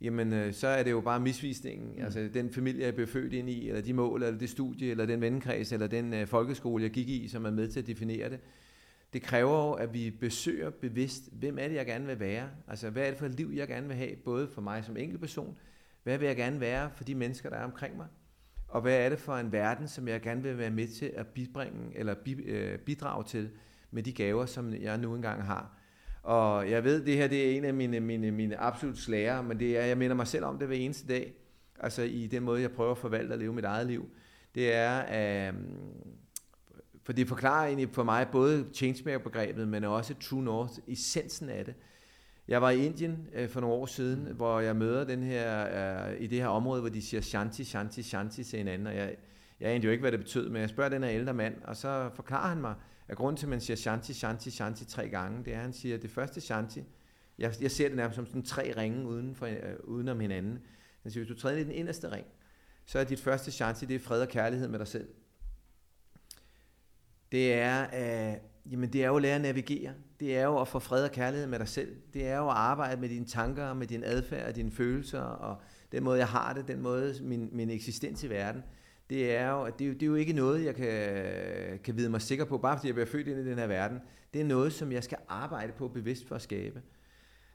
jamen 0.00 0.32
øh, 0.32 0.52
så 0.52 0.68
er 0.68 0.82
det 0.82 0.90
jo 0.90 1.00
bare 1.00 1.20
misvisningen. 1.20 1.92
Mm. 1.96 2.04
Altså 2.04 2.28
den 2.34 2.52
familie, 2.52 2.84
jeg 2.84 2.94
blev 2.94 3.06
født 3.06 3.32
ind 3.32 3.50
i, 3.50 3.68
eller 3.68 3.82
de 3.82 3.92
mål, 3.92 4.22
eller 4.22 4.38
det 4.38 4.50
studie, 4.50 4.90
eller 4.90 5.06
den 5.06 5.20
vennekreds, 5.20 5.72
eller 5.72 5.86
den 5.86 6.14
øh, 6.14 6.26
folkeskole, 6.26 6.82
jeg 6.82 6.90
gik 6.90 7.08
i, 7.08 7.28
som 7.28 7.44
er 7.44 7.50
med 7.50 7.68
til 7.68 7.80
at 7.80 7.86
definere 7.86 8.30
det. 8.30 8.40
Det 9.12 9.22
kræver 9.22 9.66
jo, 9.66 9.72
at 9.72 9.94
vi 9.94 10.10
besøger 10.20 10.70
bevidst, 10.70 11.28
hvem 11.32 11.58
er 11.58 11.68
det, 11.68 11.74
jeg 11.74 11.86
gerne 11.86 12.06
vil 12.06 12.20
være? 12.20 12.48
Altså 12.68 12.90
hvad 12.90 13.02
er 13.02 13.10
det 13.10 13.18
for 13.18 13.26
et 13.26 13.34
liv, 13.34 13.50
jeg 13.54 13.68
gerne 13.68 13.86
vil 13.86 13.96
have, 13.96 14.16
både 14.24 14.48
for 14.48 14.60
mig 14.60 14.84
som 14.84 14.96
enkeltperson, 14.96 15.56
hvad 16.08 16.18
vil 16.18 16.26
jeg 16.26 16.36
gerne 16.36 16.60
være 16.60 16.90
for 16.94 17.04
de 17.04 17.14
mennesker, 17.14 17.50
der 17.50 17.56
er 17.56 17.64
omkring 17.64 17.96
mig? 17.96 18.06
Og 18.68 18.80
hvad 18.80 18.96
er 18.98 19.08
det 19.08 19.18
for 19.18 19.36
en 19.36 19.52
verden, 19.52 19.88
som 19.88 20.08
jeg 20.08 20.20
gerne 20.20 20.42
vil 20.42 20.58
være 20.58 20.70
med 20.70 20.88
til 20.88 21.12
at 21.16 21.26
bibringe, 21.26 21.98
eller 21.98 22.14
øh, 22.44 22.78
bidrage 22.78 23.24
til 23.24 23.50
med 23.90 24.02
de 24.02 24.12
gaver, 24.12 24.46
som 24.46 24.74
jeg 24.74 24.98
nu 24.98 25.14
engang 25.14 25.42
har? 25.42 25.78
Og 26.22 26.70
jeg 26.70 26.84
ved, 26.84 27.04
det 27.04 27.16
her 27.16 27.28
det 27.28 27.46
er 27.46 27.56
en 27.56 27.64
af 27.64 27.74
mine, 27.74 28.00
mine, 28.00 28.30
mine 28.30 28.56
absolut 28.56 28.98
slager, 28.98 29.42
men 29.42 29.58
det 29.58 29.78
er, 29.78 29.84
jeg 29.84 29.98
minder 29.98 30.16
mig 30.16 30.26
selv 30.26 30.44
om 30.44 30.58
det 30.58 30.66
hver 30.66 30.76
eneste 30.76 31.08
dag. 31.08 31.34
Altså 31.80 32.02
i 32.02 32.26
den 32.26 32.42
måde, 32.42 32.60
jeg 32.60 32.72
prøver 32.72 32.90
at 32.90 32.98
forvalte 32.98 33.32
og 33.32 33.38
leve 33.38 33.52
mit 33.52 33.64
eget 33.64 33.86
liv. 33.86 34.10
Det 34.54 34.74
er, 34.74 34.98
at, 34.98 35.54
for 37.02 37.12
det 37.12 37.28
forklarer 37.28 37.66
egentlig 37.66 37.88
for 37.92 38.04
mig 38.04 38.26
både 38.32 38.66
changemaker-begrebet, 38.74 39.68
men 39.68 39.84
også 39.84 40.14
True 40.14 40.42
North, 40.42 40.72
essensen 40.86 41.48
af 41.48 41.64
det. 41.64 41.74
Jeg 42.48 42.62
var 42.62 42.70
i 42.70 42.86
Indien 42.86 43.28
øh, 43.32 43.48
for 43.48 43.60
nogle 43.60 43.76
år 43.76 43.86
siden, 43.86 44.24
mm. 44.24 44.36
hvor 44.36 44.60
jeg 44.60 44.76
møder 44.76 45.04
den 45.04 45.22
her, 45.22 46.08
øh, 46.08 46.20
i 46.20 46.26
det 46.26 46.38
her 46.38 46.46
område, 46.46 46.80
hvor 46.80 46.90
de 46.90 47.02
siger 47.02 47.20
shanti, 47.20 47.64
shanti, 47.64 48.02
shanti 48.02 48.44
til 48.44 48.58
hinanden, 48.58 48.86
og 48.86 48.96
jeg, 48.96 49.16
jeg 49.60 49.70
anede 49.70 49.84
jo 49.84 49.90
ikke, 49.90 50.00
hvad 50.00 50.12
det 50.12 50.20
betød, 50.20 50.48
men 50.48 50.60
jeg 50.60 50.68
spørger 50.68 50.90
den 50.90 51.02
her 51.02 51.10
ældre 51.10 51.34
mand, 51.34 51.62
og 51.64 51.76
så 51.76 52.10
forklarer 52.14 52.48
han 52.48 52.60
mig, 52.60 52.74
at 53.08 53.16
grunden 53.16 53.36
til, 53.36 53.46
at 53.46 53.50
man 53.50 53.60
siger 53.60 53.76
shanti, 53.76 54.12
shanti, 54.12 54.50
shanti 54.50 54.84
tre 54.84 55.08
gange, 55.08 55.44
det 55.44 55.52
er, 55.52 55.56
at 55.56 55.62
han 55.62 55.72
siger, 55.72 55.94
at 55.94 56.02
det 56.02 56.10
første 56.10 56.40
shanti, 56.40 56.84
jeg, 57.38 57.54
jeg 57.60 57.70
ser 57.70 57.88
det 57.88 57.96
nærmest 57.96 58.16
som 58.16 58.26
sådan 58.26 58.42
tre 58.42 58.74
ringe 58.76 59.06
uden, 59.06 59.34
for, 59.34 59.46
øh, 59.46 59.56
uden 59.84 60.08
om 60.08 60.20
hinanden. 60.20 60.58
Han 61.02 61.12
siger, 61.12 61.24
hvis 61.24 61.36
du 61.36 61.40
træder 61.40 61.58
i 61.58 61.64
den 61.64 61.72
inderste 61.72 62.12
ring, 62.12 62.26
så 62.86 62.98
er 62.98 63.04
dit 63.04 63.20
første 63.20 63.50
shanti, 63.50 63.86
det 63.86 63.94
er 63.94 64.00
fred 64.00 64.22
og 64.22 64.28
kærlighed 64.28 64.68
med 64.68 64.78
dig 64.78 64.88
selv. 64.88 65.08
Det 67.32 67.52
er, 67.54 67.82
øh, 68.32 68.36
jamen 68.70 68.92
det 68.92 69.02
er 69.04 69.08
jo 69.08 69.16
at 69.16 69.22
lære 69.22 69.34
at 69.34 69.40
navigere. 69.40 69.92
Det 70.20 70.36
er 70.36 70.44
jo 70.44 70.60
at 70.60 70.68
få 70.68 70.78
fred 70.78 71.04
og 71.04 71.10
kærlighed 71.10 71.46
med 71.46 71.58
dig 71.58 71.68
selv. 71.68 71.96
Det 72.14 72.26
er 72.26 72.36
jo 72.36 72.48
at 72.48 72.56
arbejde 72.56 73.00
med 73.00 73.08
dine 73.08 73.24
tanker, 73.24 73.74
med 73.74 73.86
din 73.86 74.04
adfærd, 74.04 74.54
dine 74.54 74.70
følelser, 74.70 75.20
og 75.20 75.60
den 75.92 76.04
måde, 76.04 76.18
jeg 76.18 76.28
har 76.28 76.52
det, 76.52 76.68
den 76.68 76.82
måde, 76.82 77.14
min, 77.22 77.48
min 77.52 77.70
eksistens 77.70 78.24
i 78.24 78.30
verden. 78.30 78.62
Det 79.10 79.36
er, 79.36 79.50
jo, 79.50 79.66
det, 79.66 79.84
er 79.84 79.88
jo, 79.88 79.94
det 79.94 80.02
er 80.02 80.06
jo 80.06 80.14
ikke 80.14 80.32
noget, 80.32 80.64
jeg 80.64 80.74
kan, 80.74 81.78
kan 81.84 81.96
vide 81.96 82.10
mig 82.10 82.22
sikker 82.22 82.44
på, 82.44 82.58
bare 82.58 82.76
fordi 82.76 82.86
jeg 82.86 82.94
bliver 82.94 83.06
født 83.06 83.28
ind 83.28 83.38
i 83.38 83.50
den 83.50 83.58
her 83.58 83.66
verden. 83.66 83.98
Det 84.34 84.40
er 84.40 84.44
noget, 84.44 84.72
som 84.72 84.92
jeg 84.92 85.04
skal 85.04 85.18
arbejde 85.28 85.72
på 85.72 85.88
bevidst 85.88 86.28
for 86.28 86.34
at 86.34 86.42
skabe. 86.42 86.82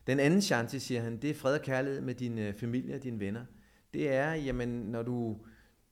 Den 0.07 0.19
anden 0.19 0.41
chance, 0.41 0.79
siger 0.79 1.01
han, 1.01 1.17
det 1.17 1.29
er 1.29 1.33
fred 1.33 1.53
og 1.53 1.61
kærlighed 1.61 2.01
med 2.01 2.15
din 2.15 2.37
øh, 2.37 2.53
familie 2.53 2.95
og 2.95 3.03
dine 3.03 3.19
venner. 3.19 3.45
Det 3.93 4.13
er, 4.13 4.33
jamen, 4.33 4.69
når 4.69 5.03
du, 5.03 5.37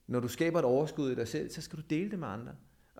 når 0.06 0.20
du 0.20 0.28
skaber 0.28 0.58
et 0.58 0.64
overskud 0.64 1.10
i 1.10 1.14
dig 1.14 1.28
selv, 1.28 1.50
så 1.50 1.62
skal 1.62 1.78
du 1.78 1.82
dele 1.90 2.10
det 2.10 2.18
med 2.18 2.28
andre. 2.28 2.52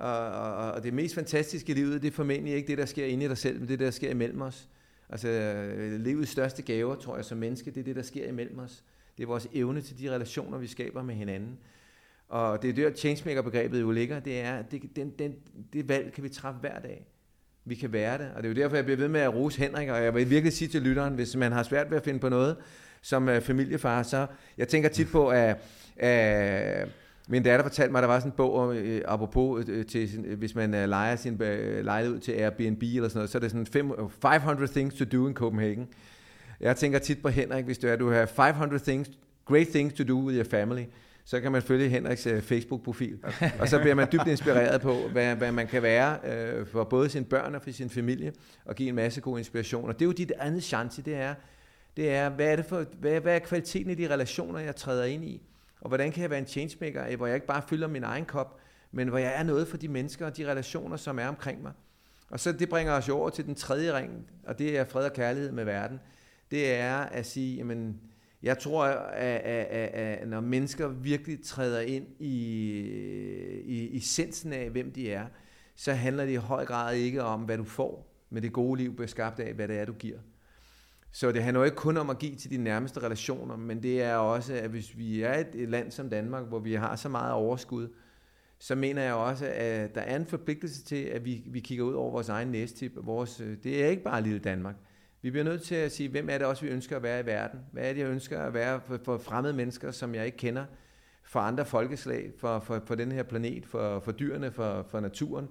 Og, 0.03 0.31
og, 0.31 0.73
og 0.73 0.83
det 0.83 0.95
mest 0.95 1.15
fantastiske 1.15 1.73
i 1.73 1.75
livet, 1.75 2.03
det 2.03 2.09
er 2.09 2.13
formentlig 2.13 2.55
ikke 2.55 2.69
det, 2.69 2.79
der 2.79 2.87
sker 2.87 3.07
inde 3.07 3.25
i 3.25 3.29
dig 3.29 3.39
selv, 3.39 3.61
men 3.61 3.69
det, 3.69 3.79
der 3.79 3.91
sker 3.91 4.11
imellem 4.11 4.41
os. 4.41 4.69
Altså, 5.09 5.29
øh, 5.29 6.01
livets 6.01 6.31
største 6.31 6.63
gaver, 6.63 6.95
tror 6.95 7.17
jeg, 7.17 7.25
som 7.25 7.39
menneske, 7.39 7.71
det 7.71 7.81
er 7.81 7.85
det, 7.85 7.97
der 7.97 8.03
sker 8.03 8.29
imellem 8.29 8.59
os. 8.59 8.85
Det 9.17 9.23
er 9.23 9.27
vores 9.27 9.49
evne 9.53 9.81
til 9.81 9.99
de 9.99 10.11
relationer, 10.11 10.59
vi 10.59 10.67
skaber 10.67 11.03
med 11.03 11.15
hinanden. 11.15 11.59
Og 12.29 12.63
det 12.63 12.71
er 12.71 12.75
der, 12.75 12.97
changemaker-begrebet 12.97 13.81
jo 13.81 13.91
ligger, 13.91 14.21
det 14.21 14.41
er, 14.41 14.63
det, 14.63 14.97
den, 14.97 15.11
den, 15.19 15.35
det 15.73 15.89
valg 15.89 16.13
kan 16.13 16.25
vi 16.25 16.29
træffe 16.29 16.61
hver 16.61 16.81
dag. 16.81 17.07
Vi 17.65 17.75
kan 17.75 17.93
være 17.93 18.19
det, 18.19 18.31
og 18.37 18.43
det 18.43 18.51
er 18.51 18.55
jo 18.55 18.63
derfor, 18.63 18.77
jeg 18.77 18.85
bliver 18.85 18.97
ved 18.97 19.09
med 19.09 19.21
at 19.21 19.35
rose 19.35 19.59
Henrik, 19.59 19.89
og 19.89 20.05
jeg 20.05 20.15
vil 20.15 20.31
virkelig 20.31 20.53
sige 20.53 20.69
til 20.69 20.83
lytteren, 20.83 21.15
hvis 21.15 21.37
man 21.37 21.53
har 21.53 21.63
svært 21.63 21.91
ved 21.91 21.97
at 21.97 22.05
finde 22.05 22.21
på 22.21 22.29
noget 22.29 22.57
som 23.03 23.29
øh, 23.29 23.41
familiefar, 23.41 24.03
så 24.03 24.27
jeg 24.59 24.69
tænker 24.69 24.89
tit 24.89 25.09
på, 25.13 25.29
at, 25.29 25.57
at 25.97 26.89
min 27.29 27.43
datter 27.43 27.65
fortalte 27.65 27.93
mig, 27.93 27.99
at 27.99 28.03
der 28.03 28.09
var 28.09 28.19
sådan 28.19 28.33
en 28.33 28.37
bog, 28.37 28.77
øh, 28.77 29.03
apropos, 29.05 29.69
øh, 29.69 29.87
til, 29.87 30.25
øh, 30.27 30.39
hvis 30.39 30.55
man 30.55 30.75
øh, 30.75 30.89
leger 30.89 31.17
sin 31.17 31.43
øh, 31.43 31.85
lejlighed 31.85 32.17
ud 32.17 32.21
til 32.21 32.33
Airbnb 32.33 32.83
eller 32.83 33.09
sådan 33.09 33.19
noget, 33.19 33.31
så 33.31 33.39
er 33.39 33.41
det 33.41 33.51
sådan 33.51 33.67
fem, 33.67 33.93
500 34.23 34.73
things 34.73 34.95
to 34.95 35.05
do 35.05 35.29
in 35.29 35.35
Copenhagen. 35.35 35.89
Jeg 36.61 36.77
tænker 36.77 36.99
tit 36.99 37.23
på 37.23 37.29
Henrik, 37.29 37.65
hvis 37.65 37.79
du 37.79 37.87
er, 37.87 37.97
du 37.97 38.11
har 38.11 38.27
500 38.27 38.83
things, 38.85 39.11
great 39.45 39.69
things 39.69 39.95
to 39.95 40.05
do 40.05 40.27
with 40.27 40.37
your 40.37 40.45
family, 40.45 40.85
så 41.25 41.41
kan 41.41 41.53
man 41.53 41.63
følge 41.63 41.89
Henriks 41.89 42.27
øh, 42.27 42.43
Facebook-profil. 42.43 43.19
Og 43.61 43.69
så 43.69 43.79
bliver 43.79 43.95
man 43.95 44.09
dybt 44.13 44.27
inspireret 44.37 44.81
på, 44.81 44.95
hvad, 45.13 45.37
hvad 45.37 45.53
man 45.53 45.67
kan 45.67 45.83
være 45.83 46.19
øh, 46.25 46.67
for 46.67 46.85
både 46.85 47.09
sine 47.09 47.25
børn 47.25 47.55
og 47.55 47.63
for 47.63 47.71
sin 47.71 47.91
familie, 47.91 48.33
og 48.65 48.75
give 48.75 48.89
en 48.89 48.95
masse 48.95 49.21
god 49.21 49.39
inspiration. 49.39 49.89
Og 49.89 49.95
det 49.95 50.03
er 50.03 50.07
jo 50.07 50.13
dit 50.13 50.33
andet 50.39 50.63
chance, 50.63 51.03
det 51.03 51.15
er, 51.15 51.35
det 51.97 52.11
er, 52.11 52.29
hvad 52.29 52.47
er, 52.47 52.57
det 52.57 52.65
for, 52.65 52.85
hvad, 53.01 53.21
hvad 53.21 53.35
er 53.35 53.39
kvaliteten 53.39 53.91
i 53.91 53.95
de 53.95 54.11
relationer, 54.11 54.59
jeg 54.59 54.77
træder 54.77 55.05
ind 55.05 55.25
i? 55.25 55.43
Og 55.83 55.89
hvordan 55.89 56.13
kan 56.13 56.23
jeg 56.23 56.31
være 56.31 56.39
en 56.39 56.47
changemaker, 56.47 57.17
hvor 57.17 57.27
jeg 57.27 57.35
ikke 57.35 57.47
bare 57.47 57.63
fylder 57.69 57.87
min 57.87 58.05
egen 58.05 58.25
kop, 58.25 58.61
men 58.93 59.09
hvor 59.09 59.19
jeg 59.19 59.35
er 59.35 59.43
noget 59.43 59.69
for 59.69 59.77
de 59.77 59.89
mennesker 59.89 60.27
og 60.27 60.37
de 60.37 60.51
relationer, 60.51 60.97
som 60.97 61.19
er 61.19 61.29
omkring 61.29 61.63
mig. 61.63 61.73
Og 62.31 62.41
så 62.41 62.53
det 62.53 62.69
bringer 62.69 62.93
os 62.93 63.09
jo 63.09 63.17
over 63.17 63.31
til 63.31 63.47
den 63.47 63.55
tredje 63.55 63.97
ring, 63.97 64.27
og 64.47 64.59
det 64.59 64.79
er 64.79 64.85
fred 64.85 65.05
og 65.05 65.13
kærlighed 65.13 65.53
med 65.53 65.65
verden. 65.65 66.01
Det 66.51 66.75
er 66.75 66.97
at 66.97 67.27
sige, 67.27 67.57
jamen, 67.57 68.01
jeg 68.43 68.59
tror, 68.59 68.85
at, 68.85 69.41
at, 69.41 69.67
at, 69.67 69.89
at 69.89 70.29
når 70.29 70.41
mennesker 70.41 70.89
virkelig 70.89 71.45
træder 71.45 71.81
ind 71.81 72.07
i, 72.19 72.35
i 73.65 73.89
i 73.89 73.97
essensen 73.97 74.53
af, 74.53 74.71
hvem 74.71 74.93
de 74.93 75.13
er, 75.13 75.27
så 75.75 75.93
handler 75.93 76.25
det 76.25 76.33
i 76.33 76.37
høj 76.37 76.65
grad 76.65 76.97
ikke 76.97 77.23
om, 77.23 77.41
hvad 77.41 77.59
du 77.59 77.65
får, 77.65 78.25
men 78.31 78.43
det 78.43 78.53
gode 78.53 78.81
liv 78.81 78.95
bliver 78.95 79.09
skabt 79.09 79.41
af, 79.41 79.55
hvad 79.55 79.69
det 79.69 79.79
er, 79.79 79.85
du 79.85 79.93
giver. 79.93 80.19
Så 81.13 81.33
det 81.33 81.43
handler 81.43 81.61
jo 81.61 81.65
ikke 81.65 81.77
kun 81.77 81.97
om 81.97 82.11
at 82.11 82.19
give 82.19 82.35
til 82.35 82.51
de 82.51 82.57
nærmeste 82.57 83.01
relationer, 83.01 83.57
men 83.57 83.83
det 83.83 84.03
er 84.03 84.17
også, 84.17 84.55
at 84.55 84.71
hvis 84.71 84.99
vi 84.99 85.23
er 85.23 85.35
et, 85.35 85.69
land 85.69 85.91
som 85.91 86.11
Danmark, 86.11 86.45
hvor 86.45 86.59
vi 86.59 86.75
har 86.75 86.97
så 86.97 87.09
meget 87.09 87.33
overskud, 87.33 87.89
så 88.59 88.75
mener 88.75 89.03
jeg 89.03 89.15
også, 89.15 89.47
at 89.55 89.95
der 89.95 90.01
er 90.01 90.17
en 90.17 90.27
forpligtelse 90.27 90.85
til, 90.85 91.05
at 91.05 91.25
vi, 91.25 91.43
vi 91.47 91.61
kigger 91.61 91.85
ud 91.85 91.95
over 91.95 92.11
vores 92.11 92.29
egen 92.29 92.49
næstip. 92.49 92.93
Vores, 92.97 93.41
øh, 93.41 93.57
det 93.65 93.85
er 93.85 93.89
ikke 93.89 94.03
bare 94.03 94.23
lille 94.23 94.39
Danmark. 94.39 94.75
Vi 95.23 95.31
bliver 95.31 95.45
nødt 95.45 95.63
til 95.63 95.75
at 95.75 95.93
sige, 95.93 96.09
hvem 96.09 96.29
er 96.31 96.39
det 96.39 96.47
også, 96.47 96.65
vi 96.65 96.71
ønsker 96.71 96.97
at 96.97 97.03
være 97.03 97.21
i 97.21 97.27
verden? 97.27 97.61
Hvad 97.73 97.89
er 97.89 97.93
det, 97.93 98.01
jeg 98.01 98.09
ønsker 98.09 98.41
at 98.41 98.55
være 98.55 98.81
for, 98.87 99.01
for 99.05 99.19
fremmede 99.19 99.55
mennesker, 99.55 99.91
som 99.91 100.15
jeg 100.15 100.27
ikke 100.27 100.39
kender? 100.39 100.65
For 101.23 101.41
andre 101.41 101.65
folkeslag, 101.65 102.33
for, 102.39 102.59
for, 102.59 102.83
for 102.87 102.95
den 102.95 103.13
her 103.13 103.23
planet, 103.23 103.67
for, 103.67 104.01
for 104.01 104.13
dyrene, 104.13 104.53
for, 104.53 104.87
for 104.91 105.01
naturen. 105.01 105.49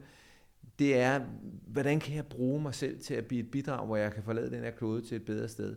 Det 0.81 0.97
er, 0.97 1.21
hvordan 1.67 1.99
kan 1.99 2.15
jeg 2.15 2.25
bruge 2.25 2.61
mig 2.61 2.75
selv 2.75 2.99
til 2.99 3.13
at 3.13 3.25
blive 3.25 3.41
et 3.41 3.51
bidrag, 3.51 3.85
hvor 3.85 3.95
jeg 3.95 4.13
kan 4.13 4.23
forlade 4.23 4.51
den 4.51 4.63
her 4.63 4.71
klode 4.71 5.01
til 5.01 5.15
et 5.15 5.25
bedre 5.25 5.47
sted? 5.47 5.75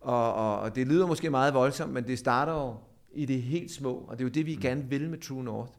Og, 0.00 0.34
og, 0.34 0.60
og 0.60 0.76
det 0.76 0.86
lyder 0.86 1.06
måske 1.06 1.30
meget 1.30 1.54
voldsomt, 1.54 1.92
men 1.92 2.06
det 2.06 2.18
starter 2.18 2.52
jo 2.52 2.74
i 3.12 3.24
det 3.24 3.42
helt 3.42 3.70
små, 3.70 3.94
og 3.94 4.18
det 4.18 4.24
er 4.24 4.28
jo 4.28 4.32
det, 4.32 4.46
vi 4.46 4.54
mm. 4.54 4.60
gerne 4.60 4.84
vil 4.90 5.10
med 5.10 5.18
True 5.18 5.44
North. 5.44 5.72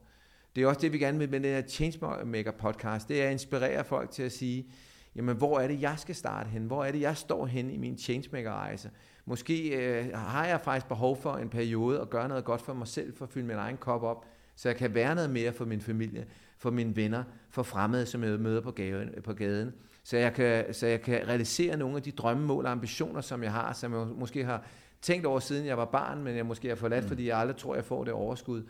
Det 0.56 0.64
er 0.64 0.68
også 0.68 0.82
det, 0.82 0.94
vi 0.94 0.98
gerne 0.98 1.20
vil 1.20 1.30
med 1.30 1.40
den 1.40 1.50
her 1.50 1.62
Changemaker 1.62 2.52
podcast. 2.52 3.10
Det 3.10 3.22
er 3.22 3.26
at 3.26 3.32
inspirere 3.32 3.84
folk 3.84 4.12
til 4.12 4.24
at 4.24 4.32
sige, 4.32 4.68
jamen 5.16 5.38
hvor 5.38 5.60
er 5.60 5.68
det, 5.68 5.82
jeg 5.82 5.96
skal 5.98 6.16
starte 6.16 6.50
hen? 6.50 6.64
Hvor 6.66 6.84
er 6.84 6.92
det, 6.92 7.02
jeg 7.02 7.18
står 7.18 7.46
hen 7.46 7.72
i 7.72 7.78
min 7.78 7.98
Changemaker-rejse? 7.98 8.90
Måske 9.26 9.70
øh, 9.70 10.14
har 10.14 10.46
jeg 10.46 10.62
faktisk 10.62 10.88
behov 10.88 11.22
for 11.22 11.34
en 11.34 11.50
periode 11.50 12.02
at 12.02 12.10
gøre 12.10 12.28
noget 12.28 12.46
godt 12.46 12.62
for 12.62 12.74
mig 12.74 12.88
selv, 12.88 13.18
for 13.18 13.26
at 13.26 13.32
fylde 13.32 13.48
min 13.48 13.56
egen 13.56 13.78
kop 13.78 14.04
op, 14.04 14.26
så 14.56 14.70
jeg 14.70 14.76
kan 14.76 14.94
være 14.94 15.16
noget 15.16 15.30
mere 15.30 15.54
for 15.54 15.66
min 15.66 15.82
familie, 15.82 16.26
for 16.58 16.72
mine 16.72 16.96
venner, 16.96 17.24
for 17.50 17.64
fremmede, 17.64 18.06
som 18.06 18.24
jeg 18.24 18.40
møder 18.40 18.62
på 18.62 18.72
gaden. 18.72 19.10
På 19.24 19.34
gaden. 19.34 19.74
Så, 20.04 20.18
jeg 20.18 20.34
kan, 20.34 20.74
så 20.74 20.88
jeg 20.88 21.02
kan 21.02 21.28
realisere 21.28 21.78
nogle 21.78 21.96
af 21.96 22.04
de 22.04 22.12
drømme, 22.12 22.46
mål 22.46 22.66
og 22.66 22.72
ambitioner, 22.72 23.22
som 23.22 23.44
jeg 23.44 23.52
har, 23.52 23.74
som 23.74 23.94
jeg 23.94 24.08
måske 24.08 24.46
har 24.46 24.64
tænkt 25.02 25.26
over, 25.26 25.40
siden 25.40 25.66
jeg 25.66 25.78
var 25.78 25.86
barn, 25.86 26.24
men 26.24 26.36
jeg 26.36 26.46
måske 26.46 26.68
har 26.68 26.76
forladt, 26.76 27.04
mm. 27.04 27.08
fordi 27.08 27.28
jeg 27.28 27.38
aldrig 27.38 27.58
tror, 27.58 27.76
jeg 27.76 27.86
får 27.86 28.04
det 28.04 28.14
overskud. 28.14 28.64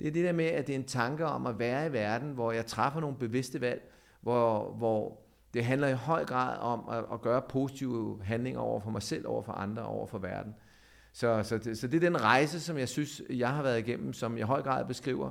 Det 0.00 0.08
er 0.08 0.12
det 0.12 0.24
der 0.24 0.32
med, 0.32 0.44
at 0.44 0.66
det 0.66 0.74
er 0.74 0.78
en 0.78 0.84
tanke 0.84 1.26
om 1.26 1.46
at 1.46 1.58
være 1.58 1.86
i 1.86 1.92
verden, 1.92 2.32
hvor 2.32 2.52
jeg 2.52 2.66
træffer 2.66 3.00
nogle 3.00 3.16
bevidste 3.16 3.60
valg, 3.60 3.92
hvor, 4.20 4.72
hvor 4.72 5.22
det 5.54 5.64
handler 5.64 5.88
i 5.88 5.92
høj 5.92 6.24
grad 6.24 6.58
om 6.58 6.88
at, 6.90 7.04
at 7.12 7.20
gøre 7.20 7.42
positive 7.42 8.20
handlinger 8.24 8.60
over 8.60 8.80
for 8.80 8.90
mig 8.90 9.02
selv, 9.02 9.26
over 9.26 9.42
for 9.42 9.52
andre, 9.52 9.82
over 9.82 10.06
for 10.06 10.18
verden. 10.18 10.54
Så, 11.12 11.42
så, 11.42 11.58
det, 11.58 11.78
så 11.78 11.86
det 11.86 12.04
er 12.04 12.10
den 12.10 12.20
rejse, 12.20 12.60
som 12.60 12.78
jeg 12.78 12.88
synes, 12.88 13.22
jeg 13.30 13.48
har 13.48 13.62
været 13.62 13.78
igennem, 13.78 14.12
som 14.12 14.32
jeg 14.32 14.40
i 14.40 14.46
høj 14.46 14.62
grad 14.62 14.84
beskriver, 14.84 15.30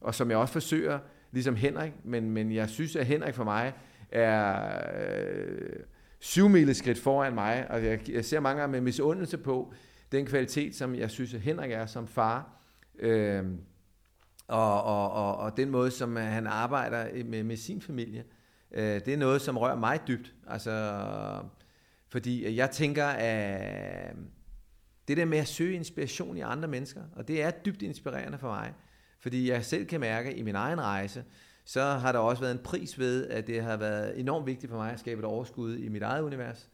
og 0.00 0.14
som 0.14 0.30
jeg 0.30 0.38
også 0.38 0.52
forsøger, 0.52 0.98
ligesom 1.36 1.56
Henrik, 1.56 1.92
men, 2.04 2.30
men 2.30 2.52
jeg 2.52 2.68
synes, 2.68 2.96
at 2.96 3.06
Henrik 3.06 3.34
for 3.34 3.44
mig 3.44 3.72
er 4.12 4.80
øh, 5.08 5.80
syv 6.18 6.74
skridt 6.74 6.98
foran 6.98 7.34
mig, 7.34 7.70
og 7.70 7.84
jeg, 7.84 8.10
jeg 8.10 8.24
ser 8.24 8.40
mange 8.40 8.60
gange 8.60 8.72
med 8.72 8.80
misundelse 8.80 9.38
på 9.38 9.72
den 10.12 10.26
kvalitet, 10.26 10.74
som 10.74 10.94
jeg 10.94 11.10
synes, 11.10 11.34
at 11.34 11.40
Henrik 11.40 11.70
er 11.70 11.86
som 11.86 12.06
far. 12.06 12.60
Øh, 12.98 13.44
og, 14.48 14.82
og, 14.82 15.10
og, 15.10 15.36
og 15.36 15.56
den 15.56 15.70
måde, 15.70 15.90
som 15.90 16.16
øh, 16.16 16.24
han 16.24 16.46
arbejder 16.46 17.24
med, 17.24 17.42
med 17.42 17.56
sin 17.56 17.80
familie, 17.80 18.24
øh, 18.72 18.84
det 18.84 19.08
er 19.08 19.16
noget, 19.16 19.40
som 19.40 19.58
rører 19.58 19.76
mig 19.76 20.00
dybt. 20.08 20.34
Altså, 20.46 21.02
fordi 22.08 22.56
jeg 22.56 22.70
tænker, 22.70 23.06
at 23.06 24.16
det 25.08 25.16
der 25.16 25.24
med 25.24 25.38
at 25.38 25.48
søge 25.48 25.74
inspiration 25.74 26.36
i 26.36 26.40
andre 26.40 26.68
mennesker, 26.68 27.02
og 27.16 27.28
det 27.28 27.42
er 27.42 27.50
dybt 27.50 27.82
inspirerende 27.82 28.38
for 28.38 28.48
mig, 28.48 28.74
fordi 29.26 29.50
jeg 29.50 29.64
selv 29.64 29.86
kan 29.86 30.00
mærke 30.00 30.34
i 30.36 30.42
min 30.42 30.54
egen 30.54 30.80
rejse, 30.80 31.24
så 31.64 31.82
har 31.82 32.12
der 32.12 32.18
også 32.18 32.42
været 32.42 32.52
en 32.52 32.62
pris 32.64 32.98
ved, 32.98 33.26
at 33.26 33.46
det 33.46 33.62
har 33.62 33.76
været 33.76 34.20
enormt 34.20 34.46
vigtigt 34.46 34.70
for 34.70 34.78
mig 34.78 34.92
at 34.92 35.00
skabe 35.00 35.18
et 35.18 35.24
overskud 35.24 35.76
i 35.76 35.88
mit 35.88 36.02
eget 36.02 36.22
univers. 36.22 36.70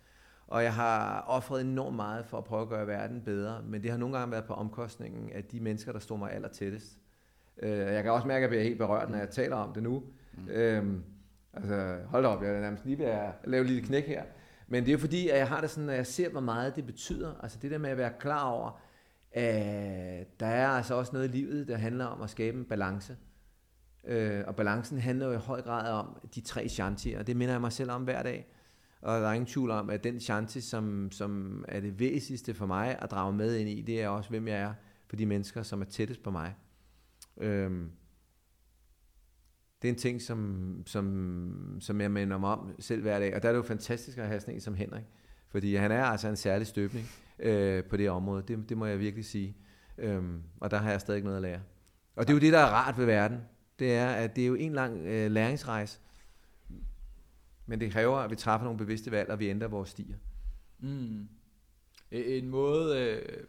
Og 0.47 0.65
jeg 0.65 0.75
har 0.75 1.25
offret 1.29 1.61
enormt 1.61 1.97
meget 1.97 2.27
for 2.27 2.39
at 2.39 2.45
prøve 2.45 2.63
at 2.63 2.69
gøre 2.69 2.87
verden 2.87 3.21
bedre, 3.21 3.63
men 3.67 3.83
det 3.83 3.91
har 3.91 3.99
nogle 3.99 4.19
gange 4.19 4.33
været 4.33 4.45
på 4.45 4.55
omkostningen 4.55 5.31
af 5.33 5.45
de 5.45 5.61
mennesker, 5.61 5.93
der 5.93 5.99
stod 5.99 6.19
mig 6.19 6.33
aller 6.33 6.49
tættest. 6.49 6.99
Øh, 7.63 7.71
jeg 7.71 8.03
kan 8.03 8.13
også 8.13 8.27
mærke, 8.27 8.37
at 8.37 8.43
jeg 8.43 8.49
bliver 8.51 8.63
helt 8.63 8.79
berørt, 8.79 9.11
når 9.11 9.19
jeg 9.19 9.31
taler 9.31 9.57
om 9.57 9.73
det 9.73 9.83
nu. 9.83 10.03
Mm. 10.33 10.49
Øhm, 10.49 11.03
altså, 11.53 11.97
hold 12.07 12.25
op, 12.25 12.43
jeg 12.43 12.51
er 12.51 12.61
nærmest 12.61 12.85
lige 12.85 12.99
ved 12.99 13.07
at 13.07 13.31
lave 13.45 13.61
et 13.61 13.71
lille 13.71 13.87
knæk 13.87 14.07
her. 14.07 14.23
Men 14.69 14.83
det 14.83 14.89
er 14.89 14.93
jo 14.93 14.99
fordi, 14.99 15.29
at 15.29 15.39
jeg 15.39 15.49
har 15.49 15.61
det 15.61 15.71
sådan, 15.71 15.91
at 15.91 15.97
jeg 15.97 16.07
ser, 16.07 16.29
hvor 16.29 16.41
meget 16.41 16.77
det 16.77 16.87
betyder. 16.87 17.35
Altså 17.43 17.59
det 17.63 17.71
der 17.71 17.79
med 17.79 17.91
at 17.91 17.97
være 17.97 18.13
klar 18.19 18.45
over, 18.45 18.81
Øh, 19.37 20.27
der 20.41 20.47
er 20.47 20.69
altså 20.69 20.95
også 20.95 21.13
noget 21.13 21.29
i 21.29 21.33
livet, 21.33 21.69
der 21.69 21.77
handler 21.77 22.05
om 22.05 22.23
at 22.23 22.31
skabe 22.31 22.59
en 22.59 22.65
balance. 22.65 23.17
Øh, 24.05 24.45
og 24.47 24.57
balancen 24.57 24.99
handler 24.99 25.27
jo 25.27 25.33
i 25.33 25.37
høj 25.37 25.63
grad 25.63 25.93
om 25.93 26.17
de 26.35 26.41
tre 26.41 26.69
chantier, 26.69 27.19
og 27.19 27.27
det 27.27 27.37
minder 27.37 27.55
jeg 27.55 27.61
mig 27.61 27.73
selv 27.73 27.91
om 27.91 28.05
hver 28.05 28.23
dag. 28.23 28.47
Og 29.01 29.21
der 29.21 29.29
er 29.29 29.33
ingen 29.33 29.47
tvivl 29.47 29.71
om, 29.71 29.91
at 29.91 30.05
den 30.05 30.21
chance, 30.21 30.61
som, 30.61 31.09
som 31.13 31.65
er 31.69 31.81
det 31.81 31.99
væsentligste 31.99 32.55
for 32.55 32.67
mig 32.67 32.99
at 33.03 33.11
drage 33.11 33.33
med 33.33 33.57
ind 33.57 33.69
i, 33.69 33.83
det 33.83 34.03
er 34.03 34.09
også, 34.09 34.31
hvem 34.31 34.49
jeg 34.49 34.57
er 34.57 34.75
for 35.09 35.17
de 35.17 35.27
mennesker, 35.27 35.63
som 35.63 35.81
er 35.81 35.85
tættest 35.85 36.23
på 36.23 36.31
mig. 36.31 36.55
Øhm, 37.37 37.91
det 39.83 39.89
er 39.89 39.93
en 39.93 39.99
ting, 39.99 40.23
som, 40.23 40.83
som, 40.87 41.77
som 41.81 42.01
jeg 42.01 42.11
minder 42.11 42.39
mig 42.39 42.51
om 42.51 42.81
selv 42.81 43.03
hver 43.03 43.19
dag. 43.19 43.35
Og 43.35 43.43
der 43.43 43.49
er 43.49 43.53
det 43.53 43.59
jo 43.59 43.63
fantastisk 43.63 44.19
at 44.19 44.27
have 44.27 44.41
sådan 44.41 44.55
en 44.55 44.61
som 44.61 44.75
Henrik. 44.75 45.05
Fordi 45.53 45.75
han 45.75 45.93
er 45.93 46.05
altså 46.05 46.29
en 46.29 46.37
særlig 46.37 46.67
støbning 46.67 47.07
øh, 47.39 47.85
på 47.85 47.97
det 47.97 48.11
område. 48.11 48.43
Det, 48.49 48.69
det 48.69 48.77
må 48.77 48.87
jeg 48.87 48.99
virkelig 48.99 49.25
sige. 49.25 49.57
Øhm, 49.99 50.43
og 50.61 50.71
der 50.71 50.77
har 50.77 50.91
jeg 50.91 51.01
stadig 51.01 51.23
noget 51.23 51.37
at 51.37 51.43
lære. 51.43 51.61
Og 52.17 52.27
det 52.27 52.31
er 52.31 52.35
jo 52.35 52.41
det, 52.41 52.53
der 52.53 52.59
er 52.59 52.67
rart 52.67 52.99
ved 52.99 53.07
verden. 53.07 53.41
Det 53.79 53.95
er, 53.95 54.09
at 54.09 54.37
det 54.37 54.43
er 54.43 54.49
jo 54.49 54.55
en 54.55 54.73
lang 54.73 55.07
øh, 55.07 55.31
læringsrejse. 55.31 56.01
Men 57.67 57.81
det 57.81 57.93
kræver, 57.93 58.17
at 58.17 58.31
vi 58.31 58.37
træffer 58.37 58.65
nogle 58.65 58.79
bevidste 58.79 59.11
valg, 59.11 59.31
og 59.31 59.39
vi 59.39 59.49
ændrer 59.49 59.69
vores 59.69 59.89
stier. 59.89 60.17
Mm. 60.79 61.29
E, 62.11 62.39
en 62.39 62.49
måde, 62.49 63.01
øh, 63.01 63.45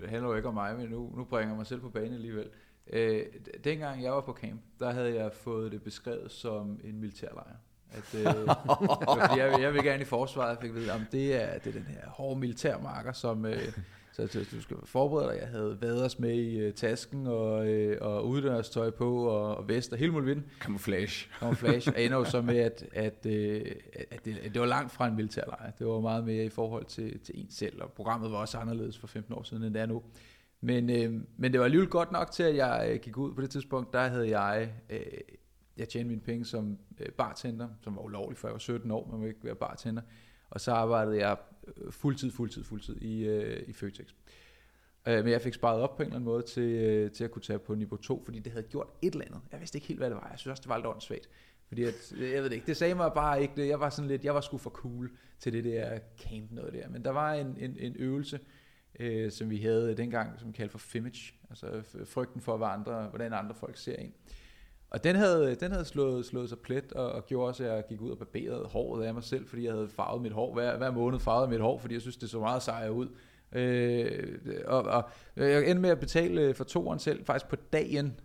det 0.00 0.10
handler 0.10 0.28
jo 0.28 0.36
ikke 0.36 0.48
om 0.48 0.54
mig, 0.54 0.76
men 0.76 0.88
nu, 0.88 1.12
nu 1.16 1.24
bringer 1.24 1.48
jeg 1.48 1.56
mig 1.56 1.66
selv 1.66 1.80
på 1.80 1.88
banen 1.88 2.12
alligevel. 2.12 2.50
Øh, 2.92 3.22
dengang 3.64 4.02
jeg 4.02 4.12
var 4.12 4.20
på 4.20 4.32
camp, 4.32 4.60
der 4.80 4.92
havde 4.92 5.14
jeg 5.14 5.32
fået 5.32 5.72
det 5.72 5.82
beskrevet 5.82 6.30
som 6.30 6.80
en 6.84 7.00
militærlejr. 7.00 7.56
At, 7.94 8.14
øh, 8.14 9.38
jeg, 9.38 9.60
jeg 9.60 9.74
vil 9.74 9.84
gerne 9.84 10.02
i 10.02 10.04
forsvaret, 10.04 10.58
fik 10.60 10.74
vide, 10.74 10.92
om 10.92 11.00
det 11.12 11.42
er, 11.42 11.58
det 11.58 11.68
er 11.68 11.72
den 11.72 11.86
her 11.88 12.08
hårde 12.08 12.40
militærmarker, 12.40 13.12
som, 13.12 13.46
øh, 13.46 13.72
så, 14.12 14.26
så 14.26 14.44
du 14.52 14.62
skal 14.62 14.76
forberede 14.84 15.32
dig. 15.32 15.40
Jeg 15.40 15.48
havde 15.48 15.78
vaders 15.80 16.18
med 16.18 16.34
i 16.34 16.66
uh, 16.66 16.74
tasken, 16.74 17.26
og, 17.26 17.68
øh, 17.68 17.98
og 18.00 18.28
uddørstøj 18.28 18.90
på, 18.90 19.28
og, 19.28 19.56
og 19.56 19.68
vest, 19.68 19.92
og 19.92 19.98
hele 19.98 20.12
muligheden. 20.12 20.44
Camouflage. 20.60 21.28
Camouflage. 21.40 21.90
Og 21.94 22.02
ender 22.02 22.16
jo 22.16 22.24
så 22.24 22.42
med, 22.42 22.56
at, 22.56 22.84
at, 22.92 23.26
øh, 23.26 23.72
at, 24.10 24.24
det, 24.24 24.38
at 24.38 24.54
det 24.54 24.60
var 24.60 24.66
langt 24.66 24.92
fra 24.92 25.06
en 25.06 25.16
militærlejr. 25.16 25.70
Det 25.70 25.86
var 25.86 26.00
meget 26.00 26.24
mere 26.24 26.44
i 26.44 26.48
forhold 26.48 26.84
til, 26.84 27.20
til 27.20 27.40
en 27.40 27.50
selv, 27.50 27.82
og 27.82 27.92
programmet 27.92 28.32
var 28.32 28.38
også 28.38 28.58
anderledes 28.58 28.98
for 28.98 29.06
15 29.06 29.34
år 29.34 29.42
siden, 29.42 29.62
end 29.62 29.74
det 29.74 29.82
er 29.82 29.86
nu. 29.86 30.02
Men, 30.60 30.90
øh, 30.90 31.12
men 31.36 31.52
det 31.52 31.60
var 31.60 31.64
alligevel 31.64 31.88
godt 31.88 32.12
nok 32.12 32.30
til, 32.30 32.42
at 32.42 32.56
jeg 32.56 32.88
øh, 32.90 33.00
gik 33.00 33.16
ud 33.16 33.34
på 33.34 33.40
det 33.40 33.50
tidspunkt. 33.50 33.92
Der 33.92 34.08
havde 34.08 34.38
jeg, 34.38 34.72
øh, 34.90 35.00
jeg 35.76 35.88
tjente 35.88 36.08
mine 36.08 36.20
penge 36.20 36.44
som 36.44 36.78
øh, 37.00 37.08
bartender, 37.12 37.68
som 37.80 37.96
var 37.96 38.02
ulovligt, 38.02 38.38
for 38.40 38.48
jeg 38.48 38.52
var 38.52 38.58
17 38.58 38.90
år, 38.90 39.08
man 39.10 39.20
må 39.20 39.26
ikke 39.26 39.44
være 39.44 39.54
bartender. 39.54 40.02
Og 40.50 40.60
så 40.60 40.72
arbejdede 40.72 41.18
jeg 41.18 41.36
øh, 41.76 41.92
fuldtid, 41.92 42.30
fuldtid, 42.30 42.64
fuldtid 42.64 42.96
i, 43.02 43.24
øh, 43.24 43.68
i 43.68 43.72
Føtex. 43.72 44.06
Øh, 45.08 45.24
men 45.24 45.32
jeg 45.32 45.42
fik 45.42 45.54
sparet 45.54 45.80
op 45.80 45.96
på 45.96 46.02
en 46.02 46.06
eller 46.06 46.16
anden 46.16 46.24
måde 46.24 46.42
til, 46.42 46.62
øh, 46.62 47.10
til 47.10 47.24
at 47.24 47.30
kunne 47.30 47.42
tage 47.42 47.58
på 47.58 47.74
niveau 47.74 47.96
2, 47.96 48.22
fordi 48.24 48.38
det 48.38 48.52
havde 48.52 48.66
gjort 48.66 48.86
et 49.02 49.12
eller 49.12 49.24
andet. 49.24 49.40
Jeg 49.52 49.60
vidste 49.60 49.76
ikke 49.76 49.88
helt, 49.88 50.00
hvad 50.00 50.10
det 50.10 50.16
var. 50.16 50.28
Jeg 50.30 50.38
synes 50.38 50.50
også, 50.50 50.60
det 50.60 50.68
var 50.68 50.76
lidt 50.76 50.86
åndssvagt. 50.86 51.28
Fordi 51.68 51.82
at, 51.82 52.12
øh, 52.16 52.30
jeg 52.30 52.42
ved 52.42 52.50
det 52.50 52.56
ikke, 52.56 52.66
det 52.66 52.76
sagde 52.76 52.94
mig 52.94 53.12
bare 53.14 53.42
ikke, 53.42 53.68
jeg 53.68 53.80
var 53.80 53.90
sådan 53.90 54.08
lidt, 54.08 54.24
jeg 54.24 54.34
var 54.34 54.40
sgu 54.40 54.58
for 54.58 54.70
cool 54.70 55.10
til 55.38 55.52
det 55.52 55.64
der 55.64 55.98
camp 56.18 56.52
noget 56.52 56.72
der. 56.72 56.88
Men 56.88 57.04
der 57.04 57.10
var 57.10 57.32
en, 57.32 57.56
en, 57.60 57.76
en 57.80 57.96
øvelse, 57.98 58.40
øh, 59.00 59.30
som 59.30 59.50
vi 59.50 59.56
havde 59.56 59.96
dengang, 59.96 60.40
som 60.40 60.48
vi 60.48 60.52
kaldte 60.52 60.72
for 60.72 60.78
Fimage, 60.78 61.34
altså 61.50 61.82
frygten 62.04 62.40
for, 62.40 62.56
hvad 62.56 62.68
andre, 62.68 63.08
hvordan 63.08 63.32
andre 63.32 63.54
folk 63.54 63.76
ser 63.76 63.96
en. 63.96 64.14
Og 64.90 65.04
den 65.04 65.16
havde, 65.16 65.54
den 65.54 65.72
havde 65.72 65.84
slået, 65.84 66.26
slået 66.26 66.48
sig 66.48 66.58
plet, 66.58 66.92
og, 66.92 67.12
og 67.12 67.26
gjorde 67.26 67.48
også, 67.48 67.64
at 67.64 67.74
jeg 67.74 67.84
gik 67.88 68.00
ud 68.00 68.10
og 68.10 68.18
barberede 68.18 68.64
håret 68.64 69.04
af 69.04 69.14
mig 69.14 69.24
selv, 69.24 69.46
fordi 69.46 69.64
jeg 69.64 69.72
havde 69.72 69.88
farvet 69.88 70.22
mit 70.22 70.32
hår. 70.32 70.54
Hver, 70.54 70.76
hver 70.76 70.90
måned 70.90 71.18
farvede 71.18 71.50
mit 71.50 71.60
hår, 71.60 71.78
fordi 71.78 71.94
jeg 71.94 72.00
synes, 72.00 72.16
det 72.16 72.30
så 72.30 72.38
meget 72.38 72.62
sejere 72.62 72.92
ud. 72.92 73.08
Øh, 73.52 74.38
og, 74.66 74.82
og 74.82 75.04
jeg 75.36 75.70
endte 75.70 75.82
med 75.82 75.90
at 75.90 76.00
betale 76.00 76.40
øh, 76.40 76.54
for 76.54 76.64
toeren 76.64 76.98
selv, 76.98 77.24
faktisk 77.24 77.48
på 77.48 77.56
dagen. 77.56 78.20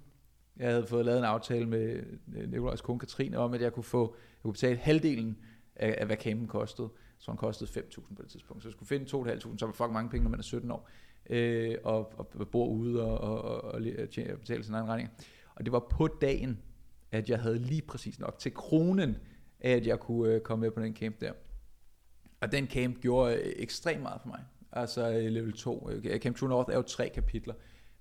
Jeg 0.58 0.70
havde 0.70 0.88
fået 0.88 1.06
lavet 1.06 1.20
en 1.20 1.26
aftale 1.26 1.66
med 1.66 2.04
øh, 2.36 2.52
Nikolajs 2.52 2.82
kone 2.82 3.00
Katrine 3.00 3.38
om, 3.38 3.54
at 3.54 3.62
jeg 3.62 3.74
kunne 3.74 3.84
få 3.84 4.16
jeg 4.40 4.42
kunne 4.42 4.54
betale 4.54 4.78
halvdelen 4.78 5.38
af, 5.76 5.96
af 5.98 6.06
hvad 6.06 6.18
campen 6.18 6.48
kostede. 6.48 6.90
Så 7.20 7.32
han 7.32 7.38
kostede 7.38 7.70
5.000 7.80 8.16
på 8.16 8.22
det 8.22 8.32
tidspunkt. 8.32 8.64
Så 8.64 8.70
jeg 8.70 8.74
skulle 8.74 8.88
finde 8.88 9.06
2.500, 9.06 9.40
så 9.40 9.66
var 9.66 9.74
fucking 9.74 9.94
mange 9.94 10.10
penge, 10.10 10.24
når 10.24 10.30
man 10.30 10.40
er 10.40 10.44
17 10.44 10.72
år. 10.72 10.90
Øh, 11.30 11.76
og, 11.84 12.14
og 12.18 12.48
bor 12.52 12.68
ude 12.68 13.04
og, 13.04 13.18
og, 13.18 13.42
og, 13.42 13.62
og 13.62 13.82
betale 14.40 14.64
sin 14.64 14.74
egen 14.74 14.88
regning. 14.88 15.10
Og 15.60 15.66
det 15.66 15.72
var 15.72 15.88
på 15.90 16.08
dagen, 16.08 16.60
at 17.12 17.30
jeg 17.30 17.40
havde 17.40 17.60
lige 17.60 17.82
præcis 17.82 18.20
nok 18.20 18.40
til 18.40 18.54
kronen, 18.54 19.18
at 19.60 19.88
jeg 19.88 20.00
kunne 20.00 20.34
øh, 20.34 20.42
komme 20.42 20.62
med 20.62 20.72
på 20.72 20.82
den 20.82 20.96
camp 20.96 21.22
der. 21.22 21.32
Og 22.42 22.52
den 22.52 22.68
camp 22.68 23.02
gjorde 23.02 23.36
øh, 23.36 23.54
ekstremt 23.56 24.02
meget 24.02 24.22
for 24.22 24.28
mig. 24.28 24.40
Altså 24.72 25.10
øh, 25.10 25.26
level 25.26 25.54
2. 25.54 25.90
Øh, 25.92 26.20
camp 26.20 26.38
True 26.38 26.50
North 26.50 26.72
er 26.72 26.76
jo 26.76 26.82
tre 26.82 27.10
kapitler. 27.10 27.54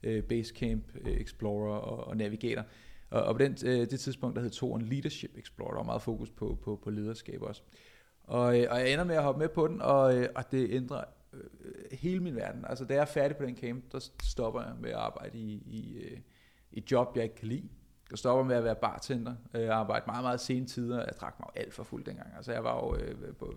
Øh, 0.02 0.22
base 0.22 0.54
Camp, 0.54 0.84
øh, 1.00 1.20
Explorer 1.20 1.76
og, 1.76 2.06
og 2.06 2.16
Navigator. 2.16 2.64
Og, 3.10 3.22
og 3.22 3.34
på 3.34 3.38
den, 3.38 3.54
det 3.54 4.00
tidspunkt, 4.00 4.36
der 4.36 4.42
hed 4.42 4.50
toren 4.50 4.82
Leadership 4.82 5.38
Explorer. 5.38 5.70
Der 5.70 5.76
var 5.76 5.84
meget 5.84 6.02
fokus 6.02 6.30
på, 6.30 6.58
på, 6.62 6.80
på 6.84 6.90
lederskab 6.90 7.42
også. 7.42 7.62
Og, 8.24 8.44
og 8.44 8.56
jeg 8.56 8.92
ender 8.92 9.04
med 9.04 9.14
at 9.14 9.22
hoppe 9.22 9.38
med 9.38 9.48
på 9.48 9.68
den, 9.68 9.82
og, 9.82 10.26
og 10.34 10.52
det 10.52 10.70
ændrer 10.70 11.04
øh, 11.32 11.42
hele 11.92 12.20
min 12.20 12.36
verden. 12.36 12.64
Altså 12.68 12.84
da 12.84 12.94
jeg 12.94 13.00
er 13.00 13.04
færdig 13.06 13.36
på 13.36 13.44
den 13.44 13.56
camp, 13.56 13.92
der 13.92 14.08
stopper 14.22 14.62
jeg 14.62 14.72
med 14.80 14.90
at 14.90 14.96
arbejde 14.96 15.38
i, 15.38 15.62
i, 15.66 15.78
i 15.78 16.18
et 16.72 16.92
job, 16.92 17.16
jeg 17.16 17.24
ikke 17.24 17.36
kan 17.36 17.48
lide. 17.48 17.68
Jeg 18.10 18.18
stopper 18.18 18.44
med 18.44 18.56
at 18.56 18.64
være 18.64 18.74
bartender. 18.74 19.34
Jeg 19.52 19.68
arbejde 19.68 20.04
meget, 20.06 20.24
meget 20.24 20.40
sene 20.40 20.66
tider. 20.66 20.98
Jeg 20.98 21.12
drak 21.20 21.40
mig 21.40 21.48
alt 21.54 21.74
for 21.74 21.82
fuld 21.82 22.04
dengang. 22.04 22.36
Altså 22.36 22.52
jeg 22.52 22.64
var 22.64 22.74
jo 22.74 22.96
øh, 22.96 23.34
på, 23.34 23.54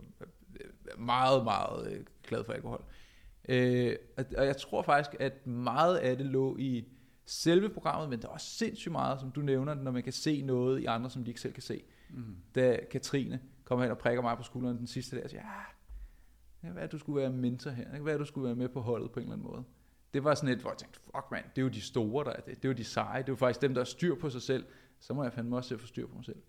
meget, 0.97 1.43
meget 1.43 1.91
øh, 1.91 2.05
glad 2.23 2.43
for 2.43 2.53
alkohol. 2.53 2.83
Øh, 3.49 3.95
og 4.37 4.45
jeg 4.45 4.57
tror 4.57 4.81
faktisk, 4.81 5.21
at 5.21 5.47
meget 5.47 5.97
af 5.97 6.17
det 6.17 6.25
lå 6.25 6.57
i 6.57 6.87
selve 7.25 7.69
programmet, 7.69 8.09
men 8.09 8.21
der 8.21 8.27
er 8.27 8.31
også 8.31 8.47
sindssygt 8.47 8.91
meget, 8.91 9.19
som 9.19 9.31
du 9.31 9.41
nævner, 9.41 9.73
når 9.73 9.91
man 9.91 10.03
kan 10.03 10.13
se 10.13 10.41
noget 10.41 10.79
i 10.79 10.85
andre, 10.85 11.09
som 11.09 11.23
de 11.23 11.31
ikke 11.31 11.41
selv 11.41 11.53
kan 11.53 11.63
se. 11.63 11.83
Mm. 12.09 12.35
Da 12.55 12.79
Katrine 12.91 13.39
kommer 13.63 13.83
hen 13.83 13.91
og 13.91 13.97
prikker 13.97 14.21
mig 14.21 14.37
på 14.37 14.43
skulderen 14.43 14.77
den 14.77 14.87
sidste 14.87 15.15
dag, 15.15 15.23
og 15.23 15.29
siger, 15.29 15.43
ja, 16.63 16.67
det 16.69 16.77
kan 16.79 16.89
du 16.89 16.97
skulle 16.97 17.21
være 17.21 17.31
mentor 17.31 17.71
her. 17.71 17.83
Det 17.83 17.93
kan 17.93 18.05
være, 18.05 18.17
du 18.17 18.25
skulle 18.25 18.45
være 18.45 18.55
med 18.55 18.69
på 18.69 18.81
holdet 18.81 19.11
på 19.11 19.19
en 19.19 19.23
eller 19.23 19.33
anden 19.33 19.47
måde. 19.47 19.63
Det 20.13 20.23
var 20.23 20.35
sådan 20.35 20.49
et, 20.55 20.61
hvor 20.61 20.69
jeg 20.69 20.77
tænkte, 20.77 20.99
fuck 20.99 21.25
man, 21.31 21.43
det 21.55 21.61
er 21.61 21.61
jo 21.61 21.69
de 21.69 21.81
store, 21.81 22.25
der 22.25 22.31
er 22.31 22.41
det. 22.41 22.55
Det 22.55 22.65
er 22.65 22.69
jo 22.69 22.73
de 22.73 22.83
seje. 22.83 23.19
Det 23.21 23.29
er 23.29 23.31
jo 23.31 23.35
faktisk 23.35 23.61
dem, 23.61 23.73
der 23.73 23.81
har 23.81 23.85
styr 23.85 24.15
på 24.15 24.29
sig 24.29 24.41
selv. 24.41 24.65
Så 24.99 25.13
må 25.13 25.23
jeg 25.23 25.33
fandme 25.33 25.57
også 25.57 25.77
få 25.77 25.87
styr 25.87 26.07
på 26.07 26.15
mig 26.15 26.25
selv. 26.25 26.41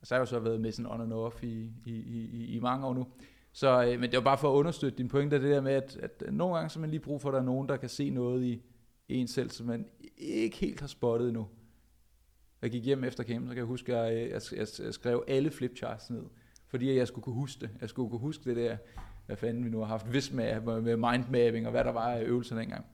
Og 0.00 0.06
så 0.06 0.14
har 0.14 0.18
jeg 0.18 0.20
jo 0.20 0.26
så 0.26 0.38
været 0.38 0.60
med 0.60 0.72
sådan 0.72 0.90
on 0.90 1.00
and 1.00 1.12
off 1.12 1.42
i, 1.42 1.70
i, 1.84 1.92
i, 1.92 2.46
i 2.56 2.60
mange 2.60 2.86
år 2.86 2.94
nu. 2.94 3.06
Så, 3.52 3.84
øh, 3.84 4.00
men 4.00 4.10
det 4.10 4.16
var 4.16 4.24
bare 4.24 4.38
for 4.38 4.52
at 4.52 4.56
understøtte 4.56 4.98
din 4.98 5.08
pointe, 5.08 5.42
det 5.42 5.50
der 5.50 5.60
med, 5.60 5.72
at, 5.72 5.96
at 5.96 6.22
øh, 6.26 6.32
nogle 6.32 6.54
gange 6.54 6.70
så 6.70 6.80
man 6.80 6.90
lige 6.90 7.00
brug 7.00 7.20
for, 7.20 7.28
at 7.28 7.32
der 7.32 7.40
er 7.40 7.44
nogen, 7.44 7.68
der 7.68 7.76
kan 7.76 7.88
se 7.88 8.10
noget 8.10 8.44
i 8.44 8.62
en 9.08 9.28
selv, 9.28 9.50
som 9.50 9.66
man 9.66 9.86
ikke 10.16 10.56
helt 10.56 10.80
har 10.80 10.86
spottet 10.86 11.28
endnu. 11.28 11.48
Jeg 12.62 12.70
gik 12.70 12.84
hjem 12.84 13.04
efter 13.04 13.24
campen, 13.24 13.48
så 13.48 13.54
kan 13.54 13.58
jeg 13.58 13.66
huske, 13.66 13.96
at 13.96 14.18
jeg, 14.18 14.40
jeg, 14.56 14.66
jeg 14.84 14.94
skrev 14.94 15.24
alle 15.28 15.50
flipcharts 15.50 16.10
ned, 16.10 16.22
fordi 16.66 16.96
jeg 16.96 17.08
skulle 17.08 17.22
kunne 17.22 17.34
huske 17.34 17.60
det. 17.60 17.70
Jeg 17.80 17.88
skulle 17.88 18.10
kunne 18.10 18.20
huske 18.20 18.44
det 18.44 18.56
der, 18.56 18.76
hvad 19.26 19.36
fanden 19.36 19.64
vi 19.64 19.70
nu 19.70 19.78
har 19.78 19.86
haft, 19.86 20.12
vis 20.12 20.32
med, 20.32 20.60
med 20.60 20.96
mindmapping 20.96 21.66
og 21.66 21.70
hvad 21.70 21.84
der 21.84 21.92
var 21.92 22.10
af 22.10 22.22
øvelser 22.22 22.56
dengang. 22.56 22.84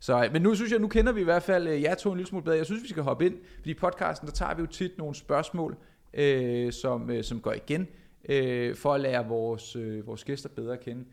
Så, 0.00 0.24
øh, 0.24 0.32
men 0.32 0.42
nu 0.42 0.54
synes 0.54 0.72
jeg, 0.72 0.80
nu 0.80 0.88
kender 0.88 1.12
vi 1.12 1.20
i 1.20 1.24
hvert 1.24 1.42
fald 1.42 1.68
øh, 1.68 1.82
jer 1.82 1.94
to 1.94 2.10
en 2.10 2.16
lille 2.16 2.28
smule 2.28 2.44
bedre. 2.44 2.56
Jeg 2.56 2.66
synes, 2.66 2.82
vi 2.82 2.88
skal 2.88 3.02
hoppe 3.02 3.26
ind, 3.26 3.38
fordi 3.56 3.70
i 3.70 3.74
podcasten, 3.74 4.26
der 4.26 4.32
tager 4.32 4.54
vi 4.54 4.60
jo 4.60 4.66
tit 4.66 4.98
nogle 4.98 5.14
spørgsmål, 5.14 5.76
øh, 6.14 6.72
som, 6.72 7.10
øh, 7.10 7.24
som 7.24 7.40
går 7.40 7.52
igen 7.52 7.88
øh, 8.28 8.76
for 8.76 8.94
at 8.94 9.00
lære 9.00 9.28
vores, 9.28 9.76
øh, 9.76 10.06
vores 10.06 10.24
gæster 10.24 10.48
bedre 10.48 10.72
at 10.72 10.80
kende. 10.80 11.04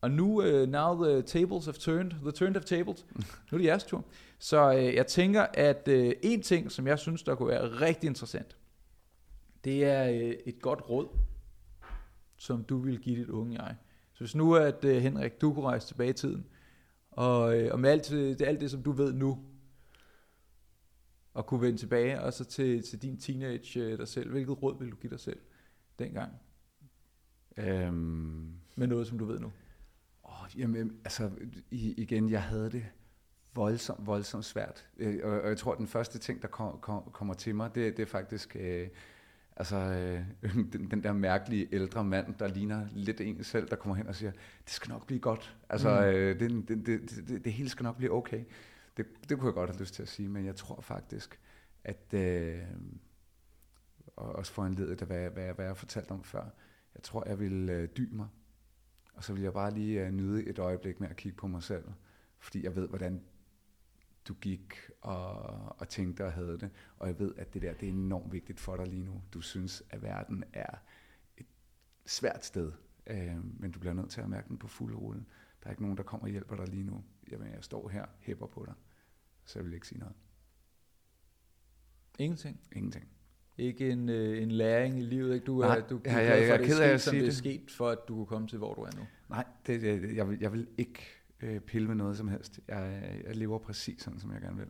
Og 0.00 0.10
nu, 0.10 0.42
uh, 0.42 0.68
now 0.68 1.04
the 1.04 1.22
tables 1.22 1.64
have 1.64 1.72
turned, 1.72 2.10
the 2.10 2.32
turned 2.32 2.56
of 2.56 2.64
tables, 2.64 3.06
nu 3.16 3.56
er 3.56 3.58
det 3.58 3.64
jeres 3.64 3.84
tur. 3.84 4.04
Så 4.38 4.70
uh, 4.70 4.94
jeg 4.94 5.06
tænker, 5.06 5.46
at 5.54 5.88
uh, 5.88 6.10
en 6.22 6.42
ting, 6.42 6.72
som 6.72 6.86
jeg 6.86 6.98
synes, 6.98 7.22
der 7.22 7.34
kunne 7.34 7.48
være 7.48 7.64
rigtig 7.64 8.08
interessant, 8.08 8.56
det 9.64 9.84
er 9.84 10.10
uh, 10.10 10.34
et 10.46 10.62
godt 10.62 10.90
råd, 10.90 11.08
som 12.36 12.64
du 12.64 12.78
vil 12.78 12.98
give 12.98 13.20
dit 13.20 13.28
unge 13.28 13.62
jeg. 13.62 13.74
Så 14.12 14.18
hvis 14.18 14.34
nu, 14.34 14.54
at 14.54 14.84
uh, 14.84 14.90
Henrik, 14.90 15.40
du 15.40 15.52
kunne 15.52 15.66
rejse 15.66 15.86
tilbage 15.86 16.10
i 16.10 16.12
tiden, 16.12 16.46
og, 17.10 17.58
uh, 17.58 17.72
og 17.72 17.80
med 17.80 17.90
alt 17.90 18.08
det, 18.08 18.42
alt 18.42 18.60
det, 18.60 18.70
som 18.70 18.82
du 18.82 18.92
ved 18.92 19.12
nu, 19.12 19.44
og 21.34 21.46
kunne 21.46 21.60
vende 21.60 21.78
tilbage, 21.78 22.20
og 22.20 22.32
så 22.32 22.44
til, 22.44 22.82
til 22.82 23.02
din 23.02 23.20
teenage 23.20 23.92
uh, 23.92 23.98
dig 23.98 24.08
selv, 24.08 24.30
hvilket 24.30 24.62
råd 24.62 24.78
vil 24.78 24.90
du 24.90 24.96
give 24.96 25.10
dig 25.10 25.20
selv? 25.20 25.40
dengang? 26.00 26.32
Øhm, 27.56 28.54
med 28.76 28.86
noget, 28.86 29.06
som 29.06 29.18
du 29.18 29.24
ved 29.24 29.40
nu? 29.40 29.52
Åh, 30.24 30.58
jamen, 30.58 31.00
altså, 31.04 31.30
igen, 31.70 32.30
jeg 32.30 32.42
havde 32.42 32.70
det 32.70 32.86
voldsomt, 33.54 34.06
voldsomt 34.06 34.44
svært. 34.44 34.88
Øh, 34.96 35.20
og, 35.22 35.40
og 35.40 35.48
jeg 35.48 35.58
tror, 35.58 35.72
at 35.72 35.78
den 35.78 35.86
første 35.86 36.18
ting, 36.18 36.42
der 36.42 36.48
kom, 36.48 36.80
kom, 36.80 37.10
kommer 37.12 37.34
til 37.34 37.54
mig, 37.54 37.74
det, 37.74 37.96
det 37.96 38.02
er 38.02 38.06
faktisk... 38.06 38.56
Øh, 38.60 38.88
altså 39.60 39.76
øh, 39.76 40.24
den, 40.72 40.90
den 40.90 41.02
der 41.02 41.12
mærkelige 41.12 41.68
ældre 41.72 42.04
mand, 42.04 42.34
der 42.34 42.48
ligner 42.48 42.86
lidt 42.92 43.20
en 43.20 43.44
selv, 43.44 43.68
der 43.68 43.76
kommer 43.76 43.96
hen 43.96 44.06
og 44.06 44.14
siger, 44.14 44.30
det 44.64 44.70
skal 44.70 44.90
nok 44.90 45.06
blive 45.06 45.20
godt. 45.20 45.56
Altså, 45.68 46.00
mm. 46.00 46.06
øh, 46.06 46.40
det, 46.40 46.68
det, 46.68 46.86
det, 46.86 47.28
det, 47.28 47.44
det 47.44 47.52
hele 47.52 47.68
skal 47.68 47.84
nok 47.84 47.96
blive 47.96 48.12
okay. 48.12 48.44
Det, 48.96 49.06
det 49.28 49.38
kunne 49.38 49.46
jeg 49.46 49.54
godt 49.54 49.70
have 49.70 49.80
lyst 49.80 49.94
til 49.94 50.02
at 50.02 50.08
sige, 50.08 50.28
men 50.28 50.46
jeg 50.46 50.56
tror 50.56 50.80
faktisk, 50.80 51.40
at 51.84 52.14
øh, 52.14 52.58
og 54.16 54.36
også 54.36 54.52
foranledet 54.52 55.00
af, 55.00 55.06
hvad, 55.06 55.30
hvad, 55.30 55.54
hvad 55.54 55.64
jeg 55.64 55.70
har 55.70 55.74
fortalt 55.74 56.10
om 56.10 56.24
før. 56.24 56.44
Jeg 56.94 57.02
tror, 57.02 57.28
jeg 57.28 57.40
vil 57.40 57.70
øh, 57.70 57.88
dy 57.96 58.08
mig, 58.12 58.28
og 59.14 59.24
så 59.24 59.32
vil 59.32 59.42
jeg 59.42 59.52
bare 59.52 59.74
lige 59.74 60.06
øh, 60.06 60.12
nyde 60.12 60.46
et 60.46 60.58
øjeblik 60.58 61.00
med 61.00 61.08
at 61.08 61.16
kigge 61.16 61.36
på 61.36 61.46
mig 61.46 61.62
selv, 61.62 61.84
fordi 62.38 62.64
jeg 62.64 62.76
ved, 62.76 62.88
hvordan 62.88 63.22
du 64.28 64.34
gik 64.34 64.74
og, 65.00 65.80
og 65.80 65.88
tænkte 65.88 66.24
og 66.24 66.32
havde 66.32 66.58
det, 66.58 66.70
og 66.98 67.08
jeg 67.08 67.18
ved, 67.18 67.34
at 67.36 67.54
det 67.54 67.62
der 67.62 67.74
det 67.74 67.88
er 67.88 67.92
enormt 67.92 68.32
vigtigt 68.32 68.60
for 68.60 68.76
dig 68.76 68.86
lige 68.86 69.04
nu. 69.04 69.22
Du 69.32 69.40
synes, 69.40 69.82
at 69.90 70.02
verden 70.02 70.44
er 70.52 70.74
et 71.36 71.46
svært 72.06 72.44
sted, 72.44 72.72
øh, 73.06 73.60
men 73.60 73.70
du 73.70 73.78
bliver 73.80 73.94
nødt 73.94 74.10
til 74.10 74.20
at 74.20 74.28
mærke 74.28 74.48
den 74.48 74.58
på 74.58 74.68
fuld 74.68 74.94
rulle. 74.94 75.24
Der 75.62 75.66
er 75.66 75.70
ikke 75.70 75.82
nogen, 75.82 75.96
der 75.96 76.02
kommer 76.02 76.26
og 76.26 76.30
hjælper 76.30 76.56
dig 76.56 76.68
lige 76.68 76.84
nu. 76.84 77.04
Jamen, 77.30 77.52
jeg 77.52 77.64
står 77.64 77.88
her, 77.88 78.06
hæpper 78.20 78.46
på 78.46 78.64
dig, 78.66 78.74
så 79.44 79.58
jeg 79.58 79.66
vil 79.66 79.74
ikke 79.74 79.88
sige 79.88 79.98
noget. 79.98 80.14
Ingenting? 82.18 82.60
Ingenting 82.72 83.08
ikke 83.60 83.90
en, 83.90 84.08
øh, 84.08 84.42
en 84.42 84.50
læring 84.50 84.98
i 84.98 85.02
livet. 85.02 85.34
Ikke? 85.34 85.44
Du, 85.46 85.58
Nej, 85.58 85.78
er, 85.78 85.86
du, 85.86 86.00
ja, 86.06 86.18
ja, 86.18 86.30
jeg, 86.30 86.48
jeg 86.48 86.60
er 86.60 86.66
ked 86.66 86.80
af 86.80 86.88
at 86.88 87.00
sige 87.00 87.14
det. 87.14 87.22
det 87.22 87.28
er 87.28 87.36
sket, 87.36 87.70
for 87.70 87.88
at 87.88 87.98
du 88.08 88.14
kunne 88.14 88.26
komme 88.26 88.48
til, 88.48 88.58
hvor 88.58 88.74
du 88.74 88.80
er 88.80 88.90
nu. 88.96 89.06
Nej, 89.28 89.44
det, 89.66 89.82
jeg, 89.82 90.16
jeg, 90.16 90.28
vil, 90.28 90.38
jeg 90.40 90.52
vil 90.52 90.68
ikke 90.78 91.00
øh, 91.42 91.60
pille 91.60 91.88
med 91.88 91.96
noget 91.96 92.16
som 92.16 92.28
helst. 92.28 92.60
Jeg, 92.68 93.02
jeg 93.26 93.36
lever 93.36 93.58
præcis 93.58 94.02
sådan, 94.02 94.20
som 94.20 94.32
jeg 94.32 94.40
gerne 94.40 94.56
vil. 94.56 94.68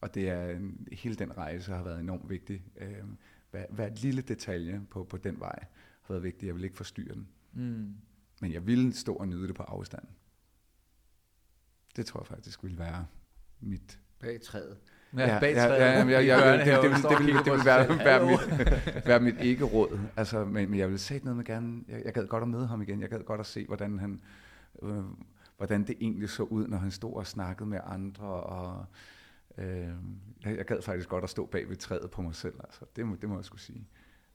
Og 0.00 0.14
det 0.14 0.28
er 0.28 0.50
en, 0.50 0.88
hele 0.92 1.14
den 1.14 1.36
rejse 1.36 1.72
har 1.72 1.82
været 1.82 2.00
enormt 2.00 2.30
vigtig. 2.30 2.64
Øh, 2.76 3.04
hver, 3.50 3.66
hver 3.70 3.88
lille 3.88 4.22
detalje 4.22 4.82
på, 4.90 5.04
på 5.04 5.16
den 5.16 5.40
vej 5.40 5.58
har 6.02 6.14
været 6.14 6.22
vigtig. 6.22 6.46
Jeg 6.46 6.54
vil 6.54 6.64
ikke 6.64 6.76
forstyrre 6.76 7.14
den. 7.14 7.28
Mm. 7.52 7.94
Men 8.40 8.52
jeg 8.52 8.66
vil 8.66 8.94
stå 8.94 9.14
og 9.14 9.28
nyde 9.28 9.48
det 9.48 9.54
på 9.54 9.62
afstand. 9.62 10.04
Det 11.96 12.06
tror 12.06 12.20
jeg 12.20 12.26
faktisk 12.26 12.64
vil 12.64 12.78
være 12.78 13.06
mit... 13.60 13.98
Bag 14.20 14.40
træet. 14.40 14.78
Ja, 15.16 15.38
bag 15.40 15.54
ja, 15.54 15.66
ja, 15.66 16.08
ja, 16.08 16.20
ja, 16.20 16.20
ja, 16.20 16.58
det, 16.58 16.66
det, 16.66 17.02
det, 17.02 17.10
det, 17.10 17.26
vil, 17.26 17.34
det 17.34 17.52
vil 17.52 17.64
være, 17.64 17.88
være, 17.98 18.26
mit, 18.26 19.06
være 19.08 19.20
mit 19.20 19.40
ikke-råd. 19.40 20.00
Altså, 20.16 20.44
men, 20.44 20.70
men 20.70 20.78
jeg 20.78 20.90
vil 20.90 20.98
sige 20.98 21.20
noget 21.24 21.36
med 21.36 21.44
gerne, 21.44 21.84
jeg, 21.88 22.02
jeg 22.04 22.12
gad 22.12 22.26
godt 22.26 22.42
at 22.42 22.48
møde 22.48 22.66
ham 22.66 22.82
igen, 22.82 23.00
jeg 23.00 23.08
gad 23.08 23.24
godt 23.24 23.40
at 23.40 23.46
se, 23.46 23.66
hvordan 23.66 23.98
han, 23.98 24.20
øh, 24.82 25.04
hvordan 25.62 25.86
det 25.86 25.96
egentlig 26.00 26.28
så 26.28 26.42
ud, 26.42 26.66
når 26.66 26.76
han 26.76 26.90
stod 26.90 27.14
og 27.14 27.26
snakkede 27.26 27.68
med 27.68 27.80
andre, 27.84 28.26
og 28.26 28.86
øh, 29.58 29.94
jeg, 30.44 30.56
jeg 30.56 30.64
gad 30.64 30.82
faktisk 30.82 31.08
godt 31.08 31.24
at 31.24 31.30
stå 31.30 31.46
bag 31.46 31.68
ved 31.68 31.76
træet 31.76 32.10
på 32.10 32.22
mig 32.22 32.34
selv, 32.34 32.54
altså, 32.64 32.84
det, 32.96 33.06
må, 33.06 33.16
det 33.16 33.28
må 33.28 33.36
jeg 33.36 33.44
skulle 33.44 33.60
sige. 33.60 33.88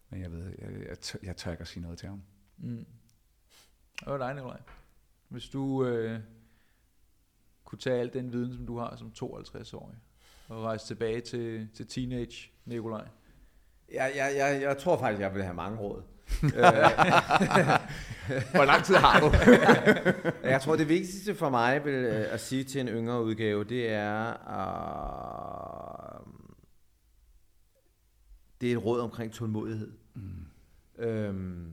Men 0.10 0.22
jeg 0.22 0.32
ved, 0.32 0.54
jeg, 0.60 0.88
jeg, 0.88 1.00
tør, 1.00 1.20
jeg 1.24 1.38
tør 1.38 1.52
ikke 1.52 1.62
at 1.62 1.68
sige 1.68 1.82
noget 1.82 1.98
til 1.98 2.10
ham. 2.10 2.22
Mm. 2.58 2.86
Det 4.00 4.08
var 4.08 4.18
dig, 4.18 4.34
Nikolaj. 4.34 4.62
Hvis 5.28 5.50
du 5.50 5.86
øh, 5.86 6.20
kunne 7.64 7.80
tage 7.80 8.00
al 8.00 8.14
den 8.14 8.32
viden, 8.32 8.54
som 8.54 8.66
du 8.66 8.78
har 8.78 8.96
som 8.96 9.12
52-årig, 9.24 9.98
og 10.48 10.64
rejse 10.64 10.88
tilbage 10.88 11.22
til, 11.22 11.70
til 11.74 11.88
teenage 11.88 12.52
Nikolaj? 12.66 13.08
Jeg, 13.92 14.14
jeg, 14.16 14.34
jeg, 14.38 14.62
jeg 14.62 14.78
tror 14.78 14.98
faktisk, 14.98 15.22
jeg 15.22 15.34
vil 15.34 15.44
have 15.44 15.56
mange 15.56 15.78
råd. 15.80 16.04
Hvor 18.56 18.66
lang 18.66 18.84
tid 18.84 18.96
har 18.96 19.20
du? 19.20 19.32
jeg 20.54 20.62
tror, 20.62 20.76
det 20.76 20.90
vigtigste 20.90 21.36
for 21.36 21.50
mig 21.50 21.86
vil, 21.86 21.94
øh, 21.94 22.34
at 22.34 22.40
sige 22.40 22.64
til 22.64 22.82
en 22.82 22.88
yngre 22.88 23.24
udgave, 23.24 23.64
det 23.64 23.90
er, 23.90 24.32
uh, 24.32 24.38
det 28.62 28.72
er 28.72 28.78
et 28.78 28.86
råd 28.86 29.00
omkring 29.00 29.32
tålmodighed. 29.32 29.92
Mm. 30.14 30.46
Øhm, 31.00 31.72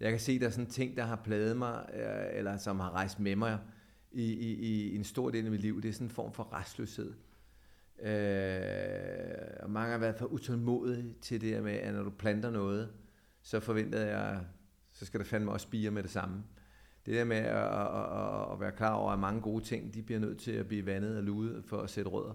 jeg 0.00 0.10
kan 0.10 0.20
se, 0.20 0.38
der 0.38 0.46
er 0.46 0.50
sådan 0.50 0.70
ting, 0.70 0.96
der 0.96 1.04
har 1.04 1.16
pladet 1.16 1.56
mig, 1.56 1.86
øh, 1.94 2.38
eller 2.38 2.56
som 2.56 2.80
har 2.80 2.90
rejst 2.90 3.20
med 3.20 3.36
mig 3.36 3.58
i, 4.12 4.32
i, 4.32 4.52
i 4.52 4.96
en 4.96 5.04
stor 5.04 5.30
del 5.30 5.44
af 5.44 5.50
mit 5.50 5.60
liv. 5.60 5.82
Det 5.82 5.88
er 5.88 5.92
sådan 5.92 6.06
en 6.06 6.10
form 6.10 6.32
for 6.32 6.52
restløshed. 6.52 7.12
Øh, 8.02 9.62
og 9.62 9.70
mange 9.70 9.92
har 9.92 9.98
været 9.98 10.16
for 10.16 10.26
utålmodige 10.26 11.14
til 11.20 11.40
det 11.40 11.62
med, 11.62 11.72
at 11.72 11.94
når 11.94 12.02
du 12.02 12.10
planter 12.10 12.50
noget, 12.50 12.88
så 13.42 13.60
forventede 13.60 14.06
jeg, 14.06 14.40
så 14.92 15.06
skal 15.06 15.20
der 15.20 15.26
fandme 15.26 15.52
også 15.52 15.64
spire 15.64 15.90
med 15.90 16.02
det 16.02 16.10
samme. 16.10 16.42
det 17.06 17.14
der 17.14 17.24
med 17.24 17.36
at, 17.36 17.46
at, 17.46 18.52
at 18.52 18.60
være 18.60 18.72
klar 18.72 18.92
over, 18.94 19.12
at 19.12 19.18
mange 19.18 19.40
gode 19.40 19.64
ting, 19.64 19.94
de 19.94 20.02
bliver 20.02 20.20
nødt 20.20 20.38
til 20.38 20.52
at 20.52 20.68
blive 20.68 20.86
vandet 20.86 21.16
og 21.16 21.22
luet 21.22 21.64
for 21.64 21.80
at 21.80 21.90
sætte 21.90 22.10
rødder. 22.10 22.32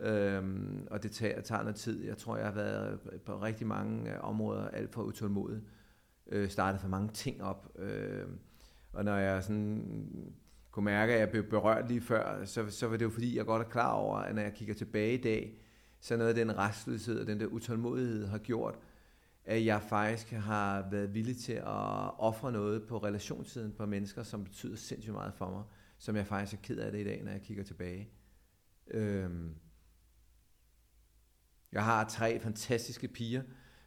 Øhm, 0.00 0.86
og 0.90 1.02
det 1.02 1.10
tager, 1.10 1.40
tager 1.40 1.62
noget 1.62 1.76
tid. 1.76 2.04
Jeg 2.04 2.16
tror, 2.18 2.36
jeg 2.36 2.46
har 2.46 2.52
været 2.52 3.00
på 3.26 3.42
rigtig 3.42 3.66
mange 3.66 4.14
øh, 4.14 4.24
områder 4.24 4.68
alt 4.68 4.92
for 4.92 5.02
utålmodig. 5.02 5.60
Øh, 6.26 6.48
startet 6.48 6.80
for 6.80 6.88
mange 6.88 7.08
ting 7.08 7.42
op. 7.42 7.72
Øh, 7.78 8.26
og 8.92 9.04
når 9.04 9.16
jeg 9.16 9.42
sådan 9.42 10.08
kunne 10.70 10.84
mærke, 10.84 11.12
at 11.14 11.20
jeg 11.20 11.30
blev 11.30 11.44
berørt 11.44 11.88
lige 11.88 12.00
før, 12.00 12.44
så, 12.44 12.70
så 12.70 12.88
var 12.88 12.96
det 12.96 13.04
jo 13.04 13.10
fordi, 13.10 13.36
jeg 13.36 13.46
godt 13.46 13.62
er 13.62 13.70
klar 13.70 13.92
over, 13.92 14.18
at 14.18 14.34
når 14.34 14.42
jeg 14.42 14.54
kigger 14.54 14.74
tilbage 14.74 15.14
i 15.14 15.22
dag, 15.22 15.58
så 16.00 16.16
noget 16.16 16.28
af 16.28 16.34
den 16.34 16.58
restløshed 16.58 17.20
og 17.20 17.26
den 17.26 17.40
der 17.40 17.46
utålmodighed 17.46 18.26
har 18.26 18.38
gjort, 18.38 18.78
at 19.48 19.64
jeg 19.64 19.82
faktisk 19.82 20.30
har 20.30 20.88
været 20.90 21.14
villig 21.14 21.36
til 21.36 21.52
at 21.52 22.18
ofre 22.18 22.52
noget 22.52 22.86
på 22.86 22.98
relationssiden 22.98 23.72
på 23.72 23.86
mennesker, 23.86 24.22
som 24.22 24.44
betyder 24.44 24.76
sindssygt 24.76 25.14
meget 25.14 25.34
for 25.34 25.50
mig, 25.50 25.62
som 25.98 26.16
jeg 26.16 26.26
faktisk 26.26 26.58
er 26.58 26.62
ked 26.62 26.78
af 26.78 26.92
det 26.92 27.00
i 27.00 27.04
dag, 27.04 27.22
når 27.24 27.32
jeg 27.32 27.42
kigger 27.42 27.64
tilbage. 27.64 28.08
Øhm, 28.86 29.54
jeg 31.72 31.84
har 31.84 32.08
tre 32.08 32.40
fantastiske 32.40 33.08
piger, 33.08 33.42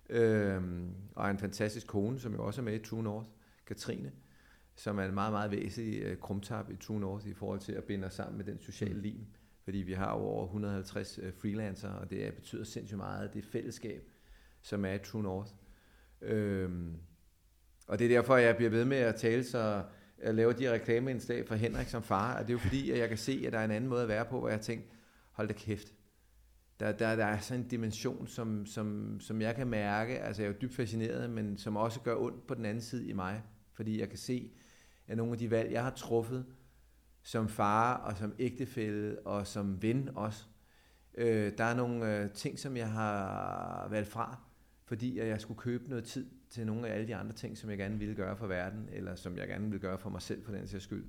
øhm, 0.10 0.96
og 1.16 1.32
en 1.32 1.38
fantastisk 1.38 1.88
kone, 1.88 2.20
som 2.20 2.34
jo 2.34 2.46
også 2.46 2.62
er 2.62 2.66
med 2.66 2.74
i 2.74 2.84
True 2.84 3.04
North, 3.04 3.28
Katrine, 3.66 4.12
som 4.76 5.00
er 5.00 5.04
en 5.04 5.14
meget, 5.14 5.34
meget 5.34 5.52
væsentlig 5.52 6.02
øh, 6.02 6.18
krumtap 6.18 6.72
i 6.72 6.76
True 6.76 7.00
North 7.00 7.28
i 7.28 7.34
forhold 7.34 7.60
til 7.60 7.74
at 7.74 7.84
binde 7.84 8.08
os 8.08 8.14
sammen 8.14 8.38
med 8.38 8.46
den 8.46 8.60
sociale 8.60 8.96
mm. 8.96 9.02
lim. 9.02 9.26
Fordi 9.64 9.78
vi 9.78 9.94
har 9.94 10.12
over 10.12 10.44
150 10.44 11.20
øh, 11.24 11.34
freelancer, 11.34 11.90
og 11.90 12.10
det 12.10 12.34
betyder 12.34 12.64
sindssygt 12.64 12.98
meget, 12.98 13.34
det 13.34 13.46
fællesskab, 13.46 14.11
som 14.62 14.86
er 14.86 14.98
True 14.98 15.24
North. 15.24 15.52
Øhm, 16.22 16.96
og 17.88 18.00
det 18.00 18.06
er 18.06 18.10
derfor, 18.10 18.38
jeg 18.38 18.56
bliver 18.56 18.70
ved 18.70 18.86
med 18.86 18.98
at 18.98 19.16
tale 19.16 19.44
så 19.44 19.84
jeg 20.24 20.34
laver 20.34 20.54
de 20.54 20.72
reklameindslag 20.72 21.48
for 21.48 21.56
Henrik 21.56 21.88
som 21.88 22.04
far, 22.04 22.34
og 22.34 22.42
det 22.42 22.50
er 22.50 22.54
jo 22.54 22.60
fordi, 22.60 22.92
at 22.92 23.00
jeg 23.00 23.10
kan 23.10 23.18
se, 23.18 23.44
at 23.48 23.54
der 23.54 23.60
er 23.60 23.66
en 23.66 23.72
anden 23.72 23.90
måde 23.90 24.02
at 24.02 24.08
være 24.08 24.26
på, 24.26 24.40
hvor 24.40 24.50
jeg 24.50 24.62
tænker, 24.62 24.86
hold 25.32 25.48
da 25.48 25.54
kæft, 25.54 25.88
der, 26.80 26.92
der, 26.92 27.16
der 27.16 27.26
er 27.26 27.40
sådan 27.40 27.64
en 27.64 27.68
dimension, 27.68 28.28
som, 28.28 28.66
som, 28.66 29.18
som 29.20 29.42
jeg 29.42 29.56
kan 29.56 29.68
mærke, 29.68 30.20
altså 30.20 30.42
jeg 30.42 30.50
er 30.50 30.54
jo 30.54 30.60
dybt 30.62 30.76
fascineret, 30.76 31.30
men 31.30 31.58
som 31.58 31.76
også 31.76 32.00
gør 32.00 32.16
ondt 32.16 32.48
på 32.48 32.54
den 32.54 32.66
anden 32.66 32.82
side 32.82 33.08
i 33.08 33.14
mig, 33.14 33.44
fordi 33.74 34.00
jeg 34.00 34.10
kan 34.10 34.18
se, 34.18 34.52
at 35.08 35.18
nogle 35.18 35.32
af 35.32 35.38
de 35.38 35.52
valg, 35.52 35.72
jeg 35.72 35.84
har 35.84 35.92
truffet, 35.92 36.46
som 37.24 37.50
far 37.50 37.96
og 37.96 38.18
som 38.18 38.34
ægtefælle 38.40 39.20
og 39.20 39.48
som 39.48 39.82
ven 39.82 40.10
også, 40.16 40.46
øh, 41.18 41.52
der 41.58 41.64
er 41.64 41.76
nogle 41.76 42.18
øh, 42.18 42.32
ting, 42.32 42.60
som 42.60 42.78
jeg 42.78 42.92
har 42.92 43.88
valgt 43.90 44.10
fra, 44.10 44.40
fordi 44.92 45.20
at 45.20 45.28
jeg 45.28 45.42
skulle 45.42 45.58
købe 45.58 45.90
noget 45.90 46.04
tid 46.04 46.26
til 46.50 46.66
nogle 46.66 46.88
af 46.88 46.94
alle 46.94 47.08
de 47.08 47.16
andre 47.16 47.34
ting, 47.34 47.58
som 47.58 47.70
jeg 47.70 47.78
gerne 47.78 48.00
ville 48.00 48.16
gøre 48.16 48.38
for 48.38 48.48
verden, 48.48 48.90
eller 48.92 49.16
som 49.16 49.38
jeg 49.38 49.48
gerne 49.48 49.72
vil 49.72 49.80
gøre 49.80 49.98
for 49.98 50.10
mig 50.10 50.22
selv 50.22 50.44
for 50.44 50.52
den 50.52 50.68
sags 50.68 50.84
skyld. 50.84 51.06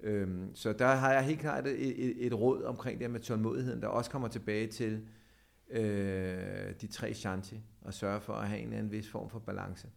Øhm, 0.00 0.54
så 0.54 0.72
der 0.72 0.86
har 0.86 1.12
jeg 1.12 1.24
helt 1.24 1.40
klart 1.40 1.66
et, 1.66 2.06
et, 2.06 2.26
et 2.26 2.34
råd 2.34 2.62
omkring 2.62 3.00
det 3.00 3.10
med 3.10 3.20
tålmodigheden, 3.20 3.82
der 3.82 3.88
også 3.88 4.10
kommer 4.10 4.28
tilbage 4.28 4.66
til 4.66 5.06
øh, 5.70 6.74
de 6.80 6.86
tre 6.86 7.14
shanti, 7.14 7.60
og 7.80 7.94
sørge 7.94 8.20
for 8.20 8.32
at 8.32 8.48
have 8.48 8.60
en, 8.60 8.72
en 8.72 8.90
vis 8.90 9.08
form 9.08 9.30
for 9.30 9.38
balance. 9.38 9.88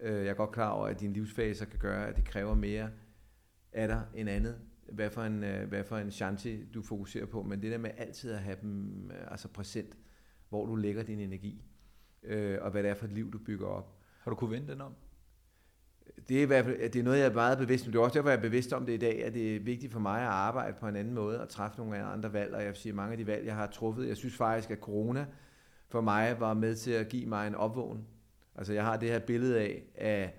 Øh, 0.00 0.24
jeg 0.24 0.30
er 0.30 0.34
godt 0.34 0.52
klar 0.52 0.70
over, 0.70 0.86
at 0.86 1.00
dine 1.00 1.12
livsfaser 1.12 1.64
kan 1.64 1.78
gøre, 1.78 2.08
at 2.08 2.16
det 2.16 2.24
kræver 2.24 2.54
mere 2.54 2.90
af 3.72 3.88
dig 3.88 4.02
end 4.14 4.28
andet, 4.28 4.60
hvad 4.92 5.10
for 5.10 5.22
en, 5.22 5.44
øh, 5.44 5.68
hvad 5.68 5.84
for 5.84 5.96
en 5.96 6.10
shanti 6.10 6.64
du 6.64 6.82
fokuserer 6.82 7.26
på, 7.26 7.42
men 7.42 7.62
det 7.62 7.72
der 7.72 7.78
med 7.78 7.90
altid 7.96 8.32
at 8.32 8.38
have 8.38 8.56
dem 8.62 9.10
øh, 9.10 9.30
altså 9.30 9.48
præsent, 9.48 9.96
hvor 10.48 10.66
du 10.66 10.76
lægger 10.76 11.02
din 11.02 11.20
energi, 11.20 11.64
øh, 12.24 12.58
og 12.60 12.70
hvad 12.70 12.82
det 12.82 12.90
er 12.90 12.94
for 12.94 13.04
et 13.04 13.12
liv, 13.12 13.32
du 13.32 13.38
bygger 13.38 13.66
op. 13.66 13.94
Har 14.20 14.30
du 14.30 14.36
kunne 14.36 14.50
vende 14.50 14.72
den 14.72 14.80
om? 14.80 14.92
Det 16.28 16.38
er, 16.38 16.42
i 16.42 16.44
hvert 16.44 16.64
fald, 16.64 16.90
det 16.90 16.96
er 16.96 17.02
noget, 17.02 17.18
jeg 17.18 17.26
er 17.26 17.32
meget 17.32 17.58
bevidst 17.58 17.86
om. 17.86 17.92
Det 17.92 17.98
er 17.98 18.02
også 18.02 18.14
derfor, 18.14 18.30
jeg 18.30 18.36
er 18.36 18.42
bevidst 18.42 18.72
om 18.72 18.86
det 18.86 18.92
i 18.92 18.96
dag, 18.96 19.24
at 19.24 19.34
det 19.34 19.56
er 19.56 19.60
vigtigt 19.60 19.92
for 19.92 20.00
mig 20.00 20.20
at 20.20 20.28
arbejde 20.28 20.76
på 20.80 20.88
en 20.88 20.96
anden 20.96 21.14
måde 21.14 21.40
og 21.40 21.48
træffe 21.48 21.78
nogle 21.78 22.02
andre 22.02 22.32
valg. 22.32 22.54
Og 22.54 22.60
jeg 22.60 22.68
vil 22.68 22.76
sige, 22.76 22.92
mange 22.92 23.12
af 23.12 23.18
de 23.18 23.26
valg, 23.26 23.46
jeg 23.46 23.54
har 23.54 23.66
truffet, 23.66 24.08
jeg 24.08 24.16
synes 24.16 24.36
faktisk, 24.36 24.70
at 24.70 24.78
corona 24.78 25.26
for 25.88 26.00
mig 26.00 26.40
var 26.40 26.54
med 26.54 26.74
til 26.74 26.90
at 26.90 27.08
give 27.08 27.26
mig 27.26 27.46
en 27.46 27.54
opvågning. 27.54 28.08
Altså 28.54 28.72
jeg 28.72 28.84
har 28.84 28.96
det 28.96 29.08
her 29.08 29.18
billede 29.18 29.60
af, 29.60 29.82
at 29.94 30.30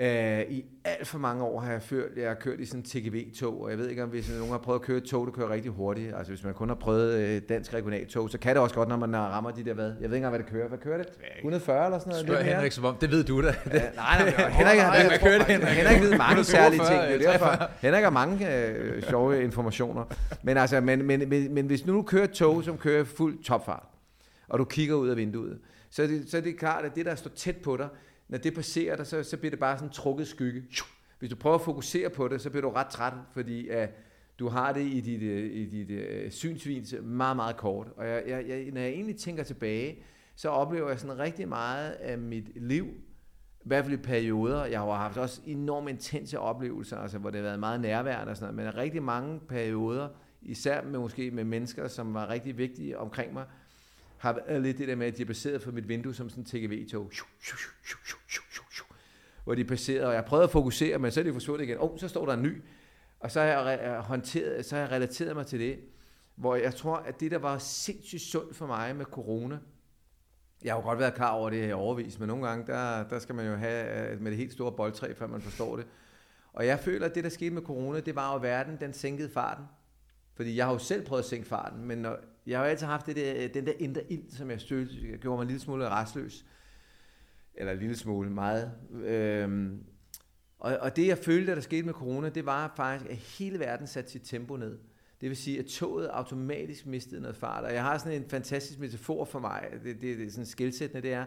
Uh, 0.00 0.06
I 0.52 0.64
alt 0.84 1.06
for 1.06 1.18
mange 1.18 1.44
år 1.44 1.60
har 1.60 1.72
jeg, 1.72 1.82
ført, 1.82 2.10
jeg 2.16 2.28
har 2.28 2.34
kørt 2.34 2.60
i 2.60 2.64
sådan 2.64 2.80
en 2.80 2.84
TGV-tog, 2.84 3.62
og 3.62 3.70
jeg 3.70 3.78
ved 3.78 3.88
ikke, 3.88 4.02
om 4.02 4.08
hvis 4.08 4.30
nogen 4.30 4.50
har 4.50 4.58
prøvet 4.58 4.78
at 4.78 4.84
køre 4.84 4.96
et 4.96 5.04
tog, 5.04 5.26
der 5.26 5.32
kører 5.32 5.50
rigtig 5.50 5.70
hurtigt. 5.70 6.14
Altså 6.14 6.32
hvis 6.32 6.44
man 6.44 6.54
kun 6.54 6.68
har 6.68 6.74
prøvet 6.74 7.36
uh, 7.36 7.48
dansk 7.48 7.74
regionaltog, 7.74 8.30
så 8.30 8.38
kan 8.38 8.54
det 8.54 8.62
også 8.62 8.74
godt, 8.74 8.88
når 8.88 8.96
man 8.96 9.16
rammer 9.16 9.50
de 9.50 9.64
der, 9.64 9.74
hvad? 9.74 9.84
Jeg 9.84 9.94
ved 9.94 10.04
ikke 10.04 10.16
engang, 10.16 10.30
hvad 10.30 10.38
det 10.38 10.48
kører. 10.52 10.68
Hvad 10.68 10.78
kører 10.78 10.98
det? 10.98 11.08
140 11.36 11.84
eller 11.84 11.98
sådan 11.98 12.10
noget? 12.10 12.26
Spørg 12.26 12.44
Henrik 12.44 12.72
som 12.72 12.84
om, 12.84 12.96
det 12.96 13.10
ved 13.10 13.24
du 13.24 13.42
da. 13.42 13.46
Ja, 13.46 13.72
nej, 13.72 14.18
nej, 14.18 14.34
nej, 14.38 14.48
Henrik, 14.58 14.78
har, 14.78 15.08
hvad 15.08 15.18
kører 15.18 15.38
det, 15.38 15.46
Henrik? 15.46 15.68
Henrik 15.68 16.02
ved 16.02 16.18
mange 16.18 16.44
særlige 16.54 16.80
ting. 16.80 17.02
Det 17.02 17.26
er 17.26 17.32
derfor, 17.32 17.70
Henrik 17.80 18.02
har 18.02 18.10
mange 18.10 18.46
uh, 18.96 19.02
sjove 19.02 19.42
informationer. 19.42 20.04
Men, 20.42 20.56
altså, 20.56 20.80
men, 20.80 21.06
men, 21.06 21.28
men, 21.28 21.54
men 21.54 21.66
hvis 21.66 21.86
nu 21.86 21.92
du 21.92 22.02
kører 22.02 22.24
et 22.24 22.30
tog, 22.30 22.64
som 22.64 22.78
kører 22.78 23.04
fuld 23.04 23.44
topfart, 23.44 23.86
og 24.48 24.58
du 24.58 24.64
kigger 24.64 24.94
ud 24.94 25.08
af 25.08 25.16
vinduet, 25.16 25.58
så 25.90 26.02
er 26.02 26.06
det, 26.06 26.30
så 26.30 26.36
er 26.36 26.40
det 26.40 26.58
klart, 26.58 26.84
at 26.84 26.94
det, 26.94 27.06
der 27.06 27.14
står 27.14 27.30
tæt 27.36 27.56
på 27.56 27.76
dig, 27.76 27.88
når 28.28 28.38
det 28.38 28.54
passerer 28.54 28.96
dig, 28.96 29.06
så, 29.06 29.22
så 29.22 29.36
bliver 29.36 29.50
det 29.50 29.58
bare 29.58 29.76
sådan 29.76 29.88
en 29.88 29.92
trukket 29.92 30.28
skygge. 30.28 30.62
Hvis 31.18 31.30
du 31.30 31.36
prøver 31.36 31.54
at 31.54 31.62
fokusere 31.62 32.10
på 32.10 32.28
det, 32.28 32.40
så 32.40 32.50
bliver 32.50 32.62
du 32.62 32.70
ret 32.70 32.86
træt, 32.86 33.12
fordi 33.32 33.70
uh, 33.70 33.84
du 34.38 34.48
har 34.48 34.72
det 34.72 34.82
i 34.82 35.00
dit, 35.00 35.22
uh, 35.22 35.56
i 35.56 35.66
dit 35.66 35.90
øh, 35.90 36.26
uh, 36.26 36.32
synsvin 36.32 36.86
meget, 37.02 37.36
meget 37.36 37.56
kort. 37.56 37.88
Og 37.96 38.08
jeg, 38.08 38.22
jeg, 38.26 38.48
jeg, 38.48 38.70
når 38.72 38.80
jeg 38.80 38.90
egentlig 38.90 39.16
tænker 39.16 39.42
tilbage, 39.42 40.04
så 40.36 40.48
oplever 40.48 40.88
jeg 40.88 41.00
sådan 41.00 41.18
rigtig 41.18 41.48
meget 41.48 41.90
af 41.90 42.18
mit 42.18 42.62
liv, 42.62 42.86
i 43.64 43.68
hvert 43.68 43.84
fald 43.84 43.98
i 43.98 44.02
perioder. 44.02 44.64
Jeg 44.64 44.80
har 44.80 44.96
haft 44.96 45.18
også 45.18 45.40
enormt 45.46 45.88
intense 45.88 46.38
oplevelser, 46.38 46.96
altså, 46.96 47.18
hvor 47.18 47.30
det 47.30 47.40
har 47.40 47.42
været 47.42 47.60
meget 47.60 47.80
nærværende 47.80 48.30
og 48.30 48.36
sådan 48.36 48.54
noget, 48.54 48.74
men 48.74 48.82
rigtig 48.82 49.02
mange 49.02 49.40
perioder, 49.40 50.08
især 50.42 50.84
med, 50.84 50.98
måske 50.98 51.30
med 51.30 51.44
mennesker, 51.44 51.88
som 51.88 52.14
var 52.14 52.28
rigtig 52.28 52.58
vigtige 52.58 52.98
omkring 52.98 53.32
mig, 53.32 53.44
har 54.22 54.32
været 54.32 54.62
lidt 54.62 54.78
det 54.78 54.88
der 54.88 54.96
med, 54.96 55.06
at 55.06 55.16
de 55.16 55.22
er 55.22 55.26
baseret 55.26 55.62
for 55.62 55.72
mit 55.72 55.88
vindue 55.88 56.14
som 56.14 56.30
sådan 56.30 56.42
en 56.42 56.46
TGV-tog. 56.46 57.12
Hvor 59.44 59.54
de 59.54 59.64
passerede, 59.64 60.06
og 60.06 60.14
jeg 60.14 60.24
prøvede 60.24 60.44
at 60.44 60.50
fokusere, 60.50 60.98
men 60.98 61.10
så 61.10 61.20
er 61.20 61.24
de 61.24 61.32
forsvundet 61.32 61.64
igen. 61.64 61.78
Åh, 61.78 61.92
oh, 61.92 61.98
så 61.98 62.08
står 62.08 62.26
der 62.26 62.32
en 62.32 62.42
ny. 62.42 62.62
Og 63.20 63.30
så 63.30 63.40
har 63.40 63.46
jeg, 63.46 64.00
håndteret, 64.00 64.64
så 64.64 64.74
har 64.74 64.82
jeg 64.82 64.90
relateret 64.90 65.36
mig 65.36 65.46
til 65.46 65.60
det, 65.60 65.80
hvor 66.34 66.56
jeg 66.56 66.74
tror, 66.74 66.96
at 66.96 67.20
det, 67.20 67.30
der 67.30 67.38
var 67.38 67.58
sindssygt 67.58 68.22
sundt 68.22 68.56
for 68.56 68.66
mig 68.66 68.96
med 68.96 69.04
corona, 69.04 69.58
jeg 70.64 70.72
har 70.72 70.80
jo 70.80 70.84
godt 70.84 70.98
været 70.98 71.14
klar 71.14 71.30
over 71.30 71.50
det 71.50 71.66
her 71.66 71.74
overvis, 71.74 72.18
men 72.18 72.28
nogle 72.28 72.48
gange, 72.48 72.66
der, 72.66 73.08
der 73.08 73.18
skal 73.18 73.34
man 73.34 73.46
jo 73.46 73.54
have 73.54 74.10
øh, 74.12 74.20
med 74.20 74.30
det 74.30 74.38
helt 74.38 74.52
store 74.52 74.72
boldtræ, 74.72 75.12
før 75.14 75.26
man 75.26 75.40
forstår 75.40 75.76
det. 75.76 75.86
Og 76.52 76.66
jeg 76.66 76.78
føler, 76.78 77.06
at 77.06 77.14
det, 77.14 77.24
der 77.24 77.30
skete 77.30 77.54
med 77.54 77.62
corona, 77.62 78.00
det 78.00 78.16
var 78.16 78.30
jo, 78.30 78.36
at 78.36 78.42
verden 78.42 78.76
den 78.80 78.92
sænkede 78.92 79.30
farten. 79.30 79.64
Fordi 80.34 80.56
jeg 80.56 80.66
har 80.66 80.72
jo 80.72 80.78
selv 80.78 81.06
prøvet 81.06 81.22
at 81.22 81.28
sænke 81.28 81.48
farten, 81.48 81.84
men 81.84 81.98
når, 81.98 82.16
jeg 82.46 82.58
har 82.58 82.64
jo 82.64 82.70
altid 82.70 82.86
haft 82.86 83.06
det 83.06 83.16
der, 83.16 83.44
øh, 83.44 83.54
den 83.54 83.66
der 83.66 83.72
indre 83.78 84.12
ild, 84.12 84.30
som 84.30 84.50
jeg 84.50 84.60
støtte, 84.60 85.10
jeg 85.10 85.18
gjorde 85.18 85.36
mig 85.36 85.42
en 85.42 85.48
lille 85.48 85.60
smule 85.60 85.88
restløs. 85.88 86.46
Eller 87.54 87.72
en 87.72 87.78
lille 87.78 87.96
smule, 87.96 88.30
meget. 88.30 88.72
Øhm, 89.04 89.84
og, 90.58 90.76
og 90.80 90.96
det 90.96 91.06
jeg 91.06 91.18
følte, 91.18 91.54
der 91.54 91.60
skete 91.60 91.86
med 91.86 91.94
corona, 91.94 92.28
det 92.28 92.46
var 92.46 92.72
faktisk, 92.76 93.10
at 93.10 93.16
hele 93.16 93.58
verden 93.58 93.86
satte 93.86 94.10
sit 94.10 94.22
tempo 94.24 94.56
ned. 94.56 94.78
Det 95.20 95.28
vil 95.28 95.36
sige, 95.36 95.58
at 95.58 95.66
toget 95.66 96.06
automatisk 96.06 96.86
mistede 96.86 97.20
noget 97.20 97.36
fart. 97.36 97.64
Og 97.64 97.74
jeg 97.74 97.82
har 97.82 97.98
sådan 97.98 98.22
en 98.22 98.30
fantastisk 98.30 98.78
metafor 98.78 99.24
for 99.24 99.38
mig, 99.38 99.68
det, 99.84 100.00
det, 100.00 100.18
det 100.18 100.26
er 100.26 100.30
sådan 100.30 100.46
skilsættende, 100.46 101.02
det 101.02 101.12
er, 101.12 101.24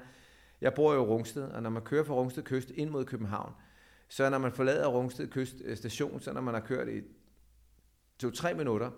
jeg 0.62 0.74
bor 0.74 0.94
jo 0.94 1.04
i 1.04 1.08
Rungsted, 1.08 1.44
og 1.44 1.64
når 1.64 1.70
man 1.70 1.82
kører 1.82 2.04
fra 2.04 2.14
Rungsted 2.14 2.44
Kyst 2.44 2.72
ind 2.72 2.90
mod 2.90 3.06
København, 3.06 3.54
så 4.08 4.30
når 4.30 4.38
man 4.38 4.52
forlader 4.52 4.88
Rungsted 4.88 5.28
Kyst 5.28 5.56
øh, 5.66 5.78
station, 5.78 6.22
så 6.22 6.34
når 6.34 6.42
man 6.42 6.54
har 6.54 6.62
kørt 6.62 6.88
i 6.88 7.02
to-tre 8.20 8.54
minutter, 8.54 8.92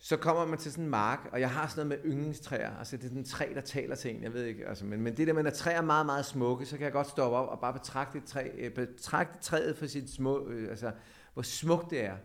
så 0.00 0.16
kommer 0.16 0.46
man 0.46 0.58
til 0.58 0.72
sådan 0.72 0.84
en 0.84 0.90
mark, 0.90 1.28
og 1.32 1.40
jeg 1.40 1.50
har 1.50 1.68
sådan 1.68 1.86
noget 1.86 2.04
med 2.04 2.12
yndlingstræer, 2.12 2.76
altså 2.78 2.96
det 2.96 3.04
er 3.04 3.08
sådan 3.08 3.18
en 3.18 3.24
træ, 3.24 3.52
der 3.54 3.60
taler 3.60 3.94
til 3.94 4.14
en, 4.14 4.22
jeg 4.22 4.34
ved 4.34 4.44
ikke, 4.44 4.68
altså, 4.68 4.84
men, 4.84 5.00
men 5.00 5.16
det 5.16 5.26
der 5.26 5.32
med, 5.32 5.46
at 5.46 5.54
træer 5.54 5.76
er 5.76 5.82
meget, 5.82 6.06
meget 6.06 6.24
smukke, 6.24 6.66
så 6.66 6.76
kan 6.76 6.84
jeg 6.84 6.92
godt 6.92 7.06
stoppe 7.06 7.36
op 7.36 7.48
og 7.48 7.60
bare 7.60 7.72
betragte, 7.72 8.18
et 8.18 8.24
træ, 8.24 8.48
øh, 8.58 8.70
betragte 8.70 9.38
træet 9.42 9.76
for 9.76 9.86
sit 9.86 10.10
små, 10.10 10.48
øh, 10.48 10.70
altså 10.70 10.92
hvor 11.34 11.42
smukt 11.42 11.90
det 11.90 12.04
er. 12.04 12.16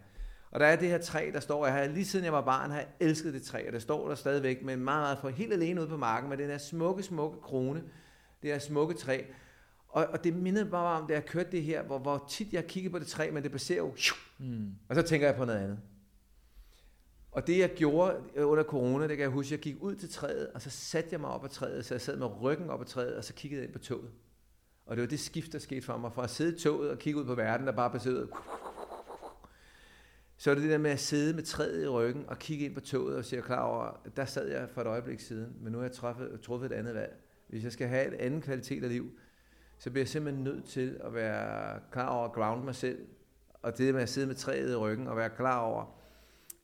Og 0.52 0.60
der 0.60 0.66
er 0.66 0.76
det 0.76 0.90
her 0.90 0.98
træ, 0.98 1.32
der 1.34 1.40
står, 1.40 1.66
jeg 1.66 1.76
har 1.76 1.88
lige 1.88 2.06
siden 2.06 2.26
jeg 2.26 2.34
var 2.34 2.42
barn, 2.42 2.72
har 2.72 2.78
jeg 2.78 2.88
elsket 3.00 3.34
det 3.34 3.44
træ, 3.44 3.64
og 3.68 3.74
det 3.74 3.82
står 3.82 4.08
der 4.08 4.16
stadigvæk, 4.16 4.64
men 4.64 4.80
meget, 4.80 5.02
meget 5.02 5.18
for 5.18 5.30
helt 5.30 5.54
alene 5.54 5.82
ude 5.82 5.90
på 5.90 5.98
marken, 5.98 6.30
med 6.30 6.38
den 6.38 6.50
her 6.50 6.58
smukke, 6.58 7.04
smukke 7.04 7.42
krone, 7.42 7.84
det 8.44 8.52
her 8.52 8.60
smukke 8.60 8.94
træ. 8.94 9.22
Og, 9.90 10.06
og 10.06 10.24
det 10.24 10.36
mindede 10.36 10.66
bare 10.66 11.02
om, 11.02 11.08
da 11.08 11.14
jeg 11.14 11.26
kørte 11.26 11.52
det 11.52 11.64
her, 11.64 11.84
hvor, 11.84 12.00
hvor 12.00 12.26
tit 12.30 12.54
jeg 12.54 12.68
kiggede 12.68 12.92
på 12.92 13.00
det 13.00 13.08
træ, 13.08 13.30
men 13.32 13.44
det 13.44 13.52
passerer 13.52 13.78
jo, 13.78 13.94
mm. 14.40 14.72
og 14.90 14.96
så 14.96 15.02
tænker 15.02 15.28
jeg 15.28 15.36
på 15.36 15.46
noget 15.46 15.60
andet. 15.60 15.80
Og 17.34 17.48
det 17.48 17.60
jeg 17.60 17.70
gjorde 17.76 18.18
øh, 18.36 18.50
under 18.50 18.64
corona, 18.64 19.08
det 19.08 19.18
kan 19.18 19.24
jeg 19.24 19.30
huske, 19.30 19.54
jeg 19.54 19.60
gik 19.60 19.76
ud 19.80 19.96
til 19.96 20.10
træet, 20.10 20.48
og 20.48 20.62
så 20.62 20.70
satte 20.70 21.10
jeg 21.12 21.20
mig 21.20 21.30
op 21.30 21.44
ad 21.44 21.50
træet, 21.50 21.86
så 21.86 21.94
jeg 21.94 22.02
sad 22.02 22.18
med 22.18 22.42
ryggen 22.42 22.70
op 22.70 22.82
ad 22.82 22.86
træet, 22.86 23.16
og 23.16 23.24
så 23.24 23.34
kiggede 23.34 23.62
jeg 23.62 23.68
ind 23.68 23.74
på 23.74 23.80
toget. 23.80 24.10
Og 24.86 24.96
det 24.96 25.02
var 25.02 25.08
det 25.08 25.20
skift, 25.20 25.54
der 25.54 25.60
skete 25.60 25.82
for 25.82 25.98
mig, 25.98 26.14
fra 26.14 26.24
at 26.24 26.30
sidde 26.30 26.56
i 26.56 26.60
toget 26.60 26.92
og 26.92 27.00
kigge 27.00 27.20
ud 27.20 27.26
på 27.26 27.36
verden, 27.36 27.68
der 27.68 27.74
bare 27.74 27.90
passerede. 27.90 28.28
Så 30.38 30.52
er 30.52 30.56
det 30.56 30.64
det 30.64 30.72
der 30.72 30.78
med 30.78 30.92
at 30.92 31.00
sidde 31.00 31.34
med 31.34 31.44
træet 31.44 31.84
i 31.84 31.88
ryggen 31.88 32.26
og 32.28 32.40
kigge 32.40 32.66
ind 32.66 32.76
på 32.76 32.82
toget 32.82 33.18
og 33.18 33.26
se 33.26 33.42
klar 33.42 33.62
over, 33.62 34.02
der 34.16 34.26
sad 34.26 34.48
jeg 34.48 34.70
for 34.70 34.82
et 34.82 34.88
øjeblik 34.88 35.20
siden, 35.20 35.54
men 35.62 35.72
nu 35.72 35.78
har 35.78 35.86
jeg 35.86 35.92
truffet, 35.92 36.42
truffet 36.42 36.72
et 36.72 36.76
andet 36.76 36.96
valg. 36.96 37.16
Hvis 37.48 37.64
jeg 37.64 37.72
skal 37.72 37.88
have 37.88 38.08
et 38.08 38.14
andet 38.14 38.44
kvalitet 38.44 38.84
af 38.84 38.90
liv, 38.90 39.12
så 39.80 39.90
bliver 39.90 40.02
jeg 40.02 40.10
simpelthen 40.10 40.44
nødt 40.44 40.66
til 40.66 40.98
at 41.04 41.14
være 41.14 41.80
klar 41.92 42.10
over 42.10 42.26
at 42.26 42.34
ground 42.34 42.64
mig 42.64 42.76
selv, 42.76 43.00
og 43.62 43.78
det 43.78 43.94
med 43.94 44.02
at 44.02 44.10
sidde 44.10 44.28
med 44.28 44.36
træet 44.36 44.72
i 44.72 44.76
ryggen, 44.76 45.08
og 45.08 45.18
være 45.18 45.30
klar 45.30 45.60
over, 45.60 46.03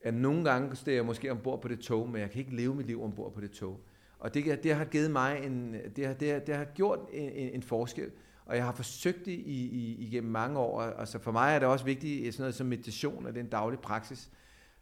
at 0.02 0.14
nogle 0.14 0.44
gange 0.44 0.76
står 0.76 0.92
jeg 0.92 1.06
måske 1.06 1.30
ombord 1.30 1.62
på 1.62 1.68
det 1.68 1.78
tog, 1.78 2.08
men 2.08 2.20
jeg 2.20 2.30
kan 2.30 2.38
ikke 2.38 2.56
leve 2.56 2.74
mit 2.74 2.86
liv 2.86 3.04
ombord 3.04 3.34
på 3.34 3.40
det 3.40 3.50
tog. 3.50 3.80
Og 4.18 4.34
det, 4.34 4.62
det 4.62 4.74
har 4.74 4.84
givet 4.84 5.10
mig 5.10 5.40
en, 5.46 5.76
det 5.96 6.06
har, 6.06 6.14
det 6.14 6.32
har, 6.32 6.38
det 6.38 6.54
har 6.54 6.64
gjort 6.64 6.98
en, 7.12 7.30
en, 7.30 7.50
en 7.54 7.62
forskel, 7.62 8.10
og 8.46 8.56
jeg 8.56 8.64
har 8.64 8.72
forsøgt 8.72 9.24
det 9.24 9.32
i, 9.32 9.68
i, 9.68 9.96
igennem 9.98 10.32
mange 10.32 10.58
år. 10.58 10.80
Altså 10.80 11.18
for 11.18 11.32
mig 11.32 11.54
er 11.54 11.58
det 11.58 11.68
også 11.68 11.84
vigtigt, 11.84 12.34
sådan 12.34 12.42
noget 12.42 12.54
som 12.54 12.66
meditation, 12.66 13.26
og 13.26 13.32
det 13.32 13.40
er 13.40 13.44
en 13.44 13.50
daglig 13.50 13.78
praksis. 13.78 14.30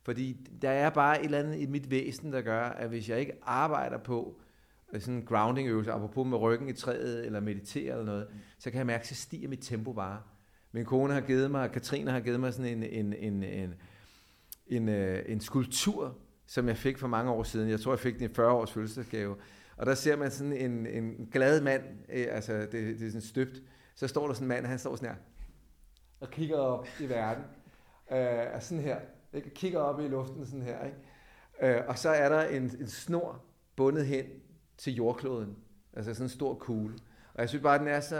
Fordi 0.03 0.49
der 0.62 0.71
er 0.71 0.91
bare 0.91 1.21
et 1.21 1.25
eller 1.25 1.39
andet 1.39 1.59
i 1.59 1.66
mit 1.66 1.91
væsen, 1.91 2.33
der 2.33 2.41
gør, 2.41 2.62
at 2.62 2.89
hvis 2.89 3.09
jeg 3.09 3.21
ikke 3.21 3.33
arbejder 3.43 3.99
på 3.99 4.41
sådan 4.93 5.14
en 5.14 5.23
grounding 5.23 5.69
øvelse, 5.69 5.93
apropos 5.93 6.27
med 6.27 6.39
ryggen 6.39 6.69
i 6.69 6.73
træet, 6.73 7.27
eller 7.27 7.41
meditere 7.41 7.93
eller 7.93 8.05
noget, 8.05 8.27
mm. 8.31 8.39
så 8.59 8.71
kan 8.71 8.79
jeg 8.79 8.87
mærke, 8.87 9.01
at 9.01 9.07
så 9.07 9.14
stiger 9.14 9.49
mit 9.49 9.59
tempo 9.62 9.93
bare. 9.93 10.23
Min 10.73 10.85
kone 10.85 11.12
har 11.12 11.21
givet 11.21 11.51
mig, 11.51 11.71
Katrine 11.71 12.11
har 12.11 12.21
givet 12.21 12.41
mig 12.41 12.55
sådan 12.55 12.79
en, 12.79 12.83
en, 12.83 13.12
en, 13.12 13.43
en, 13.43 13.75
en, 14.69 14.89
øh, 14.89 15.25
en 15.27 15.41
skulptur, 15.41 16.19
som 16.47 16.69
jeg 16.69 16.77
fik 16.77 16.99
for 16.99 17.09
mange 17.09 17.31
år 17.31 17.43
siden. 17.43 17.71
Jeg 17.71 17.81
tror, 17.81 17.93
jeg 17.93 17.99
fik 17.99 18.14
den 18.19 18.31
i 18.31 18.35
40 18.35 18.53
års 18.53 18.73
fødselsdagsgave. 18.73 19.37
Og 19.77 19.87
der 19.87 19.95
ser 19.95 20.16
man 20.16 20.31
sådan 20.31 20.53
en, 20.53 20.87
en 20.87 21.29
glad 21.33 21.61
mand, 21.61 21.83
øh, 22.12 22.27
altså 22.31 22.53
det, 22.53 22.73
det 22.73 23.03
er 23.03 23.11
sådan 23.11 23.21
støbt, 23.21 23.62
så 23.95 24.09
står 24.09 24.27
der 24.27 24.35
sådan 24.35 24.45
en 24.45 24.49
mand, 24.49 24.66
han 24.66 24.79
står 24.79 24.97
sådan 24.97 25.09
her, 25.09 25.16
og 26.21 26.31
kigger 26.31 26.57
op 26.57 26.89
i 27.01 27.09
verden, 27.09 27.45
øh, 28.12 28.61
sådan 28.61 28.85
her, 28.85 28.99
ikke? 29.33 29.51
kigger 29.51 29.79
op 29.79 30.01
i 30.01 30.09
luften 30.09 30.47
sådan 30.47 30.62
her, 30.62 30.85
ikke? 30.85 31.79
Øh, 31.79 31.83
og 31.89 31.99
så 31.99 32.09
er 32.09 32.29
der 32.29 32.43
en, 32.43 32.62
en 32.62 32.89
snor 32.89 33.43
bundet 33.77 34.07
hen 34.07 34.25
til 34.79 34.95
jordkloden, 34.95 35.57
altså 35.93 36.14
sådan 36.14 36.25
en 36.25 36.31
stor 36.31 36.55
kugle. 36.55 36.95
Og 37.35 37.41
jeg 37.41 37.49
synes 37.49 37.62
bare, 37.62 37.75
at 37.75 37.81
den 37.81 37.89
er 37.89 38.01
så 38.01 38.16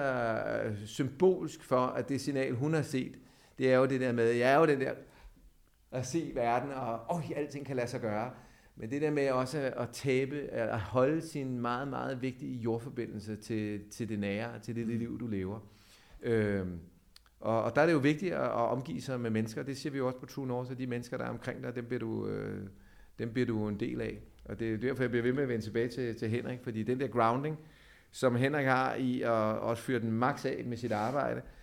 øh, 0.64 0.86
symbolsk 0.86 1.64
for, 1.64 1.86
at 1.86 2.09
det 2.09 2.20
signal, 2.20 2.55
hun 2.55 2.74
har 2.74 2.82
set, 2.82 3.18
det 3.59 3.72
er 3.72 3.76
jo 3.76 3.86
det 3.86 4.01
der 4.01 4.12
med, 4.12 4.30
jeg 4.30 4.53
er 4.53 4.59
jo 4.59 4.66
den 4.66 4.80
der 4.80 4.92
at 5.93 6.07
se 6.07 6.32
verden, 6.34 6.70
og 6.70 7.01
oh, 7.09 7.30
alting 7.36 7.66
kan 7.66 7.76
lade 7.76 7.89
sig 7.89 8.01
gøre. 8.01 8.30
Men 8.76 8.91
det 8.91 9.03
der 9.03 9.11
med 9.11 9.30
også 9.30 9.72
at 9.76 9.89
tabe, 9.93 10.36
at 10.36 10.80
holde 10.80 11.20
sin 11.20 11.61
meget, 11.61 11.89
meget 11.89 12.22
vigtige 12.22 12.57
jordforbindelse 12.57 13.36
til, 13.36 13.80
til 13.91 14.09
det 14.09 14.18
nære, 14.18 14.59
til 14.59 14.76
det, 14.76 14.86
det 14.86 14.97
liv, 14.97 15.20
du 15.20 15.26
lever. 15.26 15.61
Øhm, 16.22 16.78
og, 17.41 17.62
og 17.62 17.74
der 17.74 17.82
er 17.82 17.86
det 17.86 17.93
jo 17.93 17.99
vigtigt 17.99 18.34
at, 18.34 18.43
at 18.43 18.51
omgive 18.51 19.01
sig 19.01 19.20
med 19.20 19.30
mennesker. 19.30 19.62
Det 19.62 19.76
siger 19.76 19.93
vi 19.93 19.99
jo 19.99 20.07
også 20.07 20.18
på 20.18 20.26
True 20.26 20.47
North, 20.47 20.68
så 20.68 20.74
de 20.74 20.86
mennesker, 20.86 21.16
der 21.16 21.24
er 21.24 21.28
omkring 21.30 21.62
dig, 21.62 21.74
dem 21.74 21.84
bliver 21.84 22.01
du, 22.01 22.28
øh, 22.28 22.68
dem 23.18 23.32
bliver 23.32 23.47
du 23.47 23.68
en 23.68 23.80
del 23.80 24.01
af. 24.01 24.18
Og 24.45 24.59
det 24.59 24.74
er 24.74 24.76
derfor, 24.76 25.03
jeg 25.03 25.11
bliver 25.11 25.22
ved 25.22 25.32
med 25.32 25.43
at 25.43 25.49
vende 25.49 25.64
tilbage 25.64 25.89
til, 25.89 26.18
til 26.18 26.28
Henrik, 26.28 26.59
fordi 26.62 26.82
den 26.82 27.01
der 27.01 27.09
grounding, 27.09 27.59
som 28.11 28.36
Henrik 28.36 28.66
har 28.66 28.95
i 28.95 29.22
at 29.22 29.30
også 29.30 29.82
fyre 29.82 30.01
den 30.01 30.12
max 30.12 30.45
af 30.45 30.62
med 30.66 30.76
sit 30.76 30.93
arbejde, 30.93 31.36
øh, 31.41 31.57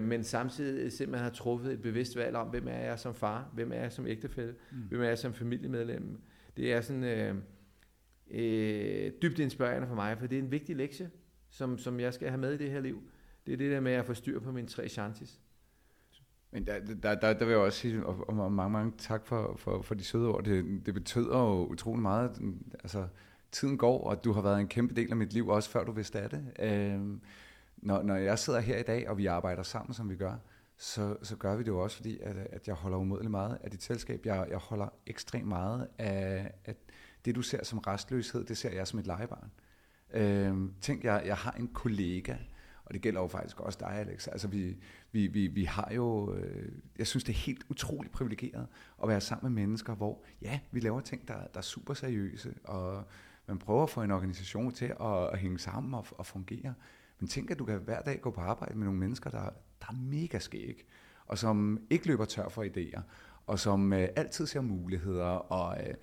men 0.00 0.24
samtidig 0.24 0.92
simpelthen 0.92 1.24
har 1.24 1.30
truffet 1.30 1.72
et 1.72 1.82
bevidst 1.82 2.16
valg 2.16 2.36
om, 2.36 2.48
hvem 2.48 2.68
er 2.68 2.78
jeg 2.78 2.98
som 2.98 3.14
far, 3.14 3.50
hvem 3.54 3.72
er 3.72 3.76
jeg 3.76 3.92
som 3.92 4.06
ægtefælle, 4.06 4.54
mm. 4.72 4.78
hvem 4.78 5.00
er 5.00 5.08
jeg 5.08 5.18
som 5.18 5.34
familiemedlem. 5.34 6.20
Det 6.56 6.72
er 6.72 6.80
sådan 6.80 7.04
øh, 7.04 7.34
øh, 8.30 9.12
dybt 9.22 9.38
inspirerende 9.38 9.88
for 9.88 9.94
mig, 9.94 10.18
for 10.18 10.26
det 10.26 10.38
er 10.38 10.42
en 10.42 10.50
vigtig 10.50 10.76
lektie, 10.76 11.10
som, 11.50 11.78
som 11.78 12.00
jeg 12.00 12.14
skal 12.14 12.28
have 12.28 12.40
med 12.40 12.52
i 12.52 12.56
det 12.56 12.70
her 12.70 12.80
liv. 12.80 13.02
Det 13.46 13.52
er 13.52 13.56
det 13.56 13.70
der 13.70 13.80
med 13.80 13.92
at 13.92 14.04
få 14.04 14.14
styr 14.14 14.40
på 14.40 14.52
mine 14.52 14.68
tre 14.68 14.88
chances. 14.88 15.40
Men 16.50 16.66
der, 16.66 16.78
der, 17.02 17.14
der, 17.14 17.32
der 17.32 17.44
vil 17.44 17.52
jeg 17.52 17.60
også 17.60 17.78
sige, 17.78 18.06
og, 18.06 18.28
og 18.28 18.52
mange, 18.52 18.72
mange 18.72 18.92
tak 18.98 19.26
for, 19.26 19.56
for, 19.56 19.82
for 19.82 19.94
de 19.94 20.04
søde 20.04 20.28
ord. 20.28 20.44
Det, 20.44 20.86
det 20.86 20.94
betyder 20.94 21.38
jo 21.38 21.66
utrolig 21.66 22.02
meget. 22.02 22.40
Altså, 22.82 23.08
tiden 23.52 23.78
går, 23.78 24.04
og 24.04 24.24
du 24.24 24.32
har 24.32 24.42
været 24.42 24.60
en 24.60 24.68
kæmpe 24.68 24.94
del 24.94 25.10
af 25.10 25.16
mit 25.16 25.32
liv, 25.32 25.48
også 25.48 25.70
før 25.70 25.84
du 25.84 25.92
vidste 25.92 26.20
af 26.20 26.30
det. 26.30 26.52
Øh, 26.58 27.00
når, 27.82 28.02
når 28.02 28.16
jeg 28.16 28.38
sidder 28.38 28.60
her 28.60 28.78
i 28.78 28.82
dag, 28.82 29.08
og 29.08 29.18
vi 29.18 29.26
arbejder 29.26 29.62
sammen, 29.62 29.94
som 29.94 30.10
vi 30.10 30.16
gør, 30.16 30.36
så, 30.76 31.16
så 31.22 31.36
gør 31.36 31.56
vi 31.56 31.62
det 31.62 31.68
jo 31.68 31.82
også, 31.82 31.96
fordi 31.96 32.18
at, 32.20 32.36
at 32.36 32.68
jeg 32.68 32.74
holder 32.74 32.98
umådelig 32.98 33.30
meget 33.30 33.58
af 33.60 33.70
dit 33.70 33.82
selskab. 33.82 34.26
Jeg, 34.26 34.46
jeg 34.50 34.58
holder 34.58 34.88
ekstremt 35.06 35.48
meget 35.48 35.88
af, 35.98 36.52
at 36.64 36.76
det, 37.24 37.34
du 37.34 37.42
ser 37.42 37.64
som 37.64 37.78
restløshed, 37.78 38.44
det 38.44 38.56
ser 38.56 38.70
jeg 38.70 38.86
som 38.86 38.98
et 38.98 39.06
legebarn. 39.06 39.50
Øh, 40.14 40.56
tænk, 40.80 41.04
jeg, 41.04 41.22
jeg 41.26 41.36
har 41.36 41.50
en 41.50 41.68
kollega, 41.68 42.34
og 42.84 42.94
det 42.94 43.02
gælder 43.02 43.20
jo 43.20 43.26
faktisk 43.26 43.60
også 43.60 43.78
dig, 43.80 43.90
Alex. 43.90 44.28
Altså, 44.28 44.48
vi, 44.48 44.76
vi, 45.12 45.26
vi, 45.26 45.46
vi 45.46 45.64
har 45.64 45.92
jo... 45.94 46.34
Øh, 46.34 46.72
jeg 46.98 47.06
synes, 47.06 47.24
det 47.24 47.32
er 47.32 47.36
helt 47.36 47.64
utroligt 47.68 48.12
privilegeret 48.12 48.66
at 49.02 49.08
være 49.08 49.20
sammen 49.20 49.54
med 49.54 49.62
mennesker, 49.62 49.94
hvor, 49.94 50.24
ja, 50.42 50.60
vi 50.70 50.80
laver 50.80 51.00
ting, 51.00 51.28
der, 51.28 51.34
der 51.34 51.58
er 51.58 51.62
super 51.62 51.94
seriøse, 51.94 52.54
og 52.64 53.04
man 53.46 53.58
prøver 53.58 53.82
at 53.82 53.90
få 53.90 54.02
en 54.02 54.10
organisation 54.10 54.72
til 54.72 54.94
at, 55.00 55.32
at 55.32 55.38
hænge 55.38 55.58
sammen 55.58 55.94
og, 55.94 56.06
og 56.10 56.26
fungere. 56.26 56.74
Men 57.20 57.28
tænk, 57.28 57.50
at 57.50 57.58
du 57.58 57.64
kan 57.64 57.78
hver 57.78 58.02
dag 58.02 58.20
gå 58.20 58.30
på 58.30 58.40
arbejde 58.40 58.74
med 58.74 58.84
nogle 58.84 59.00
mennesker, 59.00 59.30
der, 59.30 59.42
der 59.80 59.86
er 59.88 59.96
mega 59.96 60.38
skæg, 60.38 60.86
og 61.26 61.38
som 61.38 61.80
ikke 61.90 62.06
løber 62.06 62.24
tør 62.24 62.48
for 62.48 62.64
idéer, 62.64 63.00
og 63.46 63.58
som 63.58 63.92
øh, 63.92 64.08
altid 64.16 64.46
ser 64.46 64.60
muligheder. 64.60 65.24
Og, 65.24 65.76
øh, 65.86 65.94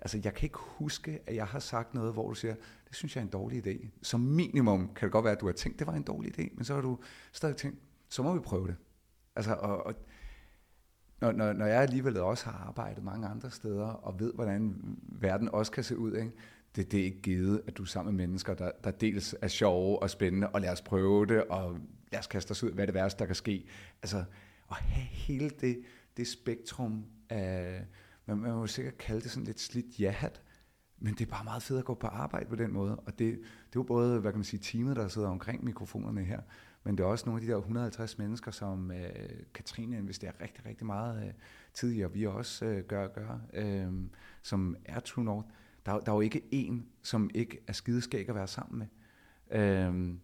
altså, 0.00 0.20
jeg 0.24 0.34
kan 0.34 0.46
ikke 0.46 0.58
huske, 0.58 1.20
at 1.26 1.36
jeg 1.36 1.46
har 1.46 1.58
sagt 1.58 1.94
noget, 1.94 2.12
hvor 2.12 2.28
du 2.28 2.34
siger, 2.34 2.54
det 2.88 2.96
synes 2.96 3.16
jeg 3.16 3.22
er 3.22 3.24
en 3.24 3.30
dårlig 3.30 3.66
idé. 3.66 3.88
Som 4.02 4.20
minimum 4.20 4.90
kan 4.94 5.06
det 5.06 5.12
godt 5.12 5.24
være, 5.24 5.34
at 5.34 5.40
du 5.40 5.46
har 5.46 5.52
tænkt, 5.52 5.78
det 5.78 5.86
var 5.86 5.94
en 5.94 6.02
dårlig 6.02 6.38
idé, 6.38 6.54
men 6.54 6.64
så 6.64 6.74
har 6.74 6.80
du 6.80 6.98
stadig 7.32 7.56
tænkt, 7.56 7.78
så 8.08 8.22
må 8.22 8.34
vi 8.34 8.40
prøve 8.40 8.66
det. 8.66 8.76
Altså, 9.36 9.54
og, 9.54 9.86
og 9.86 9.94
når, 11.20 11.32
når, 11.32 11.52
når 11.52 11.66
jeg 11.66 11.82
alligevel 11.82 12.16
også 12.16 12.44
har 12.44 12.66
arbejdet 12.68 13.04
mange 13.04 13.28
andre 13.28 13.50
steder, 13.50 13.86
og 13.86 14.20
ved, 14.20 14.32
hvordan 14.34 14.74
verden 15.02 15.48
også 15.48 15.72
kan 15.72 15.84
se 15.84 15.98
ud, 15.98 16.16
ikke? 16.16 16.32
Det, 16.76 16.92
det 16.92 17.00
er 17.00 17.04
ikke 17.04 17.22
givet, 17.22 17.62
at 17.66 17.76
du 17.76 17.82
er 17.82 17.86
sammen 17.86 18.16
med 18.16 18.26
mennesker, 18.26 18.54
der, 18.54 18.70
der 18.84 18.90
dels 18.90 19.34
er 19.42 19.48
sjove 19.48 20.02
og 20.02 20.10
spændende, 20.10 20.48
og 20.48 20.60
lad 20.60 20.70
os 20.70 20.82
prøve 20.82 21.26
det, 21.26 21.44
og 21.44 21.78
lad 22.12 22.20
os 22.20 22.26
kaste 22.26 22.50
os 22.50 22.62
ud, 22.62 22.70
hvad 22.70 22.84
er 22.84 22.86
det 22.86 22.94
værste, 22.94 23.18
der 23.18 23.26
kan 23.26 23.34
ske. 23.34 23.66
Altså, 24.02 24.24
at 24.70 24.76
have 24.76 25.06
hele 25.06 25.50
det, 25.50 25.82
det 26.16 26.28
spektrum 26.28 27.04
af, 27.30 27.84
man, 28.26 28.36
man 28.36 28.52
må 28.52 28.66
sikkert 28.66 28.98
kalde 28.98 29.20
det 29.20 29.30
sådan 29.30 29.44
lidt 29.44 29.60
slidt 29.60 30.00
jahat, 30.00 30.42
men 30.98 31.14
det 31.14 31.26
er 31.26 31.30
bare 31.30 31.44
meget 31.44 31.62
fedt 31.62 31.78
at 31.78 31.84
gå 31.84 31.94
på 31.94 32.06
arbejde 32.06 32.46
på 32.46 32.56
den 32.56 32.72
måde, 32.72 32.96
og 32.96 33.18
det, 33.18 33.18
det 33.18 33.36
er 33.36 33.70
jo 33.76 33.82
både, 33.82 34.20
hvad 34.20 34.32
kan 34.32 34.38
man 34.38 34.44
sige, 34.44 34.60
teamet, 34.60 34.96
der 34.96 35.08
sidder 35.08 35.28
omkring 35.28 35.64
mikrofonerne 35.64 36.24
her, 36.24 36.40
men 36.84 36.98
det 36.98 37.04
er 37.04 37.08
også 37.08 37.26
nogle 37.26 37.40
af 37.40 37.46
de 37.46 37.52
der 37.52 37.58
150 37.58 38.18
mennesker, 38.18 38.50
som 38.50 38.90
øh, 38.90 39.08
Katrine 39.54 39.98
investerer 39.98 40.32
rigtig, 40.40 40.66
rigtig 40.66 40.86
meget 40.86 41.26
øh, 41.26 41.32
tid 41.74 41.92
i, 41.92 42.00
og 42.00 42.14
vi 42.14 42.26
også 42.26 42.64
øh, 42.64 42.84
gør, 42.84 43.08
gør 43.08 43.40
øh, 43.52 43.92
som 44.42 44.76
er 44.84 45.00
True 45.00 45.24
North 45.24 45.48
der, 45.86 46.00
der 46.00 46.12
er 46.12 46.16
jo 46.16 46.20
ikke 46.20 46.42
en, 46.50 46.86
som 47.02 47.30
ikke 47.34 47.58
er 47.68 47.72
skideskæg 47.72 48.28
at 48.28 48.34
være 48.34 48.46
sammen 48.46 48.78
med. 48.78 48.86
Øhm, 49.60 50.20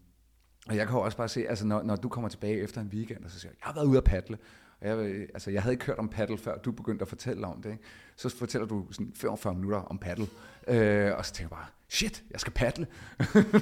og 0.68 0.76
jeg 0.76 0.86
kan 0.86 0.96
jo 0.96 1.02
også 1.02 1.16
bare 1.16 1.28
se, 1.28 1.48
altså 1.48 1.66
når, 1.66 1.82
når 1.82 1.96
du 1.96 2.08
kommer 2.08 2.28
tilbage 2.28 2.60
efter 2.60 2.80
en 2.80 2.90
weekend, 2.92 3.24
og 3.24 3.30
så 3.30 3.40
siger 3.40 3.50
jeg, 3.50 3.58
jeg 3.60 3.66
har 3.66 3.74
været 3.74 3.86
ude 3.86 3.98
at 3.98 4.04
padle, 4.04 4.38
og 4.80 4.88
jeg, 4.88 5.20
altså, 5.34 5.50
jeg 5.50 5.62
havde 5.62 5.74
ikke 5.74 5.84
hørt 5.84 5.98
om 5.98 6.08
paddle, 6.08 6.38
før 6.38 6.58
du 6.58 6.72
begyndte 6.72 7.02
at 7.02 7.08
fortælle 7.08 7.46
om 7.46 7.62
det. 7.62 7.70
Ikke? 7.70 7.82
Så 8.16 8.28
fortæller 8.28 8.68
du 8.68 8.86
sådan 8.90 9.12
45 9.14 9.54
minutter 9.54 9.78
om 9.78 9.98
paddle, 9.98 10.26
øh, 10.68 11.12
og 11.16 11.26
så 11.26 11.32
tænker 11.32 11.56
jeg 11.56 11.58
bare, 11.58 11.66
shit, 11.88 12.24
jeg 12.30 12.40
skal 12.40 12.52
paddle. 12.52 12.86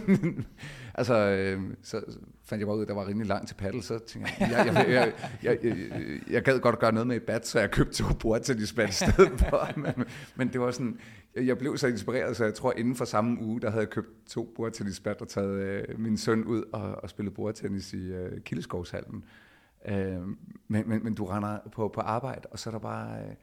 altså, 0.95 1.15
øh, 1.15 1.63
så 1.83 2.03
fandt 2.45 2.61
jeg 2.61 2.67
bare 2.67 2.77
ud, 2.77 2.83
at 2.83 2.89
der 2.89 2.95
var 2.95 3.09
rimelig 3.09 3.29
langt 3.29 3.49
til 3.49 3.55
paddle, 3.55 3.83
så 3.83 3.99
tænkte 3.99 4.33
jeg, 4.41 4.51
jeg, 4.51 4.75
jeg, 4.75 4.89
jeg, 4.89 5.13
jeg, 5.43 5.59
jeg, 5.65 6.21
jeg 6.31 6.43
gad 6.43 6.61
godt 6.61 6.73
at 6.73 6.79
gøre 6.79 6.93
noget 6.93 7.07
med 7.07 7.17
et 7.17 7.23
bat, 7.23 7.47
så 7.47 7.61
jeg 7.61 7.71
købte 7.71 7.93
to 7.93 8.15
bordtennisbat 8.21 8.89
i 8.89 8.93
stedet 8.93 9.41
for. 9.41 9.71
Men, 9.77 10.05
men 10.37 10.53
det 10.53 10.61
var 10.61 10.71
sådan, 10.71 10.99
jeg 11.37 11.59
blev 11.59 11.79
så 11.79 11.87
inspireret, 11.87 12.37
så 12.37 12.45
jeg 12.45 12.55
tror 12.55 12.73
inden 12.77 12.95
for 12.95 13.05
samme 13.05 13.43
uge, 13.43 13.61
der 13.61 13.71
havde 13.71 13.81
jeg 13.81 13.91
købt 13.91 14.27
to 14.27 14.53
bordtennisbat 14.57 15.21
og 15.21 15.29
taget 15.29 15.61
øh, 15.61 16.01
min 16.01 16.17
søn 16.17 16.45
ud 16.45 16.63
og, 16.73 17.03
og 17.03 17.11
spillet 17.11 17.35
bordtennis 17.35 17.93
i 17.93 18.13
øh, 18.13 18.41
Kildeskovshallen. 18.41 19.25
Øh, 19.89 20.21
men, 20.69 20.89
men, 20.89 21.05
men 21.05 21.15
du 21.15 21.25
render 21.25 21.59
på, 21.73 21.89
på 21.89 22.01
arbejde, 22.01 22.49
og 22.51 22.59
så 22.59 22.71
er 22.71 22.73
der 22.73 22.79
bare... 22.79 23.23
Øh, 23.23 23.35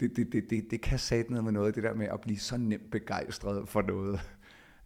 det, 0.00 0.16
det, 0.16 0.32
det, 0.32 0.50
det, 0.50 0.70
det 0.70 0.80
kan 0.80 0.98
sætte 0.98 1.30
noget 1.30 1.44
med 1.44 1.52
noget, 1.52 1.74
det 1.74 1.82
der 1.82 1.94
med 1.94 2.06
at 2.06 2.20
blive 2.20 2.38
så 2.38 2.56
nemt 2.56 2.90
begejstret 2.90 3.68
for 3.68 3.82
noget. 3.82 4.20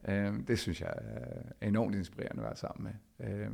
Øh, 0.09 0.35
det 0.49 0.59
synes 0.59 0.81
jeg 0.81 0.95
er 1.61 1.69
enormt 1.69 1.95
inspirerende 1.95 2.43
at 2.43 2.47
være 2.47 2.57
sammen 2.57 2.85
med. 2.85 3.29
Øh, 3.29 3.51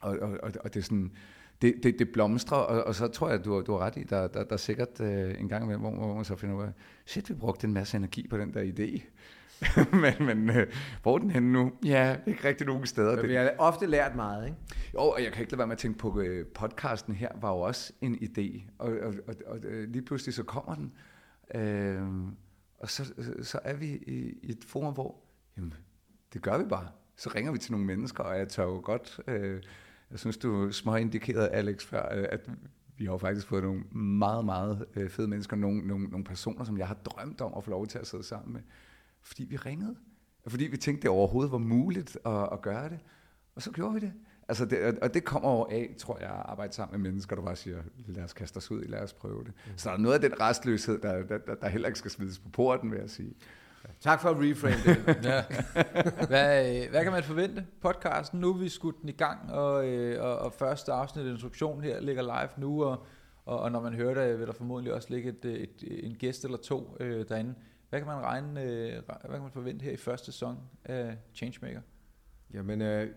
og, 0.00 0.18
og, 0.18 0.38
og, 0.42 0.52
og 0.64 0.74
det 0.74 0.80
er 0.80 0.84
sådan 0.84 1.12
det, 1.62 1.74
det, 1.82 1.98
det 1.98 2.12
blomstrer, 2.12 2.58
og, 2.58 2.84
og 2.84 2.94
så 2.94 3.08
tror 3.08 3.28
jeg, 3.28 3.38
at 3.38 3.44
du, 3.44 3.62
du 3.66 3.72
har 3.72 3.78
ret 3.78 3.96
i, 3.96 4.02
der, 4.02 4.26
der, 4.26 4.44
der 4.44 4.52
er 4.52 4.56
sikkert 4.56 5.00
øh, 5.00 5.40
en 5.40 5.48
gang 5.48 5.64
imellem, 5.64 5.80
hvor, 5.80 5.90
hvor 5.90 6.14
man 6.14 6.24
så 6.24 6.36
finder 6.36 6.56
ud 6.56 6.62
af, 6.62 6.72
shit, 7.06 7.28
vi 7.28 7.34
brugte 7.34 7.66
en 7.66 7.72
masse 7.72 7.96
energi 7.96 8.28
på 8.28 8.38
den 8.38 8.54
der 8.54 8.62
idé. 8.62 9.02
men 10.02 10.26
men 10.26 10.50
øh, 10.50 10.66
hvor 11.02 11.14
er 11.14 11.18
den 11.18 11.30
henne 11.30 11.52
nu? 11.52 11.72
Ja, 11.84 12.16
ikke 12.26 12.48
rigtig 12.48 12.66
nogen 12.66 12.86
steder. 12.86 13.16
Men 13.16 13.28
vi 13.28 13.34
har 13.34 13.52
ofte 13.58 13.86
lært 13.86 14.16
meget, 14.16 14.46
ikke? 14.46 14.58
Jo, 14.94 15.00
og 15.00 15.22
jeg 15.22 15.32
kan 15.32 15.40
ikke 15.40 15.52
lade 15.52 15.58
være 15.58 15.66
med 15.66 15.74
at 15.74 15.78
tænke 15.78 15.98
på, 15.98 16.20
øh, 16.20 16.46
podcasten 16.46 17.14
her 17.14 17.28
var 17.40 17.50
jo 17.50 17.60
også 17.60 17.92
en 18.00 18.14
idé, 18.14 18.70
og, 18.78 18.92
og, 19.02 19.14
og, 19.28 19.34
og 19.46 19.58
øh, 19.64 19.88
lige 19.88 20.02
pludselig 20.02 20.34
så 20.34 20.42
kommer 20.42 20.74
den, 20.74 20.92
øh, 21.54 22.02
og 22.78 22.90
så, 22.90 23.12
så 23.42 23.58
er 23.64 23.74
vi 23.74 23.86
i, 23.86 24.38
i 24.42 24.50
et 24.50 24.64
forum, 24.66 24.94
hvor, 24.94 25.16
jamen, 25.56 25.74
det 26.32 26.42
gør 26.42 26.58
vi 26.58 26.64
bare. 26.64 26.88
Så 27.16 27.30
ringer 27.34 27.52
vi 27.52 27.58
til 27.58 27.72
nogle 27.72 27.86
mennesker, 27.86 28.24
og 28.24 28.38
jeg 28.38 28.48
tør 28.48 28.64
jo 28.64 28.80
godt... 28.84 29.20
Øh, 29.26 29.62
jeg 30.10 30.18
synes, 30.18 30.36
du 30.36 30.72
små 30.72 30.96
indikerede, 30.96 31.48
Alex, 31.48 31.84
før, 31.84 32.14
øh, 32.14 32.26
at 32.30 32.50
vi 32.96 33.04
har 33.04 33.12
jo 33.12 33.18
faktisk 33.18 33.46
fået 33.46 33.62
nogle 33.62 33.80
meget, 33.98 34.44
meget 34.44 34.86
fede 35.08 35.28
mennesker, 35.28 35.56
nogle, 35.56 35.86
nogle, 35.86 36.04
nogle 36.04 36.24
personer, 36.24 36.64
som 36.64 36.78
jeg 36.78 36.86
har 36.88 36.94
drømt 36.94 37.40
om 37.40 37.52
at 37.56 37.64
få 37.64 37.70
lov 37.70 37.86
til 37.86 37.98
at 37.98 38.06
sidde 38.06 38.24
sammen 38.24 38.52
med. 38.52 38.60
Fordi 39.26 39.44
vi 39.44 39.56
ringede. 39.56 39.96
Fordi 40.46 40.64
vi 40.64 40.76
tænkte, 40.76 41.02
det 41.02 41.10
overhovedet 41.10 41.52
var 41.52 41.58
muligt 41.58 42.18
at, 42.26 42.48
at 42.52 42.62
gøre 42.62 42.88
det. 42.88 42.98
Og 43.54 43.62
så 43.62 43.70
gjorde 43.70 43.94
vi 43.94 44.00
det. 44.00 44.12
Altså 44.48 44.64
det, 44.64 44.98
og 44.98 45.14
det 45.14 45.24
kommer 45.24 45.48
over 45.48 45.66
af, 45.70 45.94
tror 45.98 46.18
jeg, 46.18 46.28
at 46.28 46.42
arbejde 46.44 46.72
sammen 46.72 47.02
med 47.02 47.10
mennesker, 47.10 47.36
der 47.36 47.42
bare 47.42 47.56
siger, 47.56 47.78
lad 48.06 48.24
os 48.24 48.32
kaste 48.32 48.56
os 48.56 48.70
ud 48.70 48.82
i, 48.82 48.86
lad 48.86 49.00
os 49.00 49.12
prøve 49.12 49.44
det. 49.44 49.52
Mm. 49.66 49.72
Så 49.76 49.88
der 49.88 49.94
er 49.94 49.98
noget 49.98 50.14
af 50.14 50.30
den 50.30 50.40
restløshed, 50.40 50.98
der, 51.00 51.22
der, 51.22 51.38
der, 51.38 51.54
der 51.54 51.68
heller 51.68 51.88
ikke 51.88 51.98
skal 51.98 52.10
smides 52.10 52.38
på 52.38 52.48
porten, 52.48 52.90
vil 52.90 52.98
jeg 52.98 53.10
sige. 53.10 53.34
Tak 54.00 54.20
for 54.20 54.30
at 54.30 54.36
reframe 54.38 54.76
det. 54.84 55.24
ja. 55.30 55.44
hvad, 56.26 56.76
øh, 56.84 56.90
hvad 56.90 57.02
kan 57.02 57.12
man 57.12 57.22
forvente? 57.22 57.66
Podcasten, 57.80 58.40
nu 58.40 58.48
er 58.48 58.58
vi 58.58 58.68
skudt 58.68 59.00
den 59.00 59.08
i 59.08 59.12
gang, 59.12 59.52
og, 59.52 59.88
øh, 59.88 60.24
og, 60.24 60.38
og 60.38 60.52
første 60.52 60.92
afsnit 60.92 61.26
instruktion 61.26 61.82
her 61.82 62.00
ligger 62.00 62.22
live 62.22 62.50
nu, 62.56 62.84
og, 62.84 63.06
og, 63.44 63.60
og 63.60 63.72
når 63.72 63.80
man 63.80 63.94
hører 63.94 64.14
det, 64.14 64.38
vil 64.38 64.46
der 64.46 64.52
formodentlig 64.52 64.94
også 64.94 65.08
ligge 65.10 65.28
et, 65.28 65.44
et, 65.44 66.04
en 66.04 66.14
gæst 66.14 66.44
eller 66.44 66.58
to 66.58 66.96
øh, 67.00 67.28
derinde. 67.28 67.54
Hvad 67.90 68.00
kan 68.00 68.06
man 68.06 68.16
regne, 68.16 68.62
øh, 68.62 69.02
hvad 69.06 69.30
kan 69.30 69.42
man 69.42 69.50
forvente 69.50 69.82
her 69.82 69.92
i 69.92 69.96
første 69.96 70.26
sæson 70.26 70.58
af 70.84 71.16
Changemaker? 71.34 71.80
Jamen, 72.54 72.82
øh, 72.82 73.10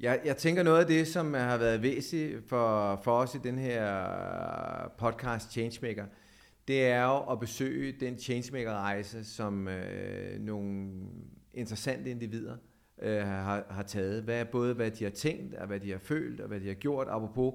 jeg, 0.00 0.20
jeg 0.24 0.36
tænker 0.36 0.62
noget 0.62 0.80
af 0.80 0.86
det, 0.86 1.08
som 1.08 1.34
har 1.34 1.58
været 1.58 1.82
væsentligt 1.82 2.48
for, 2.48 2.96
for 3.04 3.18
os 3.18 3.34
i 3.34 3.38
den 3.38 3.58
her 3.58 4.92
podcast 4.98 5.52
Changemaker, 5.52 6.06
det 6.68 6.86
er 6.86 7.04
jo 7.04 7.32
at 7.32 7.40
besøge 7.40 7.92
den 8.00 8.18
Changemaker-rejse, 8.18 9.24
som 9.24 9.68
øh, 9.68 10.40
nogle 10.40 10.90
interessante 11.54 12.10
individer 12.10 12.56
øh, 13.02 13.26
har, 13.26 13.64
har 13.70 13.82
taget. 13.82 14.22
Hvad, 14.22 14.44
både 14.44 14.74
hvad 14.74 14.90
de 14.90 15.04
har 15.04 15.10
tænkt, 15.10 15.54
og 15.54 15.66
hvad 15.66 15.80
de 15.80 15.90
har 15.90 15.98
følt, 15.98 16.40
og 16.40 16.48
hvad 16.48 16.60
de 16.60 16.66
har 16.66 16.74
gjort, 16.74 17.08
apropos 17.10 17.54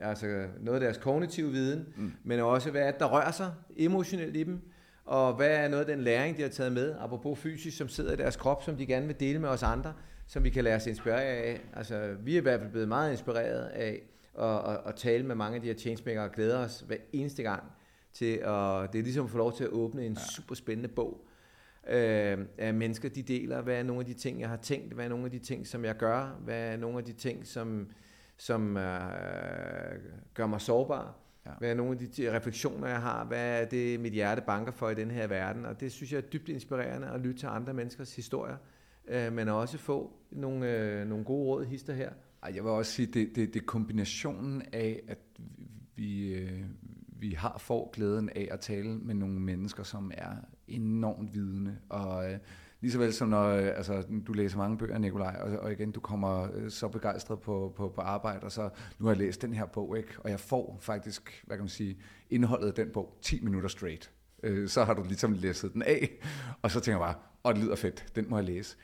altså 0.00 0.46
noget 0.60 0.76
af 0.76 0.80
deres 0.80 0.96
kognitive 0.96 1.50
viden, 1.50 1.86
mm. 1.96 2.12
men 2.24 2.40
også 2.40 2.70
hvad 2.70 2.92
der 2.98 3.06
rører 3.06 3.30
sig 3.30 3.52
emotionelt 3.76 4.36
i 4.36 4.42
dem, 4.42 4.60
og 5.04 5.34
hvad 5.34 5.56
er 5.56 5.68
noget 5.68 5.84
af 5.84 5.96
den 5.96 6.04
læring, 6.04 6.36
de 6.36 6.42
har 6.42 6.48
taget 6.48 6.72
med, 6.72 6.94
apropos 7.00 7.38
fysisk, 7.38 7.76
som 7.76 7.88
sidder 7.88 8.12
i 8.12 8.16
deres 8.16 8.36
krop, 8.36 8.62
som 8.62 8.76
de 8.76 8.86
gerne 8.86 9.06
vil 9.06 9.20
dele 9.20 9.38
med 9.38 9.48
os 9.48 9.62
andre, 9.62 9.92
som 10.26 10.44
vi 10.44 10.50
kan 10.50 10.64
lade 10.64 10.76
os 10.76 10.86
inspirere 10.86 11.22
af. 11.22 11.60
Altså, 11.72 12.16
vi 12.20 12.34
er 12.34 12.38
i 12.38 12.42
hvert 12.42 12.60
fald 12.60 12.70
blevet 12.70 12.88
meget 12.88 13.10
inspireret 13.10 13.66
af 13.66 14.02
at, 14.38 14.72
at, 14.72 14.80
at 14.86 14.94
tale 14.94 15.26
med 15.26 15.34
mange 15.34 15.54
af 15.54 15.60
de 15.60 15.66
her 15.66 15.74
changemaker 15.74 16.22
og 16.22 16.32
glæder 16.32 16.58
os 16.58 16.84
hver 16.86 16.96
eneste 17.12 17.42
gang 17.42 17.62
til 18.12 18.32
at, 18.32 18.92
det 18.92 18.98
er 18.98 19.02
ligesom 19.02 19.24
at 19.24 19.30
få 19.30 19.38
lov 19.38 19.56
til 19.56 19.64
at 19.64 19.70
åbne 19.70 20.06
en 20.06 20.12
ja. 20.12 20.20
super 20.20 20.54
spændende 20.54 20.88
bog 20.88 21.26
øh, 21.88 22.38
af 22.58 22.74
mennesker, 22.74 23.08
de 23.08 23.22
deler, 23.22 23.62
hvad 23.62 23.78
er 23.78 23.82
nogle 23.82 24.00
af 24.00 24.06
de 24.06 24.14
ting, 24.14 24.40
jeg 24.40 24.48
har 24.48 24.56
tænkt, 24.56 24.94
hvad 24.94 25.04
er 25.04 25.08
nogle 25.08 25.24
af 25.24 25.30
de 25.30 25.38
ting, 25.38 25.66
som 25.66 25.84
jeg 25.84 25.96
gør, 25.96 26.40
hvad 26.44 26.72
er 26.72 26.76
nogle 26.76 26.98
af 26.98 27.04
de 27.04 27.12
ting, 27.12 27.46
som, 27.46 27.88
som 28.36 28.76
øh, 28.76 28.82
gør 30.34 30.46
mig 30.46 30.60
sårbar, 30.60 31.14
ja. 31.46 31.50
hvad 31.58 31.70
er 31.70 31.74
nogle 31.74 31.92
af 31.92 31.98
de 31.98 32.36
refleksioner, 32.36 32.88
jeg 32.88 33.00
har, 33.00 33.24
hvad 33.24 33.62
er 33.62 33.64
det, 33.64 34.00
mit 34.00 34.12
hjerte 34.12 34.42
banker 34.46 34.72
for 34.72 34.90
i 34.90 34.94
den 34.94 35.10
her 35.10 35.26
verden, 35.26 35.64
og 35.64 35.80
det 35.80 35.92
synes 35.92 36.12
jeg 36.12 36.18
er 36.18 36.22
dybt 36.22 36.48
inspirerende 36.48 37.08
at 37.08 37.20
lytte 37.20 37.40
til 37.40 37.46
andre 37.46 37.74
menneskers 37.74 38.16
historier, 38.16 38.56
øh, 39.08 39.32
men 39.32 39.48
også 39.48 39.78
få 39.78 40.12
nogle, 40.30 40.70
øh, 40.70 41.08
nogle 41.08 41.24
gode 41.24 41.46
råd, 41.46 41.64
hister 41.64 41.94
her. 41.94 42.10
Jeg 42.54 42.64
vil 42.64 42.70
også 42.70 42.92
sige, 42.92 43.06
det, 43.06 43.36
det, 43.36 43.54
det 43.54 43.60
er 43.60 43.66
kombinationen 43.66 44.62
af, 44.72 45.02
at 45.08 45.18
vi, 45.96 46.34
øh, 46.34 46.64
vi 47.06 47.30
har 47.30 47.58
får 47.58 47.90
glæden 47.90 48.28
af 48.28 48.48
at 48.50 48.60
tale 48.60 48.98
med 48.98 49.14
nogle 49.14 49.40
mennesker, 49.40 49.82
som 49.82 50.12
er 50.14 50.30
enormt 50.68 51.34
vidende. 51.34 51.76
Og 51.88 52.32
øh, 52.32 52.38
Ligeså 52.80 52.98
vel 52.98 53.12
som 53.12 53.28
når 53.28 53.48
øh, 53.48 53.66
altså, 53.66 54.06
du 54.26 54.32
læser 54.32 54.58
mange 54.58 54.78
bøger, 54.78 54.98
Nikolaj, 54.98 55.36
og, 55.40 55.58
og 55.58 55.72
igen, 55.72 55.90
du 55.90 56.00
kommer 56.00 56.48
øh, 56.54 56.70
så 56.70 56.88
begejstret 56.88 57.40
på, 57.40 57.72
på, 57.76 57.88
på 57.88 58.00
arbejde, 58.00 58.44
og 58.44 58.52
så 58.52 58.70
nu 58.98 59.06
har 59.06 59.12
jeg 59.12 59.18
læst 59.18 59.42
den 59.42 59.52
her 59.52 59.66
bog, 59.66 59.98
ikke? 59.98 60.08
og 60.18 60.30
jeg 60.30 60.40
får 60.40 60.78
faktisk, 60.80 61.44
hvad 61.46 61.56
kan 61.56 61.62
man 61.62 61.68
sige, 61.68 61.98
indholdet 62.30 62.68
af 62.68 62.74
den 62.74 62.90
bog 62.90 63.18
10 63.22 63.44
minutter 63.44 63.68
straight. 63.68 64.10
Øh, 64.42 64.68
så 64.68 64.84
har 64.84 64.94
du 64.94 65.02
ligesom 65.02 65.32
læst 65.32 65.62
den 65.62 65.82
af, 65.82 66.10
og 66.62 66.70
så 66.70 66.80
tænker 66.80 67.06
jeg 67.06 67.14
bare, 67.14 67.22
åh, 67.44 67.54
det 67.54 67.64
lyder 67.64 67.76
fedt, 67.76 68.06
den 68.14 68.26
må 68.28 68.36
jeg 68.36 68.44
læse 68.44 68.76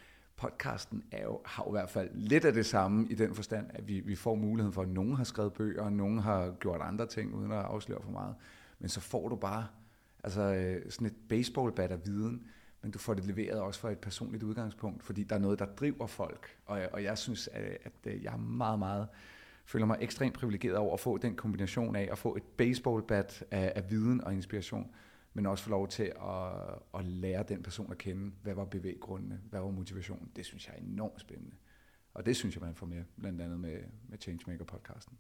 podcasten 0.43 1.03
er 1.11 1.23
jo, 1.23 1.41
har 1.45 1.65
jo 1.67 1.71
i 1.71 1.77
hvert 1.79 1.91
fald 1.91 2.11
lidt 2.15 2.45
af 2.45 2.53
det 2.53 2.67
samme 2.67 3.07
i 3.11 3.15
den 3.15 3.35
forstand, 3.35 3.67
at 3.71 3.89
vi, 3.89 4.01
vi 4.01 4.15
får 4.15 4.35
muligheden 4.35 4.73
for, 4.73 4.83
at 4.83 4.89
nogen 4.89 5.17
har 5.17 5.25
skrevet 5.25 5.53
bøger, 5.53 5.83
og 5.83 5.93
nogen 5.93 6.19
har 6.19 6.51
gjort 6.61 6.81
andre 6.81 7.07
ting, 7.07 7.35
uden 7.35 7.53
at 7.53 7.59
afsløre 7.59 8.03
for 8.03 8.11
meget. 8.11 8.35
Men 8.79 8.89
så 8.89 9.01
får 9.01 9.29
du 9.29 9.37
bare 9.37 9.67
altså, 10.25 10.41
øh, 10.41 10.91
sådan 10.91 11.07
et 11.07 11.15
baseballbat 11.29 11.91
af 11.91 12.07
viden, 12.07 12.47
men 12.83 12.91
du 12.91 12.99
får 12.99 13.15
det 13.15 13.25
leveret 13.25 13.61
også 13.61 13.81
fra 13.81 13.91
et 13.91 13.99
personligt 13.99 14.43
udgangspunkt, 14.43 15.03
fordi 15.03 15.23
der 15.23 15.37
er 15.37 15.41
noget, 15.41 15.59
der 15.59 15.67
driver 15.67 16.07
folk. 16.07 16.59
Og, 16.67 16.81
og 16.93 17.03
jeg 17.03 17.19
synes, 17.19 17.49
at, 17.49 17.79
at 17.83 17.93
øh, 18.05 18.25
jeg 18.25 18.33
er 18.33 18.39
meget, 18.39 18.79
meget 18.79 19.09
føler 19.65 19.87
mig 19.87 19.99
ekstremt 20.01 20.35
privilegeret 20.35 20.77
over 20.77 20.95
at 20.95 21.01
få 21.01 21.19
den 21.19 21.37
kombination 21.37 21.97
af 21.97 22.09
at 22.13 22.19
få 22.19 22.37
et 22.37 22.43
baseballbat 22.43 23.45
af, 23.51 23.73
af 23.77 23.91
viden 23.91 24.25
og 24.25 24.35
inspiration, 24.35 24.95
men 25.35 25.47
også 25.47 25.65
få 25.65 25.71
lov 25.71 25.89
til 25.89 26.13
at, 26.23 26.99
at 26.99 27.05
lære 27.05 27.45
den 27.49 27.63
person 27.63 27.93
at 27.93 27.99
kende. 27.99 28.33
Hvad 28.43 28.55
var 28.55 28.65
bevæggrundene? 28.65 29.41
Hvad 29.51 29.61
var 29.61 29.71
motivationen? 29.71 30.31
Det 30.37 30.47
synes 30.47 30.67
jeg 30.67 30.75
er 30.77 30.81
enormt 30.81 31.21
spændende. 31.21 31.57
Og 32.15 32.27
det 32.27 32.37
synes 32.37 32.57
jeg, 32.57 32.63
man 32.65 32.75
får 32.75 32.87
med, 32.87 33.05
blandt 33.21 33.41
andet 33.41 33.61
med, 33.61 33.79
med 34.09 34.19
Changemaker-podcasten. 34.19 35.13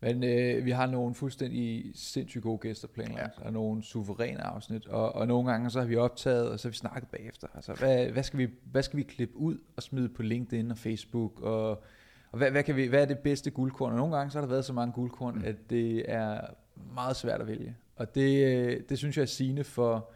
Men 0.00 0.24
øh, 0.24 0.64
vi 0.64 0.70
har 0.70 0.86
nogle 0.86 1.14
fuldstændig 1.14 1.90
sindssygt 1.94 2.42
gode 2.42 2.58
gæster 2.58 2.88
planlagt, 2.88 3.38
ja. 3.38 3.44
og 3.46 3.52
nogle 3.52 3.82
suveræne 3.82 4.42
afsnit, 4.42 4.86
og, 4.86 5.14
og 5.14 5.26
nogle 5.26 5.50
gange 5.50 5.70
så 5.70 5.80
har 5.80 5.86
vi 5.86 5.96
optaget, 5.96 6.50
og 6.50 6.60
så 6.60 6.68
har 6.68 6.70
vi 6.70 6.76
snakket 6.76 7.08
bagefter. 7.08 7.48
Altså, 7.54 7.72
hvad, 7.72 8.06
hvad, 8.06 8.22
skal 8.22 8.38
vi, 8.38 8.48
hvad 8.64 8.82
skal 8.82 8.96
vi 8.96 9.02
klippe 9.02 9.36
ud 9.36 9.58
og 9.76 9.82
smide 9.82 10.08
på 10.08 10.22
LinkedIn 10.22 10.70
og 10.70 10.78
Facebook, 10.78 11.40
og, 11.40 11.70
og 12.30 12.38
hvad, 12.38 12.50
hvad, 12.50 12.62
kan 12.62 12.76
vi, 12.76 12.86
hvad 12.86 13.02
er 13.02 13.06
det 13.06 13.18
bedste 13.18 13.50
guldkorn? 13.50 13.92
Og 13.92 13.98
nogle 13.98 14.16
gange 14.16 14.30
så 14.30 14.38
har 14.38 14.46
der 14.46 14.50
været 14.50 14.64
så 14.64 14.72
mange 14.72 14.92
guldkorn, 14.92 15.34
mm. 15.34 15.44
at 15.44 15.56
det 15.70 16.10
er 16.10 16.40
meget 16.94 17.16
svært 17.16 17.40
at 17.40 17.46
vælge. 17.46 17.76
Og 17.96 18.14
det, 18.14 18.44
øh, 18.46 18.80
det 18.88 18.98
synes 18.98 19.16
jeg 19.16 19.22
er 19.22 19.26
sigende 19.26 19.64
for, 19.64 20.10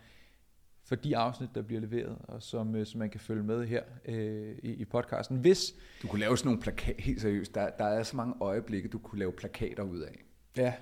for 0.92 0.96
de 0.96 1.16
afsnit, 1.16 1.48
der 1.54 1.62
bliver 1.62 1.80
leveret, 1.80 2.16
og 2.22 2.42
som, 2.42 2.74
øh, 2.74 2.86
som 2.86 2.98
man 2.98 3.10
kan 3.10 3.20
følge 3.20 3.42
med 3.42 3.66
her 3.66 3.82
øh, 4.04 4.54
i, 4.62 4.70
i 4.70 4.84
podcasten. 4.84 5.36
Hvis 5.36 5.74
du 6.02 6.06
kunne 6.06 6.20
lave 6.20 6.38
sådan 6.38 6.48
nogle 6.48 6.62
plakater, 6.62 7.02
helt 7.02 7.20
seriøst, 7.20 7.54
der, 7.54 7.70
der 7.70 7.84
er 7.84 8.02
så 8.02 8.16
mange 8.16 8.34
øjeblikke, 8.40 8.88
du 8.88 8.98
kunne 8.98 9.18
lave 9.18 9.32
plakater 9.32 9.82
ud 9.82 10.00
af. 10.00 10.24
Ja, 10.56 10.72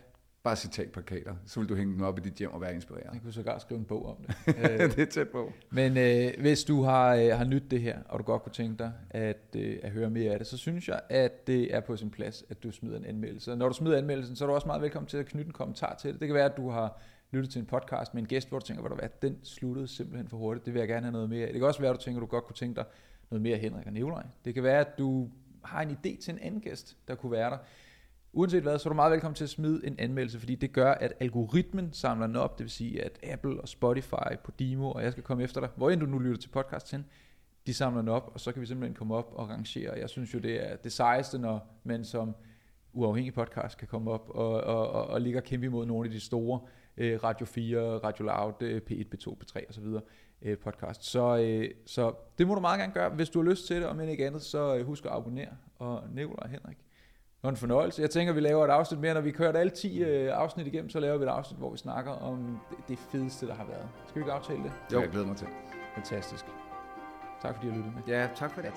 Bare 0.43 0.57
citatplakater, 0.57 1.35
så 1.47 1.61
vil 1.61 1.69
du 1.69 1.75
hænge 1.75 1.95
dem 1.95 2.03
op 2.03 2.19
i 2.19 2.21
dit 2.21 2.35
hjem 2.35 2.51
og 2.51 2.61
være 2.61 2.75
inspireret. 2.75 3.11
Jeg 3.13 3.21
kunne 3.23 3.33
sågar 3.33 3.59
skrive 3.59 3.79
en 3.79 3.85
bog 3.85 4.07
om 4.07 4.17
det. 4.27 4.37
det 4.97 4.99
er 4.99 5.07
tæt 5.11 5.29
på. 5.29 5.53
Men 5.71 5.97
øh, 5.97 6.41
hvis 6.41 6.65
du 6.65 6.83
har, 6.83 7.15
øh, 7.15 7.29
har 7.39 7.45
nyt 7.45 7.71
det 7.71 7.81
her, 7.81 7.99
og 8.09 8.19
du 8.19 8.25
godt 8.25 8.43
kunne 8.43 8.53
tænke 8.53 8.79
dig 8.79 8.93
at, 9.11 9.57
øh, 9.57 9.79
at 9.83 9.91
høre 9.91 10.11
mere 10.11 10.33
af 10.33 10.39
det, 10.39 10.47
så 10.47 10.57
synes 10.57 10.89
jeg, 10.89 11.01
at 11.09 11.47
det 11.47 11.75
er 11.75 11.81
på 11.81 11.97
sin 11.97 12.11
plads, 12.11 12.45
at 12.51 12.63
du 12.63 12.71
smider 12.71 12.97
en 12.97 13.05
anmeldelse. 13.05 13.53
Og 13.53 13.59
når 13.59 13.69
du 13.69 13.75
smider 13.75 13.99
anmeldelsen, 13.99 14.37
så 14.37 14.45
er 14.45 14.49
du 14.49 14.55
også 14.55 14.67
meget 14.67 14.83
velkommen 14.83 15.09
til 15.09 15.19
at 15.19 15.27
knytte 15.27 15.49
en 15.49 15.53
kommentar 15.53 15.95
til 15.95 16.13
det. 16.13 16.21
Det 16.21 16.29
kan 16.29 16.35
være, 16.35 16.51
at 16.51 16.57
du 16.57 16.71
har 16.71 17.01
lyttet 17.31 17.53
til 17.53 17.61
en 17.61 17.67
podcast 17.67 18.15
med 18.15 18.23
en 18.23 18.29
gæst, 18.29 18.49
hvor 18.49 18.59
du 18.59 18.67
tænker, 18.67 18.81
hvor 18.81 18.97
du 18.97 19.01
den 19.23 19.39
sluttede 19.43 19.89
simpelthen 19.89 20.29
for 20.29 20.37
hurtigt. 20.37 20.67
Det 20.67 20.75
vil 20.75 20.81
jeg 20.81 20.89
gerne 20.89 21.03
have 21.03 21.13
noget 21.13 21.31
mere 21.31 21.47
af. 21.47 21.53
Det 21.53 21.61
kan 21.61 21.69
også 21.69 21.81
være, 21.81 21.91
at 21.91 21.97
du 21.97 22.03
tænker, 22.03 22.21
at 22.21 22.23
du 22.23 22.27
godt 22.27 22.45
kunne 22.45 22.57
tænke 22.57 22.77
dig 22.77 22.85
noget 23.31 23.43
mere 23.43 23.55
af 23.55 23.61
Henrik 23.61 23.87
og 23.87 23.93
Nikolaj. 23.93 24.27
Det 24.45 24.55
kan 24.55 24.63
være, 24.63 24.81
at 24.81 24.99
du 24.99 25.31
har 25.65 25.83
en 25.83 25.91
idé 25.91 26.23
til 26.23 26.33
en 26.33 26.39
anden 26.39 26.61
gæst, 26.61 26.97
der 27.09 27.15
kunne 27.15 27.33
være 27.33 27.51
der. 27.51 27.59
Uanset 28.33 28.63
hvad, 28.63 28.79
så 28.79 28.89
er 28.89 28.91
du 28.91 28.95
meget 28.95 29.13
velkommen 29.13 29.35
til 29.35 29.45
at 29.45 29.51
smide 29.51 29.87
en 29.87 29.97
anmeldelse, 29.99 30.39
fordi 30.39 30.55
det 30.55 30.73
gør, 30.73 30.93
at 30.93 31.13
algoritmen 31.21 31.93
samler 31.93 32.27
den 32.27 32.37
op, 32.37 32.59
det 32.59 32.65
vil 32.65 32.71
sige, 32.71 33.05
at 33.05 33.19
Apple 33.23 33.61
og 33.61 33.69
Spotify, 33.69 34.37
Podimo, 34.45 34.91
og 34.91 35.03
jeg 35.03 35.13
skal 35.13 35.25
komme 35.25 35.45
efter 35.45 35.61
dig, 35.61 35.69
hvor 35.77 35.91
end 35.91 36.01
du 36.01 36.07
nu 36.07 36.19
lytter 36.19 36.41
til 36.41 36.49
podcast 36.49 36.87
til, 36.87 37.05
de 37.67 37.75
samler 37.75 38.01
den 38.01 38.09
op, 38.09 38.31
og 38.35 38.41
så 38.41 38.53
kan 38.53 38.63
vi 38.63 38.67
simpelthen 38.67 38.95
komme 38.95 39.15
op 39.15 39.33
og 39.35 39.49
rangere. 39.49 39.99
Jeg 39.99 40.11
synes 40.11 40.35
jo, 40.35 40.39
det 40.39 40.71
er 40.71 40.77
det 40.77 40.93
sejeste, 40.93 41.39
når 41.39 41.81
man 41.85 42.05
som 42.05 42.35
uafhængig 42.93 43.35
podcast 43.35 43.79
kan 43.79 43.89
komme 43.89 44.11
op 44.11 44.31
og, 44.31 44.61
og, 44.61 44.91
og, 44.91 45.07
og 45.07 45.21
ligge 45.21 45.39
og 45.39 45.43
kæmpe 45.43 45.67
imod 45.67 45.87
nogle 45.87 46.09
af 46.09 46.11
de 46.11 46.21
store 46.21 46.61
øh, 46.97 47.25
Radio 47.25 47.47
4, 47.47 47.81
Radio 47.99 48.25
Loud, 48.25 48.63
øh, 48.63 48.81
P1, 48.91 49.05
P2, 49.15 49.37
P3 49.45 49.69
osv. 49.69 49.85
Øh, 50.43 50.59
podcast. 50.59 51.05
Så, 51.05 51.37
øh, 51.37 51.71
så 51.87 52.13
det 52.39 52.47
må 52.47 52.55
du 52.55 52.61
meget 52.61 52.81
gerne 52.81 52.93
gøre. 52.93 53.09
Hvis 53.09 53.31
du 53.31 53.43
har 53.43 53.51
lyst 53.51 53.67
til 53.67 53.77
det, 53.77 53.87
og 53.87 53.97
men 53.97 54.09
ikke 54.09 54.27
andet, 54.27 54.43
så 54.43 54.77
øh, 54.77 54.87
husk 54.87 55.05
at 55.05 55.13
abonnere. 55.13 55.53
Og 55.79 56.03
Nikolaj 56.15 56.37
og 56.43 56.49
Henrik, 56.49 56.77
det 56.77 57.43
var 57.43 57.51
en 57.51 57.57
fornøjelse. 57.57 58.03
Jeg 58.03 58.11
tænker, 58.11 58.33
vi 58.33 58.41
laver 58.41 58.65
et 58.65 58.71
afsnit 58.71 59.01
mere. 59.01 59.15
Når 59.15 59.21
vi 59.21 59.31
kørt 59.31 59.57
alle 59.57 59.71
10 59.71 60.03
øh, 60.03 60.31
afsnit 60.33 60.67
igennem, 60.67 60.91
så 60.91 61.01
laver 61.01 61.19
vi 61.19 61.25
et 61.25 61.29
afsnit, 61.29 61.59
hvor 61.59 61.71
vi 61.71 61.79
snakker 61.79 62.13
om 62.13 62.61
det 62.89 62.99
fedeste, 62.99 63.47
der 63.47 63.55
har 63.55 63.65
været. 63.65 63.89
Skal 64.09 64.15
vi 64.15 64.21
ikke 64.21 64.33
aftale 64.33 64.63
det? 64.63 64.73
Jo, 64.93 65.01
jeg 65.01 65.09
glæder 65.11 65.27
mig 65.27 65.37
til. 65.37 65.47
Fantastisk. 65.95 66.45
Tak 67.43 67.55
fordi 67.55 67.69
I 67.69 67.71
lyttede 67.71 67.95
med. 67.95 68.03
Ja, 68.07 68.29
tak 68.37 68.55
for 68.55 68.63
det. 68.63 68.73